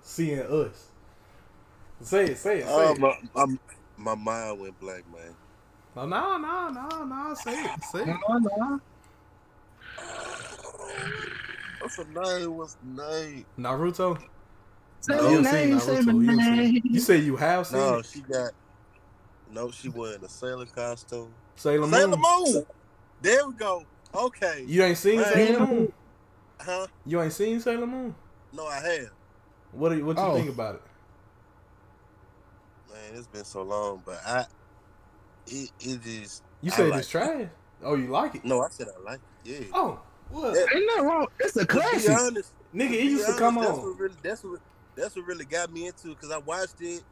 seeing 0.01 0.39
us. 0.39 0.87
Say 2.01 2.27
it, 2.27 2.39
say 2.39 2.59
it, 2.61 2.67
say 2.67 2.69
Oh 2.69 2.93
it. 2.93 2.99
my, 3.01 3.17
my, 3.35 3.47
my 3.97 4.15
mind 4.15 4.61
went 4.61 4.79
blank, 4.79 5.07
man. 5.13 5.35
No, 5.97 6.07
no, 6.07 6.39
no, 6.39 6.69
no, 6.69 7.05
no, 7.05 7.35
say 7.35 7.51
it, 7.65 7.71
say 7.91 8.03
it. 8.03 8.07
No, 8.07 8.15
no. 8.39 8.81
What's 11.81 11.97
the 11.97 12.05
name? 12.05 12.57
What's 12.57 12.77
the 12.77 13.03
name? 13.03 13.47
Naruto. 13.59 14.21
Say 15.01 15.15
You 15.17 15.21
my 15.21 15.43
done 15.43 15.43
name, 15.43 15.81
say 15.81 16.01
my 16.01 16.13
you 16.13 16.27
done 16.27 16.41
seen- 16.41 16.57
name. 16.59 16.81
You 16.85 17.01
say 17.01 17.17
you 17.19 17.35
have 17.35 17.67
seen 17.67 17.79
No, 17.81 17.95
it? 17.99 18.07
she 18.07 18.21
got. 18.21 18.53
No, 19.51 19.73
she 19.73 19.89
was 19.89 20.15
in 20.15 20.23
a 20.23 20.29
sailor 20.29 20.67
costume. 20.67 21.33
Sailor 21.57 21.89
Moon. 21.89 21.91
Sailor 21.91 22.17
Moon. 22.17 22.65
There 23.21 23.49
we 23.49 23.55
go. 23.55 23.83
Okay. 24.15 24.65
You 24.67 24.83
ain't 24.85 24.99
seen 24.99 25.21
Man. 25.21 25.33
Sailor 25.33 25.67
Moon. 25.67 25.93
Huh? 26.61 26.87
You 27.05 27.21
ain't 27.23 27.33
seen 27.33 27.61
Sailor 27.61 27.87
Moon. 27.87 28.15
No, 28.53 28.67
I 28.67 28.77
have. 28.81 29.11
What 29.73 29.89
do 29.91 29.97
you, 29.97 30.05
what 30.07 30.17
you 30.17 30.23
Oh. 30.23 30.35
think 30.37 30.49
about 30.51 30.77
it? 30.77 30.83
Man, 32.93 33.19
it's 33.19 33.27
been 33.27 33.45
so 33.45 33.63
long, 33.63 34.03
but 34.05 34.21
I. 34.25 34.47
It 35.47 35.71
it 35.81 36.03
just. 36.03 36.43
You 36.63 36.71
said 36.71 36.89
like 36.91 37.01
it's 37.01 37.09
trash. 37.09 37.49
Oh, 37.83 37.97
you 37.97 38.07
like 38.07 38.37
it? 38.37 38.45
No, 38.45 38.63
I 38.63 38.69
said 38.71 38.87
I 38.89 39.03
like. 39.03 39.21
It. 39.45 39.63
Yeah. 39.63 39.67
Oh, 39.75 40.01
what? 40.31 40.55
Yeah. 40.55 40.65
Ain't 40.75 40.87
nothing 40.87 41.05
wrong. 41.05 41.27
It's 41.41 41.57
a 41.57 41.61
To 41.61 41.67
classic. 41.67 42.11
honest, 42.19 42.53
Nigga, 42.75 42.87
it 42.87 42.91
be 42.91 42.97
used 42.97 43.27
to 43.27 43.35
come 43.35 43.57
that's 43.57 43.69
on. 43.71 43.83
What 43.83 43.99
really, 43.99 44.15
that's 44.23 44.43
what 44.45 44.61
that's 44.97 45.17
what 45.17 45.27
really 45.27 45.45
got 45.45 45.73
me 45.73 45.87
into 45.89 46.09
because 46.09 46.31
I 46.31 46.39
watched 46.39 46.81
it. 46.81 47.03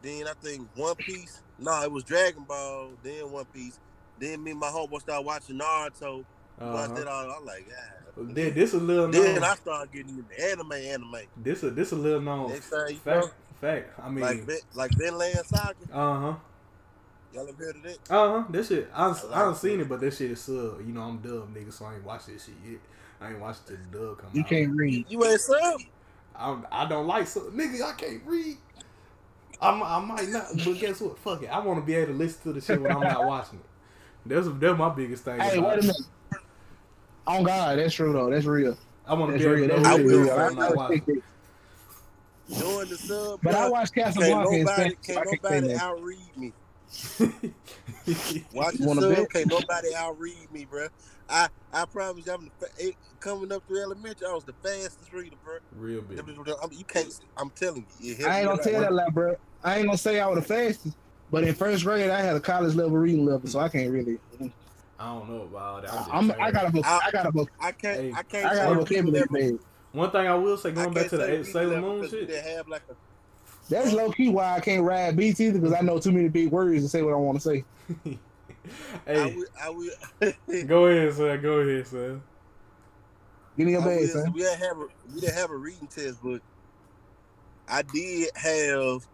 Then 0.00 0.26
I 0.28 0.32
think 0.40 0.68
One 0.74 0.94
Piece. 0.94 1.42
No, 1.58 1.82
it 1.82 1.90
was 1.90 2.04
Dragon 2.04 2.44
Ball. 2.44 2.90
Then 3.02 3.30
One 3.30 3.44
Piece. 3.46 3.78
Then 4.18 4.42
me 4.42 4.52
and 4.52 4.60
my 4.60 4.68
homeboy 4.68 5.00
started 5.00 5.26
watching 5.26 5.58
Naruto. 5.58 6.24
Watched 6.58 6.94
that 6.96 7.06
Uh-huh. 7.06 7.16
all. 7.28 7.36
I'm 7.38 7.44
like, 7.44 7.66
yeah. 7.68 8.22
Then 8.32 8.54
this 8.54 8.72
a 8.72 8.78
little 8.78 9.08
Then 9.08 9.34
known. 9.34 9.44
I 9.44 9.54
started 9.56 9.92
getting 9.92 10.18
into 10.18 10.50
anime, 10.50 10.72
anime. 10.72 11.16
This 11.36 11.62
a 11.62 11.70
this 11.70 11.92
a 11.92 11.96
little 11.96 12.20
known 12.22 12.48
Next 12.50 12.70
time 12.70 12.86
you 12.88 12.96
fact. 12.96 13.26
know, 13.26 13.30
Fact. 13.60 13.90
I 14.02 14.08
mean, 14.10 14.20
like 14.24 14.44
Vin- 14.44 14.58
like 14.74 14.90
Vinland 14.96 15.46
Saga. 15.46 15.74
uh 15.92 16.20
huh. 16.20 16.34
Y'all 17.34 17.48
ever 17.48 17.52
heard 17.64 17.76
of 17.76 17.82
that? 17.82 17.98
Uh 18.10 18.40
huh. 18.40 18.44
That 18.50 18.66
shit. 18.66 18.90
I, 18.94 19.02
I 19.02 19.06
I, 19.06 19.08
like 19.10 19.20
done 19.30 19.52
it. 19.52 19.56
seen 19.56 19.80
it, 19.80 19.88
but 19.88 20.00
that 20.00 20.14
shit 20.14 20.30
is 20.30 20.40
sub. 20.40 20.80
You 20.86 20.92
know, 20.94 21.02
I'm 21.02 21.18
dumb, 21.18 21.54
nigga, 21.54 21.72
so 21.72 21.84
I 21.84 21.94
ain't 21.96 22.04
watched 22.04 22.28
this 22.28 22.46
shit 22.46 22.54
yet. 22.66 22.78
I 23.20 23.30
ain't 23.30 23.40
watched 23.40 23.66
the 23.66 23.76
dub 23.76 24.18
come 24.18 24.30
You 24.32 24.42
out. 24.42 24.48
can't 24.48 24.72
read. 24.76 25.06
You 25.10 25.24
ain't 25.24 25.40
sub? 25.40 25.80
I, 26.34 26.56
I 26.70 26.86
don't 26.88 27.06
like 27.06 27.26
sub. 27.26 27.44
Nigga, 27.52 27.82
I 27.82 27.92
can't 27.92 28.22
read. 28.24 28.56
I'm, 29.60 29.82
I 29.82 29.98
might 30.00 30.28
not, 30.28 30.46
but 30.64 30.78
guess 30.78 31.00
what? 31.00 31.18
Fuck 31.18 31.42
it. 31.42 31.46
I 31.46 31.58
want 31.60 31.80
to 31.80 31.84
be 31.86 31.94
able 31.94 32.12
to 32.12 32.18
listen 32.18 32.42
to 32.44 32.52
the 32.52 32.60
shit 32.60 32.80
when 32.80 32.92
I'm 32.92 33.00
not 33.02 33.24
watching 33.26 33.58
it. 33.58 33.64
That's 34.28 34.48
that's 34.58 34.78
my 34.78 34.88
biggest 34.90 35.24
thing. 35.24 35.38
Hey, 35.40 35.58
wait 35.58 35.78
a 35.78 35.82
minute. 35.82 35.96
On 37.26 37.42
God, 37.42 37.78
that's 37.78 37.94
true 37.94 38.12
though. 38.12 38.30
That's 38.30 38.44
real. 38.44 38.76
I 39.06 39.14
want 39.14 39.32
to 39.32 39.38
That's 39.38 39.44
be 39.44 39.62
real. 39.62 39.68
That's 39.68 39.86
I 39.86 39.96
real. 39.96 40.08
do 40.08 40.24
will. 40.24 40.30
I, 40.32 40.46
I'm 40.46 40.56
not 40.56 40.70
I 40.70 40.74
watching. 40.74 40.96
respect 40.98 41.18
it. 41.18 41.24
Doing 42.58 42.88
the 42.88 42.96
sub. 42.96 43.40
But 43.42 43.54
I 43.54 43.66
bruh, 43.66 43.70
watched 43.72 43.94
Can't 43.94 44.16
nobody, 44.16 44.64
Spanish. 44.64 44.92
so 45.02 45.12
can't 45.14 45.18
I 45.18 45.24
can't 45.24 45.42
nobody 45.42 45.74
outread 45.74 46.36
me. 46.36 46.52
Watch 48.52 48.74
You 48.78 48.94
the 48.94 49.02
sub. 49.02 49.10
bet? 49.10 49.32
Can't 49.32 49.50
nobody 49.50 49.94
outread 49.94 50.52
me, 50.52 50.64
bro. 50.64 50.86
I 51.28 51.48
I 51.72 51.84
promise 51.86 52.24
you, 52.26 52.32
I'm 52.32 52.44
the, 52.44 52.66
fa- 52.66 52.92
coming 53.20 53.50
up 53.52 53.66
through 53.66 53.82
elementary. 53.82 54.26
I 54.28 54.32
was 54.32 54.44
the 54.44 54.54
fastest 54.62 55.12
reader, 55.12 55.36
bro. 55.44 55.58
Real 55.76 56.02
big. 56.02 56.18
I'm, 56.18 56.72
you 56.72 56.84
can't. 56.84 57.12
I'm 57.36 57.50
telling 57.50 57.86
you. 57.98 58.16
I 58.26 58.40
ain't 58.40 58.48
gonna 58.48 58.60
a 58.60 58.64
tell 58.64 58.80
lot. 58.80 58.82
that 58.82 58.92
lie, 58.92 59.08
bro. 59.10 59.36
I 59.64 59.78
ain't 59.78 59.86
gonna 59.86 59.98
say 59.98 60.20
I 60.20 60.28
was 60.28 60.38
the 60.38 60.54
fastest, 60.54 60.96
but 61.30 61.42
in 61.44 61.54
first 61.54 61.84
grade 61.84 62.10
I 62.10 62.20
had 62.20 62.36
a 62.36 62.40
college 62.40 62.74
level 62.74 62.96
reading 62.96 63.26
level, 63.26 63.48
so 63.48 63.58
I 63.58 63.68
can't 63.68 63.90
really. 63.90 64.18
I 64.98 65.12
don't 65.12 65.28
know 65.28 65.42
about 65.42 65.62
all 65.62 65.80
that. 65.82 66.14
I'm 66.14 66.30
I'm, 66.30 66.40
I 66.40 66.50
got 66.50 66.66
a 66.66 66.70
book. 66.70 66.86
I 66.86 67.10
got 67.10 67.26
a 67.26 67.32
book. 67.32 67.50
I 67.60 67.72
can't. 67.72 68.00
Hey, 68.00 68.12
I 68.14 68.22
can't. 68.22 68.46
I 68.46 68.54
got 68.54 68.76
a 68.76 68.86
say 68.86 68.94
people 68.96 69.12
vocabulary. 69.12 69.58
One 69.92 70.10
thing 70.10 70.26
I 70.26 70.34
will 70.34 70.56
say, 70.56 70.72
going 70.72 70.92
back 70.92 71.08
to 71.08 71.16
the 71.16 71.26
say 71.44 71.52
Sailor 71.52 71.80
Moon 71.80 72.08
shit. 72.08 72.28
They 72.28 72.40
have 72.40 72.68
like 72.68 72.82
a. 72.90 72.94
That's 73.68 73.92
low 73.92 74.10
key 74.12 74.28
why 74.28 74.54
I 74.54 74.60
can't 74.60 74.84
ride 74.84 75.16
beats 75.16 75.40
either 75.40 75.58
because 75.58 75.74
I 75.74 75.80
know 75.80 75.98
too 75.98 76.12
many 76.12 76.28
big 76.28 76.50
words 76.50 76.82
to 76.82 76.88
say 76.88 77.02
what 77.02 77.12
I 77.12 77.16
want 77.16 77.40
to 77.40 77.42
say. 77.42 77.64
I 79.06 79.12
hey, 79.12 79.34
will. 79.34 79.46
I 79.60 79.70
will. 79.70 80.64
go 80.66 80.86
ahead, 80.86 81.14
son. 81.14 81.42
Go 81.42 81.60
ahead, 81.60 81.86
son. 81.86 82.22
Give 83.56 83.66
me 83.66 83.72
your 83.72 83.82
I 83.82 83.84
bag, 83.84 84.00
will- 84.00 84.08
son. 84.08 84.32
we 84.32 84.40
didn't 84.40 84.58
have 84.60 84.76
a 84.78 84.86
we 85.14 85.20
didn't 85.20 85.34
have 85.34 85.50
a 85.50 85.56
reading 85.56 85.88
test, 85.88 86.18
but 86.22 86.40
I 87.68 87.82
did 87.82 88.30
have 88.36 89.06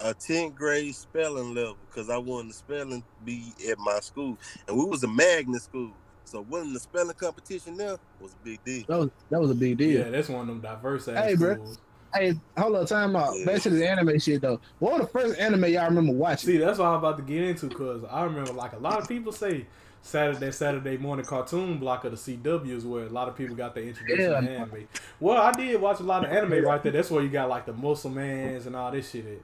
a 0.00 0.12
10th 0.14 0.54
grade 0.54 0.94
spelling 0.94 1.54
level 1.54 1.76
because 1.88 2.10
I 2.10 2.16
wanted 2.18 2.50
the 2.50 2.54
spelling 2.54 3.02
bee 3.24 3.52
at 3.70 3.78
my 3.78 4.00
school, 4.00 4.36
and 4.68 4.76
we 4.76 4.84
was 4.84 5.02
a 5.04 5.08
magnet 5.08 5.62
school. 5.62 5.90
So 6.26 6.40
winning 6.40 6.72
the 6.72 6.80
spelling 6.80 7.14
competition 7.14 7.76
there 7.76 7.96
was 8.20 8.32
a 8.32 8.44
big 8.44 8.64
deal. 8.64 8.84
That 8.88 8.98
was 8.98 9.10
that 9.30 9.40
was 9.40 9.50
a 9.50 9.54
big 9.54 9.76
deal. 9.76 10.00
Yeah, 10.04 10.10
that's 10.10 10.28
one 10.28 10.40
of 10.42 10.46
them 10.48 10.60
diverse 10.60 11.06
ass 11.08 11.24
Hey, 11.24 11.34
bro. 11.36 11.54
schools. 11.54 11.78
Hey, 12.14 12.34
hold 12.56 12.76
on, 12.76 12.86
time 12.86 13.14
out. 13.16 13.34
Yeah. 13.36 13.44
Back 13.44 13.62
to 13.62 13.70
the 13.70 13.88
anime 13.88 14.18
shit 14.18 14.40
though. 14.40 14.60
What 14.78 14.92
was 14.94 15.00
the 15.02 15.06
first 15.08 15.38
anime 15.38 15.64
y'all 15.66 15.84
remember 15.86 16.12
watching? 16.12 16.48
See, 16.48 16.56
that's 16.58 16.78
what 16.78 16.86
I'm 16.86 16.94
about 16.94 17.16
to 17.18 17.22
get 17.24 17.42
into 17.42 17.66
because 17.66 18.04
I 18.04 18.24
remember 18.24 18.52
like 18.52 18.72
a 18.72 18.78
lot 18.78 19.00
of 19.00 19.08
people 19.08 19.32
say 19.32 19.66
Saturday 20.00 20.50
Saturday 20.50 20.96
morning 20.96 21.24
cartoon 21.26 21.78
block 21.78 22.04
of 22.04 22.12
the 22.12 22.36
CW 22.36 22.70
is 22.70 22.84
where 22.86 23.04
a 23.04 23.08
lot 23.10 23.28
of 23.28 23.36
people 23.36 23.54
got 23.56 23.74
their 23.74 23.84
introduction 23.84 24.32
Yeah. 24.32 24.40
to 24.40 24.50
anime. 24.50 24.88
Well, 25.20 25.36
I 25.40 25.52
did 25.52 25.80
watch 25.80 26.00
a 26.00 26.04
lot 26.04 26.24
of 26.24 26.30
anime 26.30 26.64
right 26.64 26.82
there. 26.82 26.92
That's 26.92 27.10
where 27.10 27.22
you 27.22 27.28
got 27.28 27.48
like 27.48 27.66
the 27.66 27.72
muscle 27.72 28.10
mans 28.10 28.66
and 28.66 28.74
all 28.76 28.90
this 28.92 29.10
shit. 29.10 29.26
At. 29.26 29.38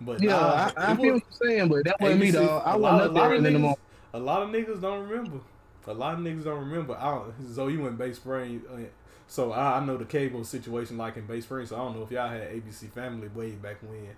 But 0.00 0.22
yeah, 0.22 0.30
nah, 0.30 0.70
I, 0.76 0.92
I 0.92 0.96
feel 0.96 1.14
what 1.14 1.22
you're 1.40 1.48
saying, 1.50 1.68
but 1.68 1.84
that 1.84 2.00
wasn't 2.00 2.20
me 2.20 2.30
though. 2.30 2.58
I 2.58 2.76
wasn't 2.76 3.00
a 3.02 3.04
up 3.06 3.12
lot 3.12 3.28
there 3.28 3.34
of 3.38 3.44
in 3.44 3.52
the 3.52 3.58
moment. 3.58 3.78
A 4.14 4.18
lot 4.18 4.42
of 4.42 4.48
niggas 4.50 4.80
don't 4.80 5.08
remember. 5.08 5.38
A 5.86 5.94
lot 5.94 6.14
of 6.14 6.20
niggas 6.20 6.44
don't 6.44 6.58
remember. 6.68 6.96
I 6.98 7.14
don't, 7.14 7.54
so 7.54 7.68
you 7.68 7.80
went 7.80 7.96
Bay 7.96 8.12
Spring. 8.12 8.62
uh, 8.72 8.78
So 9.28 9.52
I, 9.52 9.78
I 9.78 9.84
know 9.84 9.96
the 9.96 10.04
cable 10.04 10.44
situation 10.44 10.98
like 10.98 11.16
in 11.16 11.26
Bay 11.26 11.40
Spring. 11.40 11.66
So 11.66 11.76
I 11.76 11.78
don't 11.78 11.96
know 11.96 12.02
if 12.02 12.10
y'all 12.10 12.28
had 12.28 12.42
ABC 12.42 12.90
Family 12.90 13.28
way 13.28 13.50
back 13.52 13.76
when. 13.82 14.08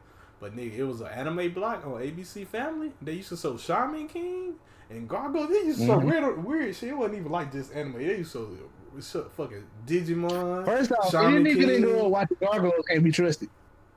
But 0.40 0.56
nigga, 0.56 0.78
it 0.78 0.84
was 0.84 1.00
an 1.00 1.08
anime 1.08 1.52
block 1.52 1.84
on 1.86 1.92
ABC 2.00 2.46
Family. 2.46 2.92
They 3.02 3.14
used 3.14 3.28
to 3.30 3.36
show 3.36 3.56
Shaman 3.56 4.08
King 4.08 4.54
and 4.90 5.08
Gargoyle. 5.08 5.46
They 5.48 5.54
used 5.64 5.80
to 5.80 5.86
show 5.86 5.98
Mhm. 5.98 6.04
weird, 6.04 6.44
weird 6.44 6.74
shit. 6.76 6.90
It 6.90 6.96
wasn't 6.96 7.18
even 7.18 7.32
like 7.32 7.52
just 7.52 7.72
anime. 7.74 7.94
They 7.98 8.18
used 8.18 8.32
to 8.32 8.56
show, 9.02 9.24
fucking 9.36 9.64
Digimon. 9.86 10.64
First 10.64 10.92
off, 10.92 11.10
Shaman 11.10 11.46
any 11.46 11.54
nigga 11.54 11.60
King. 11.68 11.82
that 11.82 11.86
girl 11.88 12.10
watching 12.10 12.36
Gargoyles 12.40 12.84
can't 12.88 13.02
be 13.04 13.10
trusted. 13.12 13.48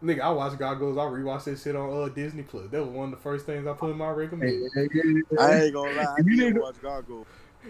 Nigga, 0.04 0.22
I 0.22 0.30
watch 0.32 0.58
Gargoyles. 0.58 0.98
I 0.98 1.02
rewatched 1.02 1.44
that 1.44 1.60
shit 1.60 1.76
on 1.76 2.04
uh, 2.04 2.08
Disney 2.10 2.42
Plus. 2.44 2.68
That 2.72 2.82
was 2.84 2.90
one 2.90 3.06
of 3.06 3.12
the 3.12 3.18
first 3.22 3.46
things 3.46 3.68
I 3.68 3.74
put 3.74 3.92
in 3.92 3.98
my 3.98 4.08
Hey, 4.08 4.14
recommend. 4.14 4.72
hey, 4.74 4.88
hey, 4.92 5.38
I 5.40 5.62
ain't 5.64 5.74
gonna 5.74 5.92
lie, 5.94 6.04
I 6.04 6.16
If 6.18 6.26
you 6.26 6.38
did 6.38 6.56
nigga- 6.56 6.62
watch 6.62 6.82
Gargoyle. 6.82 7.28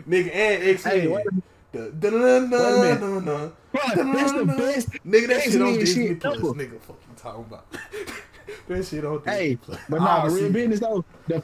Nigga, 0.08 0.34
and 0.34 0.64
X 0.64 0.84
Hey, 0.86 1.00
Men. 1.08 1.12
wait 1.12 1.26
a 1.28 1.78
The 1.78 1.90
dun- 1.92 2.12
dun- 2.12 2.50
minute. 2.50 3.00
dun- 3.02 3.26
dun- 3.26 3.54
Bro, 3.72 3.82
that's 4.14 4.32
the 4.32 4.46
best. 4.46 4.90
Nigga, 5.06 5.28
that 5.28 5.42
shit 5.44 5.62
on 5.62 5.74
Disney 5.74 6.16
Plus. 6.16 6.38
Nigga, 6.38 6.80
fuck 6.82 6.98
you 7.10 7.16
talking 7.18 7.44
about? 7.44 7.66
that 8.68 8.86
shit 8.86 9.04
on 9.06 9.18
Disney 9.18 9.32
Hey, 9.34 9.56
Plus. 9.58 9.80
but 9.90 10.00
nah, 10.02 10.24
real 10.26 10.52
business 10.52 10.80
though. 10.80 11.04
The, 11.28 11.44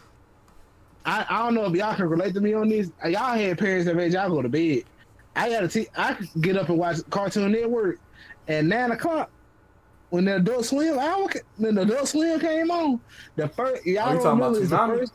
I, 1.05 1.25
I 1.29 1.43
don't 1.43 1.53
know 1.55 1.65
if 1.65 1.73
y'all 1.75 1.95
can 1.95 2.07
relate 2.09 2.33
to 2.33 2.41
me 2.41 2.53
on 2.53 2.69
this. 2.69 2.89
Y'all 3.05 3.37
had 3.37 3.57
parents 3.57 3.85
that 3.85 3.95
made 3.95 4.13
y'all 4.13 4.29
go 4.29 4.41
to 4.41 4.49
bed. 4.49 4.83
I 5.35 5.49
gotta 5.49 5.67
t- 5.67 5.87
I 5.97 6.13
could 6.13 6.27
get 6.41 6.57
up 6.57 6.69
and 6.69 6.77
watch 6.77 6.97
Cartoon 7.09 7.51
Network 7.51 7.99
at 8.47 8.65
nine 8.65 8.91
o'clock 8.91 9.29
when 10.09 10.25
the 10.25 10.37
Adult 10.37 10.65
Swim 10.65 10.97
hour 10.99 11.27
when 11.57 11.75
the 11.75 11.81
Adult 11.81 12.07
Swim 12.07 12.39
came 12.39 12.71
on. 12.71 12.99
The 13.35 13.47
first 13.49 13.85
y'all 13.85 14.09
Oh, 14.09 14.13
don't 14.13 14.23
talking 14.23 14.39
about 14.39 14.55
remember 14.55 14.59
it's 14.61 14.69
the 14.69 14.77
first. 14.77 15.13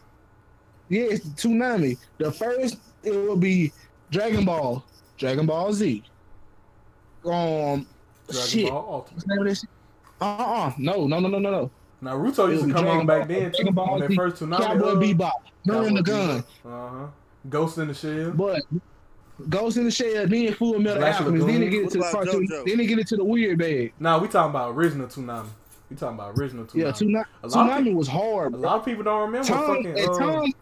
Yeah, 0.88 1.02
it's 1.04 1.26
Toonami. 1.30 1.96
The 2.18 2.30
first 2.32 2.76
it 3.02 3.12
will 3.12 3.36
be 3.36 3.72
Dragon 4.10 4.44
Ball, 4.44 4.84
Dragon 5.16 5.46
Ball 5.46 5.72
Z. 5.72 6.02
Um, 7.24 7.30
Dragon 7.30 7.86
shit. 8.48 8.68
Ball 8.70 8.86
Ultimate. 8.88 9.12
What's 9.14 9.24
the 9.24 9.34
name 9.34 9.38
of 9.40 9.46
this? 9.48 9.60
shit? 9.60 9.70
Uh-uh. 10.20 10.72
No, 10.78 11.06
no, 11.06 11.18
no, 11.20 11.28
no, 11.28 11.38
no, 11.38 11.50
no. 11.50 11.70
Naruto 12.02 12.50
used 12.50 12.66
to 12.66 12.72
come 12.72 12.82
Dragon 12.84 13.00
on 13.00 13.06
back 13.06 13.28
Ball- 13.28 13.38
then. 13.40 13.50
Dragon 13.50 13.74
Ball 13.74 13.90
On 14.02 14.08
Z, 14.08 14.14
first 14.16 14.42
Toonami. 14.42 14.58
Cowboy 14.66 14.94
Bebop, 14.94 15.30
Burn 15.64 15.94
the 15.94 16.02
Gun. 16.02 16.44
Uh 16.64 16.88
huh. 16.88 17.06
Ghost 17.48 17.78
in 17.78 17.88
the 17.88 17.94
Shell. 17.94 18.32
But 18.32 18.62
Ghost 19.48 19.76
in 19.76 19.84
the 19.84 19.90
Shell, 19.90 20.26
then 20.26 20.52
Full 20.54 20.78
Metal 20.78 20.98
Black 20.98 21.20
Alchemist, 21.20 21.46
then 21.46 21.60
they 21.60 21.68
get 21.68 21.84
What 21.84 21.94
into 21.94 21.98
the 21.98 22.08
about 22.10 22.12
cartoon, 22.12 22.46
then 22.66 22.78
they 22.78 22.86
get 22.86 22.98
into 22.98 23.16
the 23.16 23.24
weird 23.24 23.58
bag. 23.58 23.92
Nah, 23.98 24.18
we 24.18 24.28
talking 24.28 24.50
about 24.50 24.74
original 24.74 25.06
Toonami. 25.06 25.48
We 25.90 25.96
talking 25.96 26.18
about 26.18 26.38
original 26.38 26.64
Toonami. 26.64 26.74
Yeah, 26.74 26.90
Toonami, 26.90 27.24
A 27.42 27.48
lot 27.48 27.70
of 27.70 27.84
Toonami 27.84 27.94
was 27.94 28.08
hard. 28.08 28.54
A 28.54 28.56
lot 28.56 28.78
of 28.78 28.84
people 28.84 29.04
don't 29.04 29.22
remember 29.22 29.48
Tom, 29.48 29.66
fucking. 29.66 29.98
and 29.98 30.08
uh, 30.08 30.18
Tom, 30.18 30.52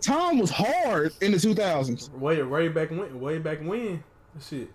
Tom 0.00 0.38
was 0.38 0.50
hard 0.50 1.12
in 1.20 1.32
the 1.32 1.38
2000s. 1.38 2.10
Way 2.10 2.42
way 2.42 2.68
back 2.68 2.90
when, 2.90 3.20
way 3.20 3.38
back 3.38 3.60
when, 3.62 4.02
shit. 4.40 4.70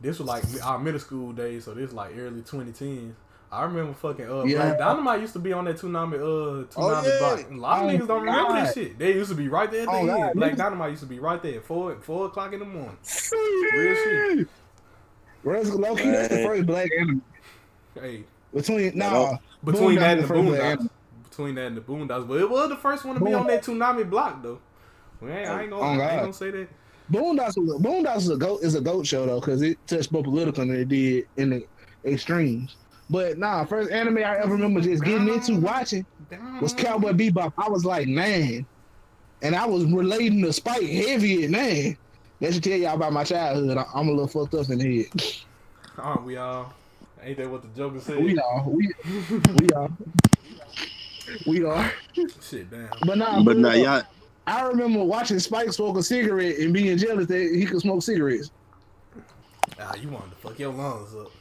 This 0.00 0.18
was 0.18 0.28
like 0.28 0.44
our 0.62 0.78
middle 0.78 1.00
school 1.00 1.32
days, 1.32 1.64
so 1.64 1.72
this 1.72 1.84
was 1.84 1.94
like 1.94 2.12
early 2.16 2.42
2010s. 2.42 3.14
I 3.52 3.62
remember 3.64 3.94
fucking 3.94 4.30
uh, 4.30 4.42
Yeah. 4.44 4.56
Black 4.58 4.78
Dynamite 4.78 5.20
used 5.20 5.32
to 5.34 5.38
be 5.38 5.52
on 5.52 5.64
that 5.66 5.76
Toonami 5.76 6.14
uh 6.14 6.64
Toonami 6.66 6.72
Oh, 6.76 7.02
yeah. 7.04 7.18
block. 7.18 7.50
A 7.50 7.54
lot 7.54 7.78
of 7.78 7.84
Oh, 7.84 7.92
niggas 7.92 8.08
don't 8.08 8.20
remember 8.22 8.48
God. 8.52 8.66
this 8.66 8.74
shit. 8.74 8.98
They 8.98 9.12
used 9.14 9.30
to 9.30 9.36
be 9.36 9.48
right 9.48 9.70
there 9.70 9.82
at 9.82 9.86
the 9.86 9.92
Oh, 9.92 9.98
end. 10.24 10.34
Black 10.34 10.52
niggas- 10.52 10.56
Dynamite 10.56 10.90
used 10.90 11.02
to 11.02 11.08
be 11.08 11.18
right 11.20 11.42
there 11.42 11.56
at 11.56 11.64
four 11.64 11.96
four 12.00 12.26
o'clock 12.26 12.52
in 12.52 12.58
the 12.58 12.64
morning. 12.64 12.96
Real 13.76 13.94
shit. 13.94 14.48
Real 15.44 15.78
low 15.78 15.94
key, 15.94 16.10
that's 16.10 16.28
the 16.34 16.42
first 16.44 16.66
black 16.66 16.90
anime. 16.98 17.22
Hey, 17.94 18.24
Between 18.52 18.96
No. 18.98 19.10
nah, 19.10 19.36
between 19.64 19.98
that 20.00 20.18
and 20.18 20.28
the 20.28 20.34
the 20.34 20.40
Boondocks, 20.40 20.88
between 21.30 21.54
that 21.54 21.66
and 21.66 21.76
the 21.76 21.80
Boondocks, 21.80 22.26
but 22.28 22.40
it 22.40 22.50
was 22.50 22.68
the 22.68 22.76
first 22.76 23.04
one 23.04 23.16
to 23.18 23.24
be 23.24 23.32
on 23.32 23.46
that 23.46 23.62
Toonami 23.64 24.08
block 24.10 24.42
though. 24.42 24.58
We 25.20 25.30
ain't, 25.30 25.48
I 25.48 25.62
ain't 25.62 25.70
gonna, 25.70 25.82
Oh, 25.82 26.02
I 26.04 26.10
ain't 26.10 26.20
gonna 26.22 26.32
say 26.32 26.50
that. 26.50 26.68
Boondocks 27.12 27.56
was 27.56 27.76
a, 27.76 27.78
Boondocks 27.82 28.16
is 28.18 28.30
a 28.30 28.36
goat 28.36 28.60
is 28.62 28.74
a 28.74 28.80
goat 28.80 29.06
show 29.06 29.24
though 29.24 29.38
because 29.40 29.62
it 29.62 29.78
touched 29.86 30.10
more 30.10 30.22
political 30.24 30.66
than 30.66 30.74
it 30.76 30.88
did 30.88 31.26
in 31.36 31.50
the 31.50 31.64
extremes. 32.04 32.74
But 33.08 33.38
nah, 33.38 33.64
first 33.64 33.90
anime 33.90 34.18
I 34.18 34.38
ever 34.38 34.52
remember 34.52 34.80
just 34.80 35.04
getting 35.04 35.28
into 35.28 35.60
watching 35.60 36.04
was 36.60 36.72
Cowboy 36.74 37.12
Bebop. 37.12 37.52
I 37.56 37.68
was 37.68 37.84
like 37.84 38.08
nine, 38.08 38.66
and 39.42 39.54
I 39.54 39.64
was 39.66 39.84
relating 39.84 40.42
to 40.42 40.52
Spike 40.52 40.82
heavy 40.82 41.44
at 41.44 41.50
nine. 41.50 41.96
That 42.40 42.52
should 42.52 42.64
tell 42.64 42.76
y'all 42.76 42.94
about 42.96 43.12
my 43.12 43.24
childhood. 43.24 43.76
I- 43.78 43.86
I'm 43.94 44.08
a 44.08 44.10
little 44.10 44.26
fucked 44.26 44.54
up 44.54 44.68
in 44.70 44.78
the 44.78 45.02
head. 45.04 45.44
Aren't 45.98 46.24
we 46.24 46.36
all? 46.36 46.72
Ain't 47.22 47.38
that 47.38 47.50
what 47.50 47.62
the 47.62 47.68
Joker 47.76 48.00
said? 48.00 48.22
We 48.22 48.38
are, 48.38 48.68
we 48.68 48.92
we 49.60 49.68
are, 49.70 49.88
we 51.46 51.64
are. 51.64 51.92
Shit, 52.42 52.70
damn. 52.70 52.88
But 53.06 53.18
nah, 53.18 53.42
But 53.42 53.54
for 53.54 53.60
now 53.60 53.70
real, 53.70 53.82
y'all, 53.82 54.02
I 54.46 54.62
remember 54.68 55.02
watching 55.04 55.38
Spike 55.38 55.72
smoke 55.72 55.96
a 55.96 56.02
cigarette 56.02 56.58
and 56.58 56.72
being 56.74 56.96
jealous 56.98 57.26
that 57.28 57.38
he 57.54 57.64
could 57.66 57.80
smoke 57.80 58.02
cigarettes. 58.02 58.50
Ah, 59.80 59.94
you 59.94 60.08
wanted 60.08 60.30
to 60.30 60.36
fuck 60.36 60.58
your 60.58 60.72
lungs 60.72 61.14
up. 61.14 61.32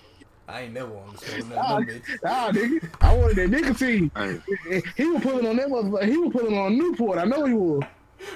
I 0.47 0.61
ain't 0.61 0.73
never 0.73 0.91
wanted 0.91 1.19
to 1.19 1.41
smoke 1.41 1.57
Ah, 1.59 1.79
nothing, 1.79 1.95
bitch. 2.01 2.19
Ah, 2.25 2.51
nigga, 2.53 2.89
I 3.01 3.15
wanted 3.15 3.35
that 3.37 3.49
nicotine. 3.49 4.11
hey, 4.15 4.81
He 4.95 5.05
was 5.05 5.21
pulling 5.23 5.47
on 5.47 5.55
that 5.57 5.67
motherfucker. 5.67 6.05
He 6.07 6.17
was 6.17 6.31
pulling 6.33 6.57
on 6.57 6.77
Newport. 6.77 7.17
I 7.17 7.25
know 7.25 7.45
he 7.45 7.53
was. 7.53 7.83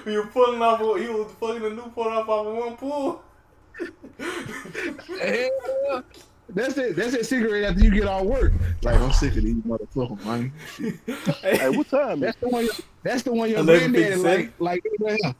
He 0.05 0.17
was 0.17 0.27
pulling 0.33 0.61
off, 0.61 0.79
He 0.79 1.07
was 1.07 1.31
fucking 1.39 1.61
the 1.61 1.69
Newport 1.69 2.07
off 2.07 2.27
of 2.29 2.55
one 2.55 2.75
pool. 2.77 3.23
Hell, 5.21 6.03
That's 6.51 6.77
it. 6.79 6.95
That's 6.95 7.11
that 7.11 7.25
cigarette 7.27 7.63
after 7.63 7.83
you 7.83 7.91
get 7.91 8.07
all 8.07 8.25
work. 8.25 8.53
Like 8.81 8.99
I'm 8.99 9.11
sick 9.13 9.37
of 9.37 9.43
these 9.43 9.55
motherfuckers, 9.57 10.25
man. 10.25 10.51
hey, 11.43 11.69
what 11.69 11.87
time? 11.89 12.19
That's 12.19 12.37
the 12.39 12.49
one. 12.49 12.65
Your, 12.65 12.73
that's 13.03 13.21
the 13.21 13.31
one 13.31 13.49
your 13.51 13.59
11:57? 13.59 13.63
granddaddy 13.63 14.15
like. 14.15 14.53
Like 14.59 14.83
yeah. 14.99 15.33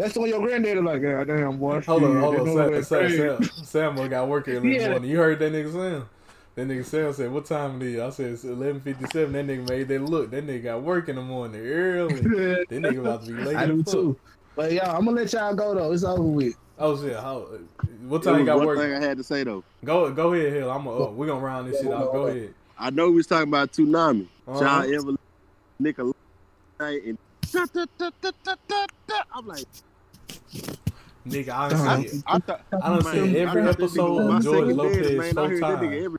That's 0.00 0.14
the 0.14 0.20
one 0.20 0.30
your 0.30 0.40
granddaddy 0.40 0.80
like. 0.80 1.02
God 1.02 1.26
damn 1.26 1.58
boy. 1.58 1.80
Hold 1.82 2.04
on, 2.04 2.20
hold 2.20 2.36
on, 2.40 2.46
motherfucker 2.46 2.84
Sam. 2.86 3.10
Sam, 3.10 3.42
Sam, 3.44 3.64
Sam 3.64 3.94
must 3.96 4.08
got 4.08 4.28
work 4.28 4.48
early 4.48 4.56
in 4.56 4.62
the 4.72 4.72
Yeah. 4.72 4.88
morning. 4.92 5.10
You 5.10 5.18
heard 5.18 5.38
that 5.40 5.52
nigga 5.52 5.70
Sam? 5.72 6.08
That 6.54 6.68
nigga 6.68 6.84
Sam 6.86 7.12
said, 7.12 7.30
"What 7.30 7.44
time 7.44 7.82
it 7.82 7.88
is?" 7.88 8.00
I 8.00 8.08
said, 8.08 8.32
"It's 8.32 8.44
11:57." 8.44 9.32
That 9.32 9.46
nigga 9.46 9.68
made 9.68 9.88
that 9.88 10.00
look. 10.02 10.30
That 10.30 10.46
nigga 10.46 10.62
got 10.62 10.82
work 10.82 11.10
in 11.10 11.16
the 11.16 11.22
morning 11.22 11.60
early. 11.60 12.14
that 12.20 12.66
nigga 12.70 12.98
about 13.00 13.24
to 13.26 13.32
be 13.32 13.44
late. 13.44 13.56
I 13.56 13.66
do 13.66 13.82
fuck. 13.84 13.92
too. 13.92 14.16
But 14.56 14.72
y'all, 14.72 14.96
I'm 14.96 15.04
gonna 15.04 15.18
let 15.20 15.32
y'all 15.34 15.54
go 15.54 15.74
though. 15.74 15.92
It's 15.92 16.02
over 16.02 16.22
with. 16.22 16.54
Oh 16.78 17.00
shit! 17.00 17.14
How? 17.14 17.46
What 18.08 18.22
time 18.22 18.36
you 18.36 18.40
was 18.40 18.46
got 18.46 18.56
one 18.56 18.66
work? 18.68 18.78
thing 18.78 18.94
I 18.94 19.00
had 19.00 19.18
to 19.18 19.22
say 19.22 19.44
though. 19.44 19.62
Go, 19.84 20.10
go 20.12 20.32
ahead, 20.32 20.52
Hill. 20.54 20.70
I'm. 20.70 20.88
Uh, 20.88 21.10
we 21.10 21.26
gonna 21.26 21.44
round 21.44 21.70
this 21.70 21.82
shit 21.82 21.92
out. 21.92 22.10
Go 22.10 22.26
ahead. 22.28 22.54
I 22.78 22.88
know 22.88 23.10
we 23.10 23.16
was 23.16 23.26
talking 23.26 23.48
about 23.48 23.70
Toonami. 23.72 24.26
Uh-huh. 24.48 24.60
Child 24.60 24.94
ever 24.94 25.12
Nickelodeon 25.82 27.08
and. 27.10 27.18
I'm 29.34 29.46
like, 29.46 29.64
Nigga, 31.26 31.50
I 31.50 31.68
done 31.68 31.80
Uh-huh. 31.80 32.02
seen, 32.08 32.22
I 32.26 32.38
thought 32.38 32.62
I 32.72 32.78
done 32.88 33.04
man, 33.04 33.12
seen 33.12 33.36
every 33.36 33.62
episode 33.68 34.18
of 34.20 34.26
my 34.26 34.40
George 34.40 34.74
Lopez 34.74 35.08
dad, 35.08 35.16
man, 35.18 35.28
I 35.28 35.32
four 35.34 35.48
heard 35.48 35.62
that 35.62 35.80
nigga 35.80 36.02
times. 36.04 36.16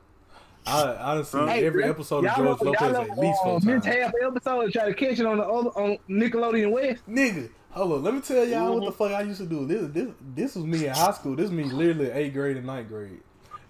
I, 0.64 0.96
I 1.12 1.14
done 1.16 1.24
seen 1.24 1.48
Hey, 1.48 1.66
every 1.66 1.84
episode 1.84 2.18
of 2.18 2.24
y'all 2.24 2.36
George 2.56 2.60
Lopez 2.62 2.80
y'all 2.80 2.96
at 3.02 3.08
know, 3.16 3.20
least 3.22 3.42
four 3.42 3.56
uh, 3.56 3.60
missed 3.64 3.86
half 3.86 4.12
episode 4.24 4.60
and 4.60 4.72
try 4.72 4.84
to 4.86 4.94
catch 4.94 5.18
it 5.18 5.26
on 5.26 5.38
the 5.38 5.44
other 5.44 5.70
on 5.70 5.98
Nickelodeon 6.08 6.70
West. 6.70 7.02
Nigga, 7.08 7.50
hold 7.72 7.92
on. 7.94 8.04
Let 8.04 8.14
me 8.14 8.20
tell 8.20 8.44
y'all 8.46 8.74
what 8.78 8.84
the 8.84 8.92
Mhm. 8.92 8.94
fuck 8.94 9.12
I 9.12 9.22
used 9.22 9.40
to 9.40 9.46
do. 9.46 9.66
This, 9.66 9.88
this, 9.92 10.08
this 10.36 10.54
was 10.54 10.64
me 10.64 10.86
in 10.86 10.94
high 10.94 11.10
school. 11.12 11.34
This 11.34 11.50
was 11.50 11.52
me 11.52 11.64
literally 11.64 12.10
eighth 12.12 12.32
grade 12.34 12.56
and 12.56 12.66
ninth 12.66 12.88
grade. 12.88 13.20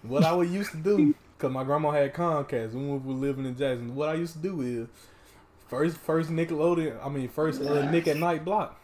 What 0.03 0.25
I 0.25 0.33
would 0.35 0.51
used 0.51 0.73
to 0.73 0.77
do, 0.77 1.15
cause 1.39 1.51
my 1.51 1.65
grandma 1.65 1.93
had 1.93 2.13
Comcast 2.13 2.75
when 2.75 2.91
we 2.91 2.99
were 2.99 3.19
living 3.19 3.47
in 3.47 3.57
Jackson. 3.57 3.95
What 3.95 4.11
I 4.11 4.15
used 4.15 4.35
to 4.35 4.39
do 4.41 4.61
is 4.61 4.87
first, 5.69 5.97
first 5.97 6.29
Nickelodeon. 6.29 7.03
I 7.03 7.09
mean, 7.09 7.29
first 7.31 7.63
uh, 7.63 7.91
Nick 7.91 8.07
at 8.07 8.19
Nite 8.19 8.45
block. 8.45 8.79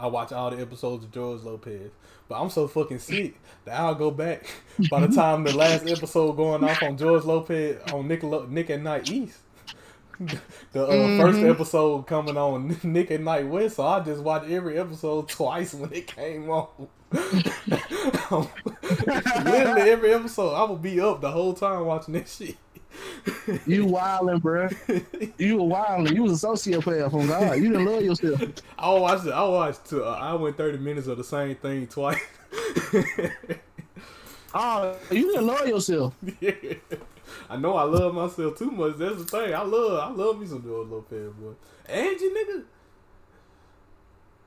I 0.00 0.06
watch 0.06 0.32
all 0.32 0.50
the 0.50 0.60
episodes 0.60 1.04
of 1.04 1.12
George 1.12 1.42
Lopez. 1.42 1.90
But 2.28 2.40
I'm 2.40 2.48
so 2.50 2.66
fucking 2.68 3.00
sick 3.00 3.34
that 3.64 3.78
I'll 3.78 3.94
go 3.94 4.10
back 4.10 4.46
by 4.90 5.04
the 5.06 5.14
time 5.14 5.44
the 5.44 5.56
last 5.56 5.86
episode 5.88 6.32
going 6.36 6.64
off 6.64 6.82
on 6.82 6.96
George 6.96 7.24
Lopez 7.24 7.80
on 7.92 8.08
Nickelo- 8.08 8.48
Nick 8.48 8.70
at 8.70 8.80
Nite 8.82 9.10
East. 9.10 9.38
The 10.72 10.84
uh, 10.86 11.18
first 11.18 11.38
Mhm. 11.38 11.50
episode 11.50 12.06
coming 12.06 12.36
on 12.36 12.76
Nick 12.82 13.10
at 13.10 13.22
Nite 13.22 13.48
West, 13.48 13.76
so 13.76 13.86
I 13.86 14.00
just 14.00 14.22
watched 14.22 14.50
every 14.50 14.78
episode 14.78 15.28
twice 15.30 15.72
when 15.72 15.90
it 15.94 16.06
came 16.08 16.50
on. 16.50 16.66
Literally 18.30 19.90
every 19.90 20.12
episode, 20.12 20.52
I 20.54 20.64
would 20.64 20.82
be 20.82 21.00
up 21.00 21.20
the 21.22 21.30
whole 21.30 21.54
time 21.54 21.86
watching 21.86 22.14
that 22.14 22.28
shit. 22.28 22.56
You 23.66 23.86
wildin', 23.86 24.40
bruh. 24.40 25.32
You 25.38 25.56
were 25.58 25.74
wildin'. 25.76 26.14
You 26.14 26.24
was 26.24 26.42
a 26.42 26.46
sociopath 26.46 27.12
on 27.14 27.26
God. 27.28 27.56
You 27.58 27.70
didn't 27.70 27.84
love 27.86 28.02
yourself. 28.02 28.42
I 28.78 28.90
watched. 28.94 29.26
I 29.28 29.44
watched. 29.48 29.92
Uh, 29.92 30.02
I 30.10 30.34
went 30.34 30.56
thirty 30.56 30.78
minutes 30.78 31.06
of 31.06 31.16
the 31.18 31.24
same 31.24 31.54
thing 31.56 31.86
twice. 31.86 32.20
Oh, 34.52 34.96
you 35.12 35.30
didn't 35.30 35.46
love 35.46 35.66
yourself. 35.68 36.12
yeah. 36.40 36.50
I 37.48 37.56
know 37.56 37.76
I 37.76 37.84
love 37.84 38.14
myself 38.14 38.58
too 38.58 38.70
much. 38.72 38.96
That's 38.96 39.18
the 39.18 39.24
thing. 39.24 39.54
I 39.54 39.62
love. 39.62 40.00
I 40.00 40.12
love 40.12 40.40
me 40.40 40.46
some 40.48 40.60
George 40.62 40.88
Lopez, 40.88 41.32
boy. 41.34 41.52
Angie, 41.88 42.28
nigga. 42.30 42.62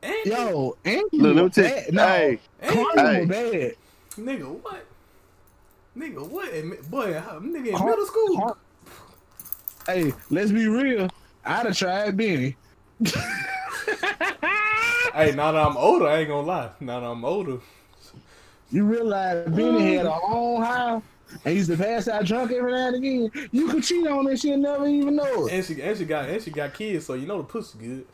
Angie, 0.01 0.29
Yo, 0.29 0.75
Angie 0.83 1.07
Look, 1.13 1.35
let 1.37 1.43
me 1.45 1.49
tell 1.51 1.63
bad. 1.63 1.85
you. 1.87 1.91
No, 1.93 2.03
Hey, 2.05 2.39
Angie, 2.61 2.79
Hey. 2.99 3.19
was 3.21 3.29
bad. 3.29 3.75
nigga, 4.17 4.47
what? 4.61 4.85
Nigga, 5.97 6.27
what? 6.27 6.51
Boy, 6.89 7.13
uh, 7.15 7.39
nigga 7.39 7.67
in 7.79 7.85
middle 7.85 8.05
school. 8.05 8.37
Car- 8.37 8.57
Hey, 9.85 10.13
let's 10.29 10.51
be 10.51 10.67
real. 10.67 11.09
I'd 11.45 11.65
have 11.65 11.77
tried 11.77 12.15
Benny. 12.17 12.55
Hey, 15.13 15.31
now 15.31 15.51
that 15.51 15.63
I'm 15.67 15.77
older, 15.77 16.07
I 16.07 16.19
ain't 16.19 16.29
gonna 16.29 16.47
lie. 16.47 16.69
Now 16.79 16.99
that 16.99 17.05
I'm 17.05 17.23
older, 17.23 17.59
You 18.71 18.83
realize 18.85 19.47
Benny 19.51 19.93
had 19.95 20.07
a 20.07 20.19
own 20.23 20.63
house 20.63 21.03
and 21.45 21.55
used 21.55 21.69
to 21.69 21.77
pass 21.77 22.07
out 22.07 22.25
drunk 22.25 22.51
every 22.51 22.71
now 22.71 22.87
and 22.87 22.95
again. 22.95 23.49
You 23.51 23.67
could 23.67 23.83
cheat 23.83 24.07
on 24.07 24.25
that 24.25 24.39
shit 24.39 24.53
and 24.53 24.63
never 24.63 24.87
even 24.87 25.15
know 25.17 25.45
it. 25.45 25.53
and 25.53 25.63
she 25.65 25.79
and 25.83 25.95
she 25.97 26.05
got 26.05 26.27
and 26.29 26.41
she 26.41 26.49
got 26.49 26.73
kids, 26.73 27.05
so 27.05 27.13
you 27.13 27.27
know 27.27 27.37
the 27.37 27.43
pussy 27.43 27.77
good. 27.77 28.05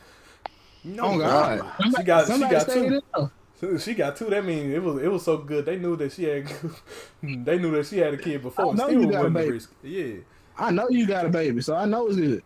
You 0.84 0.92
know, 0.96 1.04
Oh 1.06 1.18
God! 1.20 1.64
She 1.96 2.04
got 2.04 2.28
she 2.28 2.40
got 2.42 2.62
stayed 2.64 3.02
two. 3.16 3.32
In 3.62 3.70
there. 3.70 3.80
So 3.80 3.84
She 3.84 3.96
got 3.96 4.16
two. 4.16 4.26
That 4.26 4.46
means 4.46 4.74
it 4.74 4.82
was 4.82 5.02
it 5.02 5.08
was 5.12 5.24
so 5.24 5.38
good. 5.38 5.66
They 5.66 5.78
knew 5.78 5.96
that 5.98 6.12
she 6.12 6.24
had. 6.24 6.48
they 7.24 7.58
knew 7.58 7.72
that 7.72 7.86
she 7.86 7.98
had 7.98 8.14
a 8.14 8.18
kid 8.18 8.42
before. 8.42 8.72
I 8.72 8.76
know 8.76 8.88
still 8.88 9.02
you 9.02 9.12
got 9.12 9.26
a 9.26 9.30
baby. 9.30 9.52
risk. 9.52 9.74
Yeah, 9.84 10.16
I 10.58 10.72
know 10.72 10.88
you 10.90 11.08
got 11.08 11.26
a 11.26 11.30
baby, 11.30 11.62
so 11.62 11.76
I 11.76 11.86
know 11.86 12.08
it's 12.08 12.16
good. 12.18 12.44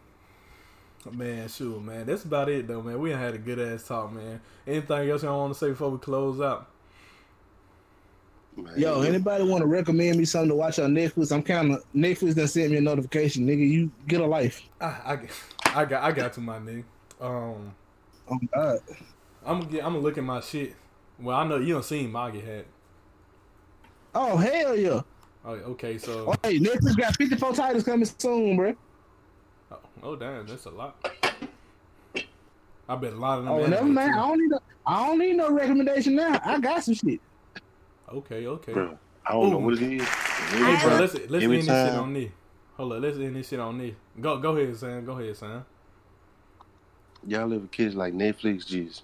man. 1.11 1.48
Sure, 1.49 1.80
man. 1.80 2.06
That's 2.06 2.23
about 2.23 2.49
it 2.49 2.68
though, 2.68 2.81
man. 2.81 2.99
We 2.99 3.10
done 3.10 3.19
had 3.19 3.34
a 3.34 3.38
good 3.40 3.60
ass 3.60 3.88
talk, 3.88 4.11
man. 4.11 4.41
Anything 4.65 5.10
else 5.10 5.23
y'all 5.23 5.40
want 5.40 5.53
to 5.53 5.60
say 5.60 5.69
before 5.69 5.90
we 5.90 5.98
close 5.98 6.40
out? 6.41 6.68
man. 8.56 8.73
Yo, 8.77 9.02
anybody 9.02 9.44
want 9.44 9.61
to 9.61 9.68
recommend 9.68 10.18
me 10.18 10.26
something 10.26 10.49
to 10.49 10.56
watch 10.56 10.80
on 10.80 10.94
Netflix? 10.94 11.31
I'm 11.31 11.44
kind 11.44 11.73
of 11.73 11.84
Netflix 11.94 12.35
that 12.35 12.48
sent 12.49 12.72
me 12.72 12.77
a 12.77 12.81
notification, 12.81 13.48
nigga. 13.48 13.68
You 13.68 13.91
get 14.07 14.22
a 14.22 14.26
life. 14.26 14.61
I, 14.80 14.85
I, 14.85 15.19
I 15.76 15.85
got 15.85 16.03
I 16.03 16.11
got 16.11 16.34
to 16.34 16.41
my 16.41 16.60
nigga. 16.60 16.84
Um, 17.19 17.73
Oh 18.30 18.40
God. 18.53 18.80
I'm 19.45 19.61
gonna 19.61 19.77
I'm 19.80 19.94
gonna 19.94 19.99
look 19.99 20.18
at 20.18 20.23
my 20.23 20.40
shit. 20.40 20.76
Well, 21.19 21.38
I 21.38 21.48
know 21.48 21.57
you 21.57 21.73
don't 21.73 21.85
seen 21.85 22.11
Moggy 22.11 22.41
hat. 22.41 22.65
Oh 24.15 24.38
hell 24.38 24.76
yeah! 24.76 25.02
Oh, 25.45 25.52
okay, 25.52 25.98
so 25.98 26.30
Oh, 26.30 26.35
hey, 26.44 26.60
Netflix 26.60 26.98
got 26.98 27.15
54 27.15 27.53
titles 27.53 27.84
coming 27.84 28.06
soon, 28.06 28.56
bro. 28.56 28.76
oh, 29.72 29.80
oh 30.03 30.15
damn, 30.15 30.45
that's 30.45 30.65
a 30.65 30.69
lot. 30.69 30.95
I 32.88 32.95
bet 32.95 33.14
a 33.14 33.15
lot 33.15 33.40
of 33.40 33.45
them. 33.45 33.53
Oh, 33.53 33.65
never 33.65 33.85
mind. 33.85 34.14
too. 34.14 34.19
I 34.19 34.27
don't 34.27 34.40
need 34.40 34.49
no, 34.49 34.60
I 34.85 35.07
don't 35.07 35.19
need 35.19 35.35
no 35.35 35.52
recommendation 35.52 36.15
now. 36.15 36.40
I 36.44 36.60
got 36.60 36.84
some 36.84 36.94
shit. 36.94 37.19
Okay, 38.11 38.45
okay. 38.45 38.73
Bro, 38.73 38.98
I 39.26 39.31
don't 39.31 39.49
know 39.49 39.57
what 39.57 39.73
it 39.73 39.81
is. 39.81 40.07
Hey, 40.07 40.80
bro, 40.81 40.98
let's 40.99 41.14
let's 41.30 41.44
Every 41.44 41.60
end 41.60 41.68
this 41.68 41.90
shit 41.90 41.95
on 41.99 42.14
this. 42.14 42.30
Hold 42.77 42.94
on, 42.94 43.02
let's 43.02 43.18
end 43.18 43.35
this 43.35 43.48
shit 43.48 43.60
on 43.60 43.77
this. 43.77 43.95
Go 44.19 44.38
go 44.38 44.56
ahead, 44.56 44.76
Sam. 44.77 45.06
Go 45.06 45.18
ahead, 45.18 45.35
Sam. 45.38 45.65
Y'all 47.26 47.53
ever 47.53 47.68
kids 47.68 47.95
like 47.95 48.14
Netflix 48.14 48.65
just 48.65 49.03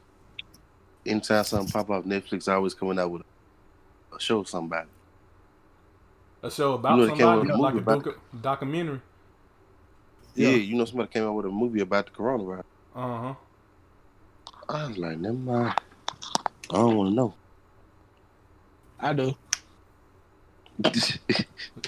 anytime 1.09 1.43
something 1.43 1.71
pop 1.71 1.89
up 1.89 2.05
Netflix 2.05 2.47
always 2.51 2.73
coming 2.73 2.99
out 2.99 3.11
with 3.11 3.23
a, 4.11 4.15
a 4.15 4.19
show 4.19 4.39
or 4.39 4.45
something 4.45 4.67
about. 4.67 4.87
A 6.43 6.49
show 6.51 6.73
about 6.73 6.97
You 6.99 7.07
know, 7.07 7.15
somebody, 7.17 7.49
like 7.51 7.73
a 7.73 7.77
movie 7.77 7.79
about- 7.79 8.41
documentary. 8.41 9.01
Yeah. 10.35 10.49
Yeah. 10.49 10.55
you 10.57 10.75
know 10.77 10.85
somebody 10.85 11.09
came 11.11 11.23
out 11.23 11.33
with 11.33 11.45
a 11.45 11.49
movie 11.49 11.81
about 11.81 12.05
the 12.05 12.11
coronavirus. 12.11 12.63
Uh 12.95 13.17
huh. 13.17 13.33
I 14.69 14.87
was 14.87 14.97
like, 14.97 15.17
never 15.17 15.33
mind. 15.35 15.73
I 16.69 16.75
don't 16.75 16.95
want 16.95 17.09
to 17.09 17.15
know. 17.15 17.33
I 18.99 19.13
do. 19.13 19.35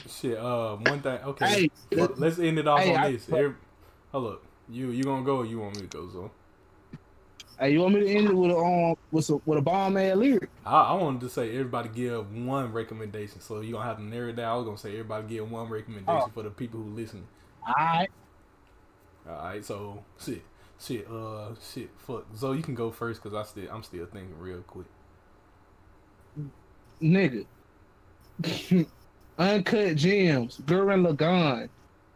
Shit. 0.10 0.38
Uh, 0.38 0.76
one 0.78 1.02
thing. 1.02 1.20
Okay. 1.24 1.70
Hey, 1.92 2.08
let's 2.18 2.40
end 2.40 2.60
it 2.60 2.68
off 2.68 2.80
Hey, 2.82 2.96
on 2.96 3.04
I- 3.04 3.12
this. 3.14 3.30
Every- 3.30 3.56
hold 4.12 4.34
up. 4.34 4.44
You 4.70 4.90
you 4.90 5.04
gonna 5.04 5.24
go? 5.24 5.38
or 5.38 5.46
You 5.46 5.60
want 5.60 5.76
me 5.76 5.82
to 5.82 5.88
go? 5.88 6.10
So 6.12 6.32
Hey, 7.62 7.74
you 7.74 7.82
want 7.82 7.94
me 7.94 8.00
to 8.00 8.10
end 8.10 8.28
it 8.30 8.34
with 8.36 8.50
a 8.50 8.58
um 8.58 8.96
with 9.12 9.30
a 9.30 9.38
with 9.46 9.60
a 9.60 9.62
bomb 9.62 9.96
ass 9.96 10.16
lyric? 10.16 10.50
I, 10.66 10.82
I 10.82 10.94
wanted 10.94 11.22
to 11.22 11.30
say 11.30 11.52
everybody 11.52 11.90
give 11.90 12.34
one 12.46 12.74
recommendation. 12.74 13.40
So 13.40 13.62
you 13.62 13.74
don't 13.74 13.84
have 13.84 13.98
to 13.98 14.04
narrow 14.04 14.30
it 14.30 14.36
down. 14.36 14.52
I 14.52 14.56
was 14.58 14.66
gonna 14.66 14.78
say 14.80 14.94
everybody 14.94 15.28
give 15.28 15.50
one 15.52 15.70
recommendation 15.70 16.24
Oh. 16.26 16.32
for 16.34 16.42
the 16.42 16.50
people 16.50 16.82
who 16.82 16.90
listen. 16.90 17.24
All 17.68 17.74
right. 17.78 18.10
All 19.30 19.36
right. 19.36 19.64
So 19.64 20.04
shit. 20.20 20.42
Shit. 20.80 21.08
Uh. 21.08 21.50
Shit. 21.72 21.92
Fuck. 21.98 22.26
So 22.34 22.54
you 22.54 22.64
can 22.64 22.74
go 22.74 22.90
first 22.90 23.22
because 23.22 23.38
I 23.38 23.48
still 23.48 23.70
I'm 23.72 23.84
still 23.84 24.08
thinking 24.08 24.36
real 24.40 24.62
quick. 24.62 24.88
nigga. 27.00 27.46
Uncut 29.38 29.96
gems, 29.96 30.58
Gurren 30.66 31.08
Lagann. 31.08 31.70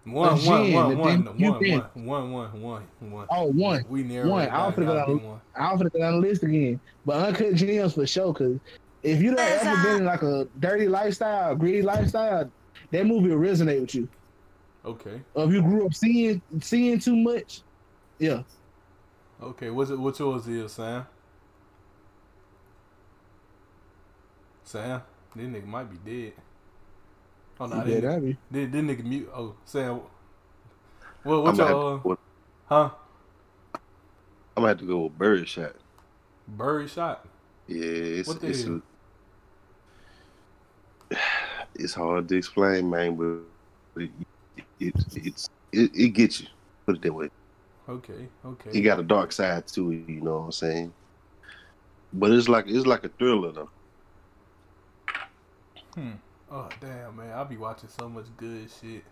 One, 0.06 0.38
The 0.38 0.46
one, 0.50 0.64
gin, 0.66 0.74
one, 0.76 0.90
the 0.90 0.96
one, 0.98 1.24
thing 1.26 1.40
you 1.40 1.50
one, 1.52 1.60
been- 1.60 2.06
one, 2.06 2.32
one, 2.32 2.62
one, 2.62 2.84
one. 3.00 3.28
Oh, 3.32 3.46
one. 3.46 3.84
We 3.90 4.04
narrowed 4.04 4.30
One. 4.30 4.48
I 4.50 4.68
was 4.68 4.76
down. 4.76 4.84
finna 4.84 4.88
Gotta 4.88 5.12
go 5.12 5.18
be 5.20 5.26
one. 5.26 5.42
I'm 5.56 5.78
gonna 5.78 5.90
go 5.90 6.00
down 6.00 6.14
the 6.22 6.28
list 6.28 6.44
again. 6.44 6.80
But 7.08 7.26
uncut 7.28 7.56
gems 7.56 7.94
for 7.96 8.06
sure, 8.06 8.34
cause 8.34 8.60
if 9.02 9.20
you 9.22 9.32
don't 9.36 9.40
ever 9.40 9.84
been 9.84 9.98
in 10.02 10.06
like 10.06 10.22
a 10.22 10.48
dirty 10.60 10.88
lifestyle, 10.88 11.56
greedy 11.56 11.82
lifestyle, 11.82 12.52
that 12.92 13.06
movie 13.06 13.30
will 13.30 13.38
resonate 13.38 13.82
with 13.82 13.96
you. 13.96 14.08
Okay. 14.86 15.22
Or 15.34 15.46
if 15.46 15.52
you 15.52 15.62
grew 15.64 15.88
up 15.88 15.94
seeing 15.96 16.40
seeing 16.62 17.00
too 17.00 17.16
much, 17.16 17.62
yeah. 18.20 18.44
Okay. 19.42 19.72
What's 19.72 19.90
it? 19.90 19.98
What 19.98 20.20
yours 20.20 20.48
is, 20.48 20.72
Sam? 20.74 21.08
Sam, 24.64 25.02
this 25.36 25.46
nigga 25.48 25.66
might 25.66 25.90
be 25.90 25.98
dead. 26.12 26.34
Oh 27.60 27.66
no, 27.68 27.78
yeah, 27.78 27.84
this, 27.84 27.96
nigga, 27.96 28.02
that 28.02 28.24
be. 28.24 28.38
this, 28.52 28.72
this 28.72 28.82
nigga 28.82 29.04
mute. 29.04 29.30
Oh, 29.34 29.56
Sam. 29.66 30.02
Well, 31.24 31.44
what 31.44 31.50
I'm 31.52 31.58
gonna, 31.58 31.70
your 31.72 31.98
have 31.98 32.06
uh, 32.06 32.16
huh? 32.66 32.90
I'm 34.56 34.62
gonna 34.62 34.68
have 34.68 34.80
to 34.80 34.86
go 34.86 35.00
with 35.04 35.18
Birdshot. 35.18 35.74
Bird 36.48 36.90
shot. 36.90 37.28
Yeah, 37.68 37.86
it's 37.86 38.28
What 38.28 38.42
the 38.42 38.48
it's 38.48 38.64
hell? 38.64 38.82
it's 41.76 41.94
hard 41.94 42.28
to 42.30 42.36
explain, 42.36 42.90
man, 42.90 43.16
but 43.16 44.02
it, 44.02 44.12
it 44.80 44.94
it's 45.16 45.50
it, 45.72 45.92
it 45.96 46.10
gets 46.10 46.42
you. 46.42 46.48
Put 46.86 46.98
it 46.98 47.02
that 47.02 47.14
way. 47.14 47.30
Okay. 47.90 48.28
Okay. 48.46 48.70
It 48.78 48.82
got 48.82 49.00
a 49.00 49.04
dark 49.04 49.32
side 49.32 49.68
to 49.68 49.92
it, 49.92 50.10
you 50.10 50.22
know 50.22 50.40
what 50.40 50.46
I'm 50.46 50.52
saying? 50.52 50.94
But 52.14 52.32
it's 52.32 52.48
like 52.48 52.66
it's 52.68 52.86
like 52.86 53.04
a 53.04 53.10
thriller 53.10 53.52
though. 53.52 53.70
Hmm. 55.96 56.12
Oh 56.58 56.70
damn, 56.80 57.18
man! 57.18 57.34
I'll 57.34 57.44
be 57.44 57.58
watching 57.58 57.90
so 57.90 58.08
much 58.08 58.28
good 58.38 58.70
shit. 58.82 59.04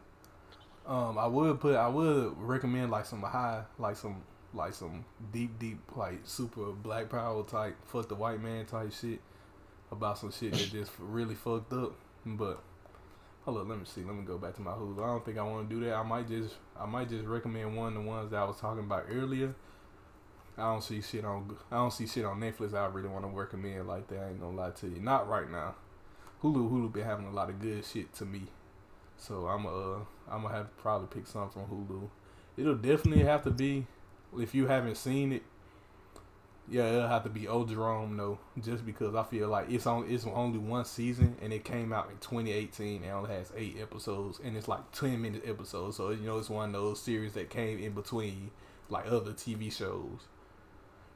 Um, 0.88 1.18
I 1.18 1.28
would 1.28 1.60
put, 1.60 1.76
I 1.76 1.90
would 1.90 2.38
recommend 2.38 2.90
like 2.90 3.06
some 3.06 3.22
high, 3.22 3.64
like 3.78 3.98
some, 3.98 4.24
like 4.54 4.74
some 4.74 5.04
deep, 5.34 5.60
deep, 5.60 5.80
like 5.94 6.22
super 6.24 6.72
black 6.72 7.10
power 7.10 7.44
type, 7.44 7.76
fuck 7.86 8.08
the 8.08 8.16
white 8.16 8.42
man 8.42 8.66
type 8.66 8.94
shit 8.94 9.20
about 9.92 10.20
some 10.20 10.32
shit 10.32 10.54
that 10.54 10.72
just 10.72 10.94
really 10.98 11.36
fucked 11.36 11.74
up. 11.74 11.96
But 12.26 12.64
hold 13.44 13.58
up, 13.58 13.68
let 13.68 13.78
me 13.78 13.84
see. 13.84 14.04
Let 14.04 14.16
me 14.16 14.24
go 14.24 14.38
back 14.38 14.56
to 14.56 14.62
my 14.62 14.72
Hulu. 14.72 15.04
I 15.04 15.08
don't 15.08 15.26
think 15.26 15.38
I 15.38 15.44
want 15.44 15.70
to 15.70 15.76
do 15.76 15.84
that. 15.84 15.96
I 15.96 16.04
might 16.04 16.30
just, 16.30 16.56
I 16.80 16.86
might 16.86 17.10
just 17.10 17.26
recommend 17.26 17.76
one 17.76 17.90
of 17.90 17.94
the 17.96 18.10
ones 18.10 18.32
that 18.32 18.38
I 18.38 18.46
was 18.46 18.56
talking 18.56 18.86
about 18.86 19.08
earlier. 19.12 19.54
I 20.58 20.62
don't 20.62 20.82
see 20.82 21.02
shit 21.02 21.26
on, 21.26 21.58
I 21.70 21.76
don't 21.76 21.92
see 21.92 22.08
shit 22.08 22.24
on 22.24 22.40
Netflix. 22.40 22.74
I 22.74 22.86
really 22.86 23.10
want 23.10 23.26
to 23.26 23.38
recommend 23.38 23.86
like 23.86 24.08
that. 24.08 24.20
I 24.22 24.30
ain't 24.30 24.40
gonna 24.40 24.56
lie 24.56 24.72
to 24.72 24.88
you. 24.88 25.02
Not 25.02 25.28
right 25.28 25.50
now. 25.52 25.76
Hulu 26.44 26.70
Hulu 26.70 26.92
been 26.92 27.06
having 27.06 27.26
a 27.26 27.32
lot 27.32 27.50
of 27.50 27.62
good 27.62 27.86
shit 27.86 28.14
to 28.16 28.26
me. 28.26 28.42
So 29.18 29.48
I'm 29.48 29.66
uh 29.66 30.00
I'm 30.30 30.42
gonna 30.42 30.54
have 30.54 30.68
to 30.68 30.82
probably 30.82 31.08
pick 31.08 31.26
something 31.26 31.66
from 31.66 31.88
Hulu. 31.88 32.10
It'll 32.58 32.76
definitely 32.76 33.24
have 33.24 33.44
to 33.44 33.52
be 33.52 33.88
if 34.38 34.54
you 34.54 34.68
haven't 34.68 34.98
seen 34.98 35.32
it. 35.32 35.44
Yeah, 36.70 36.88
it'll 36.88 37.08
have 37.08 37.24
to 37.24 37.30
be 37.30 37.48
Old 37.48 37.70
Jerome 37.70 38.18
though, 38.18 38.40
just 38.62 38.86
because 38.86 39.16
I 39.16 39.24
feel 39.24 39.48
like 39.48 39.70
it's 39.70 39.86
on 39.88 40.06
it's 40.10 40.26
only 40.26 40.60
one 40.60 40.84
season 40.84 41.38
and 41.42 41.54
it 41.54 41.64
came 41.64 41.94
out 41.94 42.10
in 42.10 42.18
2018 42.18 43.04
and 43.04 43.12
only 43.12 43.32
has 43.32 43.52
eight 43.56 43.78
episodes 43.82 44.40
and 44.44 44.58
it's 44.58 44.68
like 44.68 44.92
10 44.92 45.22
minute 45.22 45.44
episodes. 45.46 45.96
So 45.96 46.10
you 46.10 46.26
know 46.26 46.40
it's 46.40 46.50
one 46.50 46.76
of 46.76 46.82
those 46.82 47.02
series 47.02 47.34
that 47.34 47.50
came 47.50 47.80
in 47.80 47.94
between 47.94 48.52
like 48.90 49.06
other 49.08 49.32
TV 49.32 49.72
shows. 49.72 50.28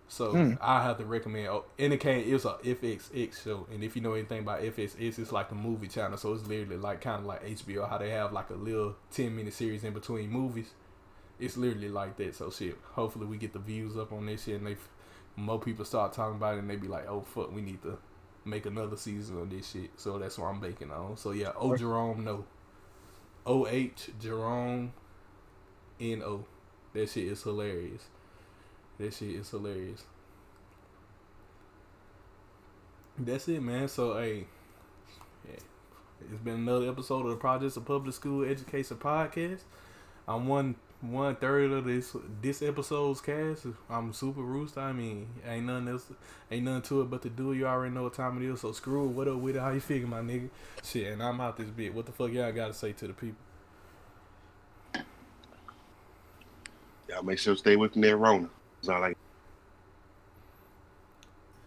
So 0.10 0.32
Hmm. 0.32 0.54
I 0.62 0.84
have 0.84 0.98
to 1.00 1.06
recommend. 1.06 1.48
Oh, 1.50 1.66
and 1.78 1.92
it 1.92 2.00
came. 2.00 2.26
It 2.28 2.34
was 2.34 2.46
a 2.46 2.58
FXX 2.64 3.44
show, 3.44 3.68
and 3.72 3.84
if 3.84 3.96
you 3.96 4.02
know 4.02 4.14
anything 4.14 4.40
about 4.40 4.62
FXX, 4.62 5.20
it's 5.20 5.32
like 5.32 5.52
a 5.52 5.56
movie 5.56 5.88
channel. 5.88 6.18
So 6.18 6.34
it's 6.34 6.48
literally 6.48 6.78
like 6.78 7.02
kind 7.02 7.20
of 7.20 7.26
like 7.26 7.44
HBO, 7.46 7.90
how 7.90 7.98
they 7.98 8.12
have 8.12 8.32
like 8.32 8.50
a 8.50 8.56
little 8.56 8.96
ten 9.12 9.36
minute 9.36 9.54
series 9.54 9.84
in 9.84 9.94
between 9.94 10.30
movies. 10.30 10.72
It's 11.40 11.58
literally 11.58 11.90
like 11.90 12.16
that. 12.18 12.36
So 12.36 12.50
shit. 12.50 12.78
Hopefully 12.94 13.26
we 13.26 13.38
get 13.38 13.54
the 13.54 13.60
views 13.60 13.98
up 13.98 14.14
on 14.14 14.26
this 14.26 14.46
shit, 14.46 14.56
and 14.56 14.68
they 14.68 14.78
more 15.36 15.60
people 15.60 15.84
start 15.86 16.14
talking 16.14 16.38
about 16.38 16.56
it, 16.56 16.60
and 16.60 16.70
they 16.70 16.78
be 16.78 16.88
like, 16.88 17.08
oh 17.08 17.22
fuck, 17.22 17.54
we 17.54 17.62
need 17.62 17.82
to 17.84 17.98
make 18.46 18.66
another 18.66 18.96
season 18.96 19.40
of 19.42 19.50
this 19.50 19.72
shit. 19.72 19.92
So 19.98 20.18
that's 20.18 20.38
what 20.38 20.48
I'm 20.48 20.60
baking 20.62 20.90
on. 20.90 21.18
So 21.18 21.32
yeah, 21.32 21.52
oh 21.58 21.76
Jerome, 21.76 22.24
no. 22.24 22.46
O 23.46 23.68
H 23.68 24.10
Jerome 24.22 24.94
N 26.00 26.22
O. 26.24 26.46
That 26.94 27.10
shit 27.10 27.26
is 27.26 27.44
hilarious. 27.44 28.04
That 29.00 29.14
shit 29.14 29.30
is 29.30 29.50
hilarious. 29.50 30.04
That's 33.18 33.48
it, 33.48 33.62
man. 33.62 33.88
So, 33.88 34.18
hey, 34.18 34.46
yeah, 35.48 35.60
it's 36.32 36.42
been 36.44 36.56
another 36.56 36.90
episode 36.90 37.26
of 37.26 37.32
the 37.32 37.38
Projects 37.38 37.78
of 37.78 37.86
Public 37.86 38.14
School 38.14 38.44
Education 38.44 38.98
Podcast. 38.98 39.62
I'm 40.28 40.48
one 40.48 40.76
one 41.02 41.36
third 41.36 41.72
of 41.72 41.86
this 41.86 42.16
this 42.42 42.62
episode's 42.62 43.22
cast. 43.22 43.68
I'm 43.90 44.14
super 44.14 44.42
roost. 44.42 44.78
I 44.78 44.94
mean, 44.94 45.28
ain't 45.46 45.66
nothing 45.66 45.88
else, 45.90 46.12
ain't 46.50 46.66
nothing 46.66 46.82
to 46.84 47.02
it 47.02 47.10
but 47.12 47.22
to 47.22 47.30
do. 47.30 47.54
You 47.54 47.68
already 47.68 47.94
know 47.94 48.04
what 48.04 48.14
time 48.16 48.42
it 48.42 48.52
is. 48.52 48.62
So 48.62 48.72
screw 48.72 49.06
it. 49.06 49.12
What 49.12 49.28
up 49.28 49.38
with 49.38 49.56
it? 49.56 49.60
How 49.60 49.70
you 49.70 49.80
figure, 49.80 50.08
my 50.08 50.22
nigga? 50.22 50.50
Shit, 50.84 51.14
and 51.14 51.22
I'm 51.22 51.40
out 51.40 51.58
this 51.58 51.70
bit. 51.70 51.94
What 51.94 52.08
the 52.08 52.12
fuck 52.12 52.32
y'all 52.32 52.52
got 52.52 52.68
to 52.68 52.74
say 52.74 52.94
to 52.94 53.08
the 53.08 53.14
people? 53.14 53.38
Y'all 57.10 57.24
make 57.24 57.40
sure 57.40 57.54
to 57.54 57.60
stay 57.60 57.76
within 57.76 58.02
that 58.02 58.18
Rona. 58.18 58.50
That's 58.82 58.90
all 58.90 59.04
I 59.04 59.14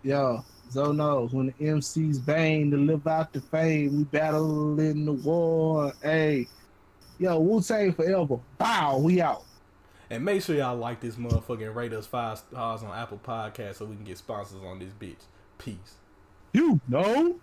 Yo, 0.03 0.45
Zo 0.71 0.93
knows 0.93 1.33
when 1.33 1.47
the 1.59 1.67
MC's 1.67 2.19
bang 2.19 2.71
to 2.71 2.77
live 2.77 3.07
out 3.07 3.33
the 3.33 3.41
fame, 3.41 3.99
we 3.99 4.05
battle 4.05 4.81
in 4.81 5.05
the 5.05 5.13
war. 5.13 5.93
Hey, 6.03 6.47
yo, 7.19 7.39
Wu 7.39 7.61
Tang 7.61 7.93
forever. 7.93 8.39
Bow, 8.57 8.99
we 8.99 9.21
out. 9.21 9.45
And 10.09 10.25
make 10.25 10.43
sure 10.43 10.57
y'all 10.57 10.77
like 10.77 11.01
this 11.01 11.17
motherfucking 11.17 11.75
rate 11.75 11.93
us 11.93 12.07
five 12.07 12.39
stars 12.39 12.83
on 12.83 12.97
Apple 12.97 13.21
Podcast 13.25 13.77
so 13.77 13.85
we 13.85 13.95
can 13.95 14.05
get 14.05 14.19
sponsors 14.19 14.63
on 14.65 14.79
this 14.79 14.93
bitch. 14.99 15.25
Peace. 15.59 15.97
You 16.53 16.81
know. 16.89 17.39